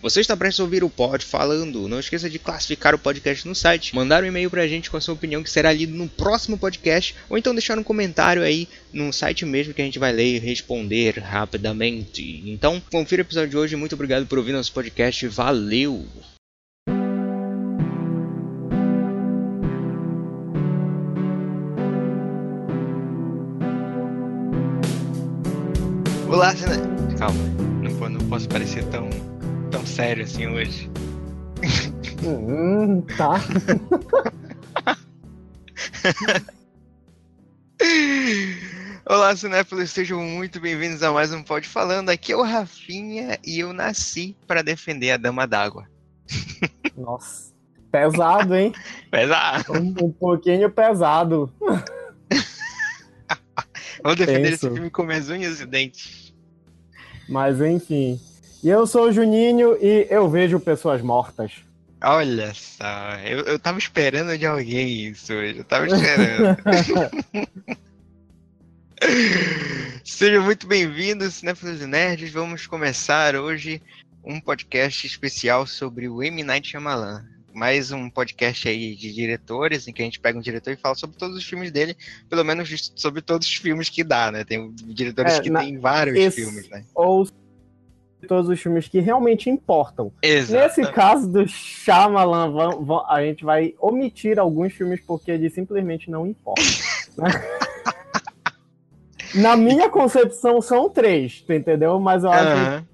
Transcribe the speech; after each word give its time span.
Você 0.00 0.20
está 0.20 0.36
prestes 0.36 0.60
a 0.60 0.62
ouvir 0.62 0.84
o 0.84 0.88
Pod 0.88 1.24
falando. 1.24 1.88
Não 1.88 1.98
esqueça 1.98 2.30
de 2.30 2.38
classificar 2.38 2.94
o 2.94 2.98
podcast 3.00 3.48
no 3.48 3.52
site, 3.52 3.96
mandar 3.96 4.22
um 4.22 4.26
e-mail 4.28 4.48
pra 4.48 4.68
gente 4.68 4.88
com 4.88 4.96
a 4.96 5.00
sua 5.00 5.14
opinião 5.14 5.42
que 5.42 5.50
será 5.50 5.72
lido 5.72 5.92
no 5.92 6.08
próximo 6.08 6.56
podcast, 6.56 7.16
ou 7.28 7.36
então 7.36 7.52
deixar 7.52 7.76
um 7.76 7.82
comentário 7.82 8.44
aí 8.44 8.68
no 8.92 9.12
site 9.12 9.44
mesmo 9.44 9.74
que 9.74 9.82
a 9.82 9.84
gente 9.84 9.98
vai 9.98 10.12
ler 10.12 10.36
e 10.36 10.38
responder 10.38 11.18
rapidamente. 11.18 12.44
Então, 12.46 12.80
confira 12.92 13.22
o 13.22 13.24
episódio 13.24 13.50
de 13.50 13.56
hoje. 13.56 13.74
Muito 13.74 13.96
obrigado 13.96 14.24
por 14.24 14.38
ouvir 14.38 14.52
nosso 14.52 14.72
podcast. 14.72 15.26
Valeu! 15.26 16.06
Olá. 26.28 26.54
Calma, 27.18 27.42
não, 27.82 28.08
não 28.10 28.28
posso 28.28 28.48
parecer 28.48 28.84
tão, 28.84 29.10
tão 29.70 29.84
sério 29.84 30.24
assim 30.24 30.46
hoje. 30.46 30.90
Hum, 32.24 33.02
tá. 33.16 33.34
Olá, 39.04 39.36
cinéfilos, 39.36 39.90
sejam 39.90 40.22
muito 40.22 40.60
bem-vindos 40.60 41.02
a 41.02 41.12
mais 41.12 41.32
um 41.32 41.42
Pod 41.42 41.68
Falando. 41.68 42.08
Aqui 42.08 42.32
é 42.32 42.36
o 42.36 42.42
Rafinha 42.42 43.38
e 43.44 43.58
eu 43.58 43.72
nasci 43.72 44.36
para 44.46 44.62
defender 44.62 45.10
a 45.12 45.16
Dama 45.16 45.46
d'Água. 45.46 45.86
Nossa, 46.96 47.52
pesado, 47.92 48.56
hein? 48.56 48.72
Pesado. 49.10 49.72
Um, 49.74 49.94
um 50.02 50.12
pouquinho 50.12 50.70
pesado. 50.70 51.52
Vou 54.02 54.14
defender 54.14 54.50
Tenso. 54.50 54.66
esse 54.66 54.74
filme 54.74 54.90
com 54.90 55.02
minhas 55.02 55.28
unhas 55.28 55.60
e 55.60 55.66
dentes. 55.66 56.34
Mas 57.28 57.60
enfim. 57.60 58.18
E 58.62 58.68
eu 58.68 58.86
sou 58.86 59.08
o 59.08 59.12
Juninho 59.12 59.76
e 59.80 60.06
eu 60.10 60.28
vejo 60.28 60.58
pessoas 60.60 61.00
mortas. 61.02 61.52
Olha 62.02 62.52
só, 62.54 63.14
eu, 63.24 63.40
eu 63.40 63.58
tava 63.58 63.78
esperando 63.78 64.36
de 64.38 64.46
alguém 64.46 65.08
isso 65.08 65.32
hoje, 65.32 65.58
eu 65.58 65.64
tava 65.64 65.86
esperando. 65.86 66.56
Sejam 70.04 70.42
muito 70.44 70.66
bem-vindos, 70.66 71.34
cinéfilos 71.34 71.80
e 71.82 71.86
nerds. 71.86 72.32
Vamos 72.32 72.66
começar 72.66 73.34
hoje 73.36 73.82
um 74.24 74.40
podcast 74.40 75.06
especial 75.06 75.66
sobre 75.66 76.08
o 76.08 76.22
M. 76.22 76.42
Night 76.44 76.68
Shyamalan. 76.68 77.24
Mais 77.52 77.90
um 77.90 78.08
podcast 78.08 78.68
aí 78.68 78.94
de 78.94 79.12
diretores, 79.12 79.88
em 79.88 79.92
que 79.92 80.02
a 80.02 80.04
gente 80.04 80.20
pega 80.20 80.38
um 80.38 80.42
diretor 80.42 80.72
e 80.72 80.76
fala 80.76 80.94
sobre 80.94 81.16
todos 81.16 81.36
os 81.36 81.44
filmes 81.44 81.72
dele, 81.72 81.96
pelo 82.28 82.44
menos 82.44 82.92
sobre 82.94 83.20
todos 83.22 83.48
os 83.48 83.54
filmes 83.54 83.88
que 83.88 84.04
dá, 84.04 84.30
né? 84.30 84.44
Tem 84.44 84.72
diretores 84.84 85.32
É, 85.34 85.40
que 85.40 85.50
na- 85.50 85.60
tem 85.60 85.76
vários 85.78 86.16
esse- 86.16 86.42
filmes, 86.42 86.68
né? 86.68 86.84
Ou 86.94 87.26
todos 88.26 88.48
os 88.50 88.60
filmes 88.60 88.88
que 88.88 88.98
realmente 89.00 89.48
importam. 89.48 90.10
Nesse 90.22 90.86
caso 90.92 91.30
do 91.30 91.46
Shyamalan, 91.46 92.50
vão- 92.50 92.84
vão- 92.84 93.06
a 93.08 93.22
gente 93.22 93.44
vai 93.44 93.74
omitir 93.80 94.38
alguns 94.38 94.72
filmes 94.72 95.00
porque 95.06 95.30
eles 95.30 95.52
simplesmente 95.52 96.10
não 96.10 96.26
importam. 96.26 96.64
né? 97.16 97.28
Na 99.34 99.56
minha 99.56 99.88
concepção, 99.90 100.60
são 100.62 100.88
três, 100.88 101.42
tu 101.42 101.52
entendeu? 101.52 102.00
Mas 102.00 102.24
eu 102.24 102.30
acho 102.30 102.50
que 102.52 102.56
Aham. 102.58 102.86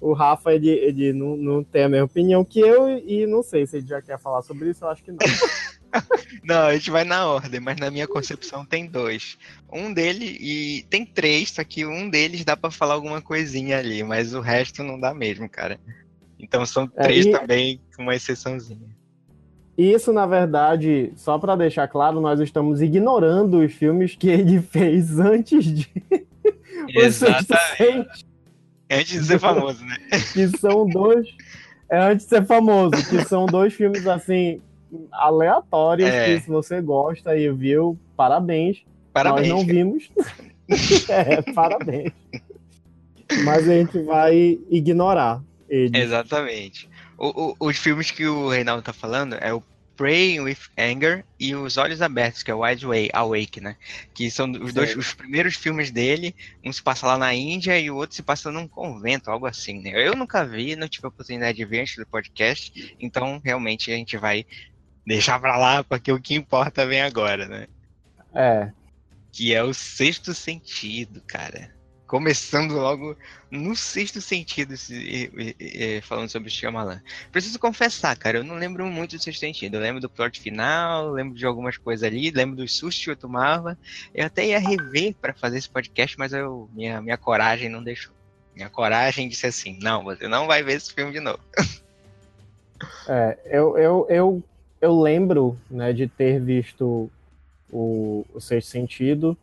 o 0.00 0.12
Rafa 0.12 0.52
ele, 0.52 0.68
ele 0.68 1.12
não, 1.12 1.36
não 1.36 1.64
tem 1.64 1.84
a 1.84 1.88
mesma 1.88 2.04
opinião 2.04 2.44
que 2.44 2.60
eu 2.60 2.86
e 2.98 3.26
não 3.26 3.42
sei 3.42 3.66
se 3.66 3.78
ele 3.78 3.86
já 3.86 4.02
quer 4.02 4.18
falar 4.18 4.42
sobre 4.42 4.68
isso, 4.70 4.84
eu 4.84 4.88
acho 4.90 5.02
que 5.02 5.10
não. 5.10 5.18
Não, 6.44 6.62
a 6.66 6.74
gente 6.74 6.90
vai 6.90 7.04
na 7.04 7.26
ordem, 7.26 7.60
mas 7.60 7.76
na 7.78 7.90
minha 7.90 8.06
concepção 8.06 8.64
tem 8.64 8.86
dois. 8.86 9.36
Um 9.72 9.92
dele 9.92 10.36
e 10.40 10.84
tem 10.90 11.04
três, 11.04 11.50
só 11.50 11.64
que 11.64 11.84
um 11.86 12.08
deles 12.08 12.44
dá 12.44 12.56
pra 12.56 12.70
falar 12.70 12.94
alguma 12.94 13.20
coisinha 13.22 13.78
ali, 13.78 14.02
mas 14.02 14.34
o 14.34 14.40
resto 14.40 14.82
não 14.82 14.98
dá 15.00 15.14
mesmo, 15.14 15.48
cara. 15.48 15.78
Então 16.38 16.64
são 16.66 16.90
É, 16.96 17.02
três 17.04 17.26
e- 17.26 17.30
também, 17.32 17.80
com 17.96 18.02
uma 18.02 18.14
exceçãozinha. 18.14 18.94
Isso, 19.78 20.10
na 20.12 20.24
verdade, 20.26 21.12
só 21.16 21.38
pra 21.38 21.54
deixar 21.54 21.86
claro, 21.86 22.18
nós 22.20 22.40
estamos 22.40 22.80
ignorando 22.80 23.58
os 23.60 23.72
filmes 23.74 24.14
que 24.16 24.28
ele 24.28 24.60
fez 24.62 25.18
antes 25.18 25.64
de 25.64 25.86
Exatamente. 26.88 28.26
Antes 28.90 29.20
de 29.20 29.24
ser 29.26 29.38
famoso, 29.40 29.84
né? 29.84 29.96
que 30.32 30.48
são 30.58 30.86
dois. 30.88 31.26
É 31.90 31.98
antes 32.00 32.24
de 32.26 32.30
ser 32.30 32.44
famoso, 32.46 32.92
que 33.08 33.24
são 33.24 33.46
dois 33.46 33.72
filmes 33.74 34.06
assim 34.06 34.60
aleatórios 35.12 36.08
É. 36.08 36.26
que 36.36 36.40
se 36.42 36.48
você 36.48 36.80
gosta 36.80 37.36
e 37.36 37.50
viu, 37.52 37.98
parabéns. 38.16 38.82
Parabéns. 39.12 39.48
Nós 39.48 39.58
não 39.58 39.66
vimos. 39.66 40.10
é, 41.08 41.42
parabéns. 41.52 42.12
Mas 43.44 43.68
a 43.68 43.72
gente 43.72 43.98
vai 44.02 44.58
ignorar 44.70 45.42
ele. 45.68 45.96
Exatamente. 45.98 46.88
O- 47.18 47.50
o- 47.50 47.56
os 47.68 47.76
filmes 47.76 48.10
que 48.10 48.26
o 48.26 48.48
Reinaldo 48.48 48.82
tá 48.82 48.92
falando 48.92 49.34
é 49.40 49.52
o 49.52 49.62
Praying 49.96 50.40
with 50.40 50.58
Anger 50.78 51.24
e 51.40 51.54
Os 51.56 51.78
Olhos 51.78 52.02
Abertos, 52.02 52.42
que 52.42 52.50
é 52.50 52.54
o 52.54 52.62
Wide 52.62 52.84
Way, 52.86 53.08
Awake, 53.14 53.60
né? 53.62 53.76
Que 54.12 54.30
são 54.30 54.50
os 54.52 54.74
dois 54.74 54.94
os 54.94 55.14
primeiros 55.14 55.56
filmes 55.56 55.90
dele. 55.90 56.34
Um 56.62 56.70
se 56.70 56.82
passa 56.82 57.06
lá 57.06 57.16
na 57.16 57.32
Índia 57.34 57.80
e 57.80 57.90
o 57.90 57.96
outro 57.96 58.14
se 58.14 58.22
passa 58.22 58.52
num 58.52 58.68
convento, 58.68 59.30
algo 59.30 59.46
assim, 59.46 59.80
né? 59.80 59.92
Eu 60.06 60.14
nunca 60.14 60.44
vi, 60.44 60.76
não 60.76 60.86
tive 60.86 61.06
a 61.06 61.08
oportunidade 61.08 61.56
de 61.56 61.64
ver 61.64 61.80
antes 61.80 61.96
do 61.96 62.06
podcast, 62.06 62.94
então 63.00 63.40
realmente 63.42 63.90
a 63.90 63.96
gente 63.96 64.18
vai 64.18 64.44
deixar 65.06 65.38
pra 65.38 65.56
lá, 65.56 65.84
porque 65.84 66.10
o 66.10 66.20
que 66.20 66.34
importa 66.34 66.86
vem 66.86 67.00
agora, 67.00 67.46
né? 67.46 67.66
É. 68.34 68.70
Que 69.32 69.54
é 69.54 69.62
o 69.62 69.72
Sexto 69.72 70.34
Sentido, 70.34 71.22
cara. 71.26 71.74
Começando 72.06 72.72
logo 72.74 73.16
no 73.50 73.74
sexto 73.74 74.20
sentido, 74.20 74.76
se- 74.76 74.94
e- 74.94 75.56
e- 75.58 76.00
falando 76.02 76.28
sobre 76.28 76.48
o 76.48 76.52
Shyamalan. 76.52 77.02
Preciso 77.32 77.58
confessar, 77.58 78.16
cara, 78.16 78.38
eu 78.38 78.44
não 78.44 78.54
lembro 78.54 78.86
muito 78.86 79.16
do 79.16 79.22
sexto 79.22 79.40
sentido. 79.40 79.74
Eu 79.74 79.80
lembro 79.80 80.00
do 80.00 80.08
plot 80.08 80.40
final, 80.40 81.10
lembro 81.10 81.34
de 81.36 81.44
algumas 81.44 81.76
coisas 81.76 82.04
ali, 82.04 82.30
lembro 82.30 82.54
dos 82.54 82.76
sustos 82.76 83.04
que 83.04 83.10
eu 83.10 83.16
tomava. 83.16 83.76
Eu 84.14 84.24
até 84.26 84.46
ia 84.46 84.58
rever 84.60 85.16
pra 85.20 85.34
fazer 85.34 85.58
esse 85.58 85.68
podcast, 85.68 86.16
mas 86.16 86.32
eu, 86.32 86.70
minha, 86.72 87.02
minha 87.02 87.16
coragem 87.18 87.68
não 87.68 87.82
deixou. 87.82 88.14
Minha 88.54 88.70
coragem 88.70 89.28
disse 89.28 89.46
assim: 89.48 89.76
não, 89.82 90.04
você 90.04 90.28
não 90.28 90.46
vai 90.46 90.62
ver 90.62 90.74
esse 90.74 90.94
filme 90.94 91.12
de 91.12 91.20
novo. 91.20 91.40
É, 93.08 93.38
eu, 93.46 93.78
eu, 93.78 94.06
eu, 94.10 94.44
eu 94.80 95.00
lembro 95.00 95.56
né, 95.70 95.92
de 95.92 96.06
ter 96.06 96.40
visto 96.40 97.10
o, 97.70 98.24
o 98.34 98.40
Sexto 98.40 98.68
Sentido. 98.68 99.36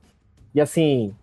E 0.54 0.62
assim, 0.62 1.14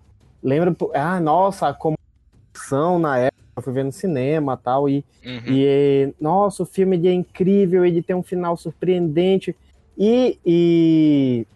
lembro. 0.43 0.76
Ah, 0.94 1.21
nossa, 1.21 1.69
a 1.69 1.75
comoção 1.75 2.99
na 2.99 3.19
época, 3.19 3.41
eu 3.56 3.62
fui 3.62 3.72
ver 3.72 3.84
no 3.84 3.93
cinema 3.93 4.56
tal, 4.56 4.88
e 4.88 5.04
Uhum. 5.25 5.43
E, 5.47 6.15
nossa, 6.20 6.62
o 6.62 6.66
filme 6.66 6.97
é 7.06 7.12
incrível, 7.12 7.84
ele 7.84 8.03
tem 8.03 8.16
um 8.16 8.22
final 8.22 8.56
surpreendente. 8.56 9.54
E, 9.99 10.38
e, 10.44 11.47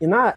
e 0.00 0.06
na, 0.06 0.36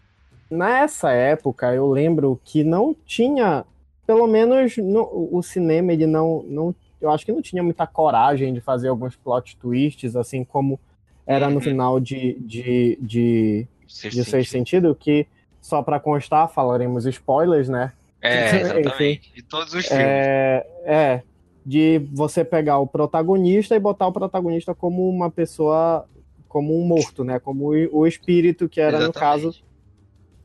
nessa 0.50 1.10
época 1.10 1.74
eu 1.74 1.90
lembro 1.90 2.40
que 2.44 2.62
não 2.62 2.94
tinha, 3.04 3.64
pelo 4.06 4.26
menos 4.26 4.76
no, 4.76 5.28
o 5.32 5.42
cinema, 5.42 5.92
ele 5.92 6.06
não, 6.06 6.44
não. 6.46 6.74
Eu 7.00 7.10
acho 7.10 7.26
que 7.26 7.32
não 7.32 7.42
tinha 7.42 7.62
muita 7.62 7.86
coragem 7.86 8.54
de 8.54 8.60
fazer 8.60 8.88
alguns 8.88 9.16
plot 9.16 9.56
twists, 9.56 10.14
assim 10.14 10.44
como 10.44 10.78
era 11.26 11.48
no 11.48 11.56
Uhum. 11.56 11.60
final 11.60 12.00
de, 12.00 12.34
de, 12.40 12.98
de, 13.00 13.66
de 13.86 14.24
Sexto 14.24 14.50
Sentido, 14.50 14.94
que, 14.94 15.26
só 15.60 15.82
para 15.82 16.00
constar, 16.00 16.48
falaremos 16.52 17.06
spoilers, 17.06 17.68
né? 17.68 17.92
É, 18.20 18.60
exatamente. 18.60 19.32
De 19.34 19.42
todos 19.42 19.72
os 19.74 19.86
filmes. 19.86 20.04
É, 20.04 20.66
é, 20.84 21.22
de 21.64 21.98
você 22.12 22.44
pegar 22.44 22.78
o 22.78 22.86
protagonista 22.86 23.76
e 23.76 23.80
botar 23.80 24.08
o 24.08 24.12
protagonista 24.12 24.74
como 24.74 25.08
uma 25.08 25.30
pessoa, 25.30 26.06
como 26.48 26.78
um 26.78 26.84
morto, 26.84 27.22
né? 27.22 27.38
Como 27.38 27.68
o, 27.92 28.06
espírito 28.06 28.68
que 28.68 28.80
era 28.80 28.98
no 28.98 29.04
Exatamente. 29.04 29.42
caso, 29.42 29.62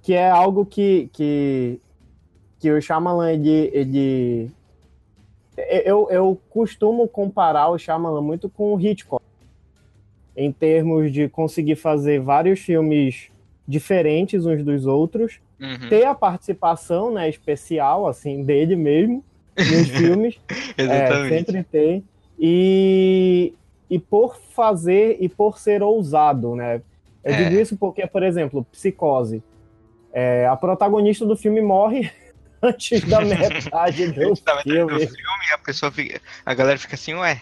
que 0.01 0.13
é 0.13 0.29
algo 0.29 0.65
que 0.65 1.09
que, 1.11 1.81
que 2.59 2.71
o 2.71 2.79
Shyamalan 2.79 3.33
ele, 3.33 3.71
ele 3.73 4.51
eu, 5.83 6.07
eu 6.11 6.39
costumo 6.51 7.07
comparar 7.07 7.69
o 7.69 7.79
Shyamalan 7.79 8.21
muito 8.21 8.47
com 8.47 8.75
o 8.75 8.79
Hitchcock 8.79 9.26
em 10.37 10.51
termos 10.51 11.11
de 11.11 11.27
conseguir 11.27 11.75
fazer 11.75 12.19
vários 12.21 12.59
filmes 12.59 13.27
diferentes 13.67 14.45
uns 14.45 14.63
dos 14.63 14.85
outros 14.85 15.39
Uhum. 15.59 15.89
ter 15.89 16.05
a 16.05 16.13
participação 16.13 17.11
né, 17.11 17.27
especial 17.27 18.07
assim 18.07 18.43
dele 18.43 18.75
mesmo 18.75 19.25
nos 19.57 19.89
filmes 19.97 20.39
é, 20.77 21.27
sempre 21.29 21.63
tem 21.63 22.03
e, 22.39 23.53
e 23.89 23.97
por 23.97 24.37
fazer 24.55 25.17
e 25.19 25.27
por 25.27 25.57
ser 25.57 25.81
ousado 25.81 26.55
né 26.55 26.79
eu 27.23 27.33
É. 27.33 27.43
digo 27.43 27.59
isso 27.59 27.75
porque 27.75 28.05
por 28.05 28.21
exemplo 28.21 28.63
Psicose 28.71 29.41
é, 30.13 30.45
a 30.47 30.55
protagonista 30.55 31.25
do 31.25 31.35
filme 31.35 31.59
morre 31.59 32.11
antes 32.61 33.01
da 33.03 33.19
metade 33.25 34.11
do 34.11 34.29
Antes 34.29 34.43
da 34.43 34.55
metade 34.57 34.69
do 34.69 34.87
filme 34.87 34.99
filme, 35.07 35.45
a 35.53 35.57
pessoa 35.57 35.91
fica. 35.91 36.21
A 36.45 36.53
galera 36.53 36.77
fica 36.79 36.93
assim, 36.95 37.13
ué, 37.15 37.41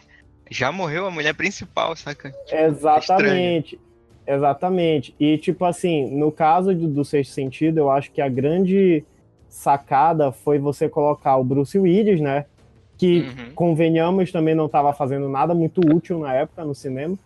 já 0.49 0.71
morreu 0.71 1.05
a 1.05 1.11
mulher 1.11 1.33
principal, 1.33 1.95
saca? 1.95 2.33
Exatamente. 2.51 3.79
Exatamente. 4.27 5.15
E, 5.19 5.37
tipo 5.37 5.65
assim, 5.65 6.09
no 6.15 6.31
caso 6.31 6.73
de- 6.73 6.87
do 6.87 7.05
Sexto 7.05 7.31
Sentido, 7.33 7.79
eu 7.79 7.91
acho 7.91 8.11
que 8.11 8.21
a 8.21 8.29
grande 8.29 9.03
sacada 9.47 10.31
foi 10.31 10.57
você 10.57 10.89
colocar 10.89 11.37
o 11.37 11.43
Bruce 11.43 11.77
Willis, 11.77 12.19
né? 12.19 12.45
que, 12.97 13.21
uhum. 13.21 13.51
convenhamos, 13.53 14.31
também 14.31 14.55
não 14.55 14.67
estava 14.67 14.93
fazendo 14.93 15.27
nada 15.27 15.53
muito 15.53 15.81
útil 15.81 16.19
na 16.19 16.33
época 16.33 16.63
no 16.63 16.73
cinema. 16.73 17.17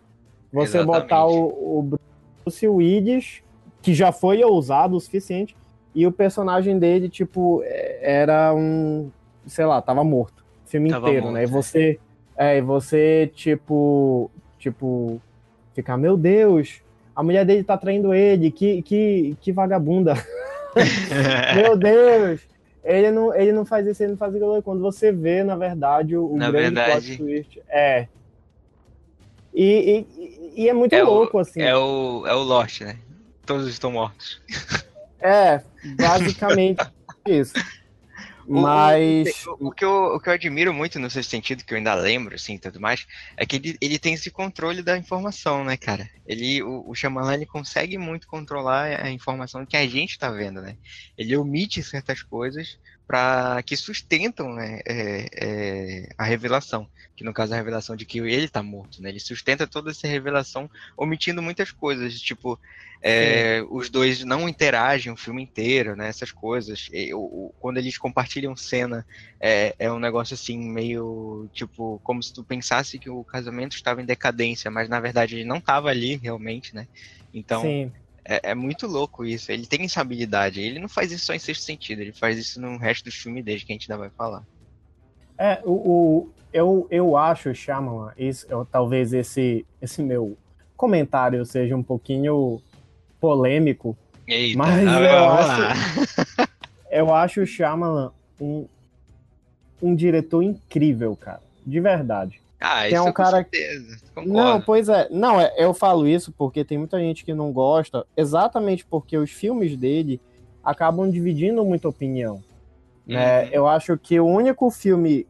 Você 0.51 0.77
Exatamente. 0.77 1.01
botar 1.03 1.25
o, 1.25 1.79
o 1.79 1.99
Bruce 2.43 2.67
Willis, 2.67 3.43
que 3.81 3.93
já 3.93 4.11
foi 4.11 4.43
ousado 4.43 4.95
o 4.95 4.99
suficiente, 4.99 5.55
e 5.93 6.07
o 6.07 6.11
personagem 6.11 6.79
dele, 6.79 7.09
tipo, 7.09 7.61
é, 7.63 8.21
era 8.21 8.53
um. 8.53 9.09
Sei 9.45 9.65
lá, 9.65 9.81
tava 9.81 10.03
morto. 10.03 10.43
O 10.65 10.69
filme 10.69 10.89
tava 10.89 11.07
inteiro, 11.07 11.25
morto, 11.25 11.35
né? 11.35 11.43
E 11.43 11.47
você. 11.47 11.99
É, 12.39 12.57
e 12.57 12.61
você, 12.61 13.29
tipo. 13.35 14.31
Tipo. 14.57 15.21
Ficar, 15.75 15.97
meu 15.97 16.15
Deus, 16.15 16.81
a 17.13 17.21
mulher 17.21 17.45
dele 17.45 17.63
tá 17.63 17.77
traindo 17.77 18.13
ele, 18.13 18.49
que, 18.49 18.81
que, 18.81 19.35
que 19.41 19.51
vagabunda. 19.51 20.13
meu 21.55 21.77
Deus! 21.77 22.41
Ele 22.81 23.11
não, 23.11 23.35
ele 23.35 23.51
não 23.51 23.65
faz 23.65 23.85
isso, 23.85 24.01
ele 24.01 24.11
não 24.11 24.17
faz 24.17 24.33
aquilo. 24.33 24.63
Quando 24.63 24.81
você 24.81 25.11
vê, 25.11 25.43
na 25.43 25.57
verdade, 25.57 26.15
o, 26.15 26.35
na 26.37 26.49
grande 26.49 26.75
verdade, 26.75 27.17
plot 27.17 27.17
twist. 27.17 27.61
É. 27.67 28.07
E, 29.53 30.05
e, 30.17 30.63
e 30.63 30.69
é 30.69 30.73
muito 30.73 30.93
é 30.93 31.03
louco, 31.03 31.37
o, 31.37 31.39
assim. 31.41 31.61
É 31.61 31.75
o, 31.75 32.25
é 32.25 32.33
o 32.33 32.41
Lost, 32.43 32.81
né? 32.81 32.97
Todos 33.45 33.67
estão 33.67 33.91
mortos. 33.91 34.41
É, 35.19 35.61
basicamente 35.97 36.85
isso. 37.27 37.53
Mas. 38.49 39.45
O, 39.45 39.67
o, 39.67 39.71
que 39.71 39.85
eu, 39.85 40.15
o 40.15 40.19
que 40.19 40.29
eu 40.29 40.33
admiro 40.33 40.73
muito 40.73 40.99
no 40.99 41.09
seu 41.09 41.23
sentido, 41.23 41.63
que 41.63 41.73
eu 41.73 41.77
ainda 41.77 41.93
lembro, 41.93 42.35
assim, 42.35 42.57
tudo 42.57 42.79
mais, 42.79 43.05
é 43.37 43.45
que 43.45 43.57
ele, 43.57 43.77
ele 43.79 43.99
tem 43.99 44.13
esse 44.13 44.31
controle 44.31 44.81
da 44.81 44.97
informação, 44.97 45.63
né, 45.63 45.77
cara? 45.77 46.09
Ele, 46.25 46.63
o, 46.63 46.89
o 46.89 46.95
Shyamalan, 46.95 47.35
ele 47.35 47.45
consegue 47.45 47.97
muito 47.97 48.27
controlar 48.27 49.01
a 49.03 49.11
informação 49.11 49.65
que 49.65 49.77
a 49.77 49.87
gente 49.87 50.17
tá 50.17 50.31
vendo, 50.31 50.61
né? 50.61 50.75
Ele 51.17 51.37
omite 51.37 51.83
certas 51.83 52.23
coisas 52.23 52.79
para 53.09 53.63
que 53.63 53.75
sustentam 53.75 54.53
né, 54.53 54.81
é, 54.85 55.25
é, 55.33 56.09
a 56.15 56.23
revelação, 56.23 56.87
que 57.15 57.23
no 57.23 57.33
caso 57.33 57.53
é 57.53 57.55
a 57.55 57.57
revelação 57.57 57.95
de 57.95 58.05
que 58.05 58.19
ele 58.19 58.45
está 58.45 58.61
morto, 58.61 59.01
né? 59.01 59.09
Ele 59.09 59.19
sustenta 59.19 59.65
toda 59.65 59.89
essa 59.89 60.07
revelação 60.07 60.69
omitindo 60.95 61.41
muitas 61.41 61.71
coisas, 61.71 62.21
tipo 62.21 62.59
é, 63.01 63.63
os 63.67 63.89
dois 63.89 64.23
não 64.23 64.47
interagem 64.47 65.11
o 65.11 65.17
filme 65.17 65.41
inteiro, 65.41 65.95
né? 65.95 66.07
Essas 66.07 66.31
coisas. 66.31 66.87
E, 66.91 67.11
o, 67.11 67.51
quando 67.57 67.79
eles 67.79 67.97
compartilham 67.97 68.55
cena, 68.55 69.03
é, 69.41 69.73
é 69.79 69.91
um 69.91 69.97
negócio 69.97 70.35
assim 70.35 70.59
meio 70.59 71.49
tipo 71.51 71.99
como 72.03 72.21
se 72.21 72.31
tu 72.31 72.43
pensasse 72.43 72.99
que 72.99 73.09
o 73.09 73.23
casamento 73.23 73.75
estava 73.75 74.03
em 74.03 74.05
decadência, 74.05 74.69
mas 74.69 74.87
na 74.87 74.99
verdade 74.99 75.35
ele 75.35 75.45
não 75.45 75.57
estava 75.57 75.89
ali 75.89 76.15
realmente, 76.15 76.75
né? 76.75 76.87
Então 77.33 77.63
Sim. 77.63 77.91
É, 78.29 78.51
é, 78.51 78.55
muito 78.55 78.85
louco 78.85 79.25
isso. 79.25 79.51
Ele 79.51 79.65
tem 79.65 79.83
essa 79.83 80.01
habilidade. 80.01 80.61
Ele 80.61 80.79
não 80.79 80.87
faz 80.87 81.11
isso 81.11 81.25
só 81.25 81.33
em 81.33 81.39
sexto 81.39 81.63
sentido, 81.63 82.01
ele 82.01 82.11
faz 82.11 82.37
isso 82.37 82.61
no 82.61 82.77
resto 82.77 83.05
do 83.05 83.11
filme 83.11 83.41
desde 83.41 83.65
que 83.65 83.71
a 83.71 83.75
gente 83.75 83.91
ainda 83.91 84.03
vai 84.03 84.11
falar. 84.11 84.43
É, 85.35 85.59
o, 85.65 85.71
o 85.71 86.29
eu, 86.53 86.87
eu 86.91 87.17
acho, 87.17 87.53
Shyamalan, 87.55 88.11
isso, 88.15 88.45
eu, 88.47 88.65
talvez 88.65 89.13
esse, 89.13 89.65
esse 89.81 90.03
meu 90.03 90.37
comentário 90.77 91.43
seja 91.43 91.75
um 91.75 91.81
pouquinho 91.81 92.61
polêmico, 93.19 93.97
Eita, 94.27 94.57
mas 94.57 94.83
eu 94.83 95.29
acho, 95.29 96.49
eu 96.91 97.13
acho 97.13 97.41
o 97.41 97.47
Shyamalan 97.47 98.11
um, 98.39 98.67
um 99.81 99.95
diretor 99.95 100.43
incrível, 100.43 101.15
cara, 101.15 101.41
de 101.65 101.79
verdade. 101.79 102.39
Ah, 102.59 102.81
tem 102.81 102.93
isso 102.93 103.03
um 103.03 103.13
cara... 103.13 103.43
com 103.43 103.51
certeza. 103.51 103.97
Concordo. 104.13 104.33
Não, 104.33 104.61
pois 104.61 104.89
é. 104.89 105.07
Não, 105.09 105.39
é, 105.39 105.53
eu 105.57 105.73
falo 105.73 106.07
isso 106.07 106.31
porque 106.31 106.65
tem 106.65 106.77
muita 106.77 106.99
gente 106.99 107.23
que 107.23 107.33
não 107.33 107.51
gosta, 107.51 108.05
exatamente 108.17 108.85
porque 108.85 109.17
os 109.17 109.31
filmes 109.31 109.77
dele 109.77 110.19
acabam 110.63 111.09
dividindo 111.09 111.63
muita 111.63 111.87
opinião. 111.87 112.43
Né? 113.07 113.43
Uhum. 113.43 113.49
Eu 113.51 113.67
acho 113.67 113.97
que 113.97 114.19
o 114.19 114.25
único 114.25 114.69
filme 114.69 115.25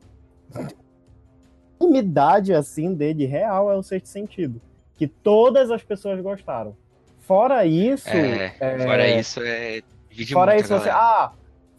intimidade 1.80 2.54
assim 2.54 2.94
dele 2.94 3.26
real 3.26 3.72
é 3.72 3.76
o 3.76 3.84
sexto 3.84 4.08
sentido, 4.08 4.62
que 4.96 5.08
todas 5.08 5.72
as 5.72 5.81
pessoas 5.81 6.20
gostaram. 6.20 6.76
Fora 7.20 7.66
isso, 7.66 8.10
é, 8.10 8.56
é... 8.60 8.80
fora 8.80 9.08
isso 9.08 9.40
é 9.44 9.81
fora 10.34 10.58
isso 10.58 10.68
você, 10.68 10.90
ah, 10.90 11.31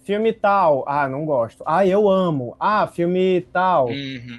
filme 0.05 0.33
tal, 0.33 0.85
ah, 0.87 1.09
não 1.09 1.25
gosto. 1.27 1.63
Ah, 1.67 1.85
eu 1.87 2.09
amo. 2.09 2.57
Ah, 2.59 2.87
filme 2.87 3.41
tal. 3.53 3.89
Uhum. 3.89 4.39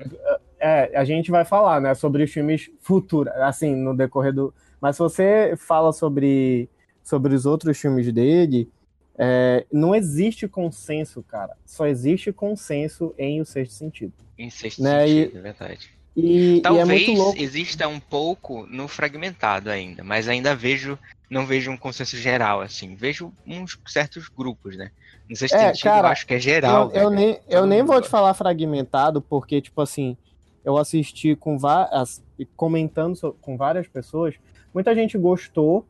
É, 0.61 0.95
a 0.95 1.03
gente 1.03 1.31
vai 1.31 1.43
falar, 1.43 1.81
né, 1.81 1.95
sobre 1.95 2.23
os 2.23 2.31
filmes 2.31 2.69
futuros, 2.81 3.33
assim, 3.37 3.75
no 3.75 3.97
decorrer 3.97 4.31
do. 4.31 4.53
Mas 4.79 4.95
se 4.95 4.99
você 4.99 5.55
fala 5.57 5.91
sobre, 5.91 6.69
sobre 7.03 7.33
os 7.33 7.45
outros 7.47 7.79
filmes 7.79 8.11
dele, 8.13 8.69
é, 9.17 9.65
não 9.71 9.93
existe 9.95 10.47
consenso, 10.47 11.23
cara. 11.23 11.55
Só 11.65 11.87
existe 11.87 12.31
consenso 12.31 13.13
em 13.17 13.41
O 13.41 13.45
Sexto 13.45 13.73
Sentido. 13.73 14.13
Em 14.37 14.49
Sexto 14.49 14.81
né? 14.81 15.05
Sentido, 15.05 15.35
e, 15.35 15.37
é 15.37 15.41
verdade. 15.41 15.89
E, 16.15 16.61
Talvez 16.61 17.07
e 17.07 17.19
é 17.19 17.43
exista 17.43 17.87
um 17.87 17.99
pouco 17.99 18.65
no 18.67 18.87
fragmentado 18.87 19.69
ainda, 19.69 20.03
mas 20.03 20.27
ainda 20.27 20.55
vejo, 20.55 20.97
não 21.29 21.45
vejo 21.45 21.71
um 21.71 21.77
consenso 21.77 22.17
geral, 22.17 22.61
assim. 22.61 22.95
Vejo 22.95 23.31
uns 23.47 23.79
certos 23.87 24.27
grupos, 24.27 24.75
né? 24.75 24.91
No 25.29 25.35
Sexto 25.35 25.55
é, 25.55 25.67
Sentido, 25.67 25.83
cara, 25.83 26.07
eu 26.07 26.11
acho 26.11 26.27
que 26.27 26.33
é 26.33 26.39
geral. 26.39 26.91
Eu, 26.91 27.03
eu 27.03 27.09
nem, 27.09 27.39
eu 27.47 27.65
nem 27.65 27.83
vou 27.83 28.01
te 28.01 28.09
falar 28.09 28.33
fragmentado, 28.33 29.21
porque, 29.21 29.61
tipo 29.61 29.81
assim, 29.81 30.17
eu 30.63 30.77
assisti 30.77 31.35
com 31.35 31.57
várias, 31.57 32.23
comentando 32.55 33.35
com 33.41 33.57
várias 33.57 33.87
pessoas, 33.87 34.35
muita 34.73 34.93
gente 34.93 35.17
gostou, 35.17 35.85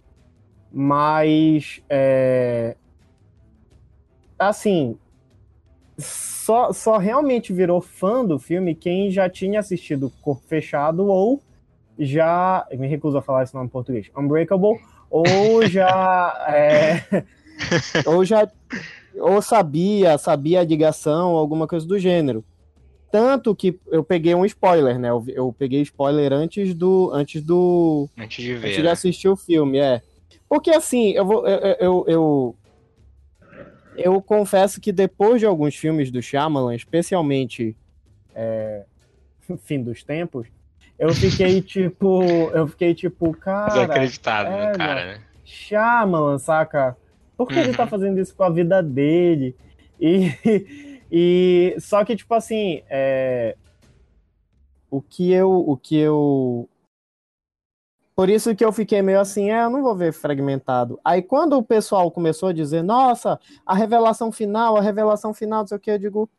mas 0.72 1.82
é, 1.90 2.76
assim, 4.40 4.98
só, 5.98 6.74
só 6.74 6.98
realmente 6.98 7.54
virou 7.54 7.82
fã 7.82 8.26
do 8.26 8.40
filme 8.40 8.74
quem 8.74 9.12
já 9.12 9.30
tinha 9.30 9.60
assistido 9.60 10.12
Corpo 10.22 10.44
Fechado 10.48 11.06
ou 11.06 11.42
já. 11.98 12.66
Me 12.72 12.88
recuso 12.88 13.18
a 13.18 13.22
falar 13.22 13.44
esse 13.44 13.54
nome 13.54 13.68
em 13.68 13.70
português. 13.70 14.10
Unbreakable, 14.18 14.80
ou 15.10 15.66
já. 15.68 16.46
é, 16.50 17.24
ou 18.06 18.26
já. 18.26 18.50
Ou 19.20 19.42
sabia, 19.42 20.18
sabia 20.18 20.62
a 20.62 20.64
ligação, 20.64 21.36
alguma 21.36 21.68
coisa 21.68 21.86
do 21.86 22.00
gênero. 22.00 22.44
Tanto 23.12 23.54
que 23.54 23.78
eu 23.88 24.04
peguei 24.04 24.34
um 24.34 24.46
spoiler, 24.46 24.98
né? 24.98 25.10
Eu, 25.10 25.24
eu 25.28 25.56
peguei 25.58 25.82
spoiler 25.82 26.32
antes 26.32 26.74
do. 26.74 27.12
Antes 27.14 27.42
do. 27.42 28.08
Antes 28.18 28.44
de 28.44 28.54
ver. 28.54 28.68
Antes 28.68 28.78
de 28.78 28.84
né? 28.84 28.92
assistir 28.92 29.28
o 29.28 29.36
filme, 29.36 29.80
é. 29.80 30.02
Porque 30.48 30.72
assim, 30.72 31.12
eu 31.12 31.26
vou. 31.26 31.46
Eu, 31.46 31.76
eu, 31.80 32.06
eu, 32.08 32.56
eu, 33.98 34.22
confesso 34.22 34.80
que 34.80 34.94
depois 34.94 35.42
de 35.42 35.46
alguns 35.46 35.76
filmes 35.76 36.10
do 36.10 36.22
Shyamalan, 36.22 36.74
especialmente 36.74 37.76
é, 38.34 38.86
Fim 39.66 39.84
dos 39.84 40.04
Tempos, 40.04 40.48
eu 40.98 41.14
fiquei 41.14 41.60
tipo. 41.62 42.24
Eu 42.54 42.68
fiquei 42.68 42.96
tipo, 42.96 43.34
cara. 43.34 43.74
Desacreditado 43.74 44.50
é, 44.50 44.72
no 44.72 44.78
cara, 44.78 45.06
né? 45.06 45.22
Shyamalan, 45.44 46.40
saca? 46.40 46.96
Por 47.36 47.48
que 47.48 47.56
uhum. 47.56 47.62
ele 47.62 47.74
tá 47.74 47.84
uhum. 47.84 47.90
fazendo 47.90 48.20
isso 48.22 48.34
com 48.34 48.44
a 48.44 48.50
vida 48.50 48.82
dele? 48.82 49.54
E. 50.00 50.32
E 51.12 51.76
só 51.80 52.06
que 52.06 52.16
tipo 52.16 52.34
assim, 52.34 52.82
é, 52.90 53.58
o 54.90 55.02
que 55.02 55.32
eu, 55.32 55.52
o 55.52 55.76
que 55.76 55.98
eu, 55.98 56.70
por 58.16 58.30
isso 58.30 58.56
que 58.56 58.64
eu 58.64 58.72
fiquei 58.72 59.02
meio 59.02 59.20
assim, 59.20 59.52
é, 59.52 59.64
eu 59.64 59.70
não 59.70 59.82
vou 59.82 59.96
ver 59.96 60.14
fragmentado. 60.14 61.00
Aí 61.04 61.22
quando 61.22 61.58
o 61.58 61.64
pessoal 61.64 62.10
começou 62.10 62.50
a 62.50 62.54
dizer, 62.54 62.82
nossa, 62.82 63.38
a 63.66 63.76
revelação 63.76 64.32
final, 64.32 64.78
a 64.78 64.82
revelação 64.82 65.34
final, 65.34 65.62
não 65.62 65.68
sei 65.68 65.78
o 65.78 65.80
que, 65.82 65.92
eu 65.92 66.00
digo, 66.00 66.30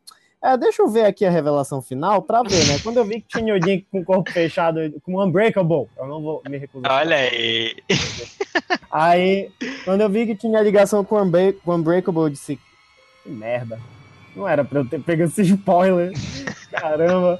é, 0.41 0.57
deixa 0.57 0.81
eu 0.81 0.89
ver 0.89 1.05
aqui 1.05 1.23
a 1.23 1.29
revelação 1.29 1.81
final 1.81 2.21
pra 2.21 2.41
ver, 2.41 2.65
né? 2.67 2.77
Quando 2.81 2.97
eu 2.97 3.05
vi 3.05 3.21
que 3.21 3.39
tinha 3.39 3.53
o 3.53 3.57
Link 3.57 3.87
com 3.91 3.99
o 3.99 4.05
corpo 4.05 4.29
fechado, 4.29 4.79
com 5.01 5.23
Unbreakable, 5.23 5.87
eu 5.95 6.05
não 6.05 6.21
vou 6.21 6.41
me 6.49 6.57
recusar. 6.57 6.91
Olha 6.91 7.15
aí. 7.15 7.75
Aí, 8.91 9.51
quando 9.85 10.01
eu 10.01 10.09
vi 10.09 10.25
que 10.25 10.35
tinha 10.35 10.61
ligação 10.61 11.05
com 11.05 11.15
o 11.15 11.73
Unbreakable, 11.73 12.23
eu 12.23 12.29
disse, 12.29 12.59
que 13.23 13.29
merda. 13.29 13.79
Não 14.35 14.47
era 14.47 14.63
pra 14.63 14.79
eu 14.79 14.85
ter 14.85 14.99
pego 14.99 15.23
esse 15.23 15.41
spoiler. 15.41 16.11
Caramba. 16.71 17.39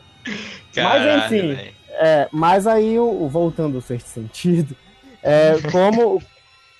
Caralho, 0.74 1.20
mas 1.20 1.32
enfim. 1.32 1.74
É, 1.90 2.28
mas 2.32 2.66
aí, 2.66 2.98
o, 2.98 3.28
voltando 3.28 3.76
ao 3.76 3.82
sexto 3.82 4.08
sentido, 4.08 4.76
é, 5.22 5.56
como, 5.72 6.22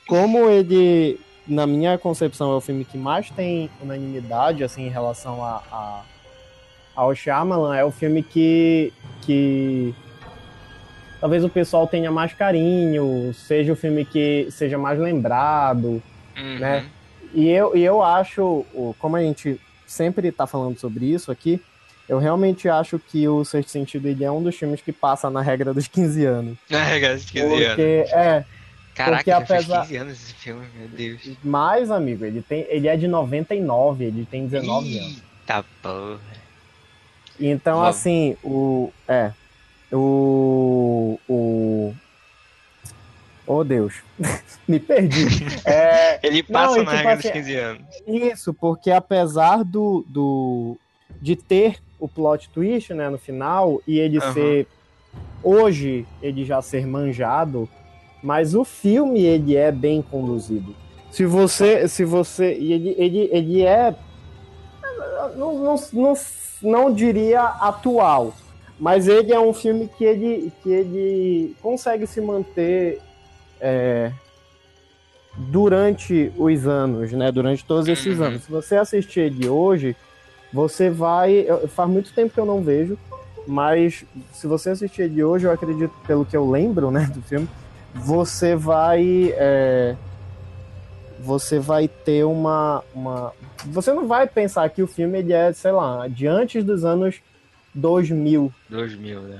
como 0.08 0.50
ele, 0.50 1.20
na 1.48 1.68
minha 1.68 1.98
concepção, 1.98 2.52
é 2.52 2.56
o 2.56 2.62
filme 2.62 2.84
que 2.84 2.98
mais 2.98 3.30
tem 3.30 3.70
unanimidade 3.82 4.64
assim, 4.64 4.88
em 4.88 4.90
relação 4.90 5.44
a, 5.44 5.62
a 5.72 6.04
ao 6.96 7.16
Shyamalan, 7.16 7.76
é 7.76 7.84
o 7.84 7.92
filme 7.92 8.22
que, 8.22 8.94
que 9.22 9.96
talvez 11.20 11.44
o 11.44 11.50
pessoal 11.50 11.88
tenha 11.88 12.12
mais 12.12 12.34
carinho, 12.34 13.34
seja 13.34 13.74
o 13.74 13.76
filme 13.76 14.06
que 14.06 14.48
seja 14.52 14.78
mais 14.78 15.00
lembrado, 15.00 16.02
uhum. 16.38 16.60
né? 16.60 16.86
E 17.34 17.50
eu, 17.50 17.76
e 17.76 17.84
eu 17.84 18.04
acho, 18.04 18.64
como 19.00 19.16
a 19.16 19.22
gente 19.22 19.60
sempre 19.94 20.28
está 20.28 20.46
falando 20.46 20.78
sobre 20.78 21.06
isso 21.06 21.32
aqui, 21.32 21.62
eu 22.08 22.20
realmente 22.20 22.68
acho 22.68 23.00
que 23.00 23.28
o 23.28 23.46
Sexto 23.46 23.70
Sentido 23.70 24.08
ele 24.08 24.24
é 24.24 24.32
um 24.32 24.44
dos 24.44 24.56
filmes 24.56 24.82
que 24.82 24.92
passa 24.92 25.30
na 25.30 25.42
regra 25.42 25.74
dos 25.74 25.88
15 25.88 26.26
anos. 26.26 26.58
Na 26.70 26.84
regra 26.84 27.16
dos 27.16 27.30
15 27.30 27.48
porque, 27.48 27.64
anos. 27.64 28.12
É. 28.12 28.46
Caraca, 28.94 29.18
porque 29.18 29.32
apesar... 29.32 29.82
15 29.82 29.98
anos 29.98 30.14
esse 30.14 30.34
filme, 30.34 30.68
meu 30.78 30.88
Deus. 30.90 31.22
Mais, 31.44 31.90
amigo, 31.90 32.26
ele, 32.26 32.42
tem, 32.42 32.66
ele 32.70 32.88
é 32.88 32.98
de 32.98 33.08
99, 33.08 34.04
ele 34.04 34.28
tem 34.30 34.46
19 34.46 34.88
Eita, 34.88 35.04
anos. 35.04 35.24
Eita 35.42 35.66
porra. 35.82 36.20
Então, 37.40 37.80
Vamos. 37.80 37.98
assim, 37.98 38.38
o. 38.44 38.92
É. 39.08 39.32
O. 39.92 41.20
O. 41.28 41.36
Oh, 43.46 43.64
Deus. 43.64 44.02
Me 44.68 44.80
perdi. 44.80 45.26
É, 45.66 46.20
Ele 46.26 46.44
Não, 46.50 46.60
passa 46.60 46.82
e 46.82 46.84
na 46.84 46.92
tipo 46.92 46.98
regra 46.98 47.14
assim, 47.14 47.22
dos 47.22 47.32
15 47.32 47.56
anos. 47.56 47.86
Isso, 48.08 48.54
porque 48.54 48.92
apesar 48.92 49.64
do, 49.64 50.06
do 50.08 50.78
de 51.22 51.36
ter 51.36 51.78
o 52.00 52.08
plot 52.08 52.50
twist, 52.50 52.94
né, 52.94 53.10
no 53.10 53.18
final 53.18 53.82
e 53.88 54.00
ele 54.00 54.18
Aham. 54.22 54.34
ser 54.34 54.68
hoje 55.44 56.06
ele 56.22 56.44
já 56.46 56.62
ser 56.62 56.88
manjado, 56.88 57.68
mas 58.22 58.56
o 58.56 58.64
filme 58.64 59.22
ele 59.22 59.56
é 59.56 59.72
bem 59.72 60.02
conduzido. 60.02 60.76
Se 61.12 61.26
você, 61.26 61.88
se 61.88 62.04
você, 62.04 62.54
ele, 62.54 62.96
ele, 62.98 63.30
ele 63.32 63.62
é 63.62 63.94
não, 65.36 65.54
não, 65.60 65.76
não, 65.94 66.14
não 66.62 66.94
diria 66.94 67.42
atual, 67.42 68.34
mas 68.80 69.08
ele 69.08 69.34
é 69.34 69.40
um 69.40 69.54
filme 69.54 69.90
que 69.98 70.04
ele, 70.04 70.52
que 70.64 70.70
ele 70.70 71.56
consegue 71.62 72.08
se 72.08 72.20
manter 72.20 73.00
é, 73.64 74.12
durante 75.36 76.32
os 76.38 76.68
anos, 76.68 77.12
né? 77.14 77.32
Durante 77.32 77.66
todos 77.66 77.88
esses 77.88 78.20
Uhum. 78.20 78.26
anos. 78.26 78.44
Se 78.44 78.52
você 78.52 78.76
assistir 78.76 79.22
ele 79.22 79.48
hoje, 79.48 79.96
você 80.52 80.90
vai. 80.90 81.48
Faz 81.70 81.90
muito 81.90 82.14
tempo 82.14 82.34
que 82.34 82.40
eu 82.40 82.46
não 82.46 82.62
vejo, 82.62 82.98
mas 83.48 84.06
se 84.34 84.46
você 84.48 84.72
assistir 84.72 85.04
ele 85.04 85.24
hoje, 85.24 85.46
eu 85.48 85.52
acredito, 85.52 85.94
pelo 86.06 86.26
que 86.26 86.36
eu 86.38 86.50
lembro, 86.50 86.92
né, 86.92 87.10
do 87.14 87.22
filme, 87.22 87.48
você 87.96 88.56
vai. 88.56 89.34
é, 89.36 89.96
você 91.20 91.58
vai 91.58 91.88
ter 91.88 92.26
uma, 92.26 92.84
uma. 92.94 93.32
Você 93.68 93.94
não 93.94 94.08
vai 94.08 94.28
pensar 94.28 94.70
que 94.70 94.84
o 94.84 94.88
filme 94.88 95.20
ele 95.20 95.32
é, 95.32 95.54
sei 95.54 95.72
lá, 95.72 96.06
de 96.10 96.28
antes 96.28 96.64
dos 96.66 96.84
anos 96.84 97.22
2000, 97.74 98.54
2000, 98.70 99.22
né? 99.22 99.40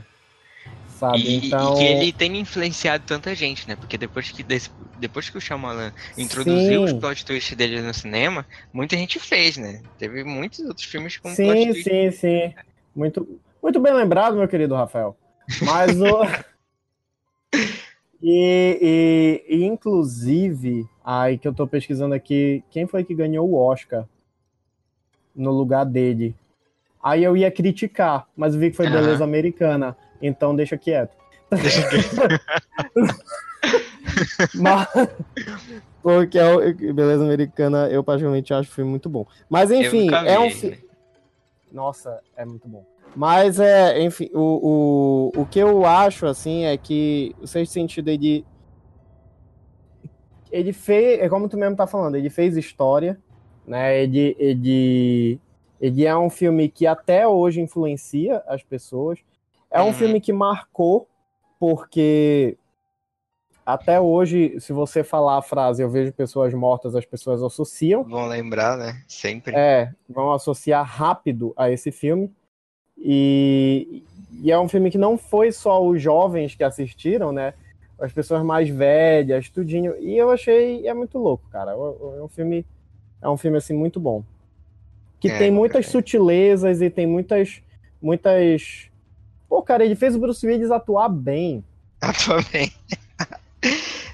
Sabe? 1.04 1.24
E, 1.28 1.48
então. 1.48 1.74
e 1.74 1.78
que 1.78 1.84
ele 1.84 2.12
tem 2.14 2.40
influenciado 2.40 3.04
tanta 3.06 3.36
gente, 3.36 3.68
né? 3.68 3.76
Porque 3.76 3.98
depois 3.98 4.32
que, 4.32 4.42
desse- 4.42 4.70
depois 4.98 5.30
que 5.30 5.38
o 5.38 5.42
Shyamalan 5.42 5.92
introduziu 6.18 6.80
Sim. 6.80 6.86
os 6.86 6.94
plot 6.94 7.26
twists 7.26 7.58
dele 7.58 7.82
no 7.82 7.94
cinema, 7.94 8.46
muita 8.72 8.96
gente 8.96 9.20
fez, 9.20 9.58
né? 9.58 9.82
Teve 10.00 10.24
muitos 10.24 10.60
outros 10.60 10.86
filmes 10.86 11.18
com 11.18 11.36
plot 11.36 11.36
Sim, 11.36 11.72
twist. 11.74 11.84
sim, 11.84 12.12
sim. 12.12 12.54
Muito, 12.96 13.40
muito 13.62 13.80
bem 13.82 13.94
lembrado, 13.94 14.38
meu 14.38 14.48
querido 14.48 14.76
Rafael. 14.76 15.18
Mas 15.62 16.00
o. 16.02 16.22
E, 18.26 19.44
e- 19.50 19.56
e, 19.58 19.66
inclusive, 19.66 20.88
aí 21.04 21.38
que 21.38 21.46
eu 21.46 21.54
tô 21.54 21.68
pesquisando 21.68 22.16
aqui, 22.16 22.64
quem 22.72 22.88
foi 22.88 23.04
que 23.04 23.14
ganhou 23.14 23.50
o 23.50 23.56
Oscar 23.56 24.08
no 25.36 25.52
lugar 25.52 25.86
dele? 25.86 26.34
Aí 27.04 27.22
eu 27.22 27.36
ia 27.36 27.52
criticar, 27.52 28.26
mas 28.34 28.56
vi 28.56 28.72
que 28.72 28.78
foi 28.78 28.88
beleza 28.88 29.26
americana, 29.26 29.98
então 30.22 30.56
deixa 30.56 30.78
quieto. 30.78 31.16
Deixa 31.50 31.82
eu- 31.82 33.10
Mas, 34.60 34.88
porque 36.02 36.38
é 36.38 36.54
o- 36.56 36.94
beleza 36.94 37.24
americana, 37.24 37.88
eu 37.90 38.04
particularmente 38.04 38.54
acho 38.54 38.70
o 38.70 38.74
filme 38.74 38.90
muito 38.92 39.10
bom. 39.10 39.26
Mas 39.50 39.72
enfim, 39.72 40.10
é 40.26 40.40
um 40.40 40.50
filme. 40.50 40.76
né? 40.78 40.84
Nossa, 41.72 42.20
é 42.36 42.46
muito 42.46 42.68
bom. 42.68 42.86
Mas 43.16 43.60
é, 43.60 44.02
enfim, 44.02 44.30
o, 44.34 45.32
o, 45.36 45.42
o 45.42 45.46
que 45.46 45.60
eu 45.60 45.86
acho, 45.86 46.26
assim, 46.26 46.66
é 46.66 46.76
que 46.78 47.36
o 47.42 47.48
Sexto 47.48 47.72
Sentido, 47.74 48.10
ele. 48.10 48.46
Ele 50.52 50.74
fez. 50.74 51.20
É 51.20 51.30
como 51.30 51.50
tu 51.50 51.58
mesmo 51.58 51.76
tá 51.76 51.88
falando, 51.88 52.16
ele 52.16 52.30
fez 52.30 52.56
história, 52.58 53.18
né? 53.66 54.02
Ele, 54.04 54.36
ele, 54.40 55.40
ele 55.82 56.06
é 56.06 56.16
um 56.16 56.30
filme 56.30 56.70
que 56.70 56.86
até 56.86 57.28
hoje 57.28 57.62
influencia 57.62 58.44
as 58.48 58.62
pessoas. 58.64 59.20
É 59.74 59.82
um 59.82 59.88
Uhum. 59.88 59.94
filme 59.94 60.22
que 60.22 60.32
marcou, 60.32 61.08
porque 61.60 62.56
até 63.66 64.00
hoje, 64.00 64.60
se 64.60 64.72
você 64.74 65.04
falar 65.04 65.38
a 65.38 65.42
frase 65.42 65.82
eu 65.82 65.90
vejo 65.90 66.12
pessoas 66.14 66.54
mortas, 66.54 66.96
as 66.96 67.06
pessoas 67.06 67.42
associam. 67.42 68.04
Vão 68.04 68.28
lembrar, 68.28 68.78
né? 68.78 69.02
Sempre. 69.08 69.56
É, 69.56 69.92
vão 70.08 70.32
associar 70.32 70.86
rápido 70.86 71.54
a 71.58 71.72
esse 71.72 71.92
filme. 71.92 72.32
E, 72.98 74.04
e 74.42 74.52
é 74.52 74.60
um 74.60 74.68
filme 74.68 74.92
que 74.92 74.98
não 74.98 75.18
foi 75.18 75.52
só 75.52 75.84
os 75.84 76.02
jovens 76.02 76.56
que 76.56 76.64
assistiram, 76.64 77.32
né? 77.32 77.54
As 78.00 78.12
pessoas 78.12 78.44
mais 78.44 78.70
velhas, 78.70 79.50
tudinho. 79.50 79.96
E 80.00 80.18
eu 80.18 80.30
achei 80.30 80.88
é 80.88 80.94
muito 80.94 81.18
louco, 81.18 81.46
cara. 81.50 81.72
É 81.72 82.22
um 82.22 82.28
filme 82.28 82.66
é 83.22 83.30
um 83.30 83.38
filme 83.38 83.58
assim 83.58 83.74
muito 83.74 84.00
bom. 84.00 84.24
Que 85.20 85.30
É, 85.30 85.38
tem 85.38 85.52
muitas 85.52 85.88
sutilezas 85.88 86.82
e 86.82 86.90
tem 86.90 87.08
muitas 87.08 87.62
muitas 88.02 88.90
Pô, 89.54 89.62
cara, 89.62 89.86
ele 89.86 89.96
fez 89.96 90.16
o 90.16 90.20
Bruce 90.20 90.44
Willis 90.48 90.72
atuar 90.72 91.08
bem. 91.10 91.64
Atualmente. 92.02 92.76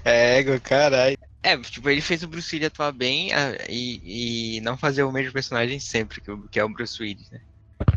é, 0.03 0.39
ego, 0.39 0.60
caralho. 0.60 1.17
É, 1.41 1.55
tipo, 1.55 1.89
ele 1.89 2.01
fez 2.01 2.22
o 2.24 2.27
Bruce 2.27 2.53
Willis 2.53 2.67
atuar 2.67 2.91
bem 2.91 3.31
ah, 3.34 3.55
e, 3.69 4.58
e 4.58 4.62
não 4.62 4.75
fazer 4.75 5.03
o 5.03 5.12
mesmo 5.13 5.31
personagem 5.31 5.79
sempre, 5.79 6.19
que, 6.19 6.29
o- 6.29 6.41
que 6.50 6.60
é 6.60 6.63
o 6.65 6.67
Bruce 6.67 7.01
Willis, 7.01 7.31
né? 7.31 7.39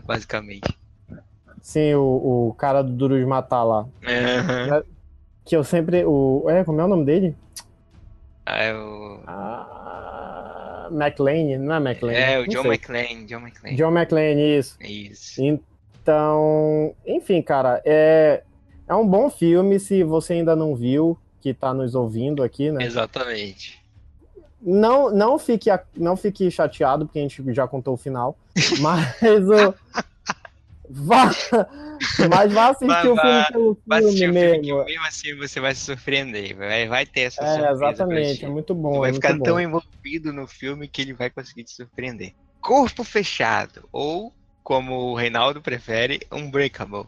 Basicamente. 0.06 0.78
Sim, 1.60 1.94
o, 1.94 2.50
o 2.50 2.54
cara 2.54 2.80
do 2.80 2.92
Duro 2.92 3.18
de 3.18 3.26
Matar 3.26 3.64
lá. 3.64 3.88
Aham. 4.06 4.84
Que 5.44 5.56
eu 5.56 5.64
sempre. 5.64 6.04
O, 6.04 6.44
é, 6.48 6.62
como 6.62 6.80
é 6.80 6.84
o 6.84 6.88
nome 6.88 7.04
dele? 7.04 7.34
Ah, 8.46 8.62
é 8.62 8.72
o. 8.72 9.20
Ah, 9.26 10.88
McLean, 10.92 11.58
não 11.58 11.74
é 11.74 11.78
McLean? 11.90 12.12
É, 12.12 12.38
o 12.38 12.42
Não 12.46 12.48
John. 12.62 12.66
McClane, 12.66 13.26
John 13.26 13.40
McClane. 13.40 13.76
John 13.76 13.90
McLean, 13.90 14.58
isso. 14.58 14.76
Isso. 14.80 15.42
Então, 15.42 15.71
enfim, 17.06 17.42
cara, 17.42 17.80
é, 17.84 18.42
é 18.88 18.94
um 18.94 19.06
bom 19.06 19.30
filme 19.30 19.78
se 19.80 20.02
você 20.02 20.34
ainda 20.34 20.54
não 20.56 20.74
viu, 20.74 21.18
que 21.40 21.52
tá 21.54 21.72
nos 21.74 21.94
ouvindo 21.94 22.42
aqui, 22.42 22.70
né? 22.70 22.84
Exatamente. 22.84 23.80
Não, 24.60 25.10
não, 25.10 25.38
fique, 25.38 25.68
não 25.96 26.16
fique 26.16 26.50
chateado, 26.50 27.04
porque 27.06 27.18
a 27.18 27.22
gente 27.22 27.42
já 27.52 27.66
contou 27.66 27.94
o 27.94 27.96
final, 27.96 28.36
mas 28.80 29.48
o. 29.48 29.74
Vá, 30.94 31.30
mas 32.30 32.52
vá 32.52 32.68
assistir 32.68 32.86
Mas 32.86 33.06
o 33.08 33.16
filme 33.16 33.44
pelo 33.46 33.78
Vai 33.86 34.02
filme 34.02 34.10
o 34.10 34.12
filme 34.12 34.32
mesmo. 34.32 34.84
mesmo 34.84 35.04
assim 35.06 35.34
você 35.36 35.58
vai 35.60 35.74
se 35.74 35.80
surpreender. 35.82 36.54
Vai, 36.56 36.86
vai 36.86 37.06
ter 37.06 37.22
essa 37.22 37.42
É, 37.42 37.70
surpresa 37.70 37.72
exatamente, 37.72 38.44
é 38.44 38.48
muito 38.48 38.74
bom. 38.74 39.00
vai 39.00 39.10
é 39.10 39.14
ficar 39.14 39.38
tão 39.40 39.54
bom. 39.54 39.60
envolvido 39.60 40.32
no 40.32 40.46
filme 40.46 40.86
que 40.88 41.00
ele 41.02 41.14
vai 41.14 41.30
conseguir 41.30 41.64
te 41.64 41.72
surpreender. 41.72 42.34
Corpo 42.60 43.02
Fechado, 43.04 43.88
ou, 43.90 44.32
como 44.62 44.94
o 44.94 45.14
Reinaldo 45.14 45.60
prefere, 45.60 46.20
Unbreakable. 46.30 47.06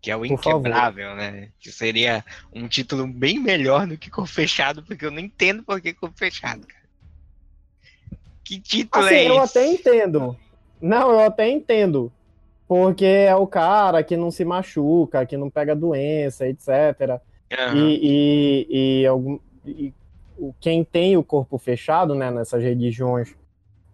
Que 0.00 0.10
é 0.10 0.16
o. 0.16 0.24
Inquebrável, 0.24 1.14
né? 1.14 1.48
Que 1.58 1.72
seria 1.72 2.24
um 2.52 2.68
título 2.68 3.06
bem 3.06 3.38
melhor 3.38 3.86
do 3.86 3.96
que 3.96 4.10
Corpo 4.10 4.30
Fechado, 4.30 4.82
porque 4.82 5.06
eu 5.06 5.10
não 5.10 5.18
entendo 5.18 5.62
por 5.62 5.80
que 5.80 5.94
Corpo 5.94 6.16
Fechado, 6.16 6.66
cara. 6.66 6.84
Que 8.44 8.60
título 8.60 9.04
Assim, 9.04 9.14
é 9.14 9.28
eu 9.30 9.42
esse? 9.42 9.58
até 9.58 9.66
entendo. 9.66 10.36
Não, 10.80 11.10
eu 11.12 11.20
até 11.20 11.48
entendo. 11.48 12.12
Porque 12.68 13.06
é 13.06 13.34
o 13.34 13.46
cara 13.46 14.02
que 14.02 14.16
não 14.16 14.30
se 14.30 14.44
machuca, 14.44 15.24
que 15.24 15.36
não 15.36 15.48
pega 15.48 15.74
doença, 15.74 16.46
etc. 16.46 17.20
Aham. 17.52 17.76
E, 17.76 18.00
e, 18.02 19.00
e 19.02 19.06
algum, 19.06 19.38
e 19.64 19.92
quem 20.60 20.84
tem 20.84 21.16
o 21.16 21.22
corpo 21.22 21.58
fechado, 21.58 22.14
né, 22.14 22.30
nessas 22.30 22.62
religiões 22.62 23.34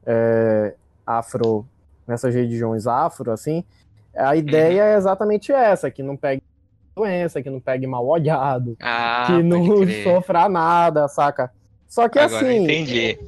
é, 0.07 0.75
afro, 1.07 1.66
nessas 2.07 2.35
religiões 2.35 2.87
afro, 2.87 3.30
assim, 3.30 3.64
a 4.16 4.35
ideia 4.37 4.83
é 4.83 4.97
exatamente 4.97 5.52
essa, 5.52 5.90
que 5.90 6.02
não 6.02 6.16
pegue 6.16 6.42
doença, 6.97 7.40
que 7.42 7.49
não 7.49 7.61
pegue 7.61 7.87
mal 7.87 8.07
olhado, 8.07 8.76
Ah, 8.80 9.25
que 9.26 9.42
não 9.42 9.64
sofra 10.02 10.49
nada, 10.49 11.07
saca? 11.09 11.50
Só 11.88 12.09
que 12.09 12.19
Agora 12.19 12.47
assim, 12.47 12.64
entendi. 12.64 13.19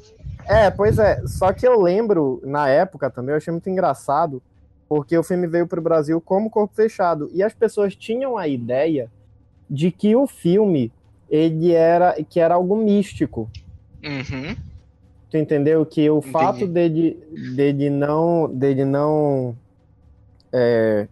é, 0.46 0.70
pois 0.70 0.98
é. 0.98 1.22
Só 1.26 1.52
que 1.52 1.66
eu 1.66 1.80
lembro, 1.80 2.40
na 2.44 2.68
época 2.68 3.10
também, 3.10 3.32
eu 3.32 3.36
achei 3.38 3.50
muito 3.50 3.68
engraçado, 3.70 4.42
porque 4.88 5.16
o 5.16 5.22
filme 5.22 5.46
veio 5.46 5.66
pro 5.66 5.80
Brasil 5.80 6.20
como 6.20 6.50
corpo 6.50 6.74
fechado. 6.74 7.30
E 7.32 7.42
as 7.42 7.54
pessoas 7.54 7.96
tinham 7.96 8.36
a 8.36 8.46
ideia 8.46 9.10
de 9.70 9.90
que 9.90 10.14
o 10.14 10.26
filme 10.26 10.92
ele 11.30 11.72
era 11.72 12.14
que 12.28 12.38
era 12.38 12.54
algo 12.54 12.76
místico. 12.76 13.50
Uhum. 14.04 14.54
Tu 15.32 15.38
entendeu? 15.38 15.86
Que 15.86 16.10
o 16.10 16.18
Entendi. 16.18 16.30
fato 16.30 16.66
dele, 16.66 17.18
dele 17.56 17.88
não, 17.88 18.50
dele 18.52 18.84
não 18.84 19.56
é, 20.52 21.08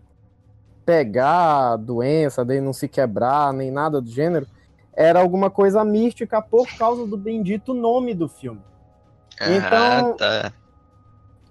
pegar 0.84 1.72
a 1.72 1.76
doença, 1.76 2.44
dele 2.44 2.60
não 2.60 2.74
se 2.74 2.86
quebrar, 2.86 3.50
nem 3.54 3.70
nada 3.70 3.98
do 3.98 4.10
gênero, 4.10 4.46
era 4.92 5.18
alguma 5.18 5.48
coisa 5.48 5.82
mística 5.86 6.42
por 6.42 6.68
causa 6.76 7.06
do 7.06 7.16
bendito 7.16 7.72
nome 7.72 8.12
do 8.12 8.28
filme. 8.28 8.60
Então, 9.40 10.10
ah, 10.10 10.14
tá. 10.18 10.52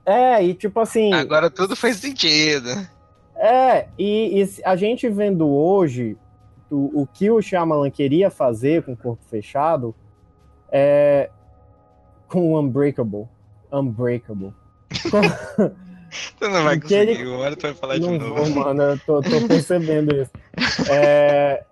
É, 0.05 0.43
e 0.43 0.53
tipo 0.53 0.79
assim. 0.79 1.11
Agora 1.11 1.49
tudo 1.49 1.75
faz 1.75 1.95
sentido. 1.95 2.69
É, 3.35 3.87
e, 3.97 4.43
e 4.43 4.61
a 4.63 4.75
gente 4.75 5.09
vendo 5.09 5.49
hoje 5.49 6.15
o, 6.69 7.01
o 7.01 7.07
que 7.07 7.31
o 7.31 7.41
Shyamalan 7.41 7.89
queria 7.89 8.29
fazer 8.29 8.83
com 8.83 8.91
o 8.91 8.97
corpo 8.97 9.23
fechado 9.27 9.95
é 10.71 11.31
com 12.29 12.53
o 12.53 12.59
Unbreakable. 12.59 13.27
Unbreakable. 13.71 14.53
Com, 15.11 15.21
tu 16.39 16.49
não 16.49 16.63
vai 16.63 16.79
conseguir, 16.79 16.95
ele- 17.11 17.27
uma 17.27 17.39
hora 17.39 17.55
tu 17.55 17.61
vai 17.63 17.73
falar 17.73 17.95
de 17.97 18.01
Não 18.09 18.17
novo. 18.17 18.35
vou, 18.35 18.49
mano, 18.63 18.81
eu 18.83 18.99
tô, 18.99 19.21
tô 19.21 19.47
percebendo 19.47 20.15
isso. 20.15 20.31
É, 20.91 21.63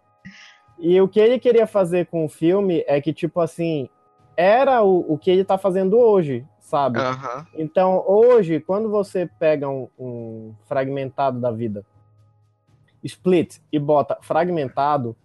E 0.80 1.00
o 1.02 1.08
que 1.08 1.20
ele 1.20 1.40
queria 1.40 1.66
fazer 1.66 2.06
com 2.08 2.24
o 2.26 2.30
filme 2.30 2.84
é 2.88 3.02
que, 3.02 3.12
tipo 3.14 3.40
assim, 3.40 3.90
era 4.36 4.84
o, 4.84 5.14
o 5.14 5.18
que 5.18 5.32
ele 5.32 5.44
tá 5.44 5.58
fazendo 5.58 5.98
hoje, 5.98 6.46
sabe? 6.60 7.00
Aham. 7.00 7.46
Então, 7.56 8.04
hoje, 8.08 8.60
quando 8.60 8.90
você 8.90 9.28
pega 9.40 9.68
um, 9.68 9.88
um 9.98 10.54
fragmentado 10.68 11.40
da 11.40 11.50
vida, 11.52 11.84
split 13.04 13.58
e 13.72 13.80
bota 13.80 14.18
fragmentado, 14.22 15.16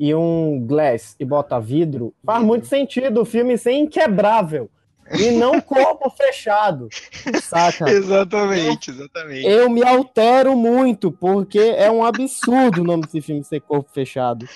e 0.00 0.14
um 0.14 0.64
glass 0.64 1.16
e 1.18 1.24
bota 1.24 1.58
vidro, 1.58 2.14
faz 2.24 2.38
Vidro. 2.38 2.46
muito 2.48 2.66
sentido 2.66 3.22
o 3.22 3.24
filme 3.24 3.58
ser 3.58 3.72
inquebrável. 3.72 4.70
E 5.16 5.30
não 5.30 5.60
corpo 5.60 6.10
fechado. 6.10 6.88
Saca? 7.42 7.88
Exatamente, 7.90 8.90
exatamente. 8.90 9.46
Eu 9.46 9.70
me 9.70 9.82
altero 9.82 10.56
muito, 10.56 11.10
porque 11.10 11.58
é 11.58 11.90
um 11.90 12.04
absurdo 12.04 12.82
o 12.82 12.84
nome 12.84 13.02
desse 13.04 13.20
filme 13.22 13.42
ser 13.44 13.60
corpo 13.60 13.90
fechado. 13.92 14.48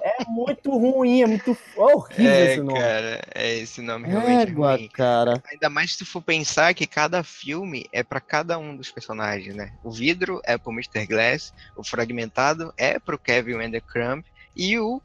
É 0.00 0.24
muito 0.26 0.70
ruim, 0.70 1.22
é 1.22 1.26
muito 1.26 1.56
horrível 1.76 2.30
É, 2.32 2.52
esse 2.52 2.60
nome. 2.62 2.78
cara, 2.78 3.22
é, 3.34 3.54
esse 3.58 3.82
nome 3.82 4.08
realmente 4.08 4.48
é 4.48 4.50
Égua, 4.50 4.76
ruim. 4.76 4.88
cara. 4.88 5.42
Ainda 5.50 5.68
mais 5.70 5.92
se 5.92 5.98
tu 5.98 6.06
for 6.06 6.22
pensar 6.22 6.74
que 6.74 6.86
cada 6.86 7.22
filme 7.22 7.86
é 7.92 8.02
pra 8.02 8.20
cada 8.20 8.58
um 8.58 8.76
dos 8.76 8.90
personagens, 8.90 9.54
né? 9.54 9.72
O 9.84 9.90
vidro 9.90 10.40
é 10.44 10.56
pro 10.58 10.72
Mr. 10.72 11.06
Glass, 11.06 11.52
o 11.76 11.84
fragmentado 11.84 12.72
é 12.76 12.98
pro 12.98 13.18
Kevin 13.18 13.58
Vandercrumb 13.58 14.24
e 14.56 14.78
o 14.78 15.00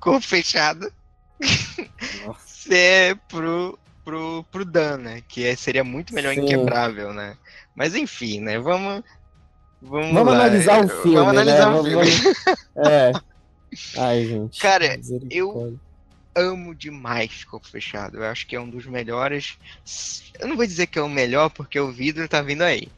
corpo 0.00 0.20
fechado 0.26 0.92
é 2.70 3.14
pro, 3.28 3.78
pro, 4.04 4.44
pro 4.50 4.64
Dan, 4.64 4.98
né? 4.98 5.22
Que 5.28 5.46
é- 5.46 5.56
seria 5.56 5.82
muito 5.84 6.14
melhor 6.14 6.34
Sim. 6.34 6.42
inquebrável, 6.42 7.12
né? 7.12 7.36
Mas 7.74 7.94
enfim, 7.94 8.40
né? 8.40 8.58
Vamos. 8.58 9.02
Vamos, 9.82 10.12
Vamos 10.14 10.32
lá. 10.32 10.40
analisar 10.40 10.84
o 10.84 10.88
filme, 10.88 11.16
Vamos 11.16 11.32
analisar 11.32 11.70
né? 11.70 11.78
o 11.78 11.84
filme. 11.84 12.10
Vamos- 12.10 12.34
É. 12.90 13.12
Ai, 13.98 14.24
gente. 14.26 14.60
Cara, 14.60 14.96
misericórdia. 14.96 15.78
amo 16.34 16.74
demais 16.74 17.44
Corpo 17.44 17.68
Fechado. 17.68 18.16
Eu 18.18 18.24
acho 18.24 18.46
que 18.46 18.56
é 18.56 18.60
um 18.60 18.68
dos 18.70 18.86
melhores. 18.86 19.58
Eu 20.38 20.48
não 20.48 20.56
vou 20.56 20.66
dizer 20.66 20.86
que 20.86 20.98
é 20.98 21.02
o 21.02 21.08
melhor, 21.08 21.50
porque 21.50 21.78
o 21.78 21.92
vidro 21.92 22.28
tá 22.28 22.40
vindo 22.40 22.62
aí. 22.62 22.88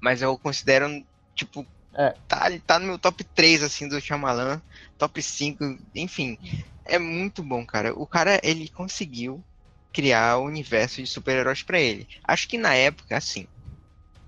Mas 0.00 0.20
eu 0.22 0.36
considero, 0.38 0.86
tipo, 1.34 1.66
É. 1.94 2.14
tá, 2.28 2.50
tá 2.66 2.78
no 2.78 2.86
meu 2.86 2.98
top 2.98 3.24
3, 3.24 3.62
assim, 3.62 3.88
do 3.88 4.00
Shyamalan. 4.00 4.60
Top 4.98 5.20
5, 5.20 5.78
enfim. 5.94 6.38
É 6.84 6.98
muito 6.98 7.42
bom, 7.42 7.64
cara. 7.66 7.92
O 7.98 8.06
cara, 8.06 8.38
ele 8.42 8.68
conseguiu 8.68 9.42
criar 9.94 10.38
o 10.38 10.44
universo 10.44 11.00
de 11.00 11.06
super-heróis 11.06 11.62
pra 11.62 11.80
ele. 11.80 12.06
Acho 12.26 12.48
que 12.48 12.58
na 12.58 12.74
época, 12.74 13.16
assim. 13.16 13.46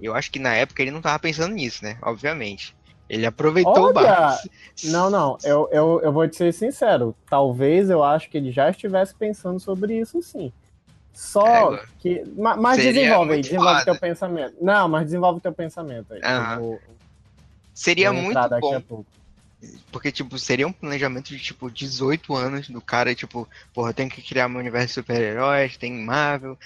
Eu 0.00 0.14
acho 0.14 0.30
que 0.30 0.38
na 0.38 0.54
época 0.54 0.82
ele 0.82 0.90
não 0.90 1.00
tava 1.02 1.18
pensando 1.18 1.54
nisso, 1.54 1.84
né? 1.84 1.98
Obviamente. 2.02 2.74
Ele 3.08 3.26
aproveitou 3.26 3.72
o 3.72 3.86
Olha, 3.86 3.92
barco. 3.94 4.48
Não, 4.84 5.10
não, 5.10 5.38
eu, 5.44 5.68
eu, 5.72 6.00
eu 6.02 6.12
vou 6.12 6.28
te 6.28 6.36
ser 6.36 6.52
sincero. 6.52 7.14
Talvez 7.28 7.88
eu 7.90 8.02
acho 8.02 8.28
que 8.28 8.36
ele 8.36 8.50
já 8.50 8.70
estivesse 8.70 9.14
pensando 9.14 9.60
sobre 9.60 9.98
isso 9.98 10.20
sim. 10.22 10.52
Só 11.12 11.70
Égua. 11.70 11.84
que. 11.98 12.22
ma- 12.36 12.56
Mas 12.56 12.76
Seria 12.76 12.92
desenvolve 12.92 13.30
aí, 13.32 13.36
muito 13.36 13.44
desenvolve 13.46 13.72
foda. 13.72 13.84
teu 13.84 14.00
pensamento. 14.00 14.56
Não, 14.60 14.88
mas 14.88 15.04
desenvolve 15.04 15.40
teu 15.40 15.52
pensamento 15.52 16.12
aí. 16.12 16.20
Aham. 16.22 16.54
Eu 16.56 16.60
vou, 16.60 16.80
Seria 17.74 18.12
vou 18.12 18.22
muito 18.22 18.48
bom. 18.60 19.04
Porque, 19.90 20.12
tipo, 20.12 20.38
seria 20.38 20.66
um 20.66 20.72
planejamento 20.72 21.28
de, 21.28 21.38
tipo, 21.38 21.70
18 21.70 22.34
anos 22.34 22.68
do 22.68 22.80
cara, 22.80 23.14
tipo, 23.14 23.48
porra, 23.72 23.94
tenho 23.94 24.10
que 24.10 24.22
criar 24.22 24.48
meu 24.48 24.60
universo 24.60 24.88
de 24.88 24.92
super-heróis, 24.94 25.76
tem 25.76 25.92
Marvel. 25.92 26.58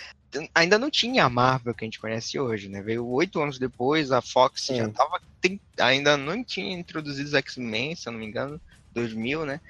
Ainda 0.55 0.79
não 0.79 0.91
tinha 0.91 1.25
a 1.25 1.31
Marvel 1.31 1.75
que 1.75 1.85
a 1.85 1.87
gente 1.87 2.01
conhece 2.01 2.39
hoje, 2.39 2.69
né? 2.69 2.83
Veio 2.83 3.07
oito 3.07 3.41
anos 3.41 3.59
depois, 3.59 4.11
a 4.13 4.21
Fox 4.21 4.67
Sim. 4.67 4.77
já 4.77 4.89
tava. 4.89 5.21
tem- 5.41 5.61
ainda 5.79 6.17
não 6.17 6.45
tinha 6.45 6.77
introduzido 6.77 7.29
os 7.29 7.35
X-Men, 7.35 7.97
se 7.97 8.09
eu 8.09 8.13
não 8.13 8.21
me 8.21 8.27
engano, 8.27 8.61
2000, 8.93 9.47
né? 9.47 9.61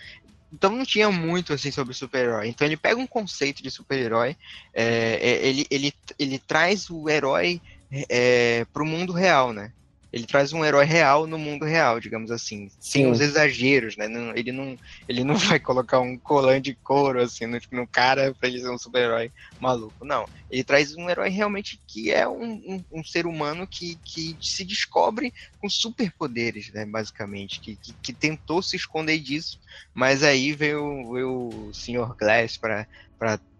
Então 0.53 0.75
não 0.75 0.85
tinha 0.85 1.11
muito 1.11 1.53
assim 1.53 1.71
sobre 1.71 1.95
super-herói. 1.95 2.49
Então 2.49 2.67
ele 2.67 2.77
pega 2.77 3.01
um 3.01 3.07
conceito 3.07 3.63
de 3.63 3.71
super-herói, 3.71 4.37
é, 4.75 5.19
é, 5.21 5.47
ele, 5.47 5.67
ele, 5.71 5.95
ele 6.19 6.39
traz 6.39 6.91
o 6.91 7.09
herói 7.09 7.61
é, 8.09 8.65
pro 8.73 8.85
mundo 8.85 9.13
real, 9.13 9.53
né? 9.53 9.73
Ele 10.13 10.27
traz 10.27 10.53
um 10.53 10.65
herói 10.65 10.85
real 10.85 11.27
no 11.27 11.39
mundo 11.39 11.65
real, 11.65 12.01
digamos 12.01 12.31
assim, 12.31 12.69
sem 12.81 13.05
Sim. 13.05 13.11
os 13.11 13.21
exageros, 13.21 13.97
né? 13.97 14.09
Não- 14.09 14.35
ele, 14.37 14.53
não, 14.53 14.77
ele 15.09 15.25
não 15.25 15.35
vai 15.59 15.61
colocar 15.61 16.01
um 16.01 16.19
colã 16.19 16.61
de 16.61 16.75
couro 16.83 17.21
assim 17.23 17.47
no, 17.47 17.59
no 17.73 17.87
cara 17.89 18.35
pra 18.35 18.49
ele 18.49 18.61
ser 18.61 18.71
um 18.71 18.79
super-herói 18.79 19.31
maluco. 19.59 20.05
Não. 20.05 20.29
Ele 20.51 20.65
traz 20.65 20.95
um 20.97 21.09
herói 21.09 21.29
realmente 21.29 21.81
que 21.87 22.11
é 22.11 22.27
um, 22.29 22.43
um, 22.55 22.85
um 22.93 23.05
ser 23.05 23.27
humano 23.27 23.67
que, 23.71 24.01
que 24.05 24.37
se 24.41 24.65
descobre 24.65 25.33
com 25.59 25.69
superpoderes, 25.69 26.73
né? 26.73 26.85
Basicamente, 26.87 27.61
que, 27.61 27.77
que, 27.77 27.95
que 28.03 28.13
tentou 28.13 28.63
se 28.63 28.77
esconder 28.77 29.19
disso, 29.21 29.59
mas 29.95 30.23
aí 30.23 30.53
veio, 30.53 31.13
veio 31.13 31.69
o 31.69 31.73
Sr. 31.73 32.15
Glass 32.19 32.57
para 32.59 32.87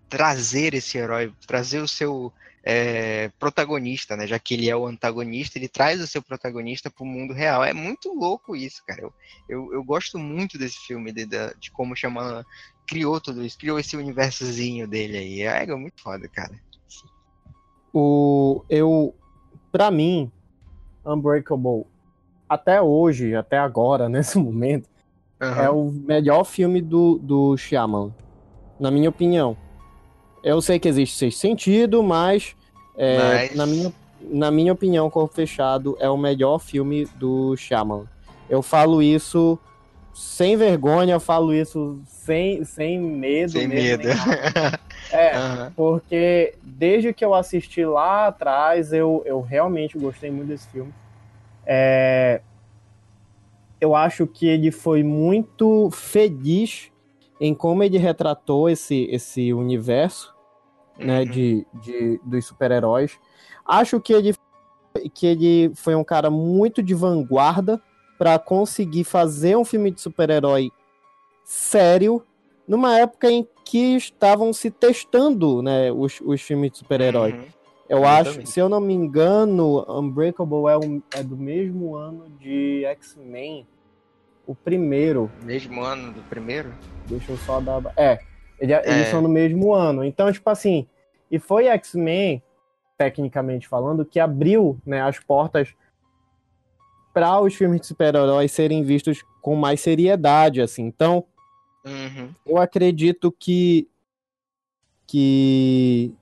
trazer 0.09 0.75
esse 0.75 0.99
herói, 0.99 1.33
trazer 1.47 1.81
o 1.81 1.87
seu 1.89 2.33
é, 2.63 3.31
protagonista, 3.39 4.17
né? 4.17 4.27
Já 4.27 4.39
que 4.39 4.55
ele 4.55 4.69
é 4.69 4.77
o 4.77 4.87
antagonista, 4.87 5.59
ele 5.59 5.69
traz 5.69 6.01
o 6.01 6.07
seu 6.07 6.23
protagonista 6.23 6.91
pro 6.91 7.05
mundo 7.05 7.33
real. 7.33 7.65
É 7.65 7.73
muito 7.73 8.13
louco 8.13 8.55
isso, 8.55 8.83
cara. 8.87 9.03
Eu, 9.03 9.15
eu, 9.49 9.73
eu 9.75 9.85
gosto 9.85 10.19
muito 10.19 10.59
desse 10.59 10.79
filme, 10.79 11.13
de, 11.13 11.27
de, 11.27 11.71
como 11.73 11.97
chama. 11.97 12.45
Criou 12.87 13.21
tudo 13.21 13.45
isso, 13.45 13.57
criou 13.57 13.79
esse 13.79 13.97
universozinho 13.97 14.87
dele 14.87 15.17
aí. 15.17 15.43
É, 15.43 15.63
é 15.63 15.75
muito 15.75 16.03
foda, 16.03 16.29
cara. 16.29 16.53
O, 17.93 18.65
eu, 18.69 19.15
pra 19.71 19.91
mim, 19.91 20.31
Unbreakable, 21.05 21.87
até 22.49 22.83
hoje, 22.83 23.35
até 23.35 23.59
agora, 23.59 24.09
nesse 24.11 24.39
momento, 24.39 24.89
Aham. 25.41 25.63
é 25.63 25.71
o 25.71 25.91
melhor 25.91 26.45
filme 26.45 26.81
do, 26.83 27.19
do 27.19 27.57
Shyamalan, 27.57 28.13
na 28.79 28.91
minha 28.91 29.09
opinião. 29.09 29.57
Eu 30.43 30.61
sei 30.63 30.79
que 30.79 30.89
existe 30.89 31.17
sexto 31.17 31.39
sentido, 31.39 32.03
mas, 32.03 32.57
é, 32.97 33.17
Mas- 33.19 33.55
Na, 33.57 33.67
minha, 33.67 33.93
na 34.23 34.51
minha 34.51 34.73
opinião, 34.73 35.11
Corpo 35.11 35.35
Fechado 35.35 35.97
é 36.01 36.09
o 36.09 36.17
melhor 36.17 36.59
filme 36.59 37.07
do 37.17 37.57
Shyamalan. 37.57 38.07
Eu 38.49 38.63
falo 38.63 39.03
isso 39.03 39.59
sem 40.13 40.57
vergonha, 40.57 41.15
eu 41.15 41.21
falo 41.21 41.55
isso 41.55 42.01
sem, 42.05 42.65
sem 42.65 42.99
medo. 43.01 43.53
Sem 43.53 43.69
medo. 43.69 44.09
É, 45.13 45.35
Aham. 45.35 45.73
porque 45.75 46.55
desde 46.63 47.13
que 47.13 47.25
eu 47.25 47.35
assisti 47.35 47.85
lá 47.85 48.29
atrás, 48.29 48.93
eu, 48.93 49.23
eu 49.27 49.41
realmente 49.41 49.99
gostei 49.99 50.31
muito 50.31 50.47
desse 50.49 50.69
filme. 50.69 50.95
É, 51.67 52.41
eu 53.81 53.93
acho 53.97 54.25
que 54.27 54.47
ele 54.47 54.71
foi 54.71 55.03
muito 55.03 55.91
feliz 55.91 56.93
em 57.41 57.53
como 57.55 57.83
ele 57.83 57.99
retratou 57.99 58.69
esse, 58.71 59.09
esse 59.11 59.53
universo 59.53 60.30
né, 61.01 61.21
Uhum. 61.21 61.25
de, 61.27 61.67
de, 61.83 62.21
dos 62.25 62.45
super-heróis. 62.47 63.19
Acho 63.67 64.01
que 64.01 64.13
ele, 64.13 64.35
que 65.15 65.27
ele 65.27 65.73
foi 65.75 65.95
um 65.95 66.05
cara 66.05 66.31
muito 66.31 66.83
de 66.83 66.95
vanguarda 66.95 67.81
para 68.19 68.39
conseguir 68.39 69.05
fazer 69.05 69.57
um 69.57 69.65
filme 69.65 69.91
de 69.91 70.01
super-herói 70.01 70.71
sério 71.45 72.23
numa 72.67 72.99
época 72.99 73.31
em 73.31 73.47
que 73.65 73.97
estavam 73.97 74.53
se 74.53 74.71
testando 74.71 75.63
né, 75.63 75.91
os, 75.93 76.21
os 76.21 76.41
filmes 76.41 76.73
de 76.73 76.79
super-herói. 76.79 77.33
Uhum. 77.33 77.45
Eu 77.89 78.05
acho, 78.05 78.21
Exatamente. 78.31 78.51
se 78.51 78.61
eu 78.61 78.69
não 78.69 78.81
me 78.81 78.95
engano, 78.95 79.85
Unbreakable 79.89 80.69
é, 80.69 80.77
um- 80.79 81.03
é 81.13 81.23
do 81.25 81.37
mesmo 81.37 81.97
ano 81.97 82.29
de 82.39 82.85
X-Men. 82.85 83.67
O 84.47 84.55
primeiro. 84.55 85.31
Mesmo 85.43 85.83
ano 85.83 86.13
do 86.13 86.23
primeiro? 86.23 86.73
Deixa 87.09 87.33
eu 87.33 87.37
só 87.39 87.61
dar. 87.61 87.83
É, 87.97 88.21
ele- 88.61 88.73
eles 88.75 88.87
É. 88.87 89.11
são 89.11 89.21
no 89.23 89.29
mesmo 89.29 89.73
ano. 89.73 90.05
Então, 90.05 90.31
tipo 90.33 90.49
assim, 90.51 90.87
e 91.31 91.39
foi 91.39 91.67
X-Men, 91.67 92.43
tecnicamente 92.99 93.67
falando, 93.67 94.05
que 94.05 94.21
abriu 94.21 94.79
né, 94.87 95.01
as 95.01 95.19
portas 95.19 95.75
para 97.13 97.41
os 97.41 97.55
filmes 97.55 97.81
de 97.81 97.87
super-heróis 97.87 98.53
serem 98.53 98.83
vistos 98.85 99.23
com 99.43 99.57
mais 99.57 99.81
seriedade, 99.81 100.61
assim. 100.61 100.85
Então, 100.85 101.25
Uhum. 101.85 102.29
eu 102.47 102.59
acredito 102.59 103.33
que 103.33 103.89
que 105.07 106.13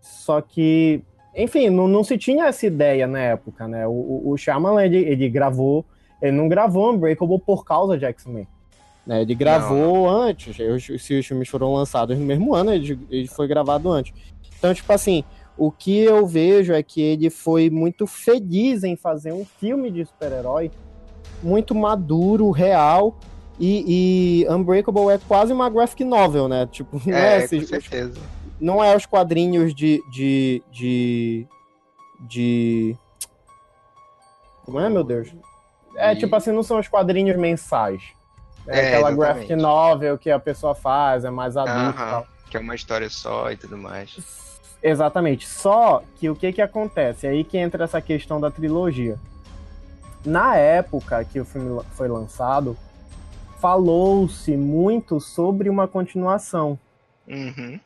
só 0.00 0.40
que 0.40 1.02
enfim 1.36 1.68
não, 1.68 1.86
não 1.88 2.02
se 2.04 2.16
tinha 2.16 2.46
essa 2.46 2.66
ideia 2.66 3.06
na 3.06 3.18
época 3.18 3.66
né 3.68 3.86
o, 3.86 3.90
o, 3.90 4.30
o 4.30 4.36
Shyamalan 4.38 4.84
ele, 4.84 4.98
ele 4.98 5.28
gravou 5.28 5.84
ele 6.22 6.32
não 6.32 6.48
gravou 6.48 6.92
Unbreakable 6.92 7.40
por 7.40 7.64
causa 7.64 7.98
de 7.98 8.04
X-Men 8.06 8.46
né? 9.06 9.22
ele 9.22 9.34
gravou 9.34 10.08
antes 10.08 10.58
os- 10.58 11.02
se 11.02 11.18
os 11.18 11.26
filmes 11.26 11.48
foram 11.48 11.72
lançados 11.74 12.18
no 12.18 12.24
mesmo 12.24 12.54
ano 12.54 12.72
ele, 12.72 12.98
ele 13.10 13.28
foi 13.28 13.46
gravado 13.46 13.90
antes 13.90 14.12
então 14.58 14.72
tipo 14.74 14.90
assim 14.92 15.22
o 15.56 15.70
que 15.70 15.98
eu 15.98 16.26
vejo 16.26 16.72
é 16.72 16.82
que 16.82 17.00
ele 17.00 17.30
foi 17.30 17.70
muito 17.70 18.06
feliz 18.06 18.82
em 18.82 18.96
fazer 18.96 19.32
um 19.32 19.44
filme 19.44 19.90
de 19.90 20.04
super-herói 20.04 20.70
muito 21.42 21.74
maduro, 21.74 22.50
real, 22.50 23.16
e, 23.60 24.42
e 24.46 24.48
Unbreakable 24.52 25.10
é 25.10 25.18
quase 25.28 25.52
uma 25.52 25.68
graphic 25.68 26.02
novel, 26.02 26.48
né? 26.48 26.66
Tipo, 26.66 27.00
não 27.06 27.14
é, 27.16 27.36
É, 27.36 27.38
com 27.38 27.44
esses- 27.44 27.68
certeza. 27.68 28.20
não 28.58 28.82
é 28.82 28.96
os 28.96 29.04
quadrinhos 29.06 29.74
de, 29.74 30.02
de, 30.10 30.62
de, 30.72 31.46
de. 32.28 32.96
Como 34.64 34.80
é, 34.80 34.88
meu 34.88 35.04
Deus? 35.04 35.32
É, 35.96 36.12
E- 36.12 36.16
tipo 36.16 36.34
assim, 36.34 36.50
não 36.50 36.62
são 36.62 36.78
os 36.78 36.88
quadrinhos 36.88 37.36
mensais. 37.36 38.02
É, 38.66 38.78
É, 38.78 38.88
aquela 38.88 39.10
exatamente. 39.10 39.18
graphic 39.48 39.56
novel 39.56 40.18
que 40.18 40.30
a 40.30 40.38
pessoa 40.38 40.74
faz, 40.74 41.24
é 41.24 41.30
mais 41.30 41.56
adulto 41.56 41.78
e 41.78 41.82
Aham, 42.00 42.10
tal. 42.10 42.26
que 42.50 42.56
é 42.56 42.60
uma 42.60 42.74
história 42.74 43.08
só 43.10 43.50
e 43.50 43.56
tudo 43.56 43.76
mais. 43.76 44.16
Exatamente. 44.82 45.46
Só 45.48 46.02
que 46.16 46.28
o 46.30 46.36
que 46.36 46.52
que 46.52 46.62
acontece? 46.62 47.26
É 47.26 47.30
aí 47.30 47.44
que 47.44 47.56
entra 47.58 47.84
essa 47.84 48.00
questão 48.00 48.40
da 48.40 48.50
trilogia. 48.50 49.18
Na 50.24 50.56
época 50.56 51.24
que 51.24 51.38
o 51.40 51.44
filme 51.44 51.82
foi 51.92 52.08
lançado, 52.08 52.76
falou-se 53.60 54.56
muito 54.56 55.20
sobre 55.20 55.68
uma 55.70 55.88
continuação. 55.88 56.78
Uhum. 57.26 57.80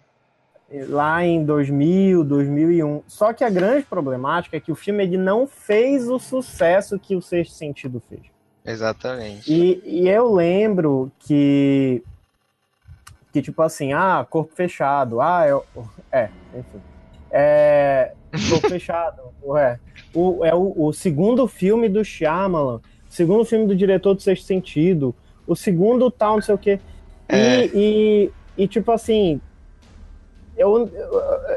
Lá 0.88 1.24
em 1.24 1.44
2000, 1.44 2.24
2001. 2.24 3.02
Só 3.06 3.32
que 3.32 3.42
a 3.42 3.48
grande 3.50 3.86
problemática 3.86 4.56
é 4.56 4.60
que 4.60 4.70
o 4.70 4.76
filme 4.76 5.02
ele 5.02 5.16
não 5.16 5.46
fez 5.46 6.08
o 6.08 6.18
sucesso 6.18 6.98
que 6.98 7.16
o 7.16 7.22
Sexto 7.22 7.54
Sentido 7.54 8.02
fez. 8.08 8.22
Exatamente. 8.70 9.52
E, 9.52 9.82
e 9.84 10.08
eu 10.08 10.32
lembro 10.32 11.10
que. 11.18 12.02
Que 13.32 13.42
tipo 13.42 13.60
assim, 13.62 13.92
ah, 13.92 14.26
corpo 14.28 14.52
fechado. 14.54 15.20
Ah, 15.20 15.46
eu, 15.46 15.64
é, 16.10 16.28
enfim. 16.54 16.80
É. 17.30 18.12
Corpo 18.50 18.68
fechado. 18.70 19.22
Ué. 19.44 19.78
O, 20.14 20.44
é 20.44 20.54
o, 20.54 20.74
o 20.76 20.92
segundo 20.92 21.46
filme 21.46 21.88
do 21.88 22.04
Shyamalan. 22.04 22.76
O 22.76 23.12
segundo 23.12 23.44
filme 23.44 23.66
do 23.66 23.76
diretor 23.76 24.14
do 24.14 24.22
Sexto 24.22 24.46
Sentido. 24.46 25.14
O 25.46 25.54
segundo 25.54 26.10
tal, 26.10 26.34
não 26.36 26.42
sei 26.42 26.54
o 26.54 26.58
quê. 26.58 26.80
E, 27.30 27.34
É. 27.36 27.66
e, 27.74 28.30
e, 28.56 28.68
tipo 28.68 28.90
assim. 28.92 29.40
Eu, 30.56 30.90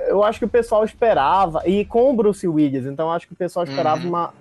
eu, 0.08 0.24
acho 0.24 0.38
que 0.40 0.46
o 0.46 0.50
pessoal 0.50 0.84
esperava. 0.86 1.64
E 1.68 1.84
com 1.86 2.12
o 2.12 2.16
Bruce 2.16 2.48
Willis, 2.48 2.86
então 2.86 3.08
eu 3.08 3.12
acho 3.14 3.26
que 3.28 3.34
o 3.34 3.36
pessoal 3.38 3.66
esperava 3.66 4.02
Uhum. 4.02 4.10
uma, 4.10 4.34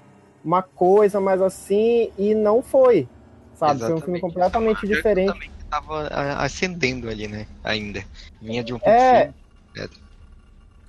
uma 0.44 0.62
coisa 0.62 1.20
mais 1.20 1.40
assim 1.42 2.11
e 2.18 2.35
não 2.35 2.62
foi. 2.62 3.09
Sabe? 3.55 3.81
Foi 3.81 3.88
um 3.94 4.00
filme 4.00 4.18
Exatamente. 4.18 4.20
completamente 4.20 4.87
diferente. 4.87 5.33
também 5.33 5.50
tava 5.68 6.07
a- 6.09 6.44
acendendo 6.44 7.09
ali, 7.09 7.29
né? 7.29 7.46
Ainda. 7.62 8.03
Vinha 8.40 8.64
de 8.64 8.72
um 8.72 8.79
pouco 8.79 8.90
É. 8.90 9.33
filme. 9.76 9.90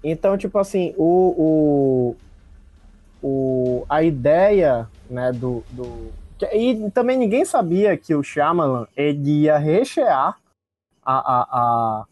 Então, 0.04 0.38
tipo 0.38 0.58
assim, 0.58 0.96
o, 0.98 2.16
o, 3.22 3.28
o, 3.28 3.86
a 3.88 4.02
ideia 4.02 4.90
né, 5.10 5.32
do, 5.32 5.64
do. 5.70 6.12
E 6.52 6.90
também 6.92 7.18
ninguém 7.18 7.46
sabia 7.46 7.96
que 7.96 8.16
o 8.16 8.24
Shyamalan 8.24 8.88
ele 8.98 9.42
ia 9.44 9.58
rechear 9.60 10.40
a, 11.06 11.14
a, 11.14 12.06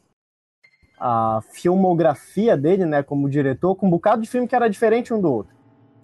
a, 1.00 1.38
a 1.38 1.42
filmografia 1.52 2.56
dele, 2.56 2.86
né, 2.86 3.02
como 3.02 3.30
diretor, 3.30 3.76
com 3.76 3.88
um 3.88 3.90
bocado 3.90 4.22
de 4.22 4.30
filme 4.30 4.48
que 4.48 4.56
era 4.56 4.70
diferente 4.70 5.12
um 5.14 5.20
do 5.22 5.32
outro. 5.34 5.56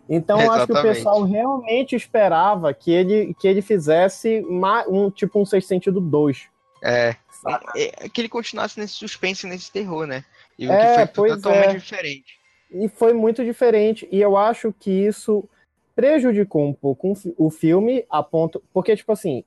Então, 0.08 0.40
eu 0.40 0.52
acho 0.52 0.68
que 0.68 0.74
o 0.74 0.82
pessoal 0.82 1.24
realmente 1.24 1.96
esperava 1.96 2.74
que 2.74 2.92
ele, 2.92 3.34
que 3.40 3.48
ele 3.48 3.62
fizesse 3.62 4.42
ma- 4.42 4.86
um 4.88 5.10
tipo 5.10 5.40
um 5.40 5.46
Sexto 5.46 5.68
Sentido 5.68 6.00
2. 6.00 6.48
É, 6.84 7.16
é, 7.76 8.10
que 8.10 8.22
ele 8.22 8.30
continuasse 8.30 8.80
nesse 8.80 8.94
suspense, 8.94 9.48
nesse 9.48 9.72
terror, 9.72 10.06
né? 10.06 10.24
E 10.58 10.68
o 10.68 10.72
É, 10.72 11.08
que 11.08 11.14
foi 11.16 11.28
pois 11.28 11.42
totalmente 11.42 11.76
é. 11.76 11.80
diferente. 11.80 12.38
E 12.72 12.88
foi 12.88 13.14
muito 13.14 13.44
diferente. 13.44 14.08
E 14.12 14.22
eu 14.22 14.38
acho 14.38 14.74
que 14.80 14.92
isso 14.92 15.44
prejudicou 15.96 16.66
um 16.68 16.74
pouco 16.74 17.14
o 17.38 17.50
filme 17.50 18.06
a 18.10 18.22
ponto. 18.22 18.62
Porque, 18.74 18.96
tipo 18.96 19.12
assim, 19.12 19.44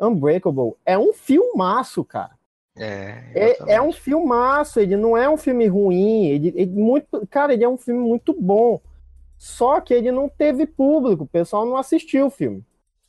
Unbreakable 0.00 0.74
é 0.84 0.98
um 0.98 1.12
filmaço, 1.12 2.04
cara. 2.04 2.36
É, 2.76 3.22
É, 3.34 3.74
é 3.74 3.82
um 3.82 3.92
filmaço, 3.92 4.78
ele 4.80 4.96
não 4.96 5.16
é 5.16 5.28
um 5.28 5.36
filme 5.36 5.66
ruim. 5.66 6.26
Ele, 6.26 6.52
ele 6.54 6.70
muito, 6.72 7.26
cara, 7.28 7.52
ele 7.54 7.64
é 7.64 7.68
um 7.68 7.78
filme 7.78 8.00
muito 8.00 8.32
bom. 8.32 8.80
Só 9.38 9.80
que 9.80 9.92
ele 9.92 10.10
não 10.10 10.28
teve 10.28 10.66
público, 10.66 11.24
o 11.24 11.28
pessoal 11.28 11.66
não 11.66 11.76
assistiu 11.76 12.26
o 12.26 12.30
filme. 12.30 12.64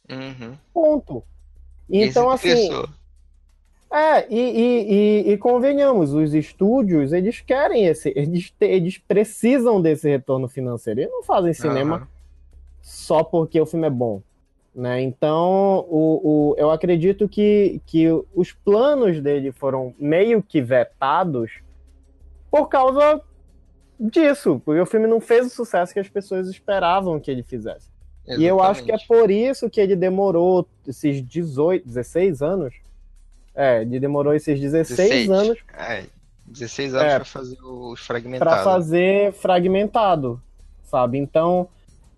Uhum. 0.10 0.58
Ponto. 0.74 1.24
Então, 1.90 2.30
assim. 2.30 2.70
É, 3.90 4.28
e, 4.30 4.38
e, 4.38 4.94
e, 5.30 5.32
e 5.32 5.38
convenhamos, 5.38 6.14
os 6.14 6.34
estúdios, 6.34 7.14
eles 7.14 7.40
querem 7.40 7.86
esse, 7.86 8.12
eles, 8.18 8.52
te- 8.52 8.66
eles 8.66 8.98
precisam 8.98 9.82
desse 9.82 10.10
retorno 10.10 10.50
financeiro. 10.50 11.00
Eles 11.00 11.12
não 11.12 11.24
fazem 11.24 11.54
cinema 11.54 11.96
Aham. 11.96 12.08
só 12.82 13.24
porque 13.24 13.60
o 13.62 13.66
filme 13.66 13.88
é 13.88 13.90
bom. 13.90 14.22
Né? 14.76 15.02
Então, 15.02 15.86
o, 15.90 16.52
o, 16.52 16.56
eu 16.58 16.70
acredito 16.70 17.28
que, 17.30 17.82
que 17.86 18.08
os 18.36 18.52
planos 18.52 19.22
dele 19.22 19.52
foram 19.54 19.96
meio 19.98 20.44
que 20.44 20.62
vetados 20.62 21.62
por 22.52 22.68
causa 22.68 23.22
disso, 24.00 24.62
porque 24.66 24.80
o 24.82 24.86
filme 24.86 25.08
não 25.08 25.20
fez 25.20 25.46
o 25.48 25.50
sucesso 25.50 25.94
que 25.94 26.00
as 26.00 26.08
pessoas 26.10 26.48
esperavam 26.50 27.20
que 27.20 27.30
ele 27.32 27.44
fizesse. 27.44 27.90
E 28.28 28.44
eu 28.46 28.62
acho 28.62 28.84
que 28.84 28.92
é 28.92 28.96
Exatamente. 28.96 29.08
por 29.24 29.32
isso 29.32 29.70
que 29.70 29.80
ele 29.80 29.96
demorou 29.96 30.68
esses 30.86 31.26
18, 31.26 31.86
16 31.88 32.42
anos. 32.42 32.74
É, 33.56 33.82
ele 33.82 34.00
demorou 34.00 34.34
esses 34.34 34.60
16 34.60 34.98
16. 35.00 35.30
anos 35.30 35.58
É, 35.78 36.04
16 36.46 36.94
anos 36.94 37.08
É. 37.08 37.16
pra 37.16 37.26
fazer 37.26 37.58
os 37.64 38.00
para 38.00 38.06
fragmentados. 38.22 38.64
fazer 38.64 39.34
fragmentado, 39.34 40.42
sabe? 40.84 41.18
Então, 41.18 41.70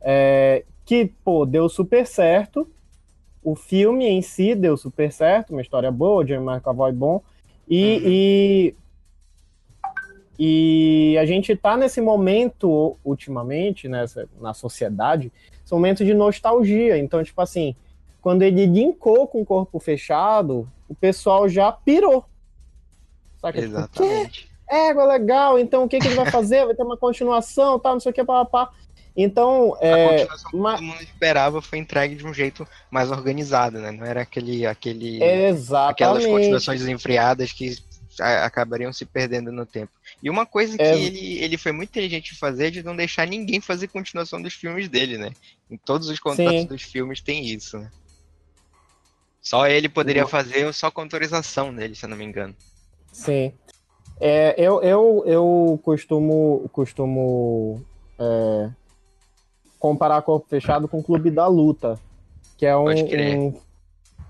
é, 0.01 0.65
que, 0.83 1.05
pô, 1.23 1.45
deu 1.45 1.69
super 1.69 2.05
certo. 2.07 2.67
O 3.43 3.55
filme 3.55 4.05
em 4.07 4.21
si 4.21 4.53
deu 4.55 4.75
super 4.75 5.11
certo, 5.11 5.51
uma 5.51 5.61
história 5.61 5.91
boa, 5.91 6.25
James 6.25 6.45
McAvoy 6.55 6.91
bom. 6.91 7.21
E, 7.69 7.83
Uhum. 7.83 8.01
e, 8.05 8.75
e 10.41 11.17
a 11.17 11.25
gente 11.25 11.53
tá 11.53 11.75
nesse 11.75 11.99
momento, 11.99 12.97
ultimamente, 13.03 13.89
nessa, 13.89 14.25
na 14.39 14.53
sociedade, 14.53 15.29
esse 15.65 15.73
momento 15.73 16.05
de 16.05 16.13
nostalgia. 16.13 16.97
Então, 16.97 17.21
tipo 17.21 17.41
assim, 17.41 17.75
quando 18.21 18.43
ele 18.43 18.65
linkou 18.65 19.27
com 19.27 19.41
o 19.41 19.45
corpo 19.45 19.77
fechado, 19.81 20.65
o 20.87 20.95
pessoal 20.95 21.49
já 21.49 21.73
pirou. 21.73 22.23
Saca? 23.41 23.61
Tipo, 23.61 23.73
"Quê? 23.73 23.79
Exatamente. 23.79 24.49
égua, 24.69 25.03
legal, 25.03 25.59
então 25.59 25.83
o 25.83 25.89
que, 25.89 25.99
que 25.99 26.07
ele 26.07 26.15
vai 26.15 26.31
fazer? 26.31 26.65
Vai 26.65 26.75
ter 26.75 26.83
uma 26.83 26.95
continuação, 26.95 27.77
tal, 27.77 27.93
não 27.93 27.99
sei 27.99 28.11
o 28.11 28.15
que, 28.15 28.23
papá. 28.23 28.71
Então, 29.17 29.75
A 29.81 29.85
é, 29.85 30.25
que 30.25 30.51
todo 30.51 30.81
mundo 30.81 31.01
esperava 31.01 31.61
foi 31.61 31.79
entregue 31.79 32.15
de 32.15 32.25
um 32.25 32.33
jeito 32.33 32.65
mais 32.89 33.11
organizado, 33.11 33.77
né? 33.79 33.91
Não 33.91 34.05
era 34.05 34.21
aquele, 34.21 34.65
aquele 34.65 35.17
aquelas 35.17 35.59
exatamente. 35.59 36.27
continuações 36.29 36.79
desenfreadas 36.79 37.51
que 37.51 37.75
acabariam 38.21 38.93
se 38.93 39.05
perdendo 39.05 39.51
no 39.51 39.65
tempo. 39.65 39.91
E 40.21 40.29
uma 40.29 40.45
coisa 40.45 40.77
que 40.77 40.83
É. 40.83 40.95
ele, 40.99 41.39
ele 41.39 41.57
foi 41.57 41.71
muito 41.71 41.89
inteligente 41.89 42.33
em 42.33 42.37
fazer 42.37 42.67
é 42.67 42.71
de 42.71 42.83
não 42.83 42.95
deixar 42.95 43.25
ninguém 43.25 43.61
fazer 43.61 43.87
continuação 43.87 44.41
dos 44.41 44.53
filmes 44.53 44.89
dele, 44.89 45.17
né? 45.17 45.31
Em 45.71 45.77
todos 45.77 46.09
os 46.09 46.19
contratos 46.19 46.61
Sim. 46.61 46.67
dos 46.67 46.81
filmes 46.81 47.21
tem 47.21 47.45
isso, 47.45 47.79
né? 47.79 47.89
Só 49.41 49.67
ele 49.67 49.87
poderia 49.87 50.27
fazer 50.27 50.71
só 50.73 50.91
com 50.91 51.01
autorização 51.01 51.73
dele, 51.73 51.95
se 51.95 52.05
eu 52.05 52.09
não 52.09 52.17
me 52.17 52.25
engano. 52.25 52.53
Sim. 53.13 53.53
É, 54.19 54.53
eu, 54.57 54.81
eu, 54.83 55.23
eu 55.25 55.79
costumo, 55.81 56.69
costumo 56.73 57.81
é, 58.19 58.69
comparar 59.79 60.21
Corpo 60.21 60.45
Fechado 60.49 60.89
com 60.89 60.99
o 60.99 61.03
Clube 61.03 61.31
da 61.31 61.47
Luta, 61.47 61.97
que 62.57 62.65
é 62.65 62.75
um, 62.75 62.89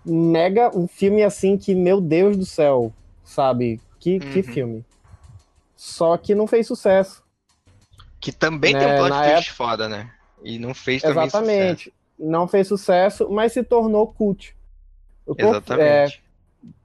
um 0.05 0.31
mega, 0.31 0.69
um 0.77 0.87
filme 0.87 1.23
assim 1.23 1.57
que, 1.57 1.73
meu 1.73 1.99
Deus 1.99 2.37
do 2.37 2.45
céu, 2.45 2.93
sabe? 3.25 3.81
Que, 3.99 4.19
que 4.19 4.37
Uhum. 4.39 4.43
filme. 4.43 4.85
Só 5.79 6.17
que 6.17 6.35
não 6.35 6.45
fez 6.45 6.67
sucesso. 6.67 7.23
Que 8.19 8.33
também 8.33 8.73
tem 8.77 8.85
Né, 8.85 8.95
um 8.95 8.97
plot 8.97 9.09
na 9.11 9.31
twist 9.31 9.53
foda, 9.53 9.87
né? 9.87 10.11
E 10.43 10.59
não 10.59 10.73
fez 10.73 11.01
também 11.01 11.29
sucesso. 11.29 11.45
Exatamente. 11.49 11.93
Não 12.19 12.49
fez 12.49 12.67
sucesso, 12.67 13.29
mas 13.29 13.53
se 13.53 13.63
tornou 13.63 14.05
cult. 14.05 14.53
O 15.25 15.33
Corpo- 15.33 15.45
é, 15.45 16.03
Exatamente. 16.03 16.23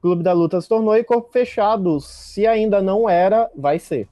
Clube 0.00 0.22
da 0.22 0.32
Luta 0.32 0.60
se 0.60 0.68
tornou 0.68 0.94
e 0.96 1.02
Corpo 1.02 1.28
Fechado, 1.32 2.00
se 2.00 2.46
ainda 2.46 2.80
não 2.80 3.08
era, 3.08 3.50
vai 3.56 3.80
ser. 3.80 4.08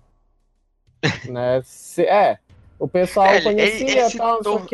né? 1.31 1.62
Se- 1.64 2.03
é, 2.03 2.40
o 2.77 2.88
pessoal 2.88 3.27
É, 3.29 3.40
conhecia 3.40 3.87
ele- 3.88 4.01
ele 4.01 4.11
se 4.11 4.18
tal, 4.18 4.40
tor-. 4.42 4.66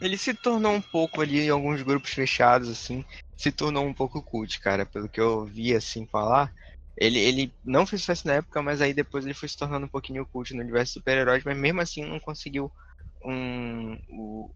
Ele 0.00 0.16
se 0.16 0.32
tornou 0.32 0.72
um 0.72 0.80
pouco 0.80 1.20
ali 1.20 1.42
em 1.42 1.50
alguns 1.50 1.82
grupos 1.82 2.10
fechados, 2.14 2.70
assim, 2.70 3.04
se 3.36 3.52
tornou 3.52 3.84
um 3.84 3.92
pouco 3.92 4.22
cult, 4.22 4.58
cara, 4.60 4.86
pelo 4.86 5.10
que 5.10 5.20
eu 5.20 5.44
vi, 5.44 5.74
assim, 5.76 6.06
falar. 6.06 6.50
Ele, 6.96 7.18
ele 7.18 7.52
não 7.64 7.86
fez 7.86 8.02
sucesso 8.02 8.26
na 8.26 8.34
época, 8.34 8.62
mas 8.62 8.80
aí 8.80 8.92
depois 8.92 9.24
ele 9.24 9.34
foi 9.34 9.48
se 9.48 9.56
tornando 9.56 9.86
um 9.86 9.88
pouquinho 9.88 10.26
cult 10.26 10.54
no 10.54 10.60
universo 10.60 10.94
super-heróis, 10.94 11.42
mas 11.44 11.56
mesmo 11.56 11.80
assim 11.80 12.04
não 12.04 12.20
conseguiu 12.20 12.70
um. 13.24 13.98
O, 14.10 14.50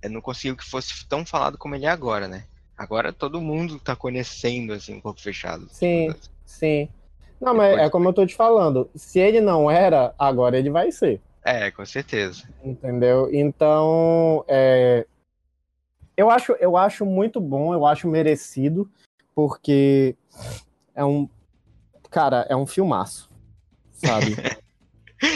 é, 0.00 0.08
não 0.08 0.20
conseguiu 0.20 0.56
que 0.56 0.64
fosse 0.64 1.06
tão 1.06 1.24
falado 1.24 1.58
como 1.58 1.74
ele 1.74 1.86
é 1.86 1.90
agora, 1.90 2.26
né? 2.26 2.44
Agora 2.76 3.12
todo 3.12 3.40
mundo 3.40 3.78
tá 3.78 3.94
conhecendo, 3.94 4.72
assim, 4.72 5.00
corpo 5.00 5.20
fechado. 5.20 5.68
Sim. 5.70 6.14
Sim. 6.44 6.88
Não, 7.40 7.54
mas 7.54 7.78
é 7.78 7.90
como 7.90 8.08
eu 8.08 8.12
tô 8.12 8.24
te 8.26 8.34
falando. 8.34 8.88
Se 8.94 9.18
ele 9.18 9.40
não 9.40 9.70
era, 9.70 10.14
agora 10.18 10.58
ele 10.58 10.70
vai 10.70 10.92
ser. 10.92 11.20
É, 11.44 11.70
com 11.70 11.84
certeza. 11.84 12.48
Entendeu? 12.64 13.28
Então, 13.32 14.44
é, 14.46 15.06
eu, 16.16 16.30
acho, 16.30 16.52
eu 16.60 16.76
acho 16.76 17.04
muito 17.04 17.40
bom, 17.40 17.74
eu 17.74 17.84
acho 17.84 18.08
merecido, 18.08 18.88
porque 19.34 20.14
é 20.94 21.04
um. 21.04 21.28
Cara, 22.12 22.46
é 22.48 22.54
um 22.54 22.66
filmaço. 22.66 23.28
Sabe? 23.92 24.36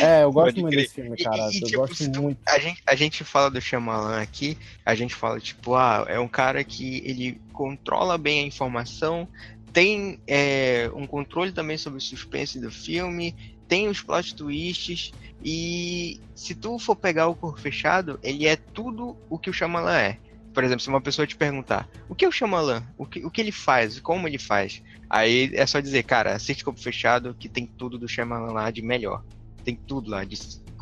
É, 0.01 0.25
eu 0.25 0.33
gosto 0.33 0.61
muito 0.61 0.75
desse 0.75 0.95
filme, 0.95 1.17
cara. 1.17 1.49
E, 1.49 1.59
e, 1.59 1.63
eu 1.63 1.67
tipo, 1.69 1.79
gosto 1.79 2.21
muito. 2.21 2.41
A 2.49 2.59
gente, 2.59 2.83
a 2.85 2.95
gente 2.97 3.23
fala 3.23 3.49
do 3.49 3.61
Shyamalan 3.61 4.21
aqui, 4.21 4.59
a 4.85 4.97
gente 4.97 5.15
fala, 5.15 5.39
tipo, 5.39 5.77
ah, 5.77 6.05
é 6.09 6.19
um 6.19 6.27
cara 6.27 6.65
que 6.65 7.03
ele 7.05 7.41
controla 7.53 8.19
bem 8.19 8.41
a 8.41 8.47
informação, 8.49 9.29
tem 9.73 10.19
é, 10.27 10.91
um 10.93 11.07
controle 11.07 11.53
também 11.53 11.79
sobre 11.79 11.99
o 11.99 12.03
suspense 12.03 12.59
do 12.59 12.69
filme, 12.69 13.33
tem 13.69 13.87
os 13.87 14.03
plot 14.03 14.35
twists, 14.35 15.13
e 15.45 16.21
se 16.35 16.57
tu 16.57 16.81
for 16.81 16.97
pegar 16.97 17.29
o 17.29 17.37
corpo 17.37 17.61
fechado, 17.61 18.19
ele 18.25 18.45
é 18.45 18.57
tudo 18.57 19.17
o 19.31 19.39
que 19.39 19.51
o 19.51 19.53
Shyamalan 19.53 19.99
é. 19.99 20.19
Por 20.53 20.65
exemplo, 20.65 20.81
se 20.81 20.89
uma 20.89 21.01
pessoa 21.01 21.27
te 21.27 21.37
perguntar 21.37 21.89
o 22.09 22.15
que 22.15 22.25
é 22.25 22.29
o 22.29 22.33
Shyamalan, 22.33 22.83
o 22.97 23.05
que, 23.07 23.25
o 23.25 23.31
que 23.31 23.41
ele 23.41 23.53
faz, 23.53 24.01
como 24.01 24.27
ele 24.27 24.39
faz, 24.39 24.83
aí 25.09 25.51
é 25.55 25.67
só 25.67 25.81
dizer, 25.81 26.03
cara, 26.05 26.35
assiste 26.35 26.65
corpo 26.65 26.81
fechado 26.81 27.35
que 27.39 27.49
tem 27.49 27.67
tudo 27.67 27.99
do 27.99 28.09
Shyamalan 28.09 28.53
lá 28.53 28.71
de 28.71 28.83
melhor. 28.83 29.23
Tem 29.65 29.75
tudo 29.75 30.11
lá, 30.11 30.25
de 30.25 30.37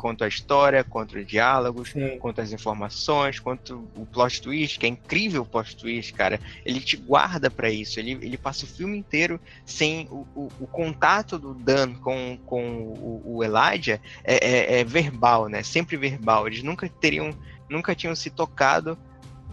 quanto 0.05 0.23
a 0.23 0.27
história, 0.27 0.83
quanto 0.83 1.17
os 1.17 1.25
diálogos, 1.25 1.89
Sim. 1.89 2.19
quanto 2.19 2.39
as 2.39 2.51
informações, 2.51 3.39
quanto 3.39 3.89
o 3.95 4.05
plot 4.05 4.39
twist, 4.39 4.77
que 4.77 4.85
é 4.85 4.89
incrível 4.89 5.41
o 5.41 5.45
plot 5.45 5.75
twist, 5.75 6.13
cara. 6.13 6.39
Ele 6.63 6.79
te 6.79 6.95
guarda 6.95 7.49
para 7.49 7.71
isso. 7.71 7.99
Ele, 7.99 8.11
ele 8.21 8.37
passa 8.37 8.65
o 8.65 8.67
filme 8.67 8.95
inteiro 8.95 9.39
sem 9.65 10.07
o, 10.11 10.27
o, 10.35 10.49
o 10.59 10.67
contato 10.67 11.39
do 11.39 11.55
Dan 11.55 11.95
com, 11.95 12.37
com 12.45 12.83
o, 12.83 13.37
o 13.37 13.43
Elijah 13.43 13.99
é, 14.23 14.35
é, 14.35 14.79
é, 14.79 14.83
verbal, 14.83 15.47
né? 15.47 15.63
Sempre 15.63 15.97
verbal. 15.97 16.45
Eles 16.45 16.61
nunca 16.61 16.87
teriam, 16.87 17.31
nunca 17.67 17.95
tinham 17.95 18.15
se 18.15 18.29
tocado 18.29 18.95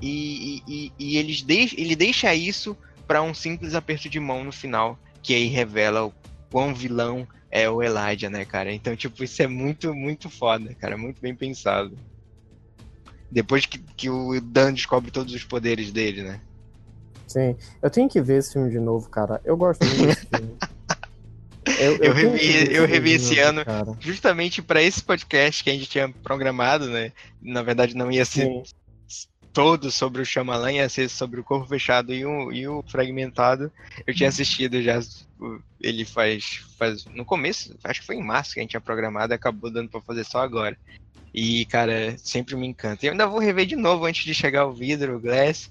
e, 0.03 0.63
e, 0.69 0.93
e 0.99 1.17
eles 1.17 1.41
deix, 1.41 1.75
ele 1.79 1.97
deixa 1.97 2.35
isso 2.35 2.77
para 3.07 3.23
um 3.23 3.35
simples 3.35 3.75
aperto 3.75 4.09
de 4.09 4.21
mão 4.21 4.45
no 4.45 4.53
final, 4.53 4.99
que 5.23 5.35
aí 5.35 5.47
revela 5.47 6.07
o 6.07 6.13
quão 6.51 6.75
vilão 6.75 7.27
é 7.51 7.69
o 7.69 7.83
Elijah, 7.83 8.31
né, 8.31 8.45
cara? 8.45 8.73
Então, 8.73 8.97
tipo, 8.97 9.23
isso 9.23 9.43
é 9.43 9.47
muito, 9.47 9.95
muito 9.95 10.31
foda, 10.31 10.75
cara. 10.75 10.97
Muito 10.97 11.21
bem 11.21 11.35
pensado. 11.35 11.97
Depois 13.31 13.67
que, 13.67 13.79
que 13.79 14.11
o 14.11 14.41
Dan 14.41 14.73
descobre 14.73 15.11
todos 15.11 15.35
os 15.35 15.45
poderes 15.45 15.91
dele, 15.91 16.23
né? 16.23 16.41
Sim. 17.27 17.57
Eu 17.81 17.91
tenho 17.91 18.09
que 18.09 18.21
ver 18.21 18.39
esse 18.39 18.53
filme 18.53 18.71
de 18.71 18.79
novo, 18.79 19.09
cara. 19.09 19.41
Eu 19.45 19.57
gosto 19.57 19.85
muito 19.85 20.07
desse 20.07 20.27
filme. 20.27 20.57
Eu, 21.79 21.97
eu, 21.97 22.05
eu 22.05 22.13
revi, 22.13 22.75
eu 22.75 22.87
revi 22.87 23.13
esse 23.13 23.39
ano 23.39 23.65
cara. 23.65 23.93
justamente 24.01 24.61
para 24.61 24.83
esse 24.83 25.01
podcast 25.01 25.63
que 25.63 25.71
a 25.71 25.73
gente 25.73 25.89
tinha 25.89 26.09
programado, 26.09 26.89
né? 26.89 27.13
Na 27.41 27.63
verdade, 27.63 27.97
não 27.97 28.11
ia 28.11 28.25
ser 28.25 28.47
Sim 28.47 28.63
todo 29.53 29.91
sobre 29.91 30.23
o 30.23 30.25
Shyamalan, 30.25 30.73
ia 30.73 30.89
ser 30.89 31.09
sobre 31.09 31.41
o 31.41 31.45
Corpo 31.45 31.67
Fechado 31.67 32.13
e 32.13 32.25
o, 32.25 32.53
e 32.53 32.67
o 32.67 32.83
Fragmentado. 32.89 33.71
Eu 34.07 34.15
tinha 34.15 34.29
assistido 34.29 34.83
já, 34.83 34.99
ele 35.81 36.05
faz, 36.05 36.65
faz 36.79 37.05
no 37.07 37.25
começo, 37.25 37.77
acho 37.85 38.01
que 38.01 38.07
foi 38.07 38.17
em 38.17 38.25
março 38.25 38.55
que 38.55 38.61
a 38.61 38.63
gente 38.63 38.71
tinha 38.71 38.81
programado, 38.81 39.35
acabou 39.35 39.71
dando 39.71 39.91
para 39.91 40.01
fazer 40.01 40.25
só 40.25 40.41
agora. 40.41 40.77
E, 41.35 41.65
cara, 41.67 42.17
sempre 42.19 42.55
me 42.57 42.67
encanta. 42.67 43.07
Eu 43.07 43.13
ainda 43.13 43.27
vou 43.27 43.39
rever 43.39 43.67
de 43.67 43.77
novo 43.77 44.05
antes 44.05 44.25
de 44.25 44.35
chegar 44.35 44.67
o 44.67 44.73
vidro, 44.73 45.17
o 45.17 45.21
Glass, 45.21 45.71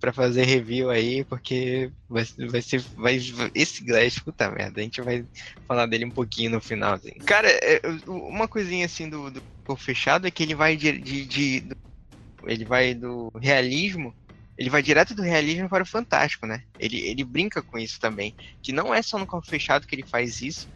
para 0.00 0.12
fazer 0.12 0.44
review 0.44 0.88
aí, 0.88 1.24
porque 1.24 1.90
vai, 2.08 2.24
vai 2.48 2.62
ser. 2.62 2.80
Vai, 2.96 3.20
esse 3.54 3.84
Glass, 3.84 4.18
puta 4.20 4.50
merda, 4.50 4.80
a 4.80 4.84
gente 4.84 5.00
vai 5.02 5.24
falar 5.66 5.86
dele 5.86 6.04
um 6.04 6.10
pouquinho 6.10 6.52
no 6.52 6.60
final. 6.60 6.98
Cara, 7.26 7.48
é, 7.48 7.80
uma 8.06 8.46
coisinha 8.46 8.86
assim 8.86 9.08
do, 9.08 9.30
do 9.30 9.42
Corpo 9.64 9.82
Fechado 9.82 10.26
é 10.26 10.30
que 10.30 10.44
ele 10.44 10.54
vai 10.54 10.76
de, 10.76 10.98
de, 10.98 11.26
de 11.26 11.64
ele 12.46 12.64
vai 12.64 12.94
do 12.94 13.30
realismo, 13.40 14.14
ele 14.56 14.70
vai 14.70 14.82
direto 14.82 15.14
do 15.14 15.22
realismo 15.22 15.68
para 15.68 15.82
o 15.82 15.86
fantástico, 15.86 16.46
né? 16.46 16.62
Ele, 16.78 16.98
ele 17.00 17.24
brinca 17.24 17.62
com 17.62 17.78
isso 17.78 17.98
também, 17.98 18.34
que 18.62 18.72
não 18.72 18.94
é 18.94 19.00
só 19.00 19.18
no 19.18 19.26
corpo 19.26 19.48
fechado 19.48 19.86
que 19.86 19.94
ele 19.94 20.06
faz 20.06 20.42
isso, 20.42 20.68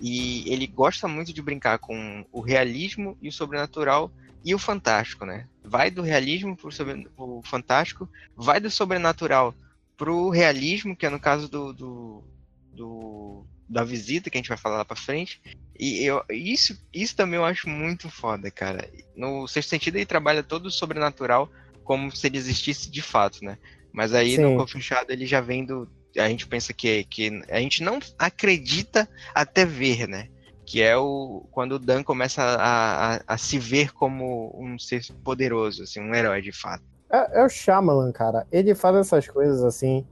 e 0.00 0.50
ele 0.50 0.66
gosta 0.66 1.06
muito 1.06 1.32
de 1.32 1.42
brincar 1.42 1.78
com 1.78 2.24
o 2.32 2.40
realismo 2.40 3.16
e 3.20 3.28
o 3.28 3.32
sobrenatural 3.32 4.10
e 4.44 4.54
o 4.54 4.58
fantástico, 4.58 5.24
né? 5.24 5.46
Vai 5.62 5.90
do 5.90 6.02
realismo 6.02 6.56
para 6.56 6.68
o 7.16 7.42
fantástico, 7.42 8.08
vai 8.36 8.60
do 8.60 8.70
sobrenatural 8.70 9.54
para 9.96 10.10
o 10.10 10.30
realismo, 10.30 10.96
que 10.96 11.04
é 11.04 11.10
no 11.10 11.20
caso 11.20 11.48
do, 11.48 11.72
do, 11.72 12.24
do, 12.72 13.46
da 13.70 13.84
visita, 13.84 14.28
que 14.28 14.36
a 14.36 14.40
gente 14.40 14.48
vai 14.48 14.58
falar 14.58 14.78
lá 14.78 14.84
para 14.84 14.96
frente, 14.96 15.40
e 15.78 16.04
eu, 16.04 16.22
isso, 16.28 16.76
isso 16.92 17.16
também 17.16 17.38
eu 17.38 17.44
acho 17.44 17.68
muito 17.68 18.10
foda, 18.10 18.50
cara. 18.50 18.90
No 19.16 19.46
sexto 19.46 19.70
sentido, 19.70 19.96
ele 19.96 20.04
trabalha 20.04 20.42
todo 20.42 20.66
o 20.66 20.70
sobrenatural 20.70 21.48
como 21.84 22.14
se 22.14 22.26
ele 22.26 22.36
existisse 22.36 22.90
de 22.90 23.00
fato, 23.00 23.44
né? 23.44 23.56
Mas 23.92 24.12
aí 24.12 24.36
Sim. 24.36 24.42
no 24.42 24.56
Corpo 24.56 24.72
Fechado 24.72 25.10
ele 25.10 25.24
já 25.24 25.40
vem 25.40 25.64
do. 25.64 25.88
A 26.18 26.28
gente 26.28 26.46
pensa 26.46 26.72
que, 26.72 27.04
que 27.04 27.42
a 27.48 27.60
gente 27.60 27.82
não 27.82 28.00
acredita 28.18 29.08
até 29.32 29.64
ver, 29.64 30.08
né? 30.08 30.28
Que 30.66 30.82
é 30.82 30.96
o 30.96 31.46
quando 31.50 31.72
o 31.72 31.78
Dan 31.78 32.02
começa 32.02 32.42
a, 32.42 33.14
a, 33.14 33.20
a 33.26 33.38
se 33.38 33.58
ver 33.58 33.92
como 33.92 34.52
um 34.54 34.78
ser 34.78 35.02
poderoso, 35.24 35.84
assim, 35.84 36.00
um 36.00 36.14
herói 36.14 36.42
de 36.42 36.52
fato. 36.52 36.84
É, 37.10 37.40
é 37.40 37.44
o 37.44 37.48
Shyamalan, 37.48 38.12
cara. 38.12 38.46
Ele 38.52 38.74
faz 38.74 38.96
essas 38.96 39.28
coisas 39.28 39.64
assim. 39.64 40.04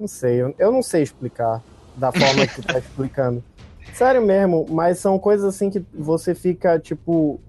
Não 0.00 0.08
sei, 0.08 0.42
eu, 0.42 0.54
eu 0.58 0.72
não 0.72 0.82
sei 0.82 1.02
explicar 1.02 1.62
da 1.96 2.12
forma 2.12 2.46
que 2.46 2.62
tu 2.62 2.62
tá 2.62 2.78
explicando. 2.80 3.42
Sério 3.92 4.24
mesmo, 4.24 4.66
mas 4.68 4.98
são 4.98 5.18
coisas 5.18 5.46
assim 5.46 5.70
que 5.70 5.84
você 5.92 6.34
fica, 6.34 6.78
tipo. 6.78 7.40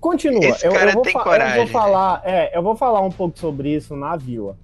Continua. 0.00 0.44
Esse 0.46 0.68
cara 0.68 0.84
eu, 0.84 0.88
eu, 0.88 0.92
vou 0.94 1.02
tem 1.02 1.12
coragem, 1.12 1.58
eu 1.58 1.64
vou 1.64 1.72
falar, 1.72 2.22
é, 2.24 2.58
eu 2.58 2.62
vou 2.62 2.76
falar 2.76 3.00
um 3.02 3.10
pouco 3.10 3.38
sobre 3.38 3.74
isso 3.74 3.94
na 3.94 4.16
Vila. 4.16 4.58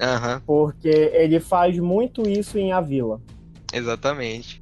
Uhum. 0.00 0.40
Porque 0.44 0.88
ele 0.88 1.38
faz 1.38 1.78
muito 1.78 2.28
isso 2.28 2.58
em 2.58 2.72
A 2.72 2.80
Vila. 2.80 3.20
Exatamente. 3.72 4.60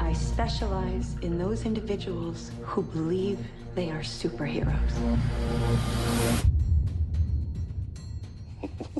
I 0.00 0.14
specialize 0.14 1.16
in 1.22 1.38
those 1.38 1.66
individuals 1.66 2.50
who 2.62 2.82
believe 2.82 3.38
they 3.74 3.90
are 3.90 4.04
superheroes. 4.04 4.94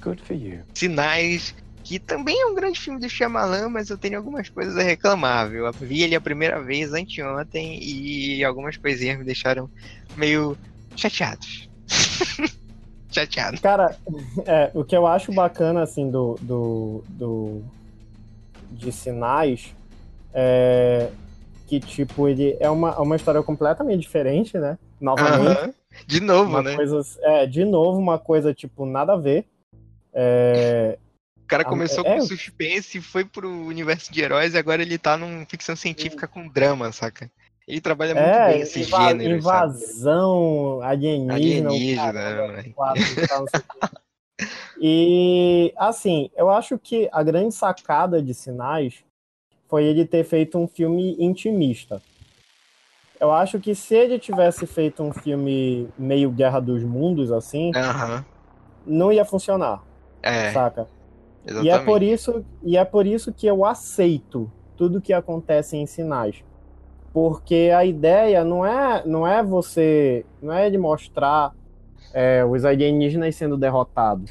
Good 0.00 0.22
for 0.22 0.36
you. 0.36 0.60
Sinais 0.74 1.54
que 1.82 1.98
também 1.98 2.40
é 2.40 2.46
um 2.46 2.54
grande 2.54 2.78
filme 2.78 3.00
do 3.00 3.08
Shyamalan, 3.08 3.68
mas 3.68 3.90
eu 3.90 3.98
tenho 3.98 4.16
algumas 4.16 4.48
coisas 4.48 4.76
a 4.76 4.82
reclamar, 4.82 5.48
viu? 5.48 5.66
Eu 5.66 5.72
vi 5.72 6.02
ele 6.02 6.14
a 6.14 6.20
primeira 6.20 6.62
vez 6.62 6.92
anteontem 6.92 7.82
e 7.82 8.44
algumas 8.44 8.76
coisinhas 8.76 9.18
me 9.18 9.24
deixaram 9.24 9.68
meio 10.16 10.56
chateados. 10.94 11.68
Chateado. 13.10 13.60
Cara, 13.60 13.96
é, 14.46 14.70
o 14.72 14.84
que 14.84 14.96
eu 14.96 15.04
acho 15.04 15.32
bacana, 15.32 15.82
assim, 15.82 16.08
do, 16.08 16.38
do, 16.40 17.02
do 17.08 17.64
de 18.70 18.92
sinais 18.92 19.74
é 20.32 21.10
que, 21.66 21.80
tipo, 21.80 22.28
ele 22.28 22.56
é 22.60 22.70
uma, 22.70 23.00
uma 23.00 23.16
história 23.16 23.42
completamente 23.42 24.02
diferente, 24.02 24.56
né? 24.58 24.78
Novamente. 25.00 25.60
Uh 25.60 25.66
-huh. 25.66 25.74
De 26.06 26.20
novo, 26.20 26.50
uma 26.50 26.62
né? 26.62 26.76
Coisa, 26.76 27.00
é, 27.22 27.46
de 27.46 27.64
novo, 27.64 27.98
uma 27.98 28.16
coisa, 28.16 28.54
tipo, 28.54 28.86
nada 28.86 29.14
a 29.14 29.16
ver. 29.16 29.44
É, 30.12 30.98
cara 31.50 31.64
começou 31.64 32.06
é, 32.06 32.14
com 32.14 32.18
é... 32.18 32.20
suspense, 32.20 33.00
foi 33.00 33.24
pro 33.24 33.50
universo 33.50 34.12
de 34.12 34.22
heróis 34.22 34.54
e 34.54 34.58
agora 34.58 34.80
ele 34.80 34.96
tá 34.96 35.16
num 35.16 35.44
ficção 35.44 35.74
científica 35.74 36.28
com 36.28 36.46
drama, 36.46 36.92
saca? 36.92 37.28
Ele 37.66 37.80
trabalha 37.80 38.14
muito 38.14 38.26
é, 38.26 38.52
bem 38.52 38.60
esse 38.62 38.80
inva 38.80 39.08
gênero. 39.08 39.36
Invasão 39.36 40.78
sabe? 40.80 40.92
alienígena. 40.92 41.34
Alienígena, 41.34 42.12
cara, 42.12 42.64
E 44.80 45.74
assim, 45.76 46.30
eu 46.34 46.48
acho 46.48 46.78
que 46.78 47.08
a 47.12 47.22
grande 47.22 47.54
sacada 47.54 48.22
de 48.22 48.32
Sinais 48.32 49.04
foi 49.68 49.84
ele 49.84 50.06
ter 50.06 50.24
feito 50.24 50.56
um 50.56 50.66
filme 50.66 51.16
intimista. 51.18 52.00
Eu 53.20 53.30
acho 53.30 53.60
que 53.60 53.74
se 53.74 53.94
ele 53.94 54.18
tivesse 54.18 54.66
feito 54.66 55.02
um 55.02 55.12
filme 55.12 55.86
meio 55.98 56.30
Guerra 56.30 56.58
dos 56.58 56.82
Mundos, 56.82 57.30
assim, 57.30 57.70
não 58.86 59.12
ia 59.12 59.24
funcionar. 59.26 59.82
É. 60.22 60.52
Saca? 60.52 60.86
Exatamente. 61.44 61.66
E 61.66 61.70
é 61.70 61.78
por 61.78 62.02
isso 62.02 62.44
e 62.62 62.76
é 62.76 62.84
por 62.84 63.06
isso 63.06 63.32
que 63.32 63.46
eu 63.46 63.64
aceito 63.64 64.50
tudo 64.76 65.00
que 65.00 65.12
acontece 65.12 65.76
em 65.76 65.86
sinais. 65.86 66.44
Porque 67.12 67.72
a 67.74 67.84
ideia 67.84 68.44
não 68.44 68.64
é 68.64 69.02
não 69.06 69.26
é 69.26 69.42
você 69.42 70.24
não 70.40 70.52
é 70.52 70.70
de 70.70 70.78
mostrar 70.78 71.52
é, 72.12 72.44
os 72.44 72.64
alienígenas 72.64 73.34
sendo 73.36 73.56
derrotados. 73.56 74.30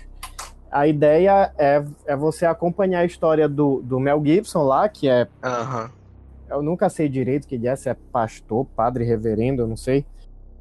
A 0.72 0.88
ideia 0.88 1.52
é, 1.58 1.84
é 2.06 2.16
você 2.16 2.46
acompanhar 2.46 3.00
a 3.00 3.06
história 3.06 3.50
do, 3.50 3.82
do 3.82 4.00
Mel 4.00 4.22
Gibson 4.24 4.64
lá, 4.64 4.88
que 4.88 5.10
é. 5.10 5.28
Uhum. 5.44 5.90
Eu 6.50 6.62
nunca 6.62 6.90
sei 6.90 7.08
direito 7.10 7.48
que 7.48 7.56
ele 7.56 7.68
é, 7.68 7.76
se 7.76 7.90
é 7.90 7.96
pastor, 8.12 8.66
padre, 8.76 9.04
reverendo, 9.04 9.64
eu 9.64 9.68
não 9.68 9.78
sei. 9.78 10.06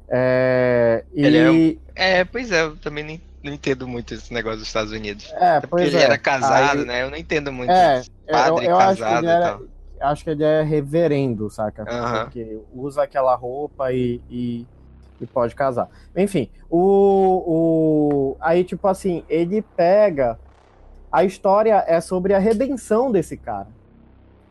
É, 0.07 1.03
e... 1.13 1.25
Ele 1.25 1.79
é, 1.95 2.19
é, 2.19 2.25
pois 2.25 2.51
é, 2.51 2.63
eu 2.63 2.75
também 2.77 3.03
nem 3.03 3.21
não 3.43 3.53
entendo 3.53 3.87
muito 3.87 4.13
esse 4.13 4.33
negócio 4.33 4.59
dos 4.59 4.67
Estados 4.67 4.91
Unidos. 4.91 5.31
É, 5.33 5.61
pois 5.61 5.87
ele 5.87 5.97
é. 5.97 6.03
era 6.03 6.17
casado, 6.17 6.79
Aí, 6.79 6.85
né? 6.85 7.03
Eu 7.03 7.09
não 7.09 7.17
entendo 7.17 7.51
muito. 7.51 7.71
É, 7.71 8.03
padre 8.29 8.65
eu, 8.65 8.71
eu 8.71 8.77
casado 8.77 9.27
acho 9.27 9.27
era, 9.27 9.59
Acho 9.99 10.23
que 10.23 10.29
ele 10.29 10.43
é 10.43 10.61
reverendo, 10.61 11.49
saca? 11.49 11.85
Porque 12.23 12.59
usa 12.73 13.03
aquela 13.03 13.35
roupa 13.35 13.91
e, 13.91 14.21
e, 14.29 14.65
e, 15.19 15.25
pode 15.25 15.53
casar. 15.55 15.89
Enfim, 16.15 16.49
o, 16.69 16.77
o. 16.79 18.37
Aí, 18.39 18.63
tipo 18.63 18.87
assim, 18.87 19.23
ele 19.27 19.61
pega. 19.61 20.39
A 21.11 21.23
história 21.23 21.83
é 21.87 21.99
sobre 21.99 22.33
a 22.33 22.39
redenção 22.39 23.11
desse 23.11 23.35
cara. 23.35 23.67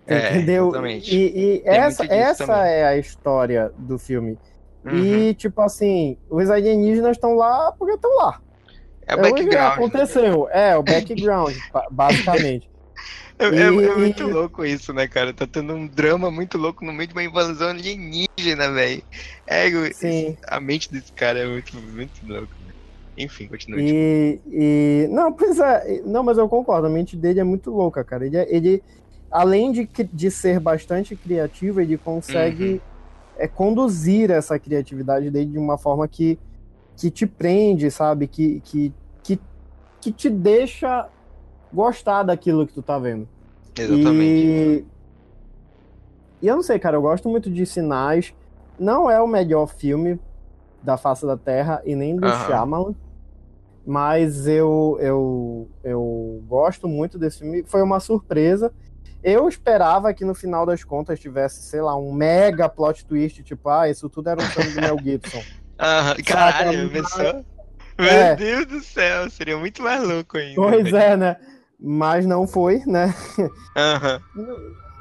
É, 0.07 0.31
entendeu? 0.31 0.68
exatamente. 0.68 1.14
E, 1.16 1.37
e 1.37 1.62
essa, 1.64 2.05
essa 2.07 2.46
também. 2.46 2.72
é 2.72 2.87
a 2.88 2.96
história 2.96 3.72
do 3.79 3.98
filme. 3.98 4.37
Uhum. 4.85 4.96
E, 4.96 5.35
tipo 5.35 5.61
assim, 5.61 6.16
os 6.29 6.51
alienígenas 6.51 7.12
estão 7.12 7.35
lá 7.35 7.72
porque 7.79 7.94
estão 7.94 8.14
lá. 8.16 8.40
É 9.09 9.14
o 9.14 9.23
que 9.23 9.31
background. 9.33 9.73
aconteceu. 9.75 10.49
É, 10.51 10.77
o 10.77 10.83
background, 10.83 11.57
ba- 11.73 11.87
basicamente. 11.90 12.68
É, 13.40 13.44
é- 13.47 13.51
E- 13.55 13.62
é 13.62 13.71
muito 13.71 14.27
louco 14.27 14.64
isso, 14.64 14.92
né, 14.92 15.07
cara? 15.07 15.33
Tá 15.33 15.47
tendo 15.47 15.73
um 15.73 15.87
drama 15.87 16.29
muito 16.29 16.59
louco 16.59 16.85
no 16.85 16.92
meio 16.92 17.07
de 17.07 17.14
uma 17.14 17.23
invasão 17.23 17.68
alienígena, 17.68 18.73
velho. 18.73 19.01
É, 19.47 19.71
Sim. 19.92 20.37
a 20.44 20.59
mente 20.59 20.90
desse 20.90 21.12
cara 21.12 21.38
é 21.38 21.47
muito, 21.47 21.77
muito 21.77 22.21
louco. 22.27 22.49
né? 22.66 22.73
Enfim, 23.16 23.47
continue. 23.47 23.81
E, 23.81 24.40
e- 24.49 25.09
Não, 25.12 25.33
pois 25.33 25.57
é. 25.61 26.03
Não, 26.05 26.25
mas 26.25 26.37
eu 26.37 26.49
concordo. 26.49 26.88
A 26.88 26.90
mente 26.90 27.16
dele 27.16 27.38
é 27.38 27.44
muito 27.44 27.71
louca, 27.71 28.03
cara. 28.03 28.27
Ele, 28.27 28.37
é- 28.37 28.49
ele 28.53 28.83
além 29.31 29.71
de, 29.71 29.88
de 30.12 30.31
ser 30.33 30.59
bastante 30.59 31.14
criativo, 31.14 31.81
ele 31.81 31.97
consegue 31.97 32.64
Uhum. 32.73 32.81
é, 33.38 33.47
conduzir 33.47 34.33
essa 34.33 34.59
criatividade 34.59 35.31
dele 35.31 35.47
de 35.53 35.59
uma 35.59 35.79
forma 35.79 36.09
que, 36.09 36.37
que 36.98 37.11
te 37.11 37.26
prende, 37.26 37.90
sabe? 37.90 38.26
Que, 38.26 38.61
que, 38.61 38.92
que, 39.22 39.40
que 40.00 40.12
te 40.12 40.28
deixa 40.28 41.08
gostar 41.72 42.24
daquilo 42.24 42.66
que 42.66 42.74
tu 42.74 42.82
tá 42.82 42.98
vendo. 42.98 43.28
Exatamente. 43.78 44.20
E... 44.20 44.84
e 46.42 46.48
eu 46.48 46.56
não 46.56 46.62
sei, 46.62 46.78
cara, 46.78 46.96
eu 46.96 47.02
gosto 47.02 47.28
muito 47.28 47.48
de 47.48 47.64
Sinais. 47.64 48.34
Não 48.78 49.08
é 49.08 49.22
o 49.22 49.28
melhor 49.28 49.68
filme 49.68 50.18
da 50.82 50.96
face 50.96 51.24
da 51.24 51.37
Terra 51.37 51.80
e 51.84 51.94
nem 51.94 52.16
do 52.16 52.26
Aham. 52.26 52.46
Shyamalan. 52.46 52.94
Mas 53.87 54.46
eu, 54.46 54.98
eu, 55.00 55.68
eu 55.82 56.42
gosto 56.46 56.88
muito 56.88 57.16
desse 57.16 57.38
filme. 57.38 57.62
Foi 57.64 57.80
uma 57.80 58.00
surpresa. 58.00 58.72
Eu 59.22 59.48
esperava 59.48 60.12
que 60.12 60.24
no 60.24 60.34
final 60.34 60.66
das 60.66 60.84
contas 60.84 61.18
tivesse, 61.18 61.62
sei 61.62 61.80
lá, 61.80 61.96
um 61.96 62.12
mega 62.12 62.68
plot 62.68 63.04
twist, 63.06 63.42
tipo, 63.42 63.68
ah, 63.68 63.88
isso 63.88 64.08
tudo 64.08 64.28
era 64.28 64.40
um 64.40 64.44
filme 64.44 64.72
do 64.72 64.80
Mel 64.80 64.98
Gibson. 65.02 65.42
Aham, 65.78 66.16
caralho, 66.26 66.90
pensou? 66.90 67.44
É. 67.98 68.36
Meu 68.36 68.36
Deus 68.36 68.66
do 68.66 68.80
céu, 68.80 69.28
seria 69.30 69.56
muito 69.56 69.82
mais 69.82 70.02
louco 70.02 70.36
ainda. 70.38 70.54
Pois 70.60 70.92
é, 70.92 71.16
né? 71.16 71.36
Mas 71.80 72.26
não 72.26 72.46
foi, 72.46 72.82
né? 72.86 73.14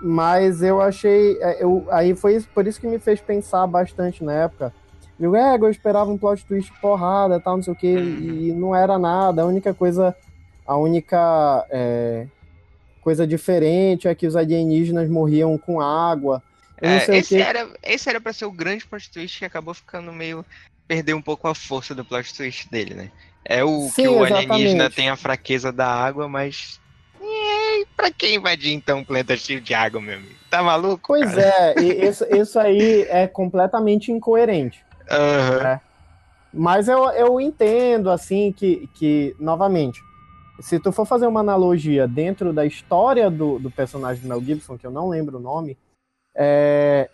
Mas 0.01 0.61
eu 0.61 0.79
achei. 0.81 1.37
é, 1.41 1.63
Eu, 1.63 1.87
aí 1.89 2.15
foi 2.15 2.35
isso- 2.35 2.47
por 2.53 2.67
isso 2.67 2.79
que 2.79 2.87
me 2.87 2.99
fez 2.99 3.19
pensar 3.19 3.65
bastante 3.65 4.23
na 4.23 4.33
época. 4.33 4.73
Eu, 5.19 5.35
é, 5.35 5.55
eu 5.55 5.69
esperava 5.69 6.11
um 6.11 6.17
plot 6.17 6.45
twist 6.45 6.71
porrada, 6.79 7.39
tal, 7.39 7.55
não 7.57 7.63
sei 7.63 7.73
o 7.73 7.75
quê, 7.75 7.87
e 7.97 8.53
não 8.53 8.75
era 8.75 8.99
nada. 8.99 9.41
A 9.41 9.45
única 9.45 9.73
coisa. 9.73 10.15
A 10.65 10.75
única 10.77 11.65
é, 11.71 12.27
coisa 13.01 13.25
diferente 13.25 14.07
é 14.07 14.13
que 14.13 14.27
os 14.27 14.35
alienígenas 14.35 15.09
morriam 15.09 15.57
com 15.57 15.79
água. 15.81 16.43
É, 16.81 17.17
esse, 17.17 17.35
era, 17.35 17.69
esse 17.83 18.09
era 18.09 18.21
pra 18.21 18.33
ser 18.33 18.45
o 18.45 18.51
grande 18.51 18.85
plot 18.85 19.09
twist 19.09 19.39
que 19.39 19.45
acabou 19.45 19.73
ficando 19.73 20.11
meio. 20.13 20.45
Perdeu 20.87 21.17
um 21.17 21.21
pouco 21.21 21.47
a 21.47 21.55
força 21.55 21.93
do 21.93 22.05
plot 22.05 22.33
twist 22.33 22.69
dele, 22.69 22.93
né? 22.93 23.11
É 23.43 23.63
o 23.63 23.89
Sim, 23.89 24.03
que 24.03 24.07
o 24.07 24.23
alienígena 24.23 24.83
exatamente. 24.83 24.95
tem 24.95 25.09
a 25.09 25.15
fraqueza 25.15 25.71
da 25.71 25.87
água, 25.87 26.27
mas. 26.27 26.79
E 27.21 27.85
pra 27.95 28.11
que 28.11 28.33
invadir 28.35 28.73
então 28.73 28.99
um 28.99 29.03
planeta 29.03 29.35
cheio 29.35 29.59
de 29.59 29.73
água, 29.73 29.99
meu 29.99 30.17
amigo? 30.17 30.35
Tá 30.49 30.61
maluco? 30.61 31.07
Pois 31.07 31.35
cara? 31.35 31.41
é, 31.41 31.81
isso, 31.81 32.25
isso 32.29 32.59
aí 32.59 33.05
é 33.09 33.27
completamente 33.27 34.11
incoerente. 34.11 34.85
Aham. 35.09 35.79
Mas 36.53 36.87
eu, 36.87 37.09
eu 37.11 37.39
entendo, 37.39 38.09
assim, 38.09 38.51
que, 38.51 38.89
que, 38.95 39.35
novamente, 39.39 40.01
se 40.59 40.79
tu 40.79 40.91
for 40.91 41.05
fazer 41.05 41.27
uma 41.27 41.41
analogia 41.41 42.07
dentro 42.07 42.51
da 42.51 42.65
história 42.65 43.29
do, 43.29 43.59
do 43.59 43.69
personagem 43.69 44.23
do 44.23 44.29
Mel 44.29 44.41
Gibson, 44.41 44.77
que 44.77 44.87
eu 44.87 44.91
não 44.91 45.09
lembro 45.09 45.37
o 45.37 45.41
nome, 45.41 45.77
é, 46.37 47.09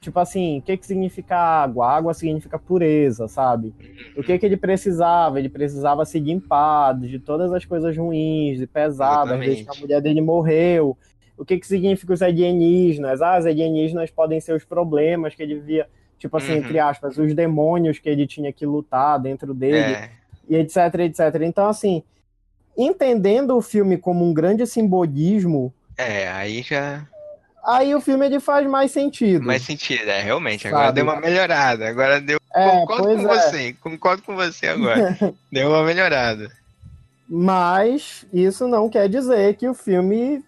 tipo 0.00 0.18
assim, 0.20 0.58
o 0.58 0.62
que 0.62 0.76
que 0.76 0.86
significa 0.86 1.36
água? 1.36 1.90
Água 1.90 2.14
significa 2.14 2.58
pureza, 2.58 3.26
sabe? 3.26 3.74
O 4.16 4.22
que 4.22 4.38
que 4.38 4.46
ele 4.46 4.56
precisava? 4.56 5.38
Ele 5.38 5.48
precisava 5.48 6.04
se 6.04 6.20
limpar 6.20 6.94
de 6.98 7.18
todas 7.18 7.52
as 7.52 7.64
coisas 7.64 7.96
ruins, 7.96 8.58
de 8.58 8.66
pesadas, 8.66 9.38
desde 9.40 9.64
que 9.64 9.76
a 9.76 9.80
mulher 9.80 10.00
dele 10.00 10.20
morreu. 10.20 10.96
O 11.36 11.44
que 11.44 11.58
que 11.58 11.66
significa 11.66 12.12
os 12.12 12.22
alienígenas? 12.22 13.20
Ah, 13.20 13.38
os 13.38 13.46
alienígenas 13.46 14.10
podem 14.10 14.40
ser 14.40 14.54
os 14.54 14.64
problemas 14.64 15.34
que 15.34 15.42
ele 15.42 15.58
via, 15.58 15.88
tipo 16.18 16.36
assim, 16.36 16.52
Uhum. 16.52 16.58
entre 16.58 16.78
aspas, 16.78 17.18
os 17.18 17.34
demônios 17.34 17.98
que 17.98 18.08
ele 18.08 18.26
tinha 18.26 18.52
que 18.52 18.64
lutar 18.64 19.18
dentro 19.18 19.52
dele 19.52 19.94
É. 19.94 20.10
e 20.48 20.54
etc, 20.56 20.76
etc. 21.00 21.40
Então, 21.42 21.66
assim, 21.66 22.02
entendendo 22.76 23.56
o 23.56 23.62
filme 23.62 23.96
como 23.98 24.24
um 24.24 24.32
grande 24.32 24.66
simbolismo, 24.66 25.72
É, 25.98 26.28
aí 26.28 26.62
já 26.62 27.06
aí 27.64 27.94
o 27.94 28.00
filme 28.00 28.26
ele 28.26 28.40
faz 28.40 28.66
mais 28.68 28.90
sentido. 28.92 29.44
mais 29.44 29.62
sentido, 29.62 30.08
é, 30.08 30.20
realmente. 30.22 30.66
Agora 30.66 30.86
Sabe? 30.86 30.94
deu 30.96 31.04
uma 31.04 31.20
melhorada. 31.20 31.88
Agora 31.88 32.20
deu. 32.20 32.38
é, 32.54 32.70
concordo 32.80 33.04
com 33.04 33.32
é. 33.32 33.38
você, 33.38 33.72
concordo 33.74 34.22
com 34.22 34.34
você 34.36 34.66
agora. 34.68 35.16
deu 35.50 35.68
uma 35.70 35.82
melhorada. 35.84 36.50
Mas 37.28 38.26
isso 38.32 38.68
não 38.68 38.90
quer 38.90 39.08
dizer 39.08 39.56
que 39.56 39.66
o 39.66 39.72
filme 39.72 40.44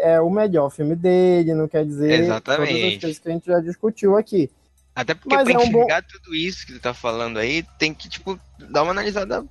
é 0.00 0.18
o 0.20 0.30
melhor 0.30 0.70
filme 0.70 0.96
dele, 0.96 1.52
não 1.52 1.68
quer 1.68 1.84
dizer 1.84 2.20
Exatamente. 2.20 2.72
todas 2.72 2.94
as 2.94 2.98
coisas 3.00 3.18
que 3.18 3.28
a 3.28 3.32
gente 3.32 3.46
já 3.46 3.60
discutiu 3.60 4.16
aqui. 4.16 4.50
Até 4.94 5.14
porque 5.14 5.34
Mas 5.34 5.44
pra 5.44 5.52
é 5.52 5.58
um 5.58 5.70
bom- 5.70 5.78
enxergar 5.80 6.02
tudo 6.02 6.34
isso 6.34 6.66
que 6.66 6.72
tu 6.74 6.80
tá 6.80 6.94
falando 6.94 7.38
aí, 7.38 7.62
tem 7.78 7.92
que, 7.92 8.08
tipo, 8.08 8.38
dar 8.70 8.82
uma 8.82 8.92
analisada 8.92 9.44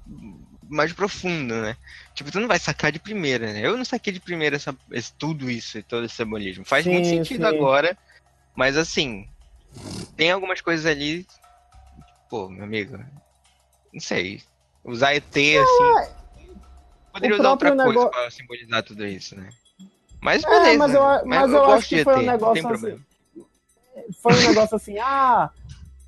mais 0.72 0.94
profunda, 0.94 1.62
né? 1.62 1.78
Tipo, 2.16 2.32
tu 2.32 2.40
não 2.40 2.48
vai 2.48 2.58
sacar 2.58 2.92
de 2.92 3.00
primeira, 3.00 3.52
né? 3.52 3.66
Eu 3.66 3.78
não 3.78 3.86
saquei 3.86 4.14
de 4.14 4.20
primeira 4.20 4.56
essa, 4.56 4.76
esse- 4.92 5.14
tudo 5.14 5.50
isso 5.52 5.78
e 5.78 5.84
todo 5.84 6.06
esse 6.06 6.16
simbolismo. 6.16 6.64
Faz 6.66 6.86
muito 6.86 7.08
Sim, 7.08 7.18
sentido 7.18 7.46
sim. 7.46 7.50
agora, 7.56 7.98
mas 8.56 8.78
assim, 8.78 9.28
tem 10.16 10.32
algumas 10.32 10.62
coisas 10.62 10.86
ali, 10.86 11.28
pô, 12.30 12.50
meu 12.50 12.64
amigo, 12.64 12.98
não 13.94 14.00
sei, 14.00 14.42
usar 14.84 15.14
ET, 15.14 15.58
assim, 15.58 16.18
poderia 17.12 17.36
o 17.36 17.40
usar 17.40 17.50
outra 17.52 17.70
coisa 17.72 17.90
negócio- 17.90 18.10
pra 18.12 18.32
simbolizar 18.32 18.84
tudo 18.84 19.06
isso, 19.06 19.36
né? 19.36 19.50
Mas 20.22 20.44
É, 20.44 20.50
beleza, 20.50 20.78
mas 20.78 20.94
eu- 20.94 21.26
mas 21.26 21.54
eu 21.54 21.66
acho 21.66 21.90
que 21.90 22.04
foi 22.04 22.14
um 22.14 22.18
não 22.18 22.26
negócio 22.32 22.70
assim. 22.70 23.00
Foi 24.22 24.34
um 24.40 24.42
negócio 24.42 24.76
assim, 24.76 24.98
ah, 25.00 25.52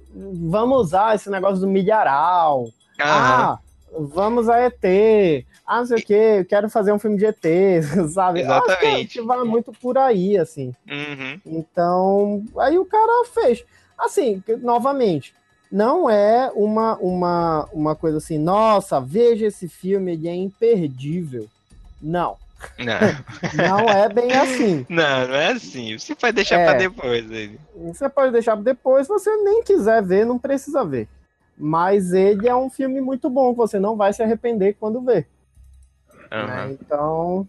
vamos 0.10 0.78
usar 0.78 1.16
esse 1.16 1.30
negócio 1.30 1.60
do 1.60 1.68
milharal. 1.68 2.72
Aham. 3.00 3.44
Ah, 3.54 3.60
vamos 3.98 4.50
a 4.50 4.60
ET. 4.60 5.46
Ah, 5.66 5.80
não 5.80 5.86
sei 5.86 5.98
o 5.98 6.06
que, 6.06 6.14
eu 6.14 6.46
quero 6.46 6.70
fazer 6.70 6.92
um 6.92 7.00
filme 7.00 7.18
de 7.18 7.26
ET, 7.26 7.44
sabe? 8.14 8.44
Acho 8.44 8.66
que- 8.66 8.72
Exatamente. 8.72 9.22
Vai 9.22 9.44
muito 9.44 9.72
por 9.74 9.98
aí, 9.98 10.38
assim. 10.38 10.74
Uhum. 10.90 11.40
Então, 11.46 12.44
aí 12.60 12.78
o 12.78 12.86
cara 12.86 13.26
fez. 13.34 13.64
Assim, 13.98 14.44
novamente, 14.62 15.34
não 15.72 16.10
é 16.10 16.52
uma, 16.54 16.98
uma, 16.98 17.70
uma 17.72 17.96
coisa 17.96 18.18
assim, 18.18 18.38
nossa, 18.38 19.00
veja 19.00 19.46
esse 19.48 19.68
filme, 19.70 20.14
ele 20.14 20.28
é 20.28 20.36
imperdível. 20.36 21.48
Não, 22.02 22.36
Não. 22.78 23.00
não 23.56 23.80
é 23.90 24.10
bem 24.10 24.32
assim. 24.34 24.86
Não, 24.90 25.28
não 25.28 25.36
é 25.36 25.52
assim. 25.54 25.98
Você 25.98 26.14
pode 26.16 26.34
deixar 26.34 26.60
É. 26.60 26.66
pra 26.66 26.74
depois. 26.78 27.30
Ele. 27.32 27.58
Você 27.94 28.10
pode 28.10 28.32
deixar 28.34 28.54
pra 28.58 28.64
depois, 28.64 29.08
se 29.08 29.14
você 29.14 29.36
nem 29.38 29.64
quiser 29.64 30.04
ver, 30.04 30.26
não 30.26 30.38
precisa 30.38 30.84
ver. 30.84 31.08
Mas 31.58 32.14
ele 32.14 32.48
é 32.48 32.56
um 32.56 32.70
filme 32.70 33.00
muito 33.00 33.30
bom, 33.30 33.54
você 33.54 33.80
não 33.80 33.96
vai 33.96 34.12
se 34.14 34.24
arrepender 34.24 34.76
quando 34.80 35.02
ver. 35.02 35.28
Aham. 36.32 36.48
né? 36.48 36.72
Então. 36.80 37.48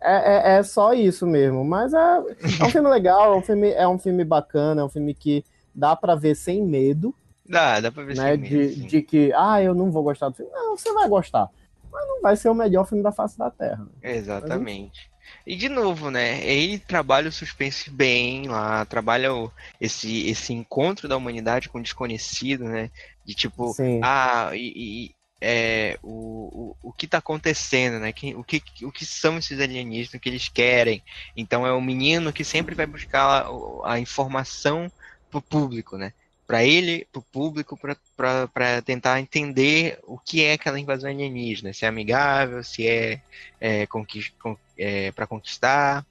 É, 0.00 0.54
é, 0.54 0.58
é 0.58 0.62
só 0.62 0.92
isso 0.92 1.26
mesmo. 1.26 1.64
Mas 1.64 1.94
é, 1.94 1.98
é 1.98 2.64
um 2.64 2.70
filme 2.70 2.88
legal, 2.90 3.34
é 3.34 3.36
um 3.36 3.42
filme, 3.42 3.70
é 3.70 3.88
um 3.88 3.98
filme 3.98 4.24
bacana, 4.24 4.82
é 4.82 4.84
um 4.84 4.88
filme 4.90 5.14
que 5.14 5.42
dá 5.74 5.96
pra 5.96 6.14
ver 6.14 6.34
sem 6.34 6.62
medo, 6.62 7.14
Dá, 7.46 7.78
dá 7.80 7.90
pra 7.92 8.04
ver 8.04 8.16
né? 8.16 8.32
sem 8.36 8.42
De, 8.42 8.56
medo, 8.56 8.72
sim. 8.74 8.86
de 8.86 9.02
que, 9.02 9.32
ah, 9.34 9.62
eu 9.62 9.74
não 9.74 9.90
vou 9.90 10.02
gostar 10.02 10.28
do 10.28 10.34
filme. 10.36 10.50
Não, 10.52 10.76
você 10.76 10.92
vai 10.92 11.08
gostar. 11.08 11.50
Mas 11.90 12.06
não 12.08 12.20
vai 12.20 12.36
ser 12.36 12.48
o 12.48 12.54
melhor 12.54 12.86
filme 12.86 13.02
da 13.02 13.12
face 13.12 13.38
da 13.38 13.50
Terra. 13.50 13.86
Exatamente. 14.02 15.10
E 15.46 15.56
de 15.56 15.68
novo, 15.68 16.10
né? 16.10 16.42
Ele 16.42 16.78
trabalha 16.78 17.28
o 17.28 17.32
suspense 17.32 17.90
bem 17.90 18.48
lá, 18.48 18.84
trabalha 18.86 19.34
o, 19.34 19.52
esse, 19.78 20.26
esse 20.28 20.54
encontro 20.54 21.06
da 21.06 21.16
humanidade 21.16 21.68
com 21.68 21.78
o 21.78 21.82
desconhecido, 21.82 22.64
né? 22.64 22.90
De 23.24 23.34
tipo, 23.34 23.72
Sim. 23.74 24.00
ah, 24.02 24.50
e, 24.54 24.72
e, 24.76 25.14
é, 25.40 25.98
o, 26.02 26.76
o, 26.82 26.88
o 26.88 26.92
que 26.92 27.06
tá 27.06 27.18
acontecendo, 27.18 27.98
né? 28.00 28.14
O, 28.36 28.42
que, 28.42 28.62
o 28.82 28.90
que 28.90 29.04
são 29.04 29.36
esses 29.36 29.60
alienígenas, 29.60 30.14
o 30.14 30.18
que 30.18 30.30
eles 30.30 30.48
querem. 30.48 31.02
Então 31.36 31.66
é 31.66 31.72
o 31.72 31.80
menino 31.80 32.32
que 32.32 32.44
sempre 32.44 32.74
vai 32.74 32.86
buscar 32.86 33.44
a, 33.44 33.92
a 33.92 34.00
informação 34.00 34.90
pro 35.30 35.42
público, 35.42 35.98
né? 35.98 36.14
Para 36.46 36.64
ele, 36.64 37.06
pro 37.12 37.20
público, 37.20 37.78
para 38.16 38.82
tentar 38.82 39.20
entender 39.20 39.98
o 40.04 40.18
que 40.18 40.42
é 40.42 40.54
aquela 40.54 40.80
invasão 40.80 41.10
alienígena, 41.10 41.72
se 41.72 41.84
é 41.84 41.88
amigável, 41.88 42.62
se 42.62 42.86
é, 42.86 43.20
é, 43.60 43.86
conquist, 43.86 44.32
con, 44.38 44.56
é 44.76 45.12
para 45.12 45.26
conquistar. 45.26 46.04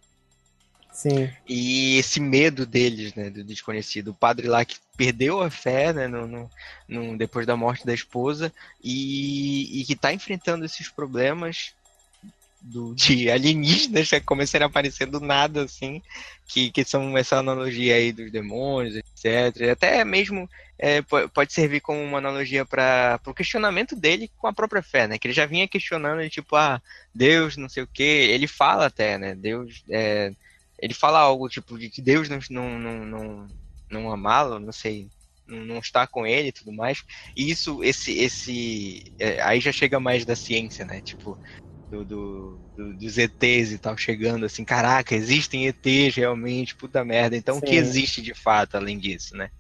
Sim. 0.92 1.30
E 1.48 1.98
esse 1.98 2.20
medo 2.20 2.66
deles, 2.66 3.16
né, 3.16 3.30
do 3.30 3.44
desconhecido. 3.44 4.10
O 4.10 4.14
padre 4.14 4.48
lá 4.48 4.64
que 4.64 4.78
perdeu 4.96 5.42
a 5.42 5.50
fé, 5.50 5.92
né, 5.92 6.08
no, 6.08 6.28
no, 6.28 6.52
no 6.88 7.18
depois 7.18 7.48
da 7.48 7.58
morte 7.58 7.86
da 7.86 7.94
esposa, 7.94 8.54
e, 8.84 9.82
e 9.82 9.86
que 9.86 9.94
está 9.94 10.14
enfrentando 10.14 10.64
esses 10.64 10.90
problemas 10.90 11.74
do, 12.64 12.96
de 12.96 13.30
alienígenas 13.30 14.10
que 14.10 14.22
começaram 14.22 14.66
a 14.66 14.70
aparecer 14.70 15.06
do 15.06 15.20
nada, 15.20 15.64
assim, 15.64 16.02
que, 16.48 16.72
que 16.72 16.86
são 16.86 17.18
essa 17.18 17.38
analogia 17.38 17.96
aí 17.96 18.14
dos 18.14 18.32
demônios, 18.32 18.96
etc. 18.96 19.70
Até 19.72 20.06
mesmo 20.06 20.50
é, 20.80 21.02
pode 21.02 21.52
servir 21.52 21.82
como 21.82 22.02
uma 22.02 22.18
analogia 22.20 22.66
para 22.66 23.20
o 23.26 23.34
questionamento 23.34 23.96
dele 23.96 24.32
com 24.38 24.48
a 24.48 24.54
própria 24.54 24.82
fé, 24.82 25.08
né? 25.08 25.18
Que 25.18 25.28
ele 25.28 25.34
já 25.34 25.46
vinha 25.46 25.68
questionando, 25.68 26.28
tipo, 26.30 26.56
ah, 26.56 26.82
Deus, 27.14 27.58
não 27.58 27.68
sei 27.68 27.84
o 27.84 27.88
quê. 27.88 28.30
Ele 28.32 28.48
fala 28.48 28.86
até, 28.86 29.18
né? 29.18 29.36
Deus, 29.36 29.84
é, 29.90 30.34
ele 30.80 30.94
fala 30.94 31.20
algo 31.20 31.50
tipo 31.50 31.78
de 31.78 31.90
que 31.90 32.02
Deus 32.02 32.30
não, 32.30 32.40
não, 32.50 32.80
não, 32.80 33.06
não, 33.06 33.48
não 33.90 34.12
amá-lo, 34.12 34.60
não 34.60 34.72
sei, 34.72 35.10
não 35.48 35.80
está 35.80 36.08
com 36.08 36.26
ele 36.26 36.50
e 36.50 36.54
tudo 36.54 36.72
mais. 36.72 37.04
E 37.36 37.50
isso, 37.50 37.84
esse, 37.84 38.18
esse, 38.20 39.14
é, 39.20 39.42
aí 39.42 39.60
já 39.60 39.72
chega 39.72 40.00
mais 40.00 40.26
da 40.26 40.36
ciência, 40.36 40.86
né? 40.86 41.02
Tipo, 41.02 41.38
do, 41.94 42.04
do, 42.04 42.60
do, 42.76 42.94
dos 42.96 43.18
ETs 43.20 43.72
e 43.72 43.78
tal, 43.78 43.96
chegando 43.96 44.46
assim, 44.46 44.66
caraca, 44.66 45.14
existem 45.14 45.68
ETs 45.68 46.16
realmente, 46.16 46.76
puta 46.76 47.06
merda. 47.06 47.38
Então, 47.38 47.56
Sim. 47.56 47.62
o 47.62 47.64
que 47.64 47.76
existe 47.76 48.22
de 48.22 48.34
fato 48.34 48.76
além 48.76 48.98
disso, 48.98 49.38
né? 49.38 49.52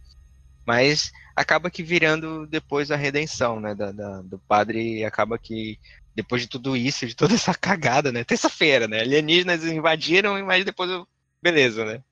Mas 0.65 1.11
acaba 1.35 1.69
que 1.69 1.83
virando 1.83 2.47
depois 2.47 2.89
a 2.89 2.95
redenção, 2.95 3.59
né, 3.59 3.75
da, 3.75 3.91
da 3.91 4.21
do 4.21 4.39
padre, 4.39 5.05
acaba 5.05 5.37
que 5.37 5.77
depois 6.15 6.41
de 6.41 6.47
tudo 6.47 6.75
isso, 6.75 7.05
de 7.05 7.15
toda 7.15 7.35
essa 7.35 7.53
cagada, 7.53 8.11
né, 8.11 8.23
terça-feira, 8.23 8.87
né, 8.87 9.01
alienígenas 9.01 9.63
invadiram, 9.65 10.43
mas 10.45 10.65
depois 10.65 10.89
eu, 10.89 11.07
beleza, 11.41 11.85
né. 11.85 12.03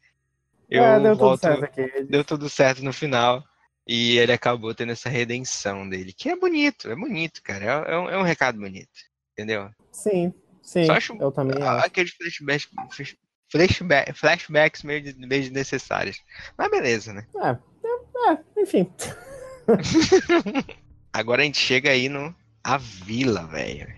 Eu 0.69 0.83
é, 0.83 0.99
deu 0.99 1.15
volto, 1.15 1.41
tudo 1.41 1.59
certo 1.59 1.63
aqui. 1.65 2.03
Deu 2.05 2.23
tudo 2.23 2.49
certo 2.49 2.83
no 2.83 2.93
final. 2.93 3.43
E 3.85 4.17
ele 4.19 4.31
acabou 4.31 4.73
tendo 4.73 4.91
essa 4.91 5.09
redenção 5.09 5.89
dele, 5.89 6.13
que 6.13 6.29
é 6.29 6.35
bonito, 6.35 6.89
é 6.89 6.95
bonito, 6.95 7.41
cara. 7.43 7.65
É, 7.65 7.93
é, 7.93 7.97
um, 7.97 8.09
é 8.09 8.17
um 8.17 8.21
recado 8.21 8.57
bonito, 8.57 8.87
entendeu? 9.33 9.69
Sim, 9.91 10.33
sim. 10.61 10.85
Só 10.85 10.93
acho 10.93 11.17
eu 11.19 11.31
também 11.31 11.61
acho. 11.61 11.85
aqueles 11.85 12.11
flashbacks, 12.11 12.69
flashback, 13.51 14.13
flashbacks 14.13 14.83
meio, 14.83 15.03
meio 15.17 15.43
desnecessários. 15.43 16.17
Mas 16.57 16.71
beleza, 16.71 17.13
né? 17.13 17.25
É, 17.37 17.49
é, 17.49 18.33
é 18.33 18.61
enfim. 18.61 18.91
Agora 21.13 21.41
a 21.41 21.45
gente 21.45 21.59
chega 21.59 21.91
aí 21.91 22.07
no 22.07 22.33
A 22.63 22.77
Vila, 22.77 23.45
velho. 23.47 23.93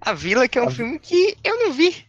A 0.00 0.12
Vila 0.12 0.48
que 0.48 0.58
é 0.58 0.62
um 0.62 0.68
a... 0.68 0.70
filme 0.70 0.98
que 0.98 1.36
eu 1.44 1.58
não 1.58 1.72
vi. 1.72 2.08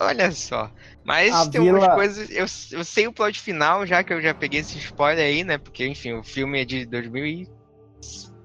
Olha 0.00 0.30
só. 0.30 0.70
Mas 1.04 1.32
a 1.32 1.48
tem 1.48 1.62
Vila... 1.62 1.78
algumas 1.78 1.94
coisas. 1.94 2.30
Eu, 2.30 2.46
eu 2.78 2.84
sei 2.84 3.06
o 3.06 3.12
plot 3.12 3.40
final, 3.40 3.86
já 3.86 4.02
que 4.04 4.12
eu 4.12 4.20
já 4.20 4.34
peguei 4.34 4.60
esse 4.60 4.78
spoiler 4.78 5.24
aí, 5.24 5.42
né? 5.42 5.58
Porque, 5.58 5.86
enfim, 5.86 6.12
o 6.12 6.22
filme 6.22 6.60
é 6.60 6.64
de 6.64 6.86
2000 6.86 7.26
e. 7.26 7.48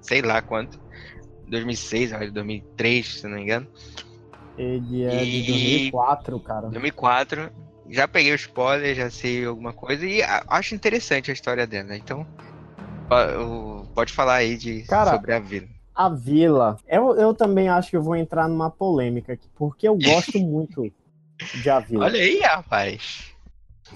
sei 0.00 0.22
lá 0.22 0.40
quanto. 0.40 0.80
2006, 1.48 2.10
2003, 2.32 3.20
se 3.20 3.26
não 3.26 3.36
me 3.36 3.42
engano. 3.42 3.66
Ele 4.56 5.04
é 5.04 5.24
e... 5.24 5.42
de 5.42 5.52
2004, 5.52 6.40
cara. 6.40 6.68
2004. 6.68 7.50
Já 7.90 8.08
peguei 8.08 8.32
o 8.32 8.36
spoiler, 8.36 8.94
já 8.94 9.10
sei 9.10 9.44
alguma 9.44 9.72
coisa 9.72 10.06
e 10.06 10.22
acho 10.22 10.74
interessante 10.74 11.30
a 11.30 11.34
história 11.34 11.66
dela. 11.66 11.94
Então, 11.96 12.26
pode 13.94 14.12
falar 14.12 14.36
aí 14.36 14.56
de, 14.56 14.82
cara, 14.84 15.12
sobre 15.12 15.34
a 15.34 15.38
vila. 15.38 15.68
A 15.94 16.08
vila, 16.08 16.78
eu, 16.88 17.14
eu 17.14 17.34
também 17.34 17.68
acho 17.68 17.90
que 17.90 17.96
eu 17.96 18.02
vou 18.02 18.16
entrar 18.16 18.48
numa 18.48 18.70
polêmica 18.70 19.34
aqui, 19.34 19.48
porque 19.54 19.86
eu 19.86 19.96
gosto 19.96 20.38
muito 20.40 20.90
de 21.62 21.70
A 21.70 21.78
Vila. 21.78 22.06
Olha 22.06 22.20
aí, 22.20 22.40
rapaz. 22.40 23.32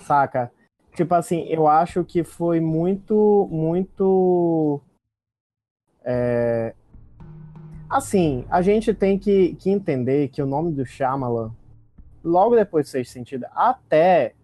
Saca? 0.03 0.53
Tipo 0.94 1.14
assim, 1.14 1.46
eu 1.49 1.66
acho 1.66 2.05
que 2.05 2.22
foi 2.22 2.61
muito, 2.61 3.49
muito. 3.51 4.80
É, 6.05 6.74
Assim, 7.89 8.45
a 8.51 8.61
gente 8.61 8.93
tem 8.93 9.18
que, 9.18 9.55
que 9.55 9.70
entender 9.70 10.28
que 10.28 10.43
o 10.43 10.47
nome 10.47 10.72
do 10.72 10.84
Shyamalan, 10.84 11.51
logo 12.22 12.55
depois 12.55 12.84
de 12.84 12.91
Sexto 12.91 13.12
Sentido, 13.12 13.47
até 13.55 14.34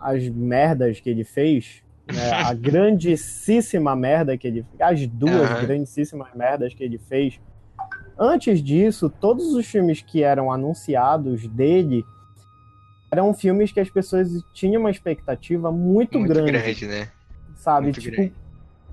as 0.00 0.28
merdas 0.28 1.00
que 1.00 1.08
ele 1.08 1.24
fez, 1.24 1.82
né, 2.12 2.30
a 2.32 2.52
grandíssima 2.54 3.96
merda 3.96 4.36
que 4.36 4.46
ele 4.46 4.62
fez, 4.62 4.80
as 4.80 5.06
duas 5.06 5.50
uhum. 5.50 5.66
grandíssimas 5.66 6.34
merdas 6.34 6.74
que 6.74 6.84
ele 6.84 6.98
fez, 6.98 7.40
antes 8.18 8.62
disso, 8.62 9.08
todos 9.08 9.54
os 9.54 9.66
filmes 9.66 10.02
que 10.02 10.22
eram 10.22 10.52
anunciados 10.52 11.48
dele 11.48 12.04
eram 13.10 13.32
filmes 13.32 13.72
que 13.72 13.80
as 13.80 13.88
pessoas 13.88 14.28
tinham 14.52 14.82
uma 14.82 14.90
expectativa 14.90 15.72
muito, 15.72 16.18
muito 16.18 16.34
grande. 16.34 16.52
grande 16.52 16.86
né? 16.86 17.08
Sabe? 17.54 17.84
Muito 17.84 18.00
tipo, 18.00 18.16
grande 18.16 18.45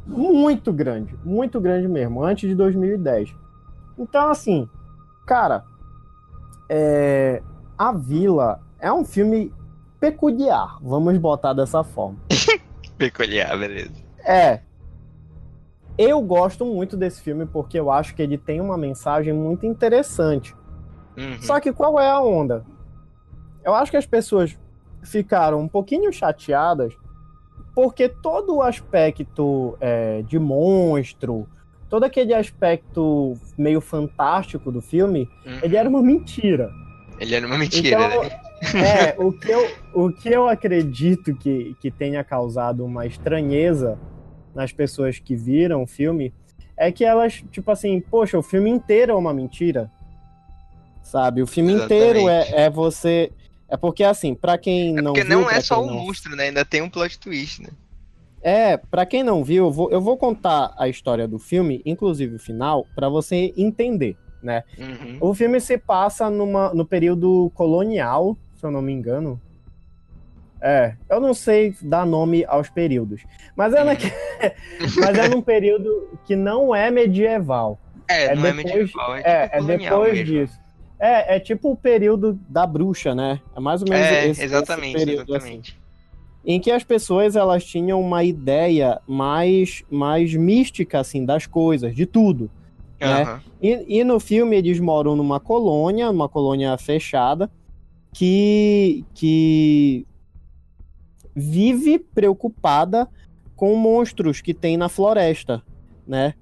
muito 0.06 0.72
grande, 0.74 1.18
muito 1.24 1.60
grande 1.60 1.88
mesmo, 1.88 2.24
antes 2.24 2.49
de 2.49 2.56
2010. 2.56 3.36
Então, 3.97 4.30
assim, 4.30 4.70
cara, 5.26 5.64
é... 6.70 7.41
A 7.78 7.91
Vila 7.91 8.62
é 8.80 8.91
um 8.91 9.04
filme 9.04 9.51
peculiar, 9.99 10.78
vamos 10.82 11.18
botar 11.18 11.54
dessa 11.54 11.84
forma. 11.84 12.18
peculiar, 12.97 13.58
beleza. 13.58 14.04
É. 14.26 14.62
Eu 15.97 16.22
gosto 16.22 16.66
muito 16.66 16.97
desse 16.97 17.22
filme 17.22 17.45
porque 17.45 17.80
eu 17.80 17.91
acho 17.91 18.16
que 18.16 18.22
ele 18.22 18.38
tem 18.38 18.60
uma 18.60 18.78
mensagem 18.78 19.34
muito 19.34 19.66
interessante. 19.66 20.56
Uhum. 21.18 21.41
Só 21.41 21.60
que 21.60 21.72
qual 21.72 21.99
é 21.99 22.10
a 22.10 22.20
onda? 22.20 22.66
Eu 23.64 23.74
acho 23.74 23.91
que 23.91 23.97
as 23.97 24.06
pessoas 24.06 24.58
ficaram 25.04 25.60
um 25.60 25.68
pouquinho 25.68 26.12
chateadas 26.12 26.95
porque 27.74 28.07
todo 28.07 28.55
o 28.55 28.61
aspecto 28.61 29.78
é, 29.82 30.21
de 30.21 30.38
monstro, 30.38 31.47
todo 31.89 32.03
aquele 32.03 32.34
aspecto 32.34 33.34
meio 33.57 33.82
fantástico 33.82 34.71
do 34.71 34.82
filme, 34.82 35.28
uhum. 35.45 35.59
ele 35.63 35.76
era 35.76 35.89
uma 35.89 36.01
mentira. 36.01 36.71
Ele 37.19 37.36
era 37.36 37.45
uma 37.45 37.57
mentira, 37.57 38.05
então, 38.05 38.24
né? 38.24 38.30
É, 38.76 39.15
o 39.21 39.32
que 39.32 39.51
eu, 39.51 39.71
o 39.93 40.11
que 40.11 40.30
eu 40.30 40.47
acredito 40.47 41.36
que, 41.36 41.76
que 41.80 41.91
tenha 41.91 42.24
causado 42.24 42.86
uma 42.86 43.05
estranheza 43.05 43.97
nas 44.53 44.71
pessoas 44.71 45.19
que 45.19 45.36
viram 45.36 45.84
o 45.84 45.88
filme 45.88 46.34
é 46.78 46.91
que 46.91 47.03
elas, 47.03 47.43
tipo 47.51 47.69
assim, 47.71 47.99
poxa, 47.99 48.38
o 48.38 48.43
filme 48.43 48.69
inteiro 48.69 49.13
é 49.13 49.15
uma 49.15 49.34
mentira. 49.34 49.91
Sabe? 51.01 51.41
O 51.41 51.47
filme 51.47 51.74
Exatamente. 51.74 52.03
inteiro 52.03 52.30
é, 52.30 52.65
é 52.65 52.69
você 52.69 53.32
é 53.74 53.78
porque, 53.78 54.03
assim, 54.03 54.36
para 54.36 54.55
quem 54.55 54.95
é 54.95 55.01
não 55.01 55.13
porque 55.13 55.28
viu... 55.28 55.41
não 55.41 55.49
é 55.49 55.59
só 55.59 55.82
o 55.82 55.88
não... 55.88 55.95
monstro, 55.95 56.36
né? 56.36 56.43
Ainda 56.43 56.63
tem 56.63 56.84
um 56.84 56.89
plot 56.91 57.17
twist, 57.17 57.59
né? 57.59 57.69
É, 58.39 58.78
para 58.78 59.03
quem 59.03 59.24
não 59.24 59.43
viu, 59.43 59.65
eu 59.65 59.71
vou, 59.71 59.89
eu 59.89 59.99
vou, 59.99 60.15
contar 60.15 60.76
a 60.78 60.88
história 60.88 61.28
do 61.28 61.39
filme, 61.39 61.82
inclusive 61.84 62.36
o 62.36 62.39
final, 62.39 62.86
para 62.93 63.09
você 63.09 63.51
entender, 63.57 64.15
né? 64.43 64.63
Uhum. 64.78 65.17
O 65.19 65.34
filme 65.34 65.59
se 65.59 65.76
passa 65.76 66.30
numa, 66.30 66.71
no 66.71 66.86
período 66.86 67.51
colonial, 67.55 68.38
se 68.53 68.63
eu 68.63 68.69
não 68.69 68.82
me 68.82 68.93
engano. 68.93 69.41
É, 70.61 70.93
eu 71.09 71.19
não 71.19 71.34
sei 71.34 71.76
dar 71.82 72.05
nome 72.05 72.45
aos 72.45 72.69
períodos, 72.69 73.24
mas 73.55 73.74
é, 73.74 73.82
uhum. 73.82 73.89
mas 75.01 75.17
é 75.17 75.28
num 75.28 75.41
período 75.41 76.19
que 76.26 76.36
não 76.36 76.76
é 76.76 76.91
medieval. 76.91 77.80
É, 78.07 78.26
é 78.26 78.36
não 78.36 78.45
é 78.45 78.53
depois, 78.53 78.65
é 78.65 78.78
medieval, 78.78 79.15
é, 79.15 79.17
tipo 79.17 79.30
é, 79.30 79.49
é 79.51 79.78
depois 79.78 80.13
mesmo. 80.13 80.26
disso. 80.26 80.62
É, 81.04 81.36
é 81.36 81.39
tipo 81.39 81.70
o 81.70 81.76
período 81.76 82.39
da 82.47 82.66
bruxa, 82.66 83.14
né? 83.14 83.41
É 83.54 83.60
mais 83.60 83.82
ou 83.82 83.89
menos 83.89 84.08
é, 84.08 84.28
esse, 84.30 84.41
exatamente, 84.41 84.95
esse 84.95 85.06
período, 85.06 85.36
exatamente. 85.36 85.72
Assim, 85.72 85.84
em 86.45 86.60
que 86.62 86.72
as 86.72 86.84
pessoas 86.86 87.36
elas 87.36 87.66
tinham 87.66 87.99
uma 87.99 88.24
ideia 88.24 89.01
mais, 89.06 89.84
mais 89.91 90.34
mística, 90.34 91.01
assim, 91.01 91.26
das 91.26 91.45
coisas, 91.45 91.93
de 91.93 92.06
tudo. 92.06 92.49
Uhum. 93.01 93.08
Né? 93.10 93.41
E, 93.62 93.99
e 93.99 94.04
no 94.06 94.18
filme 94.18 94.56
eles 94.56 94.80
moram 94.80 95.14
numa 95.14 95.41
colônia, 95.41 96.10
uma 96.10 96.30
colônia 96.30 96.78
fechada, 96.78 97.51
que, 98.14 99.04
que 99.14 100.08
vive 101.36 101.99
preocupada 101.99 103.10
com 103.58 103.76
monstros 103.76 104.39
que 104.39 104.54
tem 104.54 104.78
na 104.78 104.88
floresta, 104.88 105.62
né? 106.08 106.34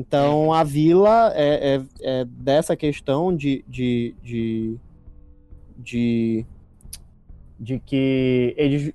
Então 0.00 0.50
a 0.50 0.64
vila 0.64 1.30
é, 1.34 1.76
é, 1.76 1.82
é 2.00 2.24
dessa 2.24 2.74
questão 2.74 3.36
de, 3.36 3.62
de, 3.68 4.14
de, 4.22 4.76
de, 5.76 6.46
de 7.58 7.78
que 7.80 8.54
eles 8.56 8.94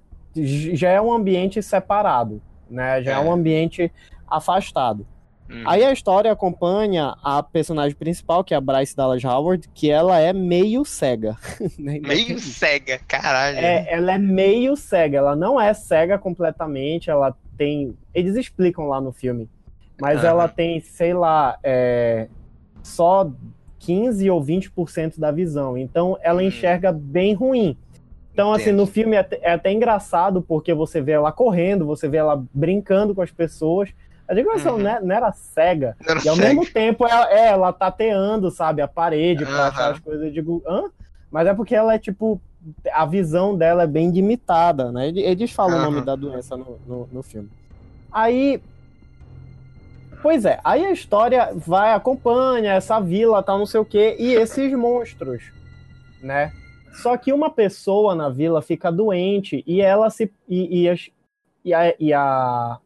já 0.73 0.89
é 0.89 0.99
um 0.99 1.13
ambiente 1.13 1.61
separado, 1.61 2.41
né? 2.67 3.03
Já 3.03 3.11
é, 3.11 3.13
é 3.15 3.19
um 3.19 3.31
ambiente 3.31 3.91
afastado. 4.27 5.05
Hum. 5.47 5.61
Aí 5.67 5.83
a 5.83 5.93
história 5.93 6.31
acompanha 6.31 7.15
a 7.23 7.43
personagem 7.43 7.95
principal, 7.95 8.43
que 8.43 8.55
é 8.55 8.57
a 8.57 8.61
Bryce 8.61 8.95
Dallas 8.95 9.23
Howard, 9.23 9.69
que 9.75 9.91
ela 9.91 10.19
é 10.19 10.33
meio 10.33 10.83
cega. 10.83 11.37
Né? 11.77 11.99
meio 11.99 12.39
cega, 12.39 12.99
caralho. 13.07 13.59
É, 13.59 13.85
ela 13.93 14.13
é 14.13 14.17
meio 14.17 14.75
cega, 14.75 15.19
ela 15.19 15.35
não 15.35 15.61
é 15.61 15.71
cega 15.71 16.17
completamente, 16.17 17.11
ela 17.11 17.37
tem. 17.55 17.95
Eles 18.11 18.35
explicam 18.35 18.87
lá 18.87 18.99
no 18.99 19.11
filme 19.11 19.47
mas 19.99 20.21
uhum. 20.21 20.29
ela 20.29 20.47
tem, 20.47 20.79
sei 20.79 21.13
lá, 21.13 21.57
é, 21.63 22.27
só 22.83 23.29
15 23.79 24.29
ou 24.29 24.43
20% 24.43 25.19
da 25.19 25.31
visão. 25.31 25.77
Então 25.77 26.17
ela 26.21 26.41
uhum. 26.41 26.47
enxerga 26.47 26.91
bem 26.91 27.33
ruim. 27.33 27.77
Então, 28.33 28.49
Entendo. 28.49 28.61
assim, 28.61 28.71
no 28.73 28.85
filme 28.85 29.15
é, 29.15 29.25
é, 29.41 29.53
até 29.53 29.71
engraçado 29.71 30.41
porque 30.41 30.73
você 30.73 30.99
vê 31.01 31.13
ela 31.13 31.31
correndo, 31.31 31.85
você 31.85 32.07
vê 32.09 32.17
ela 32.17 32.43
brincando 32.53 33.15
com 33.15 33.21
as 33.21 33.31
pessoas, 33.31 33.89
A 34.27 34.33
decoração 34.33 34.77
Uhum. 34.77 34.81
né, 34.81 34.99
não 35.03 35.15
era 35.15 35.31
cega. 35.31 35.95
Não 36.03 36.15
era 36.15 36.25
E 36.25 36.27
ao 36.27 36.35
cego. 36.35 36.47
mesmo 36.47 36.65
tempo 36.73 37.05
ela, 37.07 37.31
é, 37.31 37.49
ela 37.49 37.71
tateando, 37.71 38.49
sabe, 38.49 38.81
a 38.81 38.87
parede 38.87 39.45
pra 39.45 39.67
achar 39.67 39.91
as 39.91 39.99
coisas. 39.99 40.25
Eu 40.25 40.31
digo, 40.31 40.63
hã? 40.67 40.85
Mas 41.31 41.47
é 41.47 41.53
porque 41.53 41.75
ela 41.75 41.93
é 41.93 41.99
tipo. 41.99 42.41
A 42.91 43.05
visão 43.05 43.55
dela 43.55 43.83
é 43.83 43.87
bem 43.87 44.09
limitada, 44.09 44.91
né? 44.91 45.09
Ele- 45.09 45.21
Eles 45.21 45.51
falam 45.51 45.77
o 45.77 45.81
nome 45.83 46.01
da 46.03 46.15
doença 46.15 46.57
no, 46.57 46.79
no, 46.87 47.07
no 47.13 47.21
filme. 47.21 47.47
Aí. 48.11 48.59
Pois 50.25 50.43
é, 50.43 50.59
aí 50.63 50.83
a 50.83 50.91
história 50.91 51.53
vai, 51.53 51.93
acompanha 51.93 52.73
essa 52.73 52.99
vila, 52.99 53.43
tal, 53.43 53.59
não 53.59 53.65
sei 53.67 53.79
o 53.79 53.85
quê, 53.85 54.15
e 54.17 54.33
esses 54.33 54.73
monstros, 54.73 55.51
né? 56.19 56.51
Só 56.93 57.15
que 57.15 57.31
uma 57.31 57.51
pessoa 57.51 58.15
na 58.15 58.27
vila 58.27 58.59
fica 58.59 58.91
doente 58.91 59.63
e 59.67 59.81
ela 59.81 60.09
se. 60.09 60.33
E, 60.49 60.81
e, 60.81 60.89
as- 60.89 61.11
e 61.63 61.75
a, 61.75 61.95
e 61.99 62.11
a 62.11 62.79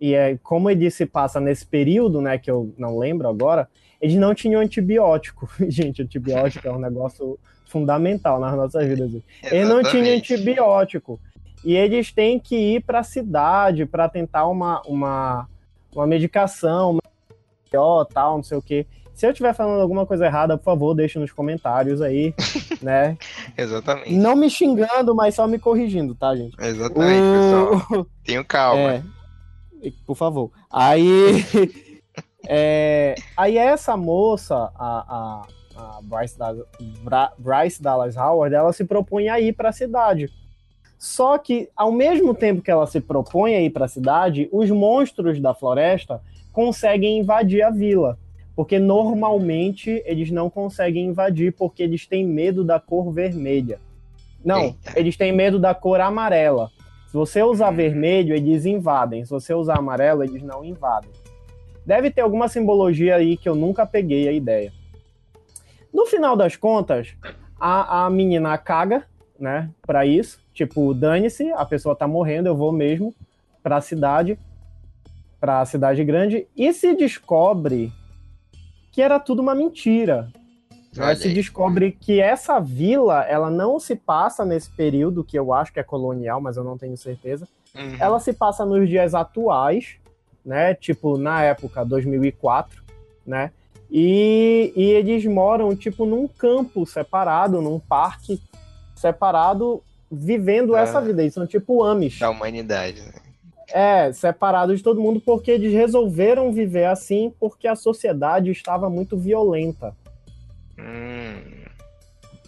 e 0.00 0.12
é, 0.12 0.36
como 0.38 0.68
ele 0.68 0.90
se 0.90 1.06
passa 1.06 1.38
nesse 1.38 1.64
período, 1.64 2.20
né, 2.20 2.38
que 2.38 2.50
eu 2.50 2.74
não 2.76 2.98
lembro 2.98 3.28
agora, 3.28 3.68
eles 4.00 4.16
não 4.16 4.34
tinham 4.34 4.60
antibiótico. 4.60 5.48
Gente, 5.70 6.02
antibiótico 6.02 6.66
é 6.66 6.72
um 6.72 6.80
negócio 6.80 7.38
fundamental 7.66 8.40
nas 8.40 8.56
nossas 8.56 8.84
vidas. 8.84 9.12
Eles 9.44 9.68
não 9.68 9.80
tinham 9.84 10.16
antibiótico. 10.16 11.20
E 11.64 11.76
eles 11.76 12.10
têm 12.10 12.36
que 12.40 12.56
ir 12.56 12.82
para 12.82 12.98
a 12.98 13.04
cidade 13.04 13.86
para 13.86 14.08
tentar 14.08 14.48
uma, 14.48 14.82
uma, 14.82 15.46
uma 15.94 16.06
medicação 16.06 16.98
melhor, 17.72 18.04
tal, 18.06 18.36
não 18.36 18.42
sei 18.42 18.58
o 18.58 18.62
quê. 18.62 18.86
Se 19.14 19.26
eu 19.26 19.32
estiver 19.32 19.54
falando 19.54 19.82
alguma 19.82 20.06
coisa 20.06 20.24
errada, 20.24 20.56
por 20.56 20.64
favor, 20.64 20.94
deixe 20.94 21.18
nos 21.18 21.30
comentários 21.30 22.00
aí, 22.00 22.34
né? 22.80 23.18
Exatamente. 23.56 24.14
Não 24.14 24.34
me 24.34 24.48
xingando, 24.48 25.14
mas 25.14 25.34
só 25.34 25.46
me 25.46 25.58
corrigindo, 25.58 26.14
tá, 26.14 26.34
gente? 26.34 26.56
Exatamente, 26.58 27.20
pessoal. 27.20 28.06
Tenho 28.24 28.44
calma. 28.44 29.04
é, 29.82 29.92
por 30.06 30.14
favor. 30.14 30.50
Aí, 30.70 31.44
é, 32.48 33.14
aí 33.36 33.58
essa 33.58 33.94
moça, 33.96 34.56
a, 34.74 35.04
a, 35.06 35.46
a 35.76 36.00
Bryce, 36.02 36.38
Dallas, 36.38 36.64
Bryce 37.38 37.82
Dallas 37.82 38.16
Howard, 38.16 38.54
ela 38.54 38.72
se 38.72 38.84
propõe 38.84 39.28
a 39.28 39.38
ir 39.38 39.52
para 39.52 39.68
a 39.68 39.72
cidade. 39.72 40.30
Só 41.00 41.38
que, 41.38 41.70
ao 41.74 41.90
mesmo 41.90 42.34
tempo 42.34 42.60
que 42.60 42.70
ela 42.70 42.86
se 42.86 43.00
propõe 43.00 43.54
a 43.54 43.60
ir 43.62 43.70
para 43.70 43.86
a 43.86 43.88
cidade, 43.88 44.50
os 44.52 44.70
monstros 44.70 45.40
da 45.40 45.54
floresta 45.54 46.20
conseguem 46.52 47.20
invadir 47.20 47.62
a 47.62 47.70
vila. 47.70 48.18
Porque 48.54 48.78
normalmente 48.78 50.02
eles 50.04 50.30
não 50.30 50.50
conseguem 50.50 51.06
invadir 51.06 51.54
porque 51.54 51.82
eles 51.82 52.06
têm 52.06 52.26
medo 52.26 52.62
da 52.62 52.78
cor 52.78 53.10
vermelha. 53.10 53.80
Não, 54.44 54.60
Eita. 54.60 54.92
eles 54.94 55.16
têm 55.16 55.32
medo 55.32 55.58
da 55.58 55.74
cor 55.74 56.02
amarela. 56.02 56.70
Se 57.06 57.14
você 57.14 57.42
usar 57.42 57.70
vermelho, 57.70 58.36
eles 58.36 58.66
invadem. 58.66 59.24
Se 59.24 59.30
você 59.30 59.54
usar 59.54 59.78
amarelo, 59.78 60.22
eles 60.22 60.42
não 60.42 60.62
invadem. 60.62 61.10
Deve 61.86 62.10
ter 62.10 62.20
alguma 62.20 62.46
simbologia 62.46 63.16
aí 63.16 63.38
que 63.38 63.48
eu 63.48 63.54
nunca 63.54 63.86
peguei 63.86 64.28
a 64.28 64.32
ideia. 64.32 64.70
No 65.90 66.04
final 66.04 66.36
das 66.36 66.56
contas, 66.56 67.14
a, 67.58 68.04
a 68.04 68.10
menina 68.10 68.58
caga, 68.58 69.06
né, 69.40 69.70
pra 69.86 70.04
isso. 70.04 70.38
Tipo, 70.52 70.92
dane-se, 70.92 71.50
a 71.52 71.64
pessoa 71.64 71.96
tá 71.96 72.06
morrendo, 72.06 72.48
eu 72.48 72.56
vou 72.56 72.70
mesmo 72.70 73.14
pra 73.62 73.80
cidade, 73.80 74.38
pra 75.40 75.64
cidade 75.64 76.04
grande, 76.04 76.46
e 76.54 76.72
se 76.72 76.94
descobre 76.94 77.90
que 78.92 79.00
era 79.00 79.18
tudo 79.18 79.40
uma 79.40 79.54
mentira. 79.54 80.30
Né? 80.94 81.14
Se 81.14 81.32
descobre 81.32 81.92
que 81.92 82.20
essa 82.20 82.58
vila, 82.60 83.22
ela 83.24 83.48
não 83.48 83.78
se 83.78 83.96
passa 83.96 84.44
nesse 84.44 84.70
período, 84.70 85.24
que 85.24 85.38
eu 85.38 85.52
acho 85.52 85.72
que 85.72 85.80
é 85.80 85.84
colonial, 85.84 86.40
mas 86.40 86.56
eu 86.56 86.64
não 86.64 86.76
tenho 86.76 86.96
certeza. 86.96 87.48
Uhum. 87.74 87.96
Ela 87.98 88.18
se 88.18 88.32
passa 88.32 88.66
nos 88.66 88.88
dias 88.88 89.14
atuais, 89.14 89.96
né? 90.44 90.74
Tipo, 90.74 91.16
na 91.16 91.42
época 91.42 91.84
2004, 91.84 92.82
né? 93.24 93.52
E, 93.90 94.72
e 94.76 94.82
eles 94.90 95.24
moram, 95.24 95.74
tipo, 95.74 96.04
num 96.04 96.26
campo 96.26 96.84
separado, 96.84 97.62
num 97.62 97.78
parque 97.78 98.40
separado, 99.00 99.82
vivendo 100.10 100.74
Ah. 100.76 100.80
essa 100.80 101.00
vida. 101.00 101.22
Eles 101.22 101.34
são 101.34 101.46
tipo 101.46 101.82
Amish. 101.84 102.18
Da 102.18 102.30
humanidade. 102.30 103.00
né? 103.02 103.12
É, 103.72 104.12
separados 104.12 104.78
de 104.78 104.82
todo 104.82 105.00
mundo, 105.00 105.20
porque 105.20 105.50
eles 105.50 105.72
resolveram 105.72 106.52
viver 106.52 106.86
assim 106.86 107.32
porque 107.38 107.68
a 107.68 107.76
sociedade 107.76 108.50
estava 108.50 108.90
muito 108.90 109.16
violenta. 109.16 109.94
Hum. 110.78 111.40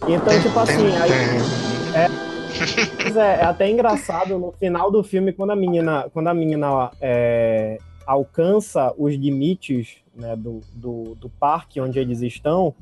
Então, 0.09 0.43
tipo 0.43 0.59
assim, 0.59 0.87
aí, 0.97 1.11
Pois 3.03 3.17
é, 3.17 3.41
é 3.41 3.45
até 3.45 3.71
engraçado 3.71 4.39
no 4.39 4.53
final 4.53 4.91
do 4.91 5.03
filme, 5.03 5.33
quando 5.33 5.51
a 5.53 5.57
menina, 5.57 6.09
quando 6.13 6.27
a 6.29 6.35
menina 6.35 6.91
é, 7.01 7.79
alcança 8.07 8.93
os 8.99 9.15
limites 9.15 9.97
né, 10.15 10.35
do, 10.37 10.61
do, 10.75 11.15
do 11.15 11.29
parque 11.31 11.81
onde 11.81 11.99
eles 11.99 12.21
estão, 12.21 12.75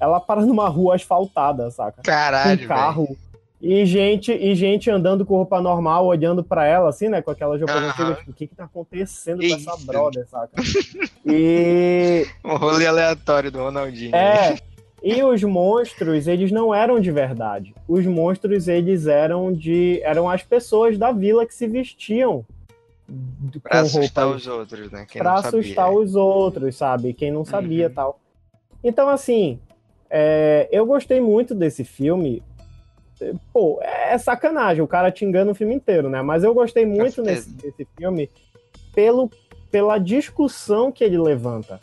ela 0.00 0.20
para 0.20 0.44
numa 0.44 0.68
rua 0.68 0.94
asfaltada, 0.94 1.70
saca? 1.70 2.02
Caralho, 2.02 2.60
com 2.62 2.68
carro. 2.68 3.18
E 3.60 3.86
gente, 3.86 4.32
e 4.32 4.54
gente 4.54 4.90
andando 4.90 5.24
com 5.24 5.36
roupa 5.36 5.60
normal, 5.60 6.04
olhando 6.06 6.44
pra 6.44 6.66
ela, 6.66 6.90
assim, 6.90 7.08
né? 7.08 7.22
Com 7.22 7.30
Aham. 7.30 7.88
antigas, 7.88 8.18
tipo, 8.18 8.30
o 8.30 8.34
que 8.34 8.46
que 8.46 8.54
tá 8.54 8.64
acontecendo 8.64 9.40
Que 9.40 9.48
com 9.48 9.54
essa 9.54 9.72
isso? 9.76 9.86
brother, 9.86 10.26
saca? 10.28 10.52
E. 11.28 12.24
Um 12.44 12.56
rolê 12.56 12.86
aleatório 12.86 13.50
do 13.50 13.58
Ronaldinho. 13.58 14.14
é, 14.14 14.56
e 15.02 15.22
os 15.24 15.42
monstros, 15.42 16.28
eles 16.28 16.52
não 16.52 16.72
eram 16.72 17.00
de 17.00 17.10
verdade. 17.10 17.74
Os 17.88 18.06
monstros, 18.06 18.68
eles 18.68 19.06
eram 19.08 19.52
de. 19.52 20.00
eram 20.04 20.30
as 20.30 20.42
pessoas 20.44 20.96
da 20.96 21.10
vila 21.10 21.44
que 21.44 21.54
se 21.54 21.66
vestiam 21.66 22.44
Pra 23.62 23.80
assustar 23.80 24.24
roupas 24.26 24.42
os 24.42 24.46
outros, 24.48 24.90
né? 24.92 25.06
Quem 25.08 25.20
pra 25.22 25.32
não 25.34 25.42
sabia. 25.42 25.60
assustar 25.60 25.90
os 25.92 26.14
outros, 26.14 26.76
sabe? 26.76 27.12
Quem 27.12 27.30
não 27.32 27.44
sabia 27.44 27.88
Uhum. 27.88 27.94
tal. 27.94 28.20
Então, 28.82 29.08
assim, 29.08 29.58
é, 30.10 30.68
eu 30.70 30.84
gostei 30.86 31.20
muito 31.20 31.54
desse 31.54 31.84
filme. 31.84 32.42
Pô, 33.52 33.78
é 33.82 34.16
sacanagem, 34.18 34.82
o 34.82 34.86
cara 34.88 35.10
te 35.10 35.24
engana 35.24 35.50
o 35.50 35.54
filme 35.54 35.74
inteiro, 35.74 36.08
né? 36.10 36.20
Mas 36.22 36.44
eu 36.44 36.52
gostei 36.52 36.84
muito 36.84 37.22
nesse, 37.22 37.48
desse 37.50 37.86
filme 37.96 38.28
pelo, 38.94 39.30
pela 39.70 39.98
discussão 39.98 40.92
que 40.92 41.02
ele 41.02 41.18
levanta. 41.18 41.80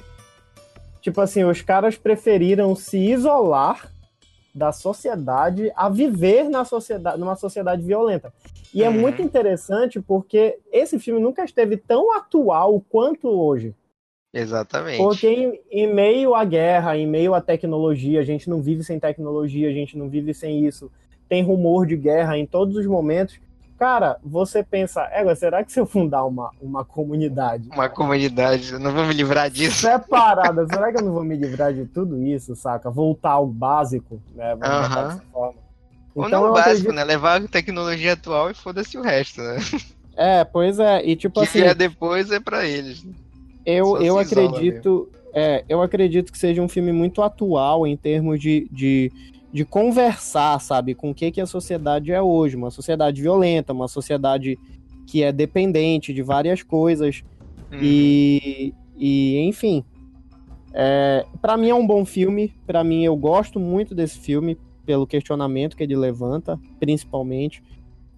Tipo 1.02 1.20
assim, 1.22 1.44
os 1.44 1.62
caras 1.62 1.98
preferiram 1.98 2.76
se 2.76 2.98
isolar 2.98 3.92
da 4.54 4.72
sociedade 4.72 5.72
a 5.76 5.90
viver 5.90 6.48
na 6.48 6.64
sociedade, 6.64 7.20
numa 7.20 7.36
sociedade 7.36 7.82
violenta. 7.82 8.32
E 8.72 8.84
é 8.84 8.90
Uhum. 8.90 9.00
muito 9.00 9.22
interessante 9.22 10.00
porque 10.00 10.60
esse 10.72 11.00
filme 11.00 11.20
nunca 11.20 11.44
esteve 11.44 11.78
tão 11.78 12.16
atual 12.16 12.80
quanto 12.90 13.28
hoje. 13.28 13.76
Exatamente. 14.34 14.98
Porque 14.98 15.28
em, 15.28 15.60
em 15.72 15.94
meio 15.94 16.34
à 16.34 16.44
guerra, 16.44 16.98
em 16.98 17.06
meio 17.06 17.34
à 17.36 17.42
tecnologia, 17.42 18.20
a 18.20 18.24
gente 18.26 18.50
não 18.50 18.62
vive 18.62 18.84
sem 18.84 19.00
tecnologia, 19.00 19.70
a 19.70 19.74
gente 19.74 19.98
não 19.98 20.10
vive 20.10 20.34
sem 20.34 20.66
isso. 20.66 20.92
Tem 21.30 21.44
rumor 21.44 21.86
de 21.86 21.96
guerra 21.96 22.38
em 22.38 22.46
todos 22.46 22.76
os 22.76 22.86
momentos. 22.88 23.40
Cara, 23.78 24.18
você 24.24 24.64
pensa, 24.64 25.02
égua, 25.12 25.36
será 25.36 25.64
que 25.64 25.72
se 25.72 25.80
eu 25.80 25.86
fundar 25.86 26.26
uma, 26.26 26.52
uma 26.62 26.86
comunidade 26.86 27.68
Uma 27.74 27.90
comunidade, 27.90 28.72
eu 28.74 28.80
não 28.80 28.92
vou 28.94 29.06
me 29.06 29.14
livrar 29.14 29.50
disso. 29.50 29.82
separada, 29.82 30.66
será 30.68 30.92
que 30.92 30.98
eu 31.00 31.04
não 31.06 31.12
vou 31.12 31.24
me 31.24 31.36
livrar 31.36 31.74
de 31.74 31.86
tudo 31.86 32.24
isso, 32.24 32.56
saca? 32.56 32.90
Voltar 32.90 33.32
ao 33.32 33.48
básico, 33.48 34.22
né? 34.36 34.56
Vamos 34.56 34.62
botar 34.90 35.00
Aham. 35.02 35.08
dessa 35.10 35.24
forma. 35.32 35.60
Ou 36.16 36.28
Então 36.28 36.40
não 36.42 36.48
eu 36.48 36.52
o 36.52 36.54
básico, 36.56 36.70
acredito- 36.72 36.94
né? 36.94 37.04
Levar 37.04 37.42
a 37.42 37.48
tecnologia 37.48 38.14
atual 38.14 38.50
e 38.52 38.54
foda-se 38.54 38.98
o 38.98 39.02
resto, 39.02 39.42
né? 39.42 39.58
É, 40.16 40.44
pois 40.44 40.80
é. 40.80 41.04
E 41.06 41.16
tipo 41.16 41.40
que 41.42 41.48
assim, 41.48 41.60
vier 41.60 41.76
depois 41.76 42.32
é 42.32 42.40
pra 42.40 42.66
eles. 42.68 43.04
Eu, 43.66 43.98
eu 43.98 44.18
acredito. 44.18 45.10
É, 45.34 45.64
eu 45.68 45.82
acredito 45.82 46.32
que 46.32 46.38
seja 46.38 46.62
um 46.62 46.68
filme 46.68 46.92
muito 46.92 47.22
atual 47.22 47.88
em 47.88 47.98
termos 47.98 48.40
de, 48.40 48.68
de, 48.72 49.12
de 49.52 49.66
conversar, 49.66 50.60
sabe, 50.62 50.94
com 50.94 51.10
o 51.10 51.14
que, 51.14 51.32
que 51.32 51.42
a 51.42 51.46
sociedade 51.46 52.12
é 52.12 52.22
hoje. 52.22 52.56
Uma 52.56 52.70
sociedade 52.70 53.22
violenta, 53.22 53.74
uma 53.74 53.88
sociedade 53.88 54.60
que 55.08 55.24
é 55.24 55.32
dependente 55.32 56.14
de 56.14 56.22
várias 56.22 56.62
coisas. 56.62 57.24
Uhum. 57.72 57.80
E, 57.82 58.74
e 58.98 59.40
enfim. 59.40 59.84
É, 60.74 61.26
para 61.42 61.56
mim 61.56 61.70
é 61.70 61.76
um 61.76 61.86
bom 61.86 62.06
filme. 62.06 62.54
Para 62.66 62.84
mim, 62.84 63.04
eu 63.04 63.16
gosto 63.16 63.60
muito 63.60 63.96
desse 63.96 64.20
filme, 64.20 64.58
pelo 64.86 65.08
questionamento 65.08 65.78
que 65.78 65.84
ele 65.84 65.96
levanta, 65.96 66.60
principalmente. 66.80 67.64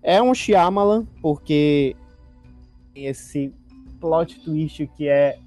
É 0.01 0.21
um 0.21 0.33
Shyamalan, 0.33 1.05
porque 1.21 1.95
esse 2.95 3.53
plot 4.05 4.39
twist 4.41 4.87
que 4.95 5.07
é 5.07 5.37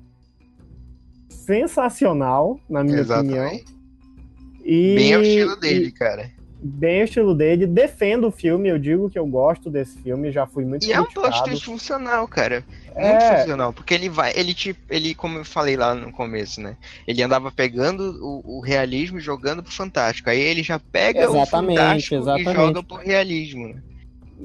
sensacional, 1.29 2.61
na 2.69 2.83
minha 2.83 3.03
opinião. 3.03 3.23
Exatamente. 3.47 3.79
E, 4.65 4.95
Bem 4.97 5.15
ao 5.15 5.23
estilo 5.23 5.53
e- 5.53 5.61
dele, 5.61 5.93
cara. 5.93 6.31
bem 6.61 6.99
ao 6.99 7.05
estilo 7.05 7.35
dele. 7.35 7.67
Defendo 7.67 8.27
o 8.27 8.31
filme, 8.33 8.69
eu 8.69 8.79
digo 8.79 9.09
que 9.09 9.19
eu 9.19 9.27
gosto 9.27 9.71
desse 9.71 9.97
filme, 10.03 10.31
já 10.33 10.47
fui 10.47 10.65
muito 10.65 10.85
E 10.87 10.93
é 10.93 11.01
um 11.01 11.05
plot 11.05 11.15
criticado. 11.29 11.45
twist 11.51 11.65
funcional, 11.65 12.27
cara. 12.29 12.65
Muito 12.87 12.99
É. 12.99 13.39
funcional. 13.41 13.73
Porque 13.73 13.95
ele 13.95 14.09
vai, 14.09 14.33
ele 14.37 14.53
tipo, 14.53 14.81
ele, 14.91 15.15
como 15.15 15.39
eu 15.39 15.45
falei 15.45 15.77
lá 15.77 15.95
no 15.95 16.11
começo, 16.13 16.61
né? 16.61 16.77
Ele 17.07 17.23
andava 17.23 17.51
pegando 17.53 18.19
o, 18.21 18.59
o 18.59 18.61
realismo 18.61 19.19
e 19.19 19.23
jogando 19.23 19.63
pro 19.63 19.73
fantástico. 19.73 20.29
Aí 20.29 20.41
ele 20.41 20.63
já 20.65 20.79
pega 20.81 21.21
Exatamente, 21.21 21.47
o 21.47 21.51
fantástico 21.79 22.15
exatamente. 22.17 22.51
e 22.51 22.55
joga 22.55 22.83
pro 22.83 22.97
realismo, 22.97 23.69
né? 23.69 23.83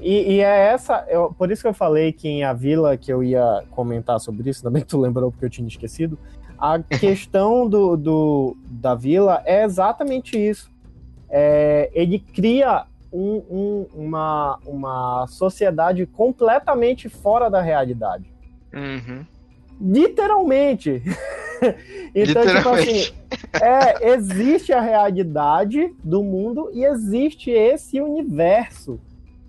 E, 0.01 0.33
e 0.33 0.39
é 0.39 0.67
essa, 0.67 1.05
eu, 1.07 1.33
por 1.37 1.51
isso 1.51 1.61
que 1.61 1.67
eu 1.67 1.73
falei 1.73 2.11
que 2.11 2.27
em 2.27 2.43
A 2.43 2.53
Vila, 2.53 2.97
que 2.97 3.11
eu 3.11 3.23
ia 3.23 3.63
comentar 3.71 4.19
sobre 4.19 4.49
isso, 4.49 4.63
também 4.63 4.83
tu 4.83 4.99
lembrou 4.99 5.31
porque 5.31 5.45
eu 5.45 5.49
tinha 5.49 5.67
esquecido, 5.67 6.17
a 6.57 6.79
questão 6.99 7.67
do, 7.67 7.95
do 7.95 8.57
da 8.65 8.95
Vila 8.95 9.41
é 9.45 9.63
exatamente 9.63 10.37
isso. 10.37 10.71
É, 11.29 11.89
ele 11.93 12.19
cria 12.19 12.85
um, 13.11 13.43
um, 13.49 13.87
uma, 13.93 14.59
uma 14.65 15.27
sociedade 15.27 16.05
completamente 16.05 17.09
fora 17.09 17.49
da 17.49 17.61
realidade. 17.61 18.25
Uhum. 18.73 19.25
Literalmente. 19.79 21.01
então, 22.13 22.45
tipo 22.45 22.69
assim, 22.69 23.13
é, 23.61 24.13
existe 24.13 24.73
a 24.73 24.81
realidade 24.81 25.93
do 26.03 26.23
mundo 26.23 26.69
e 26.73 26.83
existe 26.83 27.51
esse 27.51 28.01
universo. 28.01 28.99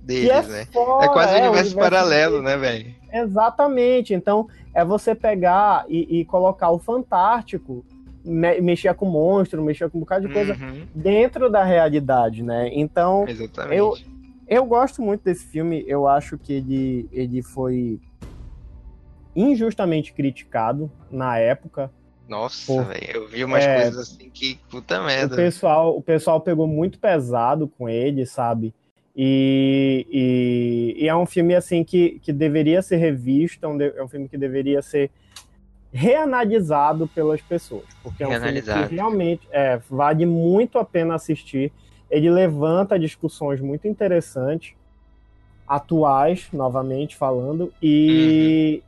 Deles, 0.04 0.30
é 0.30 0.42
né? 0.42 0.68
Fora, 0.72 1.06
é 1.06 1.08
quase 1.08 1.32
um 1.32 1.36
universo, 1.36 1.70
universo 1.70 1.76
paralelo, 1.76 2.42
né, 2.42 2.56
velho? 2.56 2.94
Exatamente. 3.12 4.12
Então, 4.12 4.48
é 4.74 4.84
você 4.84 5.14
pegar 5.14 5.84
e, 5.88 6.20
e 6.20 6.24
colocar 6.24 6.70
o 6.70 6.78
fantástico 6.78 7.84
me 8.24 8.60
mexer 8.60 8.94
com 8.94 9.06
monstro, 9.06 9.62
mexer 9.62 9.90
com 9.90 9.98
um 9.98 10.00
bocado 10.00 10.26
de 10.26 10.32
coisa 10.32 10.54
uhum. 10.54 10.86
dentro 10.94 11.50
da 11.50 11.62
realidade, 11.62 12.42
né? 12.42 12.70
Então, 12.72 13.26
Exatamente. 13.28 13.76
eu 13.76 13.94
eu 14.46 14.64
gosto 14.64 15.00
muito 15.02 15.22
desse 15.22 15.46
filme. 15.46 15.84
Eu 15.86 16.06
acho 16.08 16.38
que 16.38 16.54
ele 16.54 17.08
ele 17.12 17.42
foi 17.42 18.00
injustamente 19.36 20.12
criticado 20.12 20.90
na 21.10 21.38
época. 21.38 21.90
Nossa, 22.26 22.82
velho, 22.84 23.10
eu 23.12 23.28
vi 23.28 23.44
umas 23.44 23.64
é, 23.64 23.82
coisas 23.82 24.08
assim 24.08 24.30
que 24.30 24.58
puta 24.70 25.02
merda. 25.02 25.34
O 25.34 25.36
pessoal, 25.36 25.96
o 25.96 26.02
pessoal 26.02 26.40
pegou 26.40 26.66
muito 26.66 26.98
pesado 26.98 27.68
com 27.68 27.86
ele, 27.88 28.24
sabe? 28.24 28.74
E, 29.16 30.06
e, 30.10 31.04
e, 31.04 31.08
é 31.08 31.14
um 31.14 31.24
filme 31.24 31.54
assim 31.54 31.84
que, 31.84 32.18
que 32.20 32.32
deveria 32.32 32.82
ser 32.82 32.96
revisto, 32.96 33.64
é 33.64 34.02
um 34.02 34.08
filme 34.08 34.28
que 34.28 34.36
deveria 34.36 34.82
ser 34.82 35.10
reanalisado 35.92 37.06
pelas 37.06 37.40
pessoas, 37.40 37.84
porque 38.02 38.24
é 38.24 38.26
um 38.26 38.32
filme 38.32 38.62
que 38.62 38.94
realmente 38.94 39.48
é, 39.52 39.80
vale 39.88 40.26
muito 40.26 40.76
a 40.76 40.84
pena 40.84 41.14
assistir. 41.14 41.72
Ele 42.10 42.28
levanta 42.28 42.98
discussões 42.98 43.60
muito 43.60 43.86
interessantes, 43.86 44.74
atuais, 45.66 46.48
novamente 46.52 47.16
falando, 47.16 47.72
e 47.80 48.82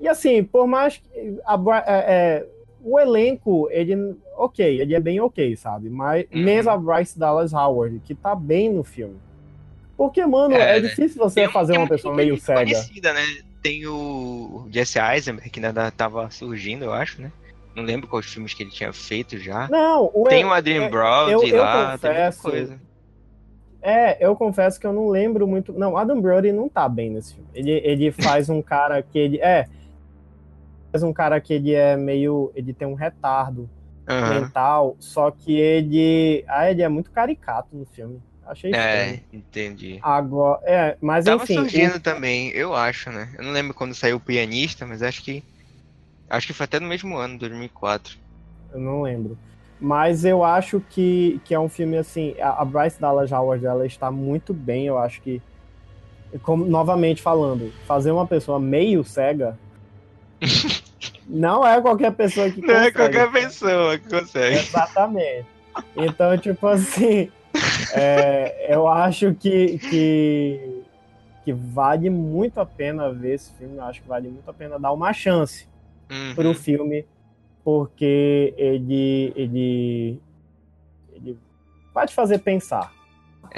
uhum. 0.00 0.04
e 0.04 0.08
assim, 0.08 0.44
por 0.44 0.66
mais 0.66 0.98
que 0.98 1.40
a, 1.46 1.58
é, 1.86 2.14
é, 2.14 2.46
o 2.84 3.00
elenco, 3.00 3.68
ele 3.70 4.14
ok, 4.36 4.80
ele 4.82 4.94
é 4.94 5.00
bem 5.00 5.18
ok, 5.20 5.56
sabe? 5.56 5.88
Mas 5.88 6.26
uhum. 6.30 6.44
mesmo 6.44 6.70
a 6.70 6.76
Bryce 6.76 7.18
Dallas 7.18 7.54
Howard, 7.54 7.98
que 8.00 8.14
tá 8.14 8.34
bem 8.34 8.70
no 8.70 8.84
filme. 8.84 9.16
Porque, 10.00 10.24
mano, 10.24 10.54
é, 10.54 10.78
é 10.78 10.80
difícil 10.80 11.18
você 11.18 11.46
fazer 11.50 11.76
uma 11.76 11.86
pessoa 11.86 12.14
meio 12.14 12.40
cega. 12.40 12.62
Conhecida, 12.62 13.12
né? 13.12 13.20
tem 13.60 13.86
o 13.86 14.66
Jesse 14.70 14.98
Eisenberg, 14.98 15.50
que 15.50 15.62
ainda 15.62 15.90
tava 15.90 16.30
surgindo, 16.30 16.86
eu 16.86 16.92
acho, 16.94 17.20
né? 17.20 17.30
Não 17.76 17.82
lembro 17.82 18.08
quais 18.08 18.24
filmes 18.24 18.54
que 18.54 18.62
ele 18.62 18.70
tinha 18.70 18.94
feito 18.94 19.36
já. 19.36 19.68
Não, 19.68 20.10
o 20.14 20.24
Tem 20.24 20.42
o 20.42 20.50
Adrian 20.54 20.84
é, 20.84 20.88
Brody 20.88 21.32
eu, 21.32 21.42
eu 21.42 21.62
lá, 21.62 21.92
confesso, 21.92 22.42
tem 22.42 22.50
coisa. 22.50 22.80
É, 23.82 24.26
eu 24.26 24.34
confesso 24.34 24.80
que 24.80 24.86
eu 24.86 24.92
não 24.94 25.10
lembro 25.10 25.46
muito. 25.46 25.70
Não, 25.74 25.94
Adam 25.98 26.18
Brody 26.18 26.50
não 26.50 26.66
tá 26.66 26.88
bem 26.88 27.10
nesse 27.10 27.34
filme. 27.34 27.50
Ele, 27.52 27.70
ele 27.70 28.10
faz 28.24 28.48
um 28.48 28.62
cara 28.62 29.02
que 29.02 29.18
ele. 29.18 29.38
É. 29.38 29.66
Faz 30.90 31.02
um 31.02 31.12
cara 31.12 31.38
que 31.42 31.52
ele 31.52 31.74
é 31.74 31.94
meio. 31.94 32.50
Ele 32.54 32.72
tem 32.72 32.88
um 32.88 32.94
retardo 32.94 33.68
uhum. 34.08 34.40
mental, 34.40 34.96
só 34.98 35.30
que 35.30 35.60
ele. 35.60 36.42
Ah, 36.48 36.70
ele 36.70 36.80
é 36.80 36.88
muito 36.88 37.10
caricato 37.10 37.68
no 37.76 37.84
filme. 37.84 38.18
Achei 38.50 38.74
é, 38.74 38.76
estranho. 38.76 39.20
É, 39.32 39.36
entendi. 39.36 39.98
Agora, 40.02 40.60
é, 40.64 40.96
mas 41.00 41.24
Tava 41.24 41.44
enfim. 41.44 41.54
surgindo 41.54 42.00
também, 42.00 42.48
eu 42.50 42.74
acho, 42.74 43.10
né? 43.10 43.32
Eu 43.38 43.44
não 43.44 43.52
lembro 43.52 43.72
quando 43.72 43.94
saiu 43.94 44.16
o 44.16 44.20
Pianista, 44.20 44.84
mas 44.84 45.02
acho 45.02 45.22
que 45.22 45.44
acho 46.28 46.46
que 46.48 46.52
foi 46.52 46.64
até 46.64 46.80
no 46.80 46.88
mesmo 46.88 47.16
ano, 47.16 47.38
2004. 47.38 48.18
Eu 48.72 48.80
não 48.80 49.02
lembro. 49.02 49.38
Mas 49.80 50.24
eu 50.24 50.44
acho 50.44 50.82
que, 50.90 51.40
que 51.44 51.54
é 51.54 51.60
um 51.60 51.68
filme 51.68 51.96
assim, 51.96 52.34
a, 52.40 52.60
a 52.60 52.64
Bryce 52.64 53.00
Dallas 53.00 53.30
Howard 53.30 53.64
ela 53.64 53.86
está 53.86 54.10
muito 54.10 54.52
bem, 54.52 54.86
eu 54.86 54.98
acho 54.98 55.22
que 55.22 55.40
como 56.42 56.64
novamente 56.64 57.20
falando, 57.22 57.72
fazer 57.86 58.10
uma 58.10 58.26
pessoa 58.26 58.60
meio 58.60 59.02
cega 59.02 59.58
não 61.26 61.66
é 61.66 61.80
qualquer 61.80 62.12
pessoa 62.12 62.50
que 62.50 62.60
consegue. 62.60 62.78
Não 62.78 62.84
é 62.84 62.90
qualquer 62.90 63.32
pessoa 63.32 63.98
que 63.98 64.08
consegue. 64.08 64.56
Exatamente. 64.56 65.46
Então, 65.96 66.36
tipo 66.36 66.66
assim, 66.66 67.30
é, 67.94 68.74
eu 68.74 68.86
acho 68.88 69.34
que, 69.34 69.78
que, 69.78 70.82
que, 71.44 71.52
vale 71.52 72.08
muito 72.10 72.60
a 72.60 72.66
pena 72.66 73.12
ver 73.12 73.34
esse 73.34 73.52
filme. 73.54 73.76
Eu 73.76 73.84
acho 73.84 74.02
que 74.02 74.08
vale 74.08 74.28
muito 74.28 74.48
a 74.48 74.52
pena 74.52 74.78
dar 74.78 74.92
uma 74.92 75.12
chance 75.12 75.66
uhum. 76.10 76.34
para 76.34 76.48
o 76.48 76.54
filme, 76.54 77.04
porque 77.64 78.54
ele, 78.56 79.32
ele, 79.34 80.20
ele 81.14 81.38
vai 81.92 82.06
te 82.06 82.14
fazer 82.14 82.38
pensar. 82.38 82.92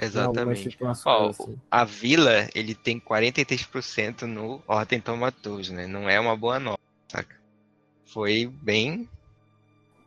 Exatamente. 0.01 0.78
Ó, 1.05 1.28
assim. 1.28 1.59
A 1.70 1.84
Vila, 1.84 2.49
ele 2.55 2.74
tem 2.74 2.99
43% 2.99 4.22
no 4.22 4.62
Rotten 4.66 5.01
Tomatoes, 5.01 5.70
né? 5.70 5.86
Não 5.86 6.09
é 6.09 6.18
uma 6.18 6.36
boa 6.36 6.59
nota, 6.59 6.80
saca? 7.09 7.36
Foi 8.07 8.51
bem... 8.62 9.09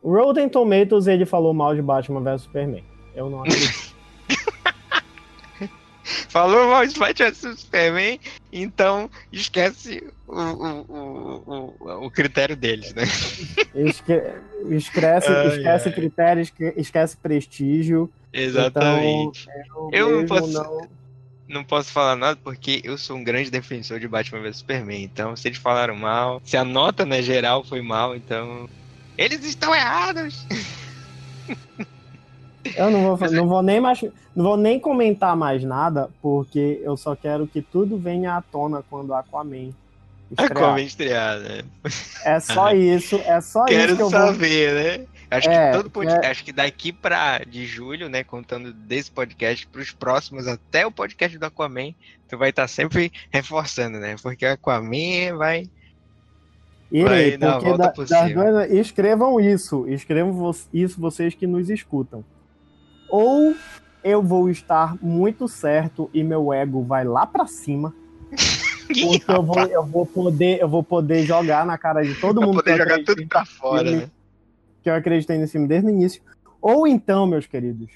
Rotten 0.02 0.48
Tomatoes, 0.48 1.06
ele 1.06 1.26
falou 1.26 1.52
mal 1.52 1.74
de 1.74 1.82
Batman 1.82 2.20
vs 2.20 2.42
Superman. 2.42 2.84
Eu 3.16 3.30
não 3.30 3.40
acredito. 3.40 3.96
Falou 6.28 6.68
mal 6.68 6.86
de 6.86 6.96
Batman 6.96 7.34
Superman, 7.34 8.20
então 8.52 9.10
esquece 9.32 10.04
o, 10.28 10.40
o, 10.40 11.74
o, 11.80 12.06
o, 12.06 12.10
critério 12.10 12.54
deles, 12.54 12.94
né? 12.94 13.02
Esque, 13.74 14.22
esquece, 14.70 15.28
ai, 15.28 15.48
esquece 15.48 15.88
ai. 15.88 15.94
critério, 15.94 16.48
esquece 16.76 17.16
prestígio. 17.16 18.08
Exatamente. 18.32 19.48
Então, 19.64 19.90
eu, 19.92 20.10
eu 20.10 20.18
não 20.18 20.26
posso. 20.26 20.52
Não... 20.52 20.88
não 21.48 21.64
posso 21.64 21.90
falar 21.90 22.14
nada 22.14 22.38
porque 22.44 22.80
eu 22.84 22.96
sou 22.96 23.16
um 23.16 23.24
grande 23.24 23.50
defensor 23.50 23.98
de 23.98 24.06
Batman 24.06 24.42
vs 24.42 24.58
Superman. 24.58 25.02
Então, 25.02 25.34
se 25.34 25.48
eles 25.48 25.58
falaram 25.58 25.96
mal, 25.96 26.40
se 26.44 26.56
a 26.56 26.64
nota 26.64 27.04
né, 27.04 27.20
geral 27.20 27.64
foi 27.64 27.82
mal, 27.82 28.14
então. 28.14 28.68
Eles 29.18 29.44
estão 29.44 29.74
errados! 29.74 30.46
Eu 32.76 32.90
não 32.90 33.16
vou, 33.16 33.30
não 33.30 33.48
vou 33.48 33.62
nem 33.62 33.80
mais, 33.80 34.02
não 34.34 34.44
vou 34.44 34.56
nem 34.56 34.80
comentar 34.80 35.36
mais 35.36 35.62
nada, 35.62 36.08
porque 36.20 36.80
eu 36.82 36.96
só 36.96 37.14
quero 37.14 37.46
que 37.46 37.62
tudo 37.62 37.98
venha 37.98 38.36
à 38.36 38.42
tona 38.42 38.82
quando 38.88 39.14
Aquaman 39.14 39.70
estrear. 40.30 40.52
Aquaman 40.52 40.82
estrear, 40.82 41.38
né? 41.38 41.62
É 42.24 42.40
só 42.40 42.72
isso, 42.74 43.16
é 43.24 43.40
só 43.40 43.64
quero 43.64 43.92
isso 43.92 43.96
que 43.96 44.02
eu 44.02 44.10
saber, 44.10 44.74
vou... 44.74 44.82
né? 44.82 45.06
Acho 45.28 45.50
é, 45.50 45.70
que 45.70 45.76
todo 45.76 45.90
podcast, 45.90 46.26
é... 46.26 46.30
acho 46.30 46.44
que 46.44 46.52
daqui 46.52 46.92
para 46.92 47.38
de 47.38 47.66
julho, 47.66 48.08
né, 48.08 48.22
contando 48.22 48.72
desse 48.72 49.10
podcast 49.10 49.66
para 49.66 49.80
os 49.80 49.90
próximos 49.90 50.46
até 50.46 50.86
o 50.86 50.90
podcast 50.90 51.36
do 51.36 51.46
Aquaman, 51.46 51.92
tu 52.28 52.38
vai 52.38 52.50
estar 52.50 52.62
tá 52.62 52.68
sempre 52.68 53.12
reforçando, 53.30 53.98
né? 53.98 54.14
Porque 54.22 54.46
o 54.46 54.52
Aquaman 54.52 55.36
vai 55.36 55.68
Irei, 56.92 57.36
porque 57.36 57.76
da, 57.76 57.88
das 57.88 58.32
duas, 58.32 58.70
escrevam 58.70 59.40
isso, 59.40 59.88
escrevam 59.88 60.54
isso 60.72 61.00
vocês 61.00 61.34
que 61.34 61.46
nos 61.46 61.68
escutam 61.68 62.24
ou 63.08 63.54
eu 64.02 64.22
vou 64.22 64.48
estar 64.48 64.96
muito 65.02 65.48
certo 65.48 66.10
e 66.14 66.22
meu 66.22 66.52
ego 66.52 66.82
vai 66.82 67.04
lá 67.04 67.26
para 67.26 67.46
cima. 67.46 67.94
Porque 68.86 69.20
eu 69.26 69.42
vou, 69.42 69.58
eu 69.58 69.84
vou 69.84 70.06
poder, 70.06 70.60
eu 70.60 70.68
vou 70.68 70.82
poder 70.82 71.24
jogar 71.24 71.66
na 71.66 71.76
cara 71.76 72.02
de 72.02 72.14
todo 72.14 72.40
mundo. 72.40 72.62
Poder 72.62 72.76
jogar 72.76 73.02
tudo 73.04 73.26
pra 73.26 73.44
fora, 73.44 73.82
filme, 73.82 74.02
né? 74.02 74.10
Que 74.82 74.90
eu 74.90 74.94
acreditei 74.94 75.36
nesse 75.38 75.52
filme 75.52 75.66
desde 75.66 75.88
o 75.88 75.90
início. 75.90 76.22
Ou 76.60 76.86
então, 76.86 77.26
meus 77.26 77.46
queridos, 77.46 77.90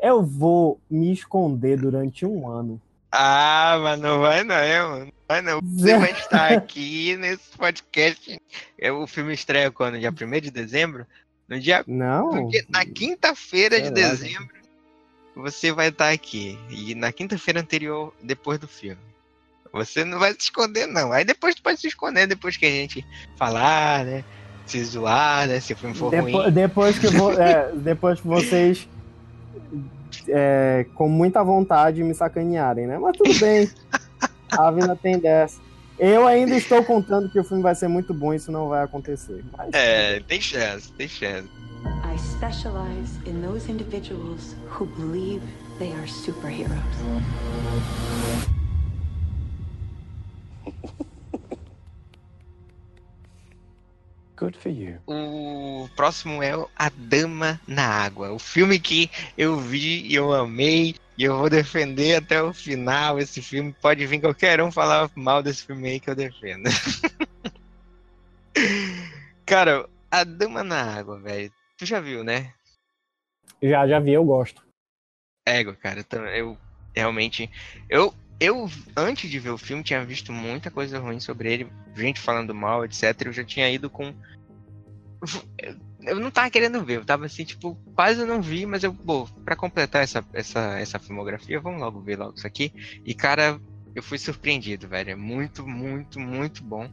eu 0.00 0.20
vou 0.20 0.80
me 0.90 1.12
esconder 1.12 1.78
durante 1.78 2.26
um 2.26 2.48
ano. 2.48 2.80
Ah, 3.12 3.78
mas 3.80 4.00
não 4.00 4.20
vai 4.20 4.42
não, 4.42 4.90
mano. 4.90 5.12
Vai 5.28 5.42
não. 5.42 5.60
Você 5.62 5.98
vai 5.98 6.10
estar 6.18 6.52
aqui 6.52 7.16
nesse 7.16 7.56
podcast. 7.56 8.40
O 8.94 9.06
filme 9.06 9.34
estreia 9.34 9.70
quando? 9.70 9.98
Dia 10.00 10.10
1 10.10 10.40
de 10.40 10.50
dezembro? 10.50 11.06
No 11.52 11.60
dia. 11.60 11.84
Não. 11.86 12.48
na 12.70 12.82
quinta-feira 12.86 13.78
de 13.78 13.90
dezembro, 13.90 14.48
você 15.36 15.70
vai 15.70 15.88
estar 15.88 16.10
aqui. 16.10 16.58
E 16.70 16.94
na 16.94 17.12
quinta-feira 17.12 17.60
anterior, 17.60 18.14
depois 18.22 18.58
do 18.58 18.66
filme. 18.66 18.96
Você 19.70 20.02
não 20.02 20.18
vai 20.18 20.32
se 20.32 20.44
esconder, 20.44 20.86
não. 20.86 21.12
Aí 21.12 21.26
depois 21.26 21.54
tu 21.54 21.62
pode 21.62 21.78
se 21.78 21.88
esconder 21.88 22.26
depois 22.26 22.56
que 22.56 22.64
a 22.64 22.70
gente 22.70 23.06
falar, 23.36 24.02
né? 24.06 24.24
Se 24.64 24.82
zoar, 24.82 25.46
né? 25.46 25.60
Se 25.60 25.74
o 25.74 25.76
filme 25.76 25.94
for 25.94 26.10
depois, 26.10 26.32
ruim. 26.32 26.50
Depois 26.52 26.98
que, 26.98 27.08
vo 27.08 27.32
é, 27.32 27.70
depois 27.76 28.18
que 28.18 28.26
vocês, 28.26 28.88
é, 30.28 30.86
com 30.94 31.06
muita 31.06 31.44
vontade, 31.44 32.02
me 32.02 32.14
sacanearem, 32.14 32.86
né? 32.86 32.98
Mas 32.98 33.14
tudo 33.14 33.38
bem. 33.38 33.70
a 34.50 34.70
vida 34.70 34.96
tem 34.96 35.18
dessa. 35.18 35.60
Eu 35.98 36.26
ainda 36.26 36.56
estou 36.56 36.82
contando 36.84 37.28
que 37.28 37.38
o 37.38 37.44
filme 37.44 37.62
vai 37.62 37.74
ser 37.74 37.88
muito 37.88 38.14
bom 38.14 38.32
e 38.32 38.36
isso 38.36 38.50
não 38.50 38.68
vai 38.68 38.82
acontecer. 38.82 39.44
Mas... 39.56 39.72
É, 39.72 40.20
tem 40.20 40.40
chance, 40.40 40.90
tem 40.92 41.06
chance. 41.08 41.48
I 42.04 42.16
specialize 42.18 43.18
in 43.26 43.42
those 43.42 43.70
individuals 43.70 44.56
who 44.68 44.86
believe 44.86 45.42
they 45.78 45.92
are 45.92 46.08
superheroes. 46.08 46.72
Good 54.36 54.56
for 54.58 54.70
you. 54.70 54.98
O 55.06 55.88
próximo 55.94 56.42
é 56.42 56.52
A 56.76 56.90
Dama 56.96 57.60
na 57.66 57.86
Água. 57.86 58.32
O 58.32 58.40
filme 58.40 58.80
que 58.80 59.08
eu 59.38 59.56
vi 59.56 60.04
e 60.06 60.14
eu 60.16 60.32
amei. 60.32 60.96
E 61.16 61.24
eu 61.24 61.36
vou 61.36 61.50
defender 61.50 62.16
até 62.16 62.42
o 62.42 62.52
final 62.52 63.18
esse 63.18 63.42
filme. 63.42 63.74
Pode 63.80 64.06
vir 64.06 64.20
qualquer 64.20 64.60
um 64.62 64.72
falar 64.72 65.10
mal 65.14 65.42
desse 65.42 65.64
filme 65.64 65.88
aí 65.88 66.00
que 66.00 66.08
eu 66.08 66.14
defendo. 66.14 66.70
Cara, 69.44 69.86
A 70.10 70.24
Dama 70.24 70.64
na 70.64 70.98
Água, 70.98 71.20
velho. 71.20 71.52
Tu 71.76 71.84
já 71.84 72.00
viu, 72.00 72.24
né? 72.24 72.54
Já, 73.62 73.86
já 73.86 74.00
vi, 74.00 74.12
eu 74.12 74.24
gosto. 74.24 74.62
Ego, 75.46 75.74
cara. 75.74 76.04
Eu 76.34 76.56
realmente. 76.94 77.50
Eu, 77.88 78.14
eu, 78.40 78.68
antes 78.96 79.30
de 79.30 79.38
ver 79.38 79.50
o 79.50 79.58
filme, 79.58 79.82
tinha 79.82 80.04
visto 80.04 80.32
muita 80.32 80.70
coisa 80.70 80.98
ruim 80.98 81.20
sobre 81.20 81.52
ele. 81.52 81.72
Gente 81.94 82.20
falando 82.20 82.54
mal, 82.54 82.84
etc. 82.84 83.26
Eu 83.26 83.32
já 83.32 83.44
tinha 83.44 83.70
ido 83.70 83.90
com. 83.90 84.14
Eu 86.02 86.18
não 86.18 86.30
tava 86.30 86.50
querendo 86.50 86.84
ver, 86.84 86.98
eu 86.98 87.04
tava 87.04 87.26
assim, 87.26 87.44
tipo, 87.44 87.76
quase 87.94 88.24
não 88.24 88.42
vi, 88.42 88.66
mas 88.66 88.82
eu, 88.82 88.92
pô, 88.92 89.26
pra 89.44 89.56
completar 89.56 90.02
essa, 90.02 90.24
essa, 90.32 90.78
essa 90.78 90.98
filmografia, 90.98 91.60
vamos 91.60 91.80
logo 91.80 92.00
ver 92.00 92.18
logo 92.18 92.34
isso 92.36 92.46
aqui. 92.46 92.72
E, 93.04 93.14
cara, 93.14 93.60
eu 93.94 94.02
fui 94.02 94.18
surpreendido, 94.18 94.88
velho. 94.88 95.10
É 95.10 95.16
muito, 95.16 95.66
muito, 95.66 96.18
muito 96.18 96.62
bom 96.64 96.88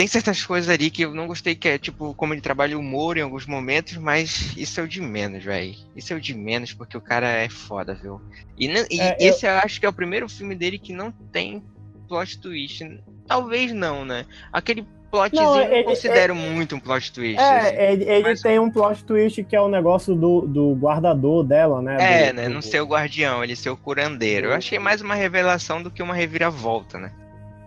tem 0.00 0.06
certas 0.06 0.42
coisas 0.42 0.70
ali 0.70 0.90
que 0.90 1.02
eu 1.02 1.14
não 1.14 1.26
gostei, 1.26 1.54
que 1.54 1.68
é 1.68 1.76
tipo, 1.76 2.14
como 2.14 2.32
ele 2.32 2.40
trabalha 2.40 2.74
o 2.74 2.80
humor 2.80 3.18
em 3.18 3.20
alguns 3.20 3.44
momentos, 3.44 3.98
mas 3.98 4.56
isso 4.56 4.80
é 4.80 4.82
o 4.82 4.88
de 4.88 4.98
menos, 4.98 5.44
velho. 5.44 5.76
Isso 5.94 6.14
é 6.14 6.16
o 6.16 6.20
de 6.20 6.32
menos, 6.32 6.72
porque 6.72 6.96
o 6.96 7.02
cara 7.02 7.28
é 7.28 7.50
foda, 7.50 7.94
viu? 7.94 8.18
E, 8.56 8.66
e 8.66 8.98
é, 8.98 9.14
esse 9.20 9.46
eu... 9.46 9.50
eu 9.50 9.58
acho 9.58 9.78
que 9.78 9.84
é 9.84 9.88
o 9.90 9.92
primeiro 9.92 10.26
filme 10.26 10.54
dele 10.54 10.78
que 10.78 10.94
não 10.94 11.12
tem 11.12 11.62
plot 12.08 12.40
twist. 12.40 12.82
Talvez 13.26 13.74
não, 13.74 14.06
né? 14.06 14.24
Aquele 14.50 14.86
plotzinho 15.10 15.42
não, 15.42 15.60
ele, 15.60 15.80
eu 15.80 15.84
considero 15.84 16.34
ele, 16.34 16.48
muito 16.48 16.76
um 16.76 16.80
plot 16.80 17.12
twist. 17.12 17.38
É, 17.38 17.58
assim. 17.58 17.76
ele, 17.76 18.04
ele 18.04 18.22
mas... 18.22 18.40
tem 18.40 18.58
um 18.58 18.70
plot 18.70 19.04
twist 19.04 19.42
que 19.44 19.56
é 19.56 19.60
o 19.60 19.68
negócio 19.68 20.14
do, 20.14 20.42
do 20.42 20.74
guardador 20.74 21.44
dela, 21.44 21.82
né? 21.82 21.96
É, 21.98 22.32
do, 22.32 22.36
né? 22.36 22.48
Do... 22.48 22.54
Não 22.54 22.62
ser 22.62 22.80
o 22.80 22.86
guardião, 22.86 23.42
ele 23.42 23.56
ser 23.56 23.70
o 23.70 23.76
curandeiro. 23.76 24.48
Eu 24.48 24.54
achei 24.54 24.78
mais 24.78 25.00
uma 25.00 25.14
revelação 25.14 25.82
do 25.82 25.90
que 25.90 26.02
uma 26.02 26.14
reviravolta, 26.14 26.98
né? 26.98 27.12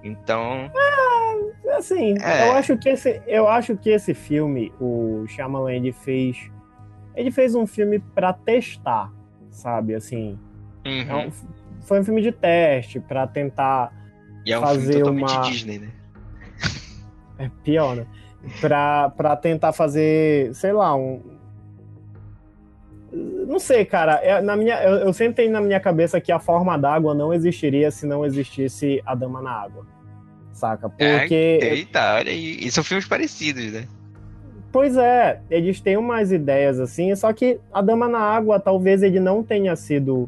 Então. 0.04 0.72
É, 1.66 1.76
assim, 1.78 2.16
é. 2.22 2.50
eu 2.50 2.54
acho 2.54 2.78
que 2.78 2.90
esse, 2.90 3.22
eu 3.28 3.48
acho 3.48 3.76
que 3.78 3.90
esse 3.90 4.14
filme, 4.14 4.72
o 4.80 5.26
Shyamalan 5.28 5.72
ele 5.72 5.92
fez, 5.92 6.50
ele 7.16 7.32
fez 7.32 7.56
um 7.56 7.68
filme 7.68 8.00
para 8.00 8.34
testar, 8.34 9.12
sabe, 9.52 9.96
assim. 9.96 10.38
Uhum. 10.86 11.10
É 11.10 11.16
um, 11.28 11.32
foi 11.82 12.00
um 12.00 12.04
filme 12.04 12.22
de 12.22 12.32
teste 12.32 13.00
para 13.00 13.26
tentar 13.28 13.94
e 14.46 14.52
é 14.52 14.60
um 14.60 14.62
fazer 14.62 14.94
filme 14.94 15.22
uma 15.22 15.42
Disney, 15.42 15.80
né? 15.80 15.90
É 17.46 17.52
pior, 17.64 17.96
né? 17.96 18.06
Pra, 18.60 19.10
pra 19.10 19.36
tentar 19.36 19.72
fazer, 19.72 20.54
sei 20.54 20.74
lá, 20.74 20.96
um, 20.96 21.22
não 23.48 23.60
sei, 23.60 23.86
cara. 23.86 24.16
É, 24.16 24.42
na 24.42 24.56
minha, 24.56 24.82
eu, 24.84 24.96
eu, 24.98 25.14
sempre 25.14 25.36
tenho 25.36 25.52
na 25.52 25.62
minha 25.62 25.80
cabeça 25.80 26.20
que 26.20 26.32
a 26.32 26.40
forma 26.40 26.78
d'água 26.78 27.14
não 27.14 27.34
existiria 27.34 27.92
se 27.92 28.06
não 28.08 28.26
existisse 28.26 29.02
a 29.06 29.14
Dama 29.14 29.42
na 29.42 29.52
Água. 29.52 29.86
Saca? 30.52 30.90
Porque. 30.90 31.60
É, 31.62 31.76
eita, 31.76 32.16
olha 32.16 32.32
aí. 32.32 32.58
E 32.60 32.72
são 32.72 32.84
filmes 32.84 33.08
parecidos, 33.08 33.72
né? 33.72 33.88
Pois 34.72 34.98
é, 34.98 35.40
eles 35.52 35.80
têm 35.80 35.98
umas 35.98 36.32
ideias 36.32 36.80
assim, 36.80 37.16
só 37.16 37.32
que 37.32 37.60
a 37.72 37.80
Dama 37.80 38.08
na 38.08 38.20
Água 38.20 38.60
talvez 38.60 39.04
ele 39.04 39.20
não 39.20 39.44
tenha 39.44 39.76
sido 39.76 40.28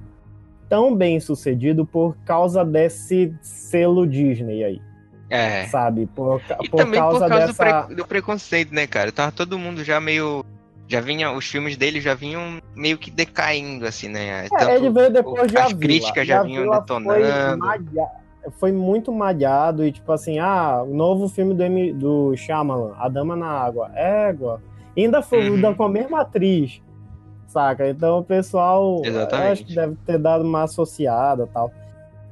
tão 0.69 0.95
bem 0.95 1.19
sucedido 1.19 1.83
por 1.83 2.15
causa 2.17 2.63
desse 2.63 3.33
selo 3.41 4.05
Disney 4.05 4.63
aí. 4.63 4.81
É. 5.29 5.65
Sabe? 5.67 6.07
Por, 6.07 6.41
e 6.61 6.69
por 6.69 6.77
também 6.77 6.99
causa 6.99 7.19
por 7.19 7.29
causa 7.29 7.47
dessa... 7.47 7.81
do, 7.81 7.85
pre, 7.87 7.95
do 7.95 8.07
preconceito, 8.07 8.73
né, 8.73 8.85
cara? 8.85 9.11
Tava 9.11 9.31
todo 9.31 9.57
mundo 9.57 9.83
já 9.83 9.99
meio 9.99 10.45
já 10.87 11.01
vinha, 11.01 11.31
os 11.31 11.45
filmes 11.45 11.75
dele 11.75 11.99
já 11.99 12.13
vinham 12.13 12.61
meio 12.75 12.97
que 12.97 13.09
decaindo, 13.09 13.85
assim, 13.85 14.07
né? 14.07 14.45
É, 14.45 14.49
Tanto, 14.49 14.69
ele 14.69 14.89
veio 14.89 15.11
depois 15.11 15.51
de 15.51 15.57
As 15.57 15.73
críticas 15.73 16.27
já, 16.27 16.43
vinham 16.43 16.69
detonando. 16.69 17.19
Foi, 17.19 18.51
foi, 18.59 18.71
muito 18.71 19.11
malhado 19.11 19.83
e 19.83 19.91
tipo 19.91 20.11
assim, 20.11 20.37
ah, 20.37 20.83
o 20.83 20.93
novo 20.93 21.27
filme 21.27 21.55
do, 21.55 21.63
M, 21.63 21.91
do 21.93 22.35
Shyamalan, 22.35 22.93
A 22.99 23.09
Dama 23.09 23.35
na 23.35 23.47
Água, 23.47 23.91
égua. 23.95 24.61
ainda 24.95 25.23
foi 25.23 25.49
uhum. 25.49 25.73
com 25.73 25.83
a 25.83 25.89
mesma 25.89 26.21
atriz, 26.21 26.79
saca? 27.47 27.89
Então 27.89 28.19
o 28.19 28.23
pessoal 28.23 29.01
acho 29.51 29.65
que 29.65 29.73
deve 29.73 29.95
ter 30.05 30.19
dado 30.19 30.43
uma 30.43 30.63
associada 30.63 31.49
tal. 31.51 31.71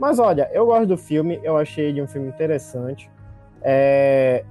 Mas 0.04 0.20
olha, 0.20 0.50
eu 0.52 0.66
gosto 0.66 0.86
do 0.86 0.98
filme, 0.98 1.40
eu 1.44 1.56
achei 1.56 1.86
ele 1.86 2.02
um 2.02 2.08
filme 2.08 2.28
interessante. 2.28 3.10
É, 3.62 4.44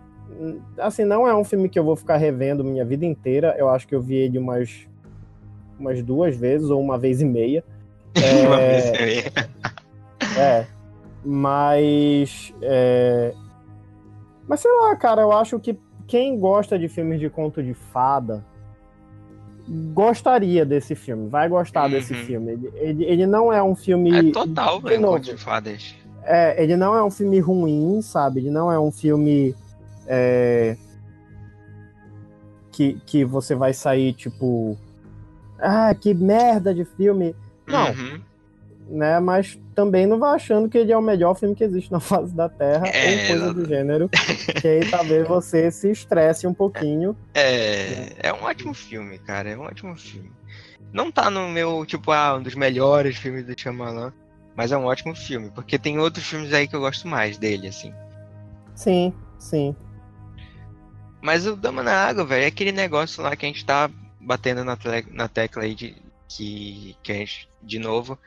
assim, 0.78 1.04
não 1.04 1.28
é 1.28 1.36
um 1.36 1.44
filme 1.44 1.68
que 1.68 1.78
eu 1.78 1.84
vou 1.84 1.94
ficar 1.94 2.16
revendo 2.16 2.64
minha 2.64 2.86
vida 2.86 3.04
inteira. 3.04 3.54
Eu 3.58 3.68
acho 3.68 3.86
que 3.86 3.94
eu 3.94 4.00
vi 4.00 4.14
ele 4.14 4.38
umas, 4.38 4.88
umas 5.78 6.02
duas 6.02 6.34
vezes 6.34 6.70
ou 6.70 6.80
uma 6.80 6.96
vez 6.96 7.20
e 7.20 7.26
meia. 7.26 7.62
É, 8.16 8.46
uma 8.46 8.56
vez 8.56 8.86
e 8.86 8.92
meia. 8.92 9.32
é. 10.38 10.66
Mas. 11.22 12.54
É, 12.62 13.34
mas 14.48 14.60
sei 14.60 14.72
lá, 14.72 14.96
cara, 14.96 15.20
eu 15.20 15.32
acho 15.32 15.60
que 15.60 15.78
quem 16.06 16.38
gosta 16.38 16.78
de 16.78 16.88
filmes 16.88 17.20
de 17.20 17.28
conto 17.28 17.62
de 17.62 17.74
fada 17.74 18.42
gostaria 19.68 20.64
desse 20.64 20.94
filme, 20.94 21.28
vai 21.28 21.48
gostar 21.48 21.84
uhum. 21.84 21.90
desse 21.90 22.14
filme. 22.14 22.52
Ele, 22.52 22.72
ele, 22.74 23.04
ele, 23.04 23.26
não 23.26 23.52
é 23.52 23.62
um 23.62 23.74
filme. 23.74 24.28
É 24.28 24.32
total, 24.32 24.80
velho, 24.80 25.38
fadas. 25.38 25.94
É, 26.24 26.62
ele 26.62 26.76
não 26.76 26.94
é 26.94 27.02
um 27.02 27.10
filme 27.10 27.38
ruim, 27.40 28.00
sabe? 28.02 28.40
Ele 28.40 28.50
não 28.50 28.70
é 28.70 28.78
um 28.78 28.92
filme 28.92 29.54
é, 30.06 30.76
que, 32.70 32.94
que 33.06 33.24
você 33.24 33.54
vai 33.54 33.72
sair 33.72 34.12
tipo. 34.12 34.76
Ah, 35.58 35.94
que 35.94 36.12
merda 36.14 36.74
de 36.74 36.84
filme. 36.84 37.34
Não. 37.66 37.90
Uhum. 37.90 38.20
Né, 38.88 39.20
mas 39.20 39.58
também 39.74 40.06
não 40.06 40.18
vai 40.18 40.34
achando 40.34 40.68
que 40.68 40.76
ele 40.76 40.92
é 40.92 40.98
o 40.98 41.00
melhor 41.00 41.34
filme 41.34 41.54
que 41.54 41.64
existe 41.64 41.90
na 41.90 42.00
face 42.00 42.34
da 42.34 42.48
Terra, 42.48 42.86
é, 42.88 43.12
ou 43.12 43.28
coisa 43.28 43.54
do 43.54 43.66
gênero. 43.66 44.08
que 44.60 44.68
aí 44.68 44.90
talvez 44.90 45.26
você 45.26 45.70
se 45.70 45.90
estresse 45.90 46.46
um 46.46 46.54
pouquinho. 46.54 47.16
É, 47.34 48.28
é 48.28 48.32
um 48.32 48.42
ótimo 48.42 48.74
filme, 48.74 49.18
cara. 49.18 49.48
É 49.50 49.56
um 49.56 49.62
ótimo 49.62 49.96
filme. 49.96 50.30
Não 50.92 51.10
tá 51.10 51.30
no 51.30 51.48
meu, 51.48 51.86
tipo, 51.86 52.12
ah, 52.12 52.36
um 52.36 52.42
dos 52.42 52.54
melhores 52.54 53.16
filmes 53.16 53.46
do 53.46 53.58
Shyamalan, 53.58 54.12
mas 54.54 54.72
é 54.72 54.76
um 54.76 54.84
ótimo 54.84 55.14
filme, 55.14 55.50
porque 55.50 55.78
tem 55.78 55.98
outros 55.98 56.26
filmes 56.26 56.52
aí 56.52 56.68
que 56.68 56.76
eu 56.76 56.80
gosto 56.80 57.08
mais 57.08 57.38
dele, 57.38 57.68
assim. 57.68 57.94
Sim, 58.74 59.14
sim. 59.38 59.74
Mas 61.22 61.46
o 61.46 61.56
Dama 61.56 61.82
na 61.82 61.94
Água, 61.94 62.24
velho, 62.24 62.44
é 62.44 62.48
aquele 62.48 62.72
negócio 62.72 63.22
lá 63.22 63.34
que 63.34 63.46
a 63.46 63.48
gente 63.48 63.64
tá 63.64 63.90
batendo 64.20 64.64
na, 64.64 64.76
na 65.12 65.28
tecla 65.28 65.62
aí 65.62 65.74
de, 65.74 65.96
que, 66.28 66.96
que 67.02 67.12
a 67.12 67.14
gente, 67.14 67.48
de 67.62 67.78
novo, 67.78 68.18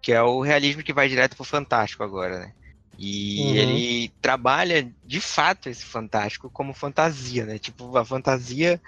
que 0.00 0.12
é 0.12 0.22
o 0.22 0.40
realismo 0.40 0.82
que 0.82 0.92
vai 0.92 1.08
direto 1.08 1.36
pro 1.36 1.44
fantástico 1.44 2.02
agora, 2.02 2.38
né? 2.40 2.52
E 2.98 3.40
uhum. 3.40 3.54
ele 3.54 4.12
trabalha 4.20 4.90
de 5.04 5.20
fato 5.20 5.68
esse 5.68 5.84
fantástico 5.84 6.50
como 6.50 6.74
fantasia, 6.74 7.46
né? 7.46 7.58
Tipo, 7.58 7.96
a 7.96 8.04
fantasia 8.04 8.80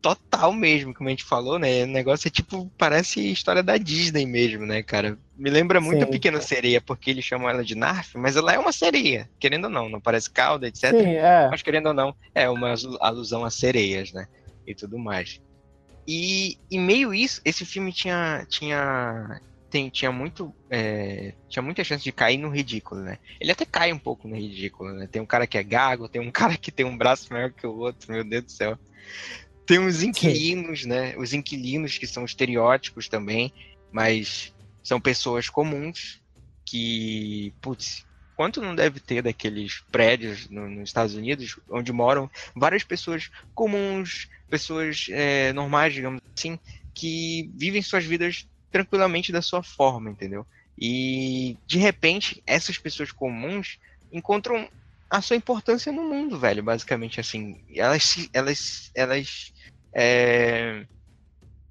total 0.00 0.52
mesmo, 0.52 0.94
como 0.94 1.08
a 1.08 1.10
gente 1.10 1.24
falou, 1.24 1.58
né? 1.58 1.84
O 1.84 1.86
negócio 1.86 2.28
é 2.28 2.30
tipo, 2.30 2.70
parece 2.78 3.20
história 3.30 3.62
da 3.62 3.76
Disney 3.76 4.26
mesmo, 4.26 4.64
né, 4.64 4.82
cara? 4.82 5.18
Me 5.36 5.50
lembra 5.50 5.80
muito 5.80 5.98
Sim. 5.98 6.04
a 6.04 6.10
Pequena 6.10 6.40
Sereia, 6.40 6.80
porque 6.80 7.10
eles 7.10 7.24
chamam 7.24 7.48
ela 7.48 7.64
de 7.64 7.74
Narf, 7.74 8.16
mas 8.16 8.36
ela 8.36 8.52
é 8.52 8.58
uma 8.58 8.72
sereia, 8.72 9.28
querendo 9.38 9.64
ou 9.64 9.70
não, 9.70 9.88
não 9.88 10.00
parece 10.00 10.30
cauda, 10.30 10.66
etc. 10.66 10.90
Sim, 10.90 11.14
é. 11.14 11.48
Mas 11.50 11.62
querendo 11.62 11.86
ou 11.86 11.94
não, 11.94 12.14
é 12.34 12.48
uma 12.48 12.74
alusão 13.00 13.44
a 13.44 13.50
sereias, 13.50 14.12
né? 14.12 14.26
E 14.66 14.74
tudo 14.74 14.98
mais. 14.98 15.40
E, 16.06 16.58
e 16.70 16.78
meio 16.78 17.12
isso, 17.12 17.40
esse 17.44 17.64
filme 17.64 17.92
tinha, 17.92 18.46
tinha, 18.48 19.40
tem, 19.70 19.90
tinha 19.90 20.10
muito, 20.10 20.54
é, 20.70 21.34
tinha 21.48 21.62
muita 21.62 21.84
chance 21.84 22.02
de 22.02 22.12
cair 22.12 22.38
no 22.38 22.48
ridículo, 22.48 23.02
né? 23.02 23.18
Ele 23.40 23.52
até 23.52 23.64
cai 23.64 23.92
um 23.92 23.98
pouco 23.98 24.26
no 24.26 24.36
ridículo, 24.36 24.92
né? 24.92 25.06
Tem 25.06 25.20
um 25.20 25.26
cara 25.26 25.46
que 25.46 25.58
é 25.58 25.62
gago, 25.62 26.08
tem 26.08 26.20
um 26.20 26.30
cara 26.32 26.56
que 26.56 26.72
tem 26.72 26.86
um 26.86 26.96
braço 26.96 27.32
maior 27.32 27.52
que 27.52 27.66
o 27.66 27.76
outro, 27.76 28.12
meu 28.12 28.24
Deus 28.24 28.44
do 28.44 28.52
céu. 28.52 28.78
Tem 29.66 29.78
os 29.78 30.02
inquilinos, 30.02 30.82
Sim. 30.82 30.88
né? 30.88 31.14
Os 31.16 31.32
inquilinos 31.32 31.98
que 31.98 32.06
são 32.06 32.24
estereótipos 32.24 33.08
também, 33.08 33.52
mas 33.92 34.54
são 34.82 35.00
pessoas 35.00 35.50
comuns 35.50 36.22
que, 36.64 37.52
putz, 37.60 38.06
quanto 38.34 38.62
não 38.62 38.74
deve 38.74 39.00
ter 39.00 39.22
daqueles 39.22 39.80
prédios 39.90 40.48
no, 40.48 40.68
nos 40.68 40.88
Estados 40.88 41.14
Unidos 41.14 41.58
onde 41.68 41.92
moram 41.92 42.30
várias 42.54 42.84
pessoas 42.84 43.30
comuns, 43.54 44.28
pessoas 44.48 45.08
é, 45.10 45.52
normais, 45.52 45.92
digamos 45.92 46.22
assim, 46.36 46.58
que 46.94 47.50
vivem 47.54 47.82
suas 47.82 48.04
vidas 48.04 48.46
tranquilamente 48.70 49.32
da 49.32 49.42
sua 49.42 49.62
forma, 49.62 50.10
entendeu? 50.10 50.46
E 50.76 51.56
de 51.66 51.78
repente 51.78 52.42
essas 52.46 52.78
pessoas 52.78 53.10
comuns 53.10 53.78
encontram 54.12 54.68
a 55.10 55.22
sua 55.22 55.36
importância 55.36 55.90
no 55.90 56.04
mundo, 56.04 56.38
velho, 56.38 56.62
basicamente 56.62 57.20
assim. 57.20 57.62
Elas 57.74 58.28
elas 58.32 58.90
elas 58.94 59.52
é, 59.94 60.84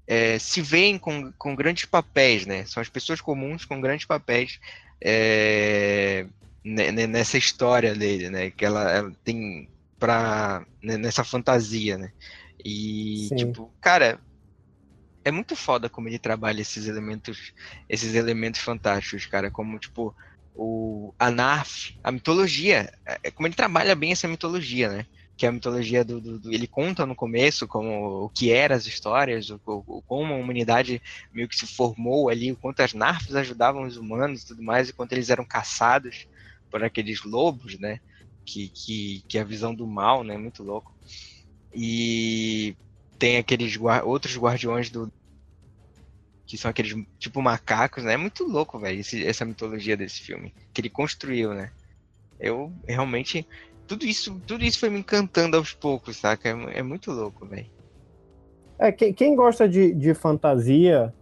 é, 0.06 0.38
se 0.38 0.60
veem 0.60 0.98
com, 0.98 1.32
com 1.32 1.54
grandes 1.54 1.84
papéis, 1.84 2.46
né? 2.46 2.64
São 2.64 2.80
as 2.80 2.88
pessoas 2.88 3.20
comuns 3.20 3.64
com 3.64 3.80
grandes 3.80 4.06
papéis 4.06 4.58
é, 5.02 6.26
nessa 6.64 7.38
história 7.38 7.94
dele, 7.94 8.30
né? 8.30 8.50
Que 8.50 8.64
ela, 8.64 8.90
ela 8.90 9.12
tem 9.22 9.68
para 9.98 10.66
né, 10.82 10.96
nessa 10.96 11.24
fantasia, 11.24 11.98
né? 11.98 12.12
E 12.64 13.26
Sim. 13.28 13.36
tipo, 13.36 13.72
cara, 13.80 14.20
é 15.28 15.32
muito 15.32 15.54
foda 15.54 15.88
como 15.88 16.08
ele 16.08 16.18
trabalha 16.18 16.60
esses 16.60 16.86
elementos, 16.86 17.52
esses 17.88 18.14
elementos 18.14 18.60
fantásticos, 18.60 19.26
cara, 19.26 19.50
como 19.50 19.78
tipo 19.78 20.14
o 20.54 21.14
a 21.18 21.30
Narf, 21.30 21.96
a 22.02 22.10
mitologia, 22.10 22.92
é, 23.06 23.20
é 23.24 23.30
como 23.30 23.46
ele 23.46 23.54
trabalha 23.54 23.94
bem 23.94 24.12
essa 24.12 24.26
mitologia, 24.26 24.88
né? 24.88 25.06
que 25.38 25.46
é 25.46 25.48
a 25.48 25.52
mitologia 25.52 26.04
do, 26.04 26.20
do, 26.20 26.38
do, 26.40 26.52
ele 26.52 26.66
conta 26.66 27.06
no 27.06 27.14
começo 27.14 27.68
como 27.68 28.24
o 28.24 28.28
que 28.28 28.50
eram 28.50 28.74
as 28.74 28.86
histórias, 28.86 29.50
o, 29.50 29.60
o, 29.64 30.02
como 30.02 30.34
a 30.34 30.36
humanidade 30.36 31.00
meio 31.32 31.48
que 31.48 31.54
se 31.54 31.64
formou 31.64 32.28
ali, 32.28 32.50
o 32.50 32.56
quanto 32.56 32.80
as 32.80 32.92
narfes 32.92 33.36
ajudavam 33.36 33.84
os 33.84 33.96
humanos 33.96 34.42
e 34.42 34.46
tudo 34.48 34.64
mais, 34.64 34.88
e 34.88 34.92
quanto 34.92 35.12
eles 35.12 35.30
eram 35.30 35.44
caçados 35.44 36.26
por 36.68 36.82
aqueles 36.82 37.22
lobos, 37.22 37.78
né? 37.78 38.00
Que, 38.44 38.68
que, 38.68 39.22
que 39.28 39.38
é 39.38 39.42
a 39.42 39.44
visão 39.44 39.72
do 39.72 39.86
mal, 39.86 40.24
né? 40.24 40.36
Muito 40.36 40.64
louco. 40.64 40.92
E 41.72 42.76
tem 43.16 43.36
aqueles 43.36 43.78
outros 44.04 44.36
guardiões 44.36 44.90
do 44.90 45.12
que 46.48 46.56
são 46.56 46.70
aqueles 46.70 46.96
tipo 47.18 47.42
macacos, 47.42 48.02
né? 48.02 48.14
É 48.14 48.16
muito 48.16 48.42
louco, 48.44 48.78
velho, 48.78 49.02
essa 49.24 49.44
mitologia 49.44 49.98
desse 49.98 50.22
filme 50.22 50.54
que 50.72 50.80
ele 50.80 50.88
construiu, 50.88 51.52
né? 51.52 51.70
Eu 52.40 52.72
realmente 52.86 53.46
tudo 53.86 54.06
isso, 54.06 54.40
tudo 54.46 54.64
isso 54.64 54.80
foi 54.80 54.88
me 54.88 54.98
encantando 54.98 55.58
aos 55.58 55.74
poucos, 55.74 56.16
saca? 56.16 56.48
É, 56.48 56.78
é 56.78 56.82
muito 56.82 57.12
louco, 57.12 57.44
velho. 57.46 57.66
É, 58.78 58.90
quem, 58.90 59.12
quem 59.12 59.36
gosta 59.36 59.68
de, 59.68 59.92
de 59.92 60.14
fantasia, 60.14 61.12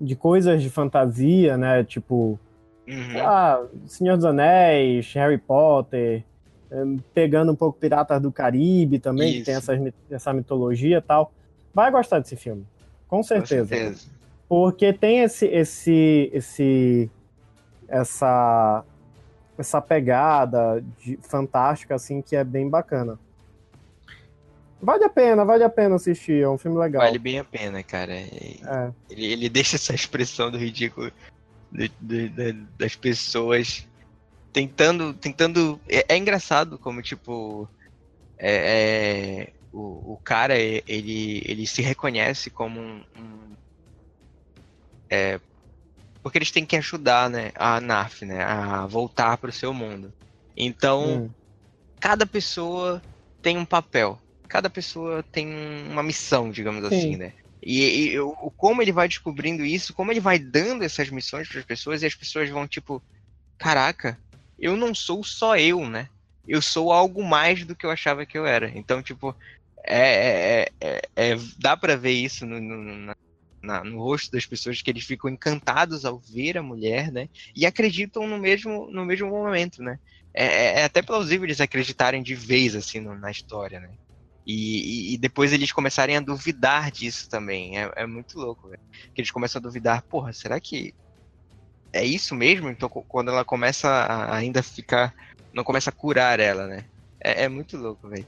de 0.00 0.14
coisas 0.14 0.62
de 0.62 0.70
fantasia, 0.70 1.56
né? 1.56 1.82
Tipo, 1.82 2.38
uhum. 2.86 3.20
ah, 3.20 3.66
Senhor 3.86 4.14
dos 4.16 4.24
Anéis, 4.24 5.12
Harry 5.14 5.38
Potter, 5.38 6.22
é, 6.70 6.76
pegando 7.12 7.50
um 7.50 7.56
pouco 7.56 7.78
Piratas 7.80 8.22
do 8.22 8.30
Caribe 8.30 9.00
também, 9.00 9.30
Isso. 9.30 9.38
que 9.38 9.44
tem 9.46 9.54
essa, 9.54 9.72
essa 10.08 10.32
mitologia 10.32 10.98
e 10.98 11.02
tal, 11.02 11.32
vai 11.74 11.90
gostar 11.90 12.20
desse 12.20 12.36
filme. 12.36 12.64
Com 13.08 13.20
certeza. 13.22 13.62
Com 13.62 13.68
certeza. 13.68 14.17
Porque 14.48 14.92
tem 14.92 15.20
esse, 15.20 15.46
esse, 15.46 16.30
esse, 16.32 17.10
essa 17.86 18.84
essa 19.58 19.80
pegada 19.80 20.82
de, 21.00 21.18
fantástica, 21.20 21.96
assim, 21.96 22.22
que 22.22 22.36
é 22.36 22.44
bem 22.44 22.68
bacana. 22.68 23.18
Vale 24.80 25.02
a 25.02 25.08
pena, 25.08 25.44
vale 25.44 25.64
a 25.64 25.68
pena 25.68 25.96
assistir, 25.96 26.40
é 26.40 26.48
um 26.48 26.56
filme 26.56 26.78
legal. 26.78 27.02
Vale 27.02 27.18
bem 27.18 27.40
a 27.40 27.44
pena, 27.44 27.82
cara. 27.82 28.14
É. 28.14 28.92
Ele, 29.10 29.26
ele 29.26 29.48
deixa 29.48 29.74
essa 29.74 29.92
expressão 29.92 30.52
do 30.52 30.56
ridículo 30.56 31.10
de, 31.72 31.90
de, 32.00 32.28
de, 32.28 32.52
das 32.78 32.94
pessoas 32.94 33.86
tentando. 34.52 35.12
tentando 35.12 35.80
é, 35.88 36.14
é 36.14 36.16
engraçado 36.16 36.78
como, 36.78 37.02
tipo. 37.02 37.68
É, 38.38 38.52
é, 38.52 39.52
o, 39.72 40.12
o 40.12 40.20
cara, 40.22 40.56
ele, 40.56 41.42
ele 41.44 41.66
se 41.66 41.82
reconhece 41.82 42.48
como 42.48 42.80
um. 42.80 43.02
um 43.16 43.48
é, 45.10 45.40
porque 46.22 46.38
eles 46.38 46.50
têm 46.50 46.66
que 46.66 46.76
ajudar, 46.76 47.30
né, 47.30 47.52
a 47.54 47.80
NAF, 47.80 48.24
né, 48.24 48.42
a 48.42 48.86
voltar 48.86 49.36
para 49.38 49.50
o 49.50 49.52
seu 49.52 49.72
mundo. 49.72 50.12
Então, 50.56 51.24
hum. 51.24 51.30
cada 52.00 52.26
pessoa 52.26 53.02
tem 53.40 53.56
um 53.56 53.64
papel, 53.64 54.20
cada 54.48 54.68
pessoa 54.68 55.22
tem 55.32 55.48
uma 55.88 56.02
missão, 56.02 56.50
digamos 56.50 56.86
Sim. 56.88 56.96
assim, 56.96 57.16
né? 57.16 57.32
E, 57.62 58.10
e 58.10 58.20
o, 58.20 58.32
como 58.56 58.82
ele 58.82 58.92
vai 58.92 59.08
descobrindo 59.08 59.64
isso, 59.64 59.92
como 59.92 60.12
ele 60.12 60.20
vai 60.20 60.38
dando 60.38 60.84
essas 60.84 61.10
missões 61.10 61.48
para 61.48 61.58
as 61.58 61.64
pessoas 61.66 62.02
e 62.02 62.06
as 62.06 62.14
pessoas 62.14 62.48
vão 62.48 62.68
tipo, 62.68 63.02
caraca, 63.58 64.18
eu 64.58 64.76
não 64.76 64.94
sou 64.94 65.24
só 65.24 65.56
eu, 65.56 65.88
né? 65.88 66.08
Eu 66.46 66.62
sou 66.62 66.92
algo 66.92 67.22
mais 67.22 67.64
do 67.64 67.76
que 67.76 67.84
eu 67.84 67.90
achava 67.90 68.24
que 68.24 68.38
eu 68.38 68.46
era. 68.46 68.70
Então, 68.70 69.02
tipo, 69.02 69.36
é, 69.84 70.62
é, 70.62 70.68
é, 70.80 71.02
é 71.16 71.36
dá 71.58 71.76
para 71.76 71.96
ver 71.96 72.12
isso 72.12 72.46
no, 72.46 72.60
no, 72.60 72.96
na, 72.98 73.16
no 73.62 73.98
rosto 73.98 74.30
das 74.30 74.46
pessoas 74.46 74.80
que 74.82 74.90
eles 74.90 75.04
ficam 75.04 75.30
encantados 75.30 76.04
ao 76.04 76.18
ver 76.18 76.58
a 76.58 76.62
mulher, 76.62 77.10
né? 77.12 77.28
E 77.54 77.66
acreditam 77.66 78.26
no 78.26 78.38
mesmo, 78.38 78.90
no 78.90 79.04
mesmo 79.04 79.28
momento, 79.28 79.82
né? 79.82 79.98
É, 80.34 80.44
é, 80.44 80.80
é 80.80 80.84
até 80.84 81.02
plausível 81.02 81.44
eles 81.44 81.60
acreditarem 81.60 82.22
de 82.22 82.34
vez, 82.34 82.76
assim, 82.76 83.00
no, 83.00 83.14
na 83.18 83.30
história, 83.30 83.80
né? 83.80 83.94
E, 84.46 85.10
e, 85.12 85.14
e, 85.14 85.18
depois 85.18 85.52
eles 85.52 85.72
começarem 85.72 86.16
a 86.16 86.20
duvidar 86.20 86.90
disso 86.90 87.28
também. 87.28 87.78
É, 87.78 87.90
é 87.96 88.06
muito 88.06 88.38
louco, 88.38 88.68
velho. 88.68 88.80
Que 89.14 89.20
eles 89.20 89.30
começam 89.30 89.58
a 89.60 89.62
duvidar, 89.62 90.02
porra, 90.08 90.32
será 90.32 90.58
que 90.60 90.94
é 91.92 92.04
isso 92.04 92.34
mesmo? 92.34 92.68
Então, 92.70 92.88
quando 92.88 93.30
ela 93.30 93.44
começa 93.44 93.88
a 93.88 94.36
ainda 94.36 94.62
ficar. 94.62 95.14
Não 95.52 95.64
começa 95.64 95.90
a 95.90 95.92
curar 95.92 96.40
ela, 96.40 96.66
né? 96.66 96.86
É, 97.22 97.44
é 97.44 97.48
muito 97.48 97.76
louco, 97.76 98.08
velho. 98.08 98.26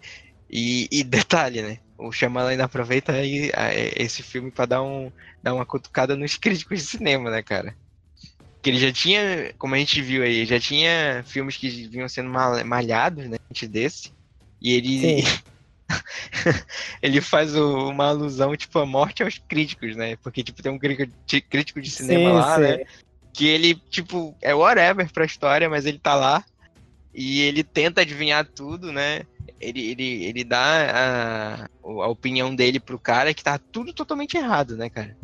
E, 0.50 0.88
e, 0.90 1.04
detalhe, 1.04 1.62
né? 1.62 1.78
O 1.96 2.10
Shyamalan 2.10 2.50
ainda 2.50 2.64
aproveita 2.64 3.12
aí, 3.12 3.52
esse 3.94 4.22
filme 4.22 4.50
para 4.50 4.66
dar, 4.66 4.82
um, 4.82 5.12
dar 5.42 5.54
uma 5.54 5.66
cutucada 5.66 6.16
nos 6.16 6.36
críticos 6.38 6.80
de 6.80 6.86
cinema, 6.86 7.30
né, 7.30 7.42
cara? 7.42 7.76
Que 8.62 8.70
ele 8.70 8.78
já 8.78 8.92
tinha, 8.92 9.54
como 9.56 9.74
a 9.74 9.78
gente 9.78 10.02
viu 10.02 10.22
aí, 10.22 10.44
já 10.44 10.58
tinha 10.58 11.22
filmes 11.26 11.56
que 11.56 11.68
vinham 11.88 12.08
sendo 12.08 12.30
malhados, 12.30 13.26
né, 13.26 13.38
antes 13.50 13.68
desse. 13.68 14.12
E 14.60 14.72
ele 14.74 15.24
ele 17.02 17.20
faz 17.20 17.54
o, 17.54 17.88
uma 17.88 18.08
alusão, 18.08 18.56
tipo, 18.56 18.78
a 18.78 18.86
morte 18.86 19.22
aos 19.22 19.38
críticos, 19.38 19.96
né? 19.96 20.16
Porque, 20.16 20.42
tipo, 20.42 20.62
tem 20.62 20.70
um 20.72 20.78
crítico 20.78 21.10
de, 21.26 21.40
crítico 21.40 21.80
de 21.80 21.90
cinema 21.90 22.30
sim, 22.30 22.36
lá, 22.36 22.54
sim. 22.56 22.60
né? 22.62 22.84
Que 23.32 23.46
ele, 23.46 23.74
tipo, 23.74 24.36
é 24.42 24.54
whatever 24.54 25.10
pra 25.10 25.24
história, 25.24 25.68
mas 25.68 25.86
ele 25.86 25.98
tá 25.98 26.14
lá 26.14 26.44
e 27.20 27.40
ele 27.40 27.62
tenta 27.62 28.00
adivinhar 28.00 28.46
tudo, 28.46 28.92
né? 28.92 29.26
ele, 29.60 29.90
ele, 29.90 30.24
ele 30.24 30.42
dá 30.44 30.90
a, 30.90 31.68
a 31.84 32.08
opinião 32.08 32.54
dele 32.54 32.80
pro 32.80 32.98
cara 32.98 33.34
que 33.34 33.44
tá 33.44 33.58
tudo 33.58 33.92
totalmente 33.92 34.36
errado, 34.36 34.76
né, 34.76 34.88
cara? 34.88 35.16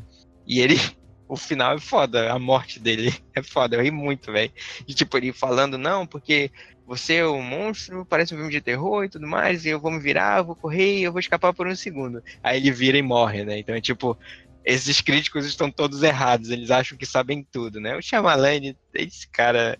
E 0.46 0.60
ele. 0.60 0.76
O 1.28 1.36
final 1.36 1.74
é 1.74 1.80
foda, 1.80 2.32
a 2.32 2.38
morte 2.38 2.78
dele 2.78 3.12
é 3.34 3.42
foda, 3.42 3.74
eu 3.74 3.82
ri 3.82 3.90
muito, 3.90 4.30
velho. 4.30 4.52
Tipo, 4.86 5.16
ele 5.16 5.32
falando, 5.32 5.76
não, 5.76 6.06
porque 6.06 6.52
você 6.86 7.14
é 7.14 7.26
um 7.26 7.42
monstro, 7.42 8.06
parece 8.06 8.32
um 8.32 8.36
filme 8.36 8.52
de 8.52 8.60
terror 8.60 9.02
e 9.02 9.08
tudo 9.08 9.26
mais, 9.26 9.64
e 9.64 9.70
eu 9.70 9.80
vou 9.80 9.90
me 9.90 9.98
virar, 9.98 10.38
eu 10.38 10.44
vou 10.44 10.54
correr 10.54 11.00
eu 11.00 11.10
vou 11.10 11.18
escapar 11.18 11.52
por 11.52 11.66
um 11.66 11.74
segundo. 11.74 12.22
Aí 12.44 12.58
ele 12.58 12.70
vira 12.70 12.96
e 12.96 13.02
morre, 13.02 13.44
né? 13.44 13.58
Então 13.58 13.74
é 13.74 13.80
tipo, 13.80 14.16
esses 14.64 15.00
críticos 15.00 15.44
estão 15.44 15.68
todos 15.68 16.00
errados, 16.04 16.50
eles 16.50 16.70
acham 16.70 16.96
que 16.96 17.04
sabem 17.04 17.44
tudo, 17.50 17.80
né? 17.80 17.96
O 17.96 18.00
Shyamalan, 18.00 18.76
esse 18.94 19.26
cara, 19.26 19.76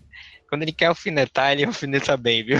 quando 0.49 0.63
ele 0.63 0.71
quer 0.71 0.87
alfinetar, 0.87 1.51
ele 1.51 1.63
alfineta 1.65 2.17
bem, 2.17 2.43
viu? 2.43 2.59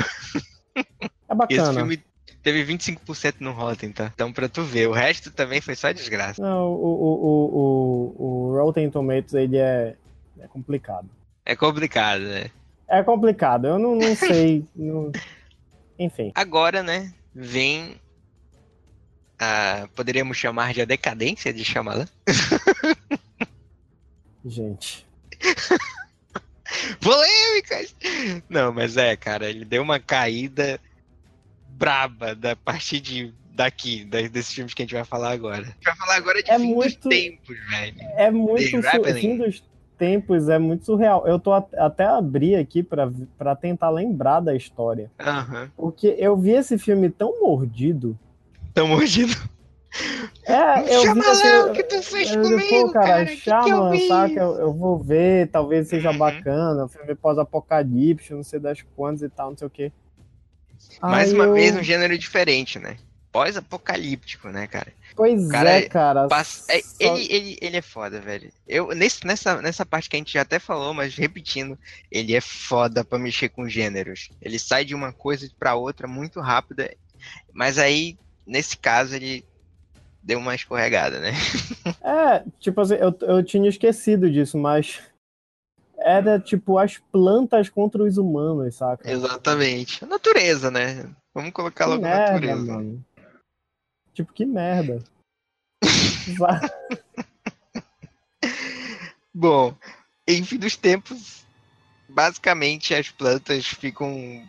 É 1.29 1.35
bacana. 1.35 1.63
Esse 1.63 1.73
filme 1.73 2.03
teve 2.43 2.65
25% 2.65 3.35
no 3.39 3.51
Rotten, 3.51 3.91
tá? 3.91 4.11
Então 4.13 4.31
pra 4.31 4.47
tu 4.47 4.63
ver, 4.63 4.87
o 4.87 4.93
resto 4.93 5.31
também 5.31 5.61
foi 5.61 5.75
só 5.75 5.91
desgraça. 5.91 6.41
Não, 6.41 6.71
o, 6.71 6.85
o, 6.85 8.15
o, 8.17 8.23
o 8.23 8.57
Rotten 8.57 8.89
Tomatoes, 8.89 9.33
ele 9.33 9.57
é, 9.57 9.95
é 10.39 10.47
complicado. 10.47 11.09
É 11.45 11.55
complicado, 11.55 12.21
né? 12.21 12.51
É 12.87 13.03
complicado, 13.03 13.67
eu 13.67 13.79
não, 13.79 13.95
não 13.95 14.15
sei. 14.15 14.65
não... 14.75 15.11
Enfim. 15.99 16.31
Agora, 16.35 16.83
né, 16.83 17.11
vem 17.33 17.99
a. 19.39 19.87
Poderíamos 19.95 20.37
chamar 20.37 20.73
de 20.73 20.81
a 20.81 20.85
decadência 20.85 21.53
de 21.53 21.63
Shyamalan? 21.63 22.07
Gente. 24.45 25.05
Polêmicas! 27.01 27.95
Não, 28.49 28.73
mas 28.73 28.97
é, 28.97 29.15
cara, 29.15 29.49
ele 29.49 29.65
deu 29.65 29.81
uma 29.81 29.99
caída 29.99 30.79
braba 31.69 32.33
da 32.35 32.55
partir 32.55 32.99
de 32.99 33.33
daqui, 33.53 34.05
desses 34.05 34.53
filmes 34.53 34.73
que 34.73 34.83
a 34.83 34.85
gente 34.85 34.93
vai 34.93 35.03
falar 35.03 35.31
agora. 35.31 35.61
A 35.61 35.65
gente 35.65 35.83
vai 35.83 35.95
falar 35.95 36.15
agora 36.15 36.43
de 36.43 36.51
é 36.51 36.59
fim 36.59 36.73
muito, 36.73 37.09
dos 37.09 37.17
tempos, 37.17 37.57
velho. 37.69 37.97
É 38.15 38.31
muito 38.31 38.81
fim 39.15 39.37
dos 39.37 39.63
tempos, 39.97 40.47
é 40.47 40.59
muito 40.59 40.85
surreal. 40.85 41.27
Eu 41.27 41.39
tô 41.39 41.51
até 41.51 42.05
abri 42.05 42.55
aqui 42.55 42.83
para 42.83 43.55
tentar 43.55 43.89
lembrar 43.89 44.39
da 44.39 44.55
história. 44.55 45.11
Uhum. 45.19 45.69
Porque 45.75 46.15
eu 46.19 46.37
vi 46.37 46.51
esse 46.51 46.77
filme 46.77 47.09
tão 47.09 47.41
mordido. 47.41 48.17
Tão 48.73 48.87
mordido? 48.87 49.33
É, 50.45 50.95
eu 50.95 51.01
chama 51.01 51.21
vi 51.21 51.43
lá 51.43 51.65
o 51.65 51.73
que 51.73 51.83
tu 51.83 52.01
fez 52.03 52.31
eu, 52.31 52.41
comigo, 52.41 52.87
pô, 52.87 52.91
cara, 52.91 53.07
cara 53.07 53.37
chama, 53.37 53.91
que 53.91 53.97
que 53.97 54.07
saca? 54.07 54.39
Eu, 54.39 54.55
eu, 54.55 54.73
vou 54.73 54.99
ver, 54.99 55.49
talvez 55.49 55.87
seja 55.87 56.11
uhum. 56.11 56.17
bacana, 56.17 56.87
filme 56.87 57.15
pós-apocalipse, 57.15 58.33
não 58.33 58.43
sei 58.43 58.59
das 58.59 58.81
quantas 58.95 59.23
e 59.23 59.29
tal, 59.29 59.49
não 59.49 59.57
sei 59.57 59.67
o 59.67 59.69
quê. 59.69 59.91
Mais 61.01 61.29
Ai, 61.29 61.35
uma 61.35 61.45
eu... 61.45 61.53
vez 61.53 61.75
um 61.75 61.83
gênero 61.83 62.17
diferente, 62.17 62.79
né? 62.79 62.97
Pós-apocalíptico, 63.31 64.49
né, 64.49 64.67
cara? 64.67 64.91
Pois 65.15 65.47
cara, 65.47 65.69
é, 65.71 65.81
cara. 65.83 66.27
Passa... 66.27 66.71
É, 66.71 66.81
Só... 66.81 66.95
Ele, 66.99 67.27
ele, 67.29 67.57
ele 67.61 67.77
é 67.77 67.81
foda, 67.81 68.21
velho. 68.21 68.51
Eu, 68.67 68.89
nesse, 68.89 69.25
nessa, 69.25 69.61
nessa 69.61 69.85
parte 69.85 70.09
que 70.09 70.15
a 70.15 70.19
gente 70.19 70.33
já 70.33 70.41
até 70.41 70.59
falou, 70.59 70.93
mas 70.93 71.15
repetindo, 71.15 71.77
ele 72.11 72.35
é 72.35 72.41
foda 72.41 73.03
pra 73.03 73.19
mexer 73.19 73.49
com 73.49 73.67
gêneros. 73.67 74.29
Ele 74.41 74.57
sai 74.57 74.85
de 74.85 74.95
uma 74.95 75.11
coisa 75.11 75.49
pra 75.59 75.75
outra 75.75 76.07
muito 76.07 76.39
rápida. 76.39 76.95
Mas 77.51 77.77
aí, 77.77 78.17
nesse 78.45 78.77
caso, 78.77 79.15
ele 79.15 79.43
deu 80.27 80.39
uma 80.39 80.53
escorregada, 80.53 81.21
né? 81.21 81.31
É, 82.01 82.43
tipo 82.59 82.81
assim, 82.81 82.95
eu, 82.95 83.15
eu 83.21 83.41
tinha 83.41 83.69
esquecido 83.69 84.29
disso, 84.29 84.57
mas 84.57 85.01
era 85.97 86.37
tipo 86.37 86.77
as 86.77 86.97
plantas 86.97 87.69
contra 87.69 88.03
os 88.03 88.17
humanos, 88.17 88.75
saca? 88.75 89.09
Exatamente. 89.09 90.03
A 90.03 90.07
natureza, 90.07 90.69
né? 90.69 91.09
Vamos 91.33 91.53
colocar 91.53 91.85
Que 91.85 91.91
logo 91.91 92.05
a 92.05 92.09
merda, 92.09 92.33
natureza. 92.33 92.73
mano. 92.73 93.05
Tipo, 94.13 94.33
que 94.33 94.45
merda. 94.45 95.01
Bom, 99.33 99.73
em 100.27 100.43
fim 100.43 100.57
dos 100.57 100.75
tempos, 100.75 101.45
basicamente 102.09 102.93
as 102.93 103.09
plantas 103.09 103.65
ficam. 103.67 104.43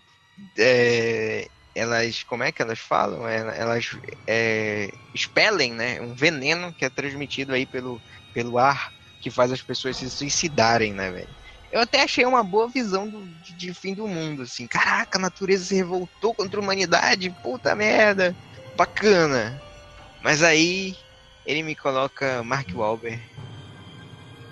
é, 0.56 1.48
elas. 1.78 2.22
Como 2.24 2.42
é 2.42 2.50
que 2.52 2.60
elas 2.62 2.78
falam? 2.78 3.26
Ela- 3.28 3.54
Elas 3.54 3.86
é, 4.26 4.90
expelem, 5.14 5.72
né? 5.72 6.00
Um 6.00 6.14
veneno 6.14 6.74
que 6.74 6.84
é 6.84 6.90
transmitido 6.90 7.52
aí 7.54 7.66
pelo, 7.66 8.00
pelo 8.32 8.58
ar 8.58 8.90
que 9.20 9.30
faz 9.30 9.50
as 9.50 9.62
pessoas 9.62 9.96
se 9.96 10.08
suicidarem, 10.10 10.92
né, 10.92 11.10
velho? 11.10 11.28
Eu 11.70 11.80
até 11.80 12.02
achei 12.02 12.24
uma 12.24 12.42
boa 12.42 12.68
visão 12.68 13.08
do, 13.08 13.26
de, 13.42 13.52
de 13.54 13.74
fim 13.74 13.94
do 13.94 14.06
mundo, 14.06 14.42
assim. 14.42 14.66
Caraca, 14.66 15.18
a 15.18 15.20
natureza 15.20 15.64
se 15.64 15.74
revoltou 15.74 16.34
contra 16.34 16.58
a 16.58 16.62
humanidade, 16.62 17.28
puta 17.42 17.74
merda. 17.74 18.34
Bacana. 18.76 19.60
Mas 20.22 20.42
aí 20.42 20.96
ele 21.44 21.62
me 21.62 21.74
coloca 21.74 22.42
Mark 22.42 22.68
Wahlberg 22.74 23.22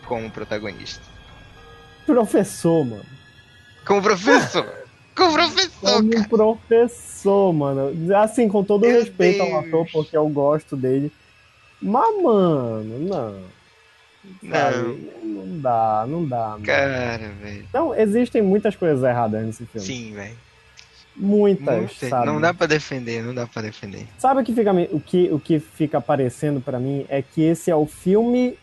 como 0.07 0.31
protagonista. 0.31 1.03
Professor, 2.05 2.85
mano. 2.85 3.07
Como 3.85 4.03
professor! 4.03 4.77
como 5.17 5.33
professor, 5.33 5.71
Como 5.81 6.09
um 6.09 6.11
cara! 6.11 6.29
professor, 6.29 7.53
mano. 7.53 8.15
Assim, 8.17 8.49
com 8.49 8.63
todo 8.63 8.83
Meu 8.87 9.01
respeito 9.01 9.43
ao 9.43 9.49
Deus. 9.49 9.67
ator, 9.67 9.87
porque 9.93 10.17
eu 10.17 10.29
gosto 10.29 10.77
dele. 10.77 11.11
Mas, 11.81 12.23
mano, 12.23 12.99
não. 13.01 13.57
Sabe? 14.51 15.11
Não 15.23 15.61
dá, 15.61 16.05
não 16.09 16.25
dá. 16.27 16.49
Mano. 16.51 16.65
Cara, 16.65 17.31
velho. 17.43 17.65
Não, 17.73 17.95
existem 17.95 18.43
muitas 18.43 18.75
coisas 18.77 19.03
erradas 19.03 19.45
nesse 19.45 19.65
filme. 19.67 19.87
Sim, 19.87 20.15
velho. 20.15 20.37
Muitas, 21.19 21.77
Muita- 21.77 22.09
sabe? 22.11 22.27
Não 22.27 22.41
dá 22.41 22.53
pra 22.53 22.67
defender, 22.67 23.23
não 23.23 23.35
dá 23.35 23.47
pra 23.47 23.63
defender. 23.63 24.07
Sabe 24.19 24.43
o 24.43 24.45
que 24.45 24.53
fica, 24.55 24.71
o 24.93 25.01
que, 25.01 25.29
o 25.33 25.41
que 25.41 25.59
fica 25.59 25.97
aparecendo 25.99 26.61
pra 26.61 26.79
mim 26.79 27.07
é 27.09 27.23
que 27.23 27.41
esse 27.43 27.71
é 27.71 27.77
o 27.77 27.87
filme 27.87 28.59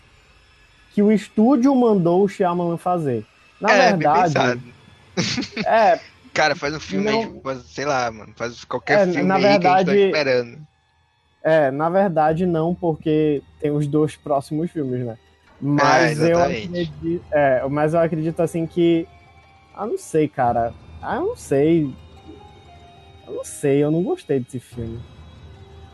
que 0.94 1.02
o 1.02 1.12
estúdio 1.12 1.74
mandou 1.76 2.24
o 2.24 2.28
Shyamalan 2.30 2.78
fazer. 2.78 3.26
Na 3.60 3.72
é, 3.72 3.90
verdade, 3.90 4.62
é, 5.66 6.00
Cara, 6.34 6.56
faz 6.56 6.74
um 6.76 6.80
filme 6.80 7.08
aí, 7.10 7.26
Não. 7.26 7.42
faz- 7.42 7.64
sei 7.68 7.86
lá, 7.86 8.10
mano. 8.12 8.34
Faz 8.36 8.64
qualquer 8.66 9.00
É, 9.08 9.12
filme 9.12 9.24
na 9.24 9.36
aí 9.36 9.42
que 9.42 9.48
a 9.48 9.52
gente 9.52 9.62
tá 9.64 9.74
verdade- 9.76 10.00
esperando. 10.06 10.68
é, 11.44 11.72
na 11.72 11.90
verdade 11.90 12.46
não, 12.46 12.74
porque 12.74 13.42
tem 13.60 13.70
os 13.72 13.86
dois 13.88 14.16
próximos 14.16 14.72
filmes, 14.72 15.06
né? 15.06 15.18
Mas 15.62 16.22
É, 16.22 16.34
eu 16.34 16.40
acredito, 16.44 17.24
é, 17.32 17.68
mas 17.70 17.94
eu 17.94 18.00
acredito 18.00 18.40
assim 18.42 18.66
que, 18.66 19.08
ah, 19.76 19.86
não 19.86 19.98
sei, 19.98 20.28
cara, 20.28 20.74
ah, 21.02 21.16
eu 21.18 21.28
não 21.28 21.36
sei, 21.38 21.94
eu 23.28 23.34
não 23.34 23.44
sei, 23.46 23.84
eu 23.84 23.92
não 23.92 24.04
gostei 24.04 24.40
desse 24.40 24.60
filme. 24.60 25.00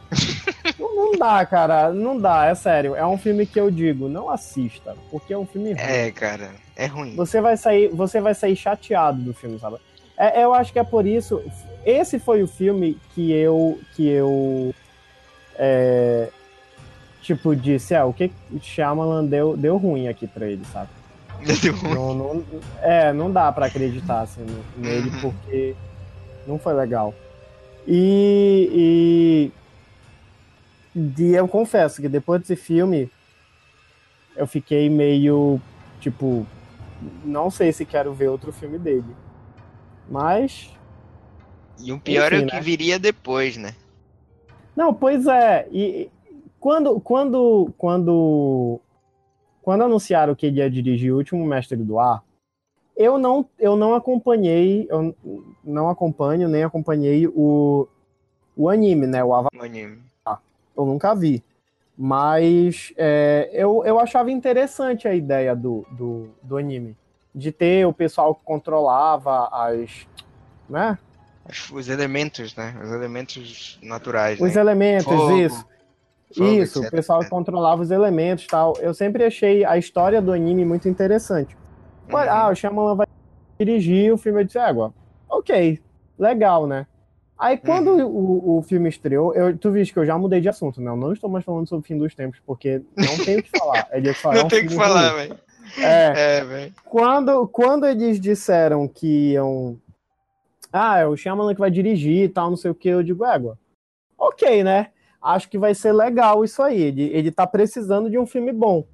não, 0.79 0.95
não 0.95 1.11
dá, 1.19 1.45
cara, 1.45 1.91
não 1.93 2.17
dá, 2.19 2.45
é 2.45 2.55
sério. 2.55 2.95
É 2.95 3.05
um 3.05 3.17
filme 3.17 3.45
que 3.45 3.59
eu 3.59 3.69
digo, 3.69 4.07
não 4.09 4.29
assista, 4.29 4.95
porque 5.11 5.33
é 5.33 5.37
um 5.37 5.45
filme 5.45 5.73
ruim. 5.73 5.81
É, 5.83 6.11
cara, 6.11 6.51
é 6.75 6.85
ruim. 6.87 7.15
Você 7.15 7.39
vai 7.41 7.55
sair, 7.57 7.89
você 7.89 8.19
vai 8.19 8.33
sair 8.33 8.55
chateado 8.55 9.21
do 9.21 9.33
filme, 9.33 9.59
sabe? 9.59 9.77
É, 10.19 10.43
eu 10.43 10.53
acho 10.53 10.73
que 10.73 10.79
é 10.79 10.83
por 10.83 11.07
isso. 11.07 11.41
Esse 11.85 12.19
foi 12.19 12.43
o 12.43 12.47
filme 12.47 12.97
que 13.15 13.31
eu 13.31 13.79
que 13.95 14.05
eu 14.07 14.75
é, 15.57 16.29
tipo 17.21 17.55
disse, 17.55 17.95
ah, 17.95 18.05
o 18.05 18.13
que 18.13 18.29
o 18.51 18.59
Shyamalan 18.59 19.25
deu, 19.25 19.55
deu 19.55 19.77
ruim 19.77 20.07
aqui 20.09 20.27
pra 20.27 20.45
ele, 20.45 20.63
sabe? 20.73 20.89
Deu 21.61 21.73
ruim. 21.73 21.93
Não, 21.93 22.13
não- 22.13 22.43
é, 22.81 23.13
não 23.13 23.31
dá 23.31 23.49
pra 23.49 23.67
acreditar 23.67 24.21
assim, 24.21 24.45
nele 24.75 25.09
Uhum. 25.09 25.21
porque 25.21 25.73
não 26.45 26.59
foi 26.59 26.73
legal. 26.73 27.13
E, 27.87 29.51
e, 30.93 31.11
e 31.17 31.33
eu 31.33 31.47
confesso 31.47 32.01
que 32.01 32.09
depois 32.09 32.41
desse 32.41 32.57
filme 32.57 33.09
eu 34.35 34.45
fiquei 34.45 34.89
meio 34.89 35.61
tipo, 36.01 36.45
não 37.23 37.49
sei 37.49 37.71
se 37.71 37.85
quero 37.85 38.13
ver 38.13 38.27
outro 38.27 38.51
filme 38.51 38.77
dele. 38.77 39.05
Mas 40.09 40.71
E 41.79 41.93
o 41.93 41.99
pior 41.99 42.33
é 42.33 42.37
Enfim, 42.37 42.45
o 42.45 42.47
que 42.47 42.55
né? 42.55 42.61
viria 42.61 42.99
depois, 42.99 43.55
né? 43.57 43.75
Não, 44.75 44.93
pois 44.93 45.27
é. 45.27 45.67
E 45.71 45.79
e 45.81 46.11
quando, 46.59 46.99
quando, 46.99 47.73
quando, 47.77 48.79
quando 49.61 49.83
anunciaram 49.83 50.35
que 50.35 50.45
ele 50.45 50.59
ia 50.59 50.69
dirigir 50.69 51.13
o 51.13 51.17
último 51.17 51.45
Mestre 51.45 51.77
do 51.77 51.97
Ar, 51.99 52.23
eu 52.97 53.17
não, 53.17 53.47
eu 53.57 53.77
não 53.77 53.95
acompanhei, 53.95 54.85
eu 54.89 55.15
não 55.63 55.89
acompanho 55.89 56.49
nem 56.49 56.63
acompanhei 56.63 57.27
o, 57.27 57.87
o 58.57 58.67
anime, 58.67 59.07
né? 59.07 59.23
O 59.23 59.33
Avatar, 59.33 59.57
O 59.61 59.63
anime. 59.63 60.01
eu 60.75 60.85
nunca 60.85 61.15
vi. 61.15 61.41
Mas 61.97 62.93
é, 62.97 63.49
eu, 63.53 63.83
eu 63.85 63.99
achava 63.99 64.31
interessante 64.31 65.07
a 65.07 65.13
ideia 65.15 65.55
do, 65.55 65.85
do, 65.91 66.29
do 66.43 66.57
anime. 66.57 66.95
De 67.39 67.51
ter 67.51 67.85
o 67.87 67.93
pessoal 67.93 68.35
que 68.35 68.43
controlava 68.43 69.47
as. 69.51 70.05
Né? 70.69 70.97
Os- 71.49 71.71
Os 71.71 71.89
elementos, 71.89 72.55
né? 72.55 72.75
Os 72.83 72.91
elementos 72.91 73.79
naturais. 73.81 74.39
Os 74.39 74.55
né? 74.55 74.61
elementos, 74.61 75.05
Fogo, 75.05 75.31
isso. 75.37 75.65
fogo, 76.35 76.49
Isso, 76.51 76.79
etc. 76.79 76.87
o 76.87 76.91
pessoal 76.91 77.19
que 77.23 77.29
controlava 77.29 77.81
os 77.81 77.91
elementos 77.91 78.43
e 78.43 78.47
tal. 78.47 78.73
Eu 78.79 78.93
sempre 78.93 79.23
achei 79.23 79.63
a 79.65 79.77
história 79.77 80.21
do 80.21 80.31
anime 80.31 80.65
muito 80.65 80.87
interessante. 80.89 81.55
Uhum. 82.09 82.17
Ah, 82.17 82.49
o 82.49 82.55
Shyamalan 82.55 82.95
vai 82.95 83.07
dirigir 83.59 84.13
o 84.13 84.17
filme. 84.17 84.41
Eu 84.41 84.45
disse, 84.45 84.57
égua, 84.59 84.93
ok, 85.29 85.79
legal, 86.17 86.67
né? 86.67 86.85
Aí 87.37 87.57
quando 87.57 87.91
Uhum. 87.91 88.05
o, 88.05 88.57
o 88.57 88.61
filme 88.63 88.89
estreou, 88.89 89.33
eu, 89.33 89.57
tu 89.57 89.71
viste 89.71 89.93
que 89.93 89.99
eu 89.99 90.05
já 90.05 90.17
mudei 90.17 90.41
de 90.41 90.49
assunto, 90.49 90.81
né? 90.81 90.91
Eu 90.91 90.97
não 90.97 91.13
estou 91.13 91.29
mais 91.29 91.45
falando 91.45 91.67
sobre 91.69 91.85
o 91.85 91.87
fim 91.87 91.97
dos 91.97 92.13
tempos, 92.13 92.39
porque 92.45 92.81
não 92.97 93.17
tenho 93.17 93.39
o 93.39 93.43
que 93.43 93.49
falar. 93.49 93.87
Ele 93.91 94.13
só 94.13 94.33
é 94.33 94.35
Não 94.35 94.45
um 94.45 94.47
tem 94.49 94.65
o 94.65 94.67
que 94.67 94.75
falar, 94.75 95.13
velho. 95.15 95.39
É, 95.77 96.37
É, 96.37 96.43
velho. 96.43 96.73
quando, 96.85 97.47
quando 97.47 97.85
eles 97.85 98.19
disseram 98.19 98.87
que 98.87 99.33
iam. 99.33 99.77
Ah, 100.71 100.99
é 100.99 101.05
o 101.05 101.15
Shyamalan 101.15 101.53
que 101.53 101.59
vai 101.59 101.71
dirigir 101.71 102.25
e 102.25 102.29
tal, 102.29 102.49
não 102.49 102.57
sei 102.57 102.69
o 102.71 102.75
que, 102.75 102.89
eu 102.89 103.01
digo, 103.03 103.25
égua. 103.25 103.57
Ok, 104.17 104.63
né? 104.63 104.91
Acho 105.21 105.49
que 105.49 105.57
vai 105.57 105.73
ser 105.73 105.91
legal 105.91 106.43
isso 106.43 106.61
aí. 106.61 106.81
Ele, 106.81 107.03
ele 107.13 107.31
tá 107.31 107.47
precisando 107.47 108.09
de 108.09 108.17
um 108.17 108.25
filme 108.25 108.51
bom. 108.51 108.85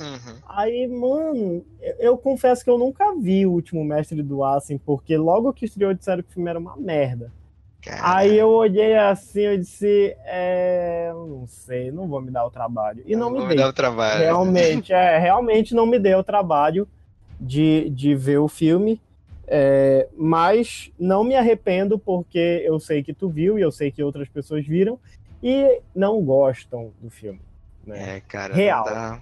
Uhum. 0.00 0.36
Aí, 0.48 0.86
mano, 0.86 1.64
eu, 1.80 1.94
eu 1.98 2.18
confesso 2.18 2.64
que 2.64 2.70
eu 2.70 2.78
nunca 2.78 3.14
vi 3.16 3.44
o 3.44 3.52
último 3.52 3.84
Mestre 3.84 4.22
do 4.22 4.42
Ar, 4.44 4.56
assim, 4.56 4.78
porque 4.78 5.16
logo 5.16 5.52
que 5.52 5.64
estreou 5.64 5.92
disseram 5.92 6.22
que 6.22 6.30
o 6.30 6.32
filme 6.32 6.48
era 6.48 6.58
uma 6.58 6.76
merda. 6.76 7.32
Aí 8.00 8.36
eu 8.36 8.48
olhei 8.48 8.96
assim, 8.96 9.40
eu 9.40 9.58
disse, 9.58 10.14
é, 10.24 11.10
não 11.14 11.46
sei, 11.46 11.90
não 11.90 12.06
vou 12.08 12.20
me 12.20 12.30
dar 12.30 12.44
o 12.44 12.50
trabalho. 12.50 13.02
E 13.06 13.14
não, 13.16 13.30
me 13.30 13.38
vou 13.38 13.48
dei. 13.48 13.56
dar 13.56 13.68
o 13.68 13.72
trabalho. 13.72 14.20
Realmente, 14.20 14.92
é, 14.92 15.18
realmente 15.18 15.74
não 15.74 15.86
me 15.86 15.98
deu 15.98 16.18
o 16.18 16.24
trabalho 16.24 16.86
de, 17.40 17.88
de 17.90 18.14
ver 18.14 18.38
o 18.38 18.48
filme. 18.48 19.00
é, 19.46 20.06
mas 20.16 20.90
não 20.98 21.24
me 21.24 21.34
arrependo 21.34 21.98
porque 21.98 22.62
eu 22.66 22.78
sei 22.78 23.02
que 23.02 23.14
tu 23.14 23.28
viu 23.30 23.58
e 23.58 23.62
eu 23.62 23.70
sei 23.72 23.90
que 23.90 24.02
outras 24.02 24.28
pessoas 24.28 24.66
viram 24.66 24.98
e 25.42 25.80
não 25.94 26.20
gostam 26.22 26.92
do 27.00 27.08
filme. 27.08 27.40
Né? 27.86 28.16
É, 28.16 28.20
cara. 28.20 28.54
Real. 28.54 28.84
Não 28.84 28.92
dá, 28.92 29.20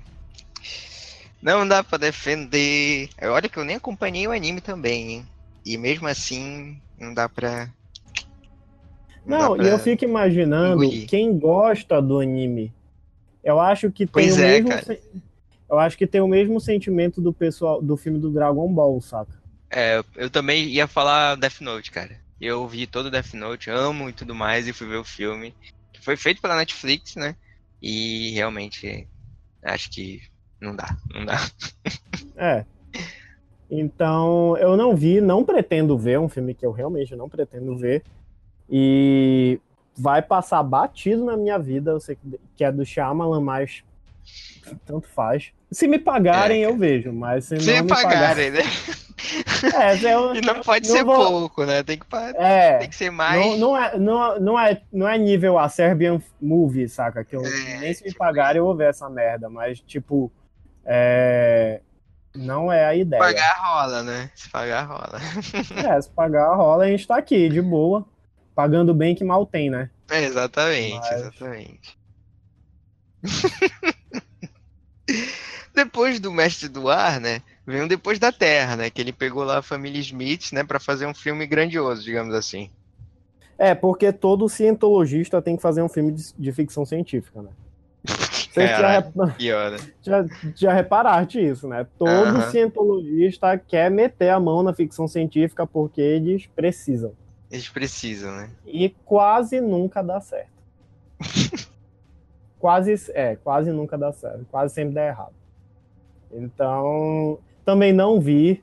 não 1.42 1.68
dá 1.68 1.84
pra 1.84 1.98
defender. 1.98 3.08
Olha 3.22 3.48
que 3.48 3.58
eu 3.58 3.64
nem 3.64 3.76
acompanhei 3.76 4.26
o 4.26 4.32
anime 4.32 4.60
também, 4.60 5.12
hein? 5.12 5.26
E 5.64 5.76
mesmo 5.76 6.08
assim, 6.08 6.80
não 6.98 7.12
dá 7.14 7.28
pra. 7.28 7.68
Não, 9.26 9.56
e 9.60 9.66
eu 9.68 9.78
fico 9.78 10.04
imaginando 10.04 10.84
engolir. 10.84 11.08
quem 11.08 11.38
gosta 11.38 12.00
do 12.00 12.20
anime. 12.20 12.72
Eu 13.42 13.60
acho 13.60 13.90
que 13.90 14.04
tem 14.06 14.12
Pois 14.12 14.36
o 14.36 14.40
é, 14.40 14.52
mesmo. 14.54 14.68
cara. 14.70 14.82
sen- 14.84 14.98
Eu 15.68 15.78
acho 15.78 15.98
que 15.98 16.06
tem 16.06 16.20
o 16.20 16.28
mesmo 16.28 16.60
sentimento 16.60 17.20
do 17.20 17.32
pessoal 17.32 17.82
do 17.82 17.96
filme 17.96 18.18
do 18.20 18.30
Dragon 18.30 18.72
Ball, 18.72 19.00
saca? 19.00 19.32
É, 19.70 20.02
eu 20.14 20.30
também 20.30 20.68
ia 20.68 20.86
falar 20.86 21.34
Death 21.36 21.60
Note, 21.60 21.90
cara. 21.90 22.16
Eu 22.40 22.66
vi 22.68 22.86
todo 22.86 23.10
Death 23.10 23.34
Note, 23.34 23.68
amo 23.70 24.08
e 24.08 24.12
tudo 24.12 24.34
mais, 24.34 24.68
e 24.68 24.72
fui 24.72 24.86
ver 24.86 24.98
o 24.98 25.04
filme. 25.04 25.52
Que 25.92 26.00
foi 26.04 26.16
feito 26.16 26.40
pela 26.40 26.56
Netflix, 26.56 27.16
né? 27.16 27.34
E 27.82 28.30
realmente 28.30 29.08
acho 29.62 29.90
que 29.90 30.22
não 30.60 30.74
dá, 30.76 30.96
não 31.12 31.24
dá. 31.24 31.36
É. 32.38 32.64
Então, 33.70 34.56
eu 34.58 34.76
não 34.76 34.94
vi, 34.94 35.20
não 35.20 35.44
pretendo 35.44 35.96
ver, 35.98 36.18
um 36.20 36.28
filme 36.28 36.54
que 36.54 36.64
eu 36.64 36.70
realmente 36.70 37.16
não 37.16 37.28
pretendo 37.28 37.76
ver. 37.76 38.02
E 38.70 39.60
vai 39.96 40.20
passar 40.22 40.62
batido 40.62 41.24
na 41.24 41.36
minha 41.36 41.58
vida. 41.58 41.90
Eu 41.92 42.00
sei 42.00 42.16
que- 42.16 42.64
é 42.64 42.72
do 42.72 42.84
Shyamalan, 42.84 43.40
mas 43.40 43.82
tanto 44.84 45.06
faz. 45.08 45.52
Se 45.70 45.86
me 45.86 45.98
pagarem, 45.98 46.64
É, 46.64 46.66
eu 46.66 46.76
vejo, 46.76 47.12
mas 47.12 47.44
se, 47.44 47.60
Se 47.60 47.72
não 47.76 47.82
me 47.84 47.88
pagarem, 47.88 48.50
né? 48.50 48.60
É, 49.74 49.96
se 49.96 50.04
eu- 50.04 50.34
E 50.36 50.40
não 50.42 50.60
pode 50.60 50.86
não 50.88 50.94
ser 50.96 51.02
vou- 51.04 51.16
pouco, 51.40 51.64
né? 51.64 51.82
Tem 51.82 51.98
que, 51.98 52.04
é, 52.36 52.78
tem 52.78 52.88
que 52.90 52.94
ser 52.94 53.10
mais. 53.10 53.40
não, 53.40 53.56
não, 53.56 53.76
é, 53.76 53.98
não, 53.98 54.38
não, 54.40 54.60
é, 54.60 54.82
não 54.92 55.08
é 55.08 55.16
nível 55.16 55.58
a 55.58 55.68
Serbian 55.70 56.20
Movie, 56.40 56.86
saca? 56.88 57.24
Que 57.24 57.34
eu, 57.34 57.44
É, 57.44 57.78
nem 57.78 57.94
se 57.94 58.04
me 58.04 58.10
tipo 58.10 58.18
pagarem 58.18 58.58
eu 58.58 58.64
vou 58.66 58.76
ver 58.76 58.90
essa 58.90 59.08
merda, 59.08 59.48
mas, 59.48 59.80
tipo, 59.80 60.30
é, 60.84 61.80
não 62.34 62.70
é 62.70 62.84
a 62.84 62.94
ideia. 62.94 63.20
pagar 63.22 63.56
rola, 63.58 64.02
né? 64.02 64.30
Se 64.34 64.50
pagar 64.50 64.82
rola. 64.86 65.18
É, 65.96 66.00
se 66.00 66.10
pagar 66.10 66.54
rola, 66.54 66.84
a 66.84 66.88
gente 66.88 67.06
tá 67.08 67.16
aqui, 67.16 67.48
de 67.48 67.62
boa. 67.62 68.04
Pagando 68.56 68.94
bem 68.94 69.14
que 69.14 69.22
mal 69.22 69.44
tem, 69.44 69.68
né? 69.68 69.90
É, 70.10 70.24
exatamente, 70.24 70.98
Mas- 70.98 71.20
exatamente. 71.20 71.98
Depois 75.74 76.18
do 76.18 76.32
Mestre 76.32 76.70
do 76.70 76.88
Ar, 76.88 77.20
né? 77.20 77.42
Vem 77.66 77.82
o 77.82 77.88
Depois 77.88 78.18
da 78.18 78.32
Terra, 78.32 78.76
né? 78.76 78.88
Que 78.88 79.02
ele 79.02 79.12
pegou 79.12 79.44
lá 79.44 79.58
a 79.58 79.62
família 79.62 80.00
Smith, 80.00 80.52
né? 80.52 80.64
Pra 80.64 80.80
fazer 80.80 81.04
um 81.06 81.12
filme 81.12 81.46
grandioso, 81.46 82.02
digamos 82.02 82.34
assim. 82.34 82.70
É, 83.58 83.74
porque 83.74 84.10
todo 84.10 84.48
cientologista 84.48 85.42
tem 85.42 85.54
que 85.56 85.62
fazer 85.62 85.82
um 85.82 85.88
filme 85.88 86.12
de, 86.12 86.32
de 86.32 86.52
ficção 86.52 86.86
científica, 86.86 87.42
né? 87.42 87.50
Vocês 88.56 88.70
já, 88.70 89.02
já, 90.02 90.24
já 90.54 90.72
reparaste 90.72 91.38
isso, 91.38 91.68
né? 91.68 91.86
Todo 91.98 92.40
cientologista 92.50 93.58
quer 93.58 93.90
meter 93.90 94.30
a 94.30 94.40
mão 94.40 94.62
na 94.62 94.72
ficção 94.72 95.06
científica 95.06 95.66
porque 95.66 96.00
eles 96.00 96.46
precisam. 96.46 97.12
Eles 97.50 97.68
precisam, 97.68 98.32
né? 98.36 98.50
E 98.66 98.88
quase 99.04 99.60
nunca 99.60 100.02
dá 100.02 100.20
certo. 100.20 100.50
quase, 102.58 102.94
é, 103.14 103.36
quase 103.36 103.70
nunca 103.70 103.96
dá 103.96 104.12
certo. 104.12 104.44
Quase 104.50 104.74
sempre 104.74 104.94
dá 104.94 105.06
errado. 105.06 105.34
Então, 106.32 107.38
também 107.64 107.92
não 107.92 108.20
vi. 108.20 108.62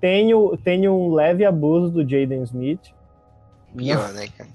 Tenho, 0.00 0.56
tenho 0.58 0.92
um 0.92 1.12
leve 1.12 1.44
abuso 1.44 1.90
do 1.90 2.08
Jaden 2.08 2.42
Smith. 2.44 2.92
Pior, 3.76 4.12
né, 4.12 4.28
cara? 4.36 4.50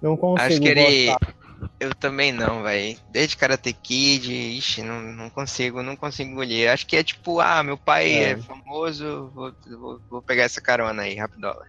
Não, 0.00 0.10
não 0.10 0.16
consigo 0.16 0.46
Acho 0.46 0.60
que 0.60 0.68
ele. 0.68 1.06
gostar. 1.06 1.34
Eu 1.80 1.94
também 1.94 2.32
não, 2.32 2.62
velho. 2.62 2.98
Desde 3.10 3.36
Karate 3.36 3.72
Kid, 3.72 4.30
ixi, 4.30 4.82
não, 4.82 5.00
não 5.00 5.30
consigo, 5.30 5.82
não 5.82 5.96
consigo 5.96 6.30
engolir. 6.30 6.70
Acho 6.70 6.86
que 6.86 6.96
é 6.96 7.02
tipo, 7.02 7.40
ah, 7.40 7.62
meu 7.62 7.78
pai 7.78 8.12
é, 8.12 8.30
É. 8.32 8.36
famoso, 8.36 9.30
vou, 9.34 9.52
vou, 9.78 10.00
vou 10.10 10.22
pegar 10.22 10.44
essa 10.44 10.60
carona 10.60 11.02
aí, 11.02 11.14
rapidola. 11.16 11.66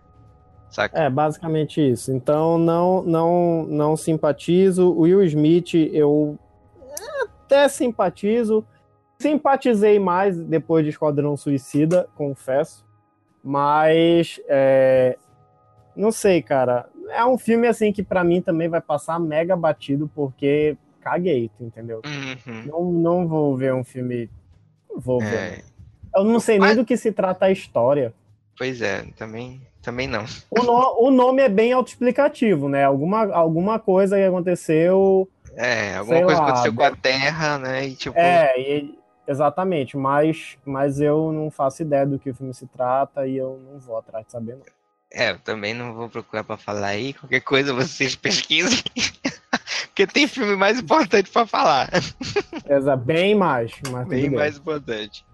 Saca? 0.70 1.00
É, 1.00 1.10
basicamente 1.10 1.82
isso. 1.82 2.12
Então, 2.12 2.58
não, 2.58 3.02
não, 3.04 3.66
não 3.70 3.98
simpatizo. 3.98 4.92
O 4.92 5.02
Will 5.02 5.24
Smith, 5.24 5.74
eu 5.92 6.38
até 7.22 7.68
simpatizo. 7.70 8.66
Simpatizei 9.20 9.98
mais 9.98 10.38
depois 10.38 10.84
de 10.84 10.92
Esquadrão 10.92 11.36
Suicida, 11.36 12.08
confesso. 12.16 12.86
Mas, 13.44 14.40
é, 14.48 15.18
não 15.96 16.12
sei, 16.12 16.42
cara. 16.42 16.88
É 17.10 17.26
um 17.26 17.38
filme, 17.38 17.66
assim, 17.68 17.92
que 17.94 18.04
pra 18.04 18.24
mim 18.24 18.42
também 18.42 18.68
vai 18.68 18.82
passar 18.82 19.20
mega 19.20 19.56
batido, 19.56 20.12
porque 20.14 20.78
caguei, 21.00 21.50
entendeu? 21.60 22.02
Uhum. 22.06 22.64
Não, 22.66 22.92
não 22.92 23.28
vou 23.28 23.56
ver 23.56 23.74
um 23.74 23.84
filme... 23.84 24.30
Não 24.90 25.00
vou 25.00 25.20
ver. 25.20 25.34
É, 25.34 25.64
Eu 26.16 26.26
não 26.26 26.40
sei 26.40 26.60
nem 26.60 26.76
do 26.76 26.84
que 26.86 26.98
se 26.98 27.12
trata 27.12 27.46
a 27.46 27.52
história. 27.52 28.14
pois 28.58 28.82
é, 28.82 29.04
também, 29.16 29.62
também 29.82 30.08
não. 30.08 30.26
O, 30.50 30.62
no- 30.64 31.08
o 31.08 31.12
nome 31.12 31.42
é 31.42 31.50
bem 31.50 31.72
autoexplicativo, 31.74 32.68
né? 32.70 32.84
Alguma, 32.84 33.32
alguma 33.34 33.80
coisa 33.80 34.18
que 34.18 34.24
aconteceu. 34.24 35.30
É, 35.56 35.96
alguma 35.96 36.16
Sei 36.18 36.26
coisa 36.26 36.42
lá, 36.42 36.48
aconteceu 36.50 36.74
com 36.74 36.82
né? 36.82 36.88
a 36.88 36.96
Terra, 36.96 37.58
né? 37.58 37.88
E 37.88 37.96
tipo, 37.96 38.18
É, 38.18 38.60
e- 38.60 39.00
exatamente, 39.28 39.98
mas, 39.98 40.58
mas 40.66 41.00
eu 41.02 41.32
não 41.32 41.50
faço 41.50 41.82
ideia 41.82 42.06
do 42.06 42.20
que 42.20 42.30
o 42.30 42.36
filme 42.36 42.54
se 42.54 42.68
trata 42.68 43.26
e 43.28 43.38
eu 43.38 43.60
não 43.72 43.80
vou 43.80 43.98
atrás 43.98 44.26
de 44.26 44.32
saber, 44.32 44.56
não. 44.56 44.62
é, 45.14 45.32
eu 45.32 45.40
também 45.40 45.74
não 45.74 45.94
vou 45.94 46.10
procurar 46.10 46.44
pra 46.44 46.58
falar 46.58 46.88
aí. 46.88 47.14
Qualquer 47.14 47.42
coisa 47.42 47.74
vocês 47.74 48.16
pesquisem. 48.18 48.84
Porque 49.88 50.06
tem 50.06 50.28
filme 50.28 50.56
mais 50.56 50.80
importante 50.80 51.32
pra 51.32 51.48
falar. 51.48 51.90
Exa, 52.70 52.96
bem 52.96 53.34
mais, 53.34 53.72
mas 53.90 54.08
Bem 54.08 54.22
bem. 54.30 54.30
mais 54.32 54.58
importante. 54.58 55.26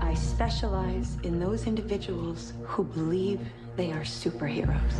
I 0.00 0.14
specialize 0.16 1.18
in 1.24 1.40
those 1.40 1.68
individuals 1.68 2.54
who 2.64 2.84
believe 2.84 3.40
they 3.76 3.92
are 3.92 4.04
superheroes. 4.04 4.94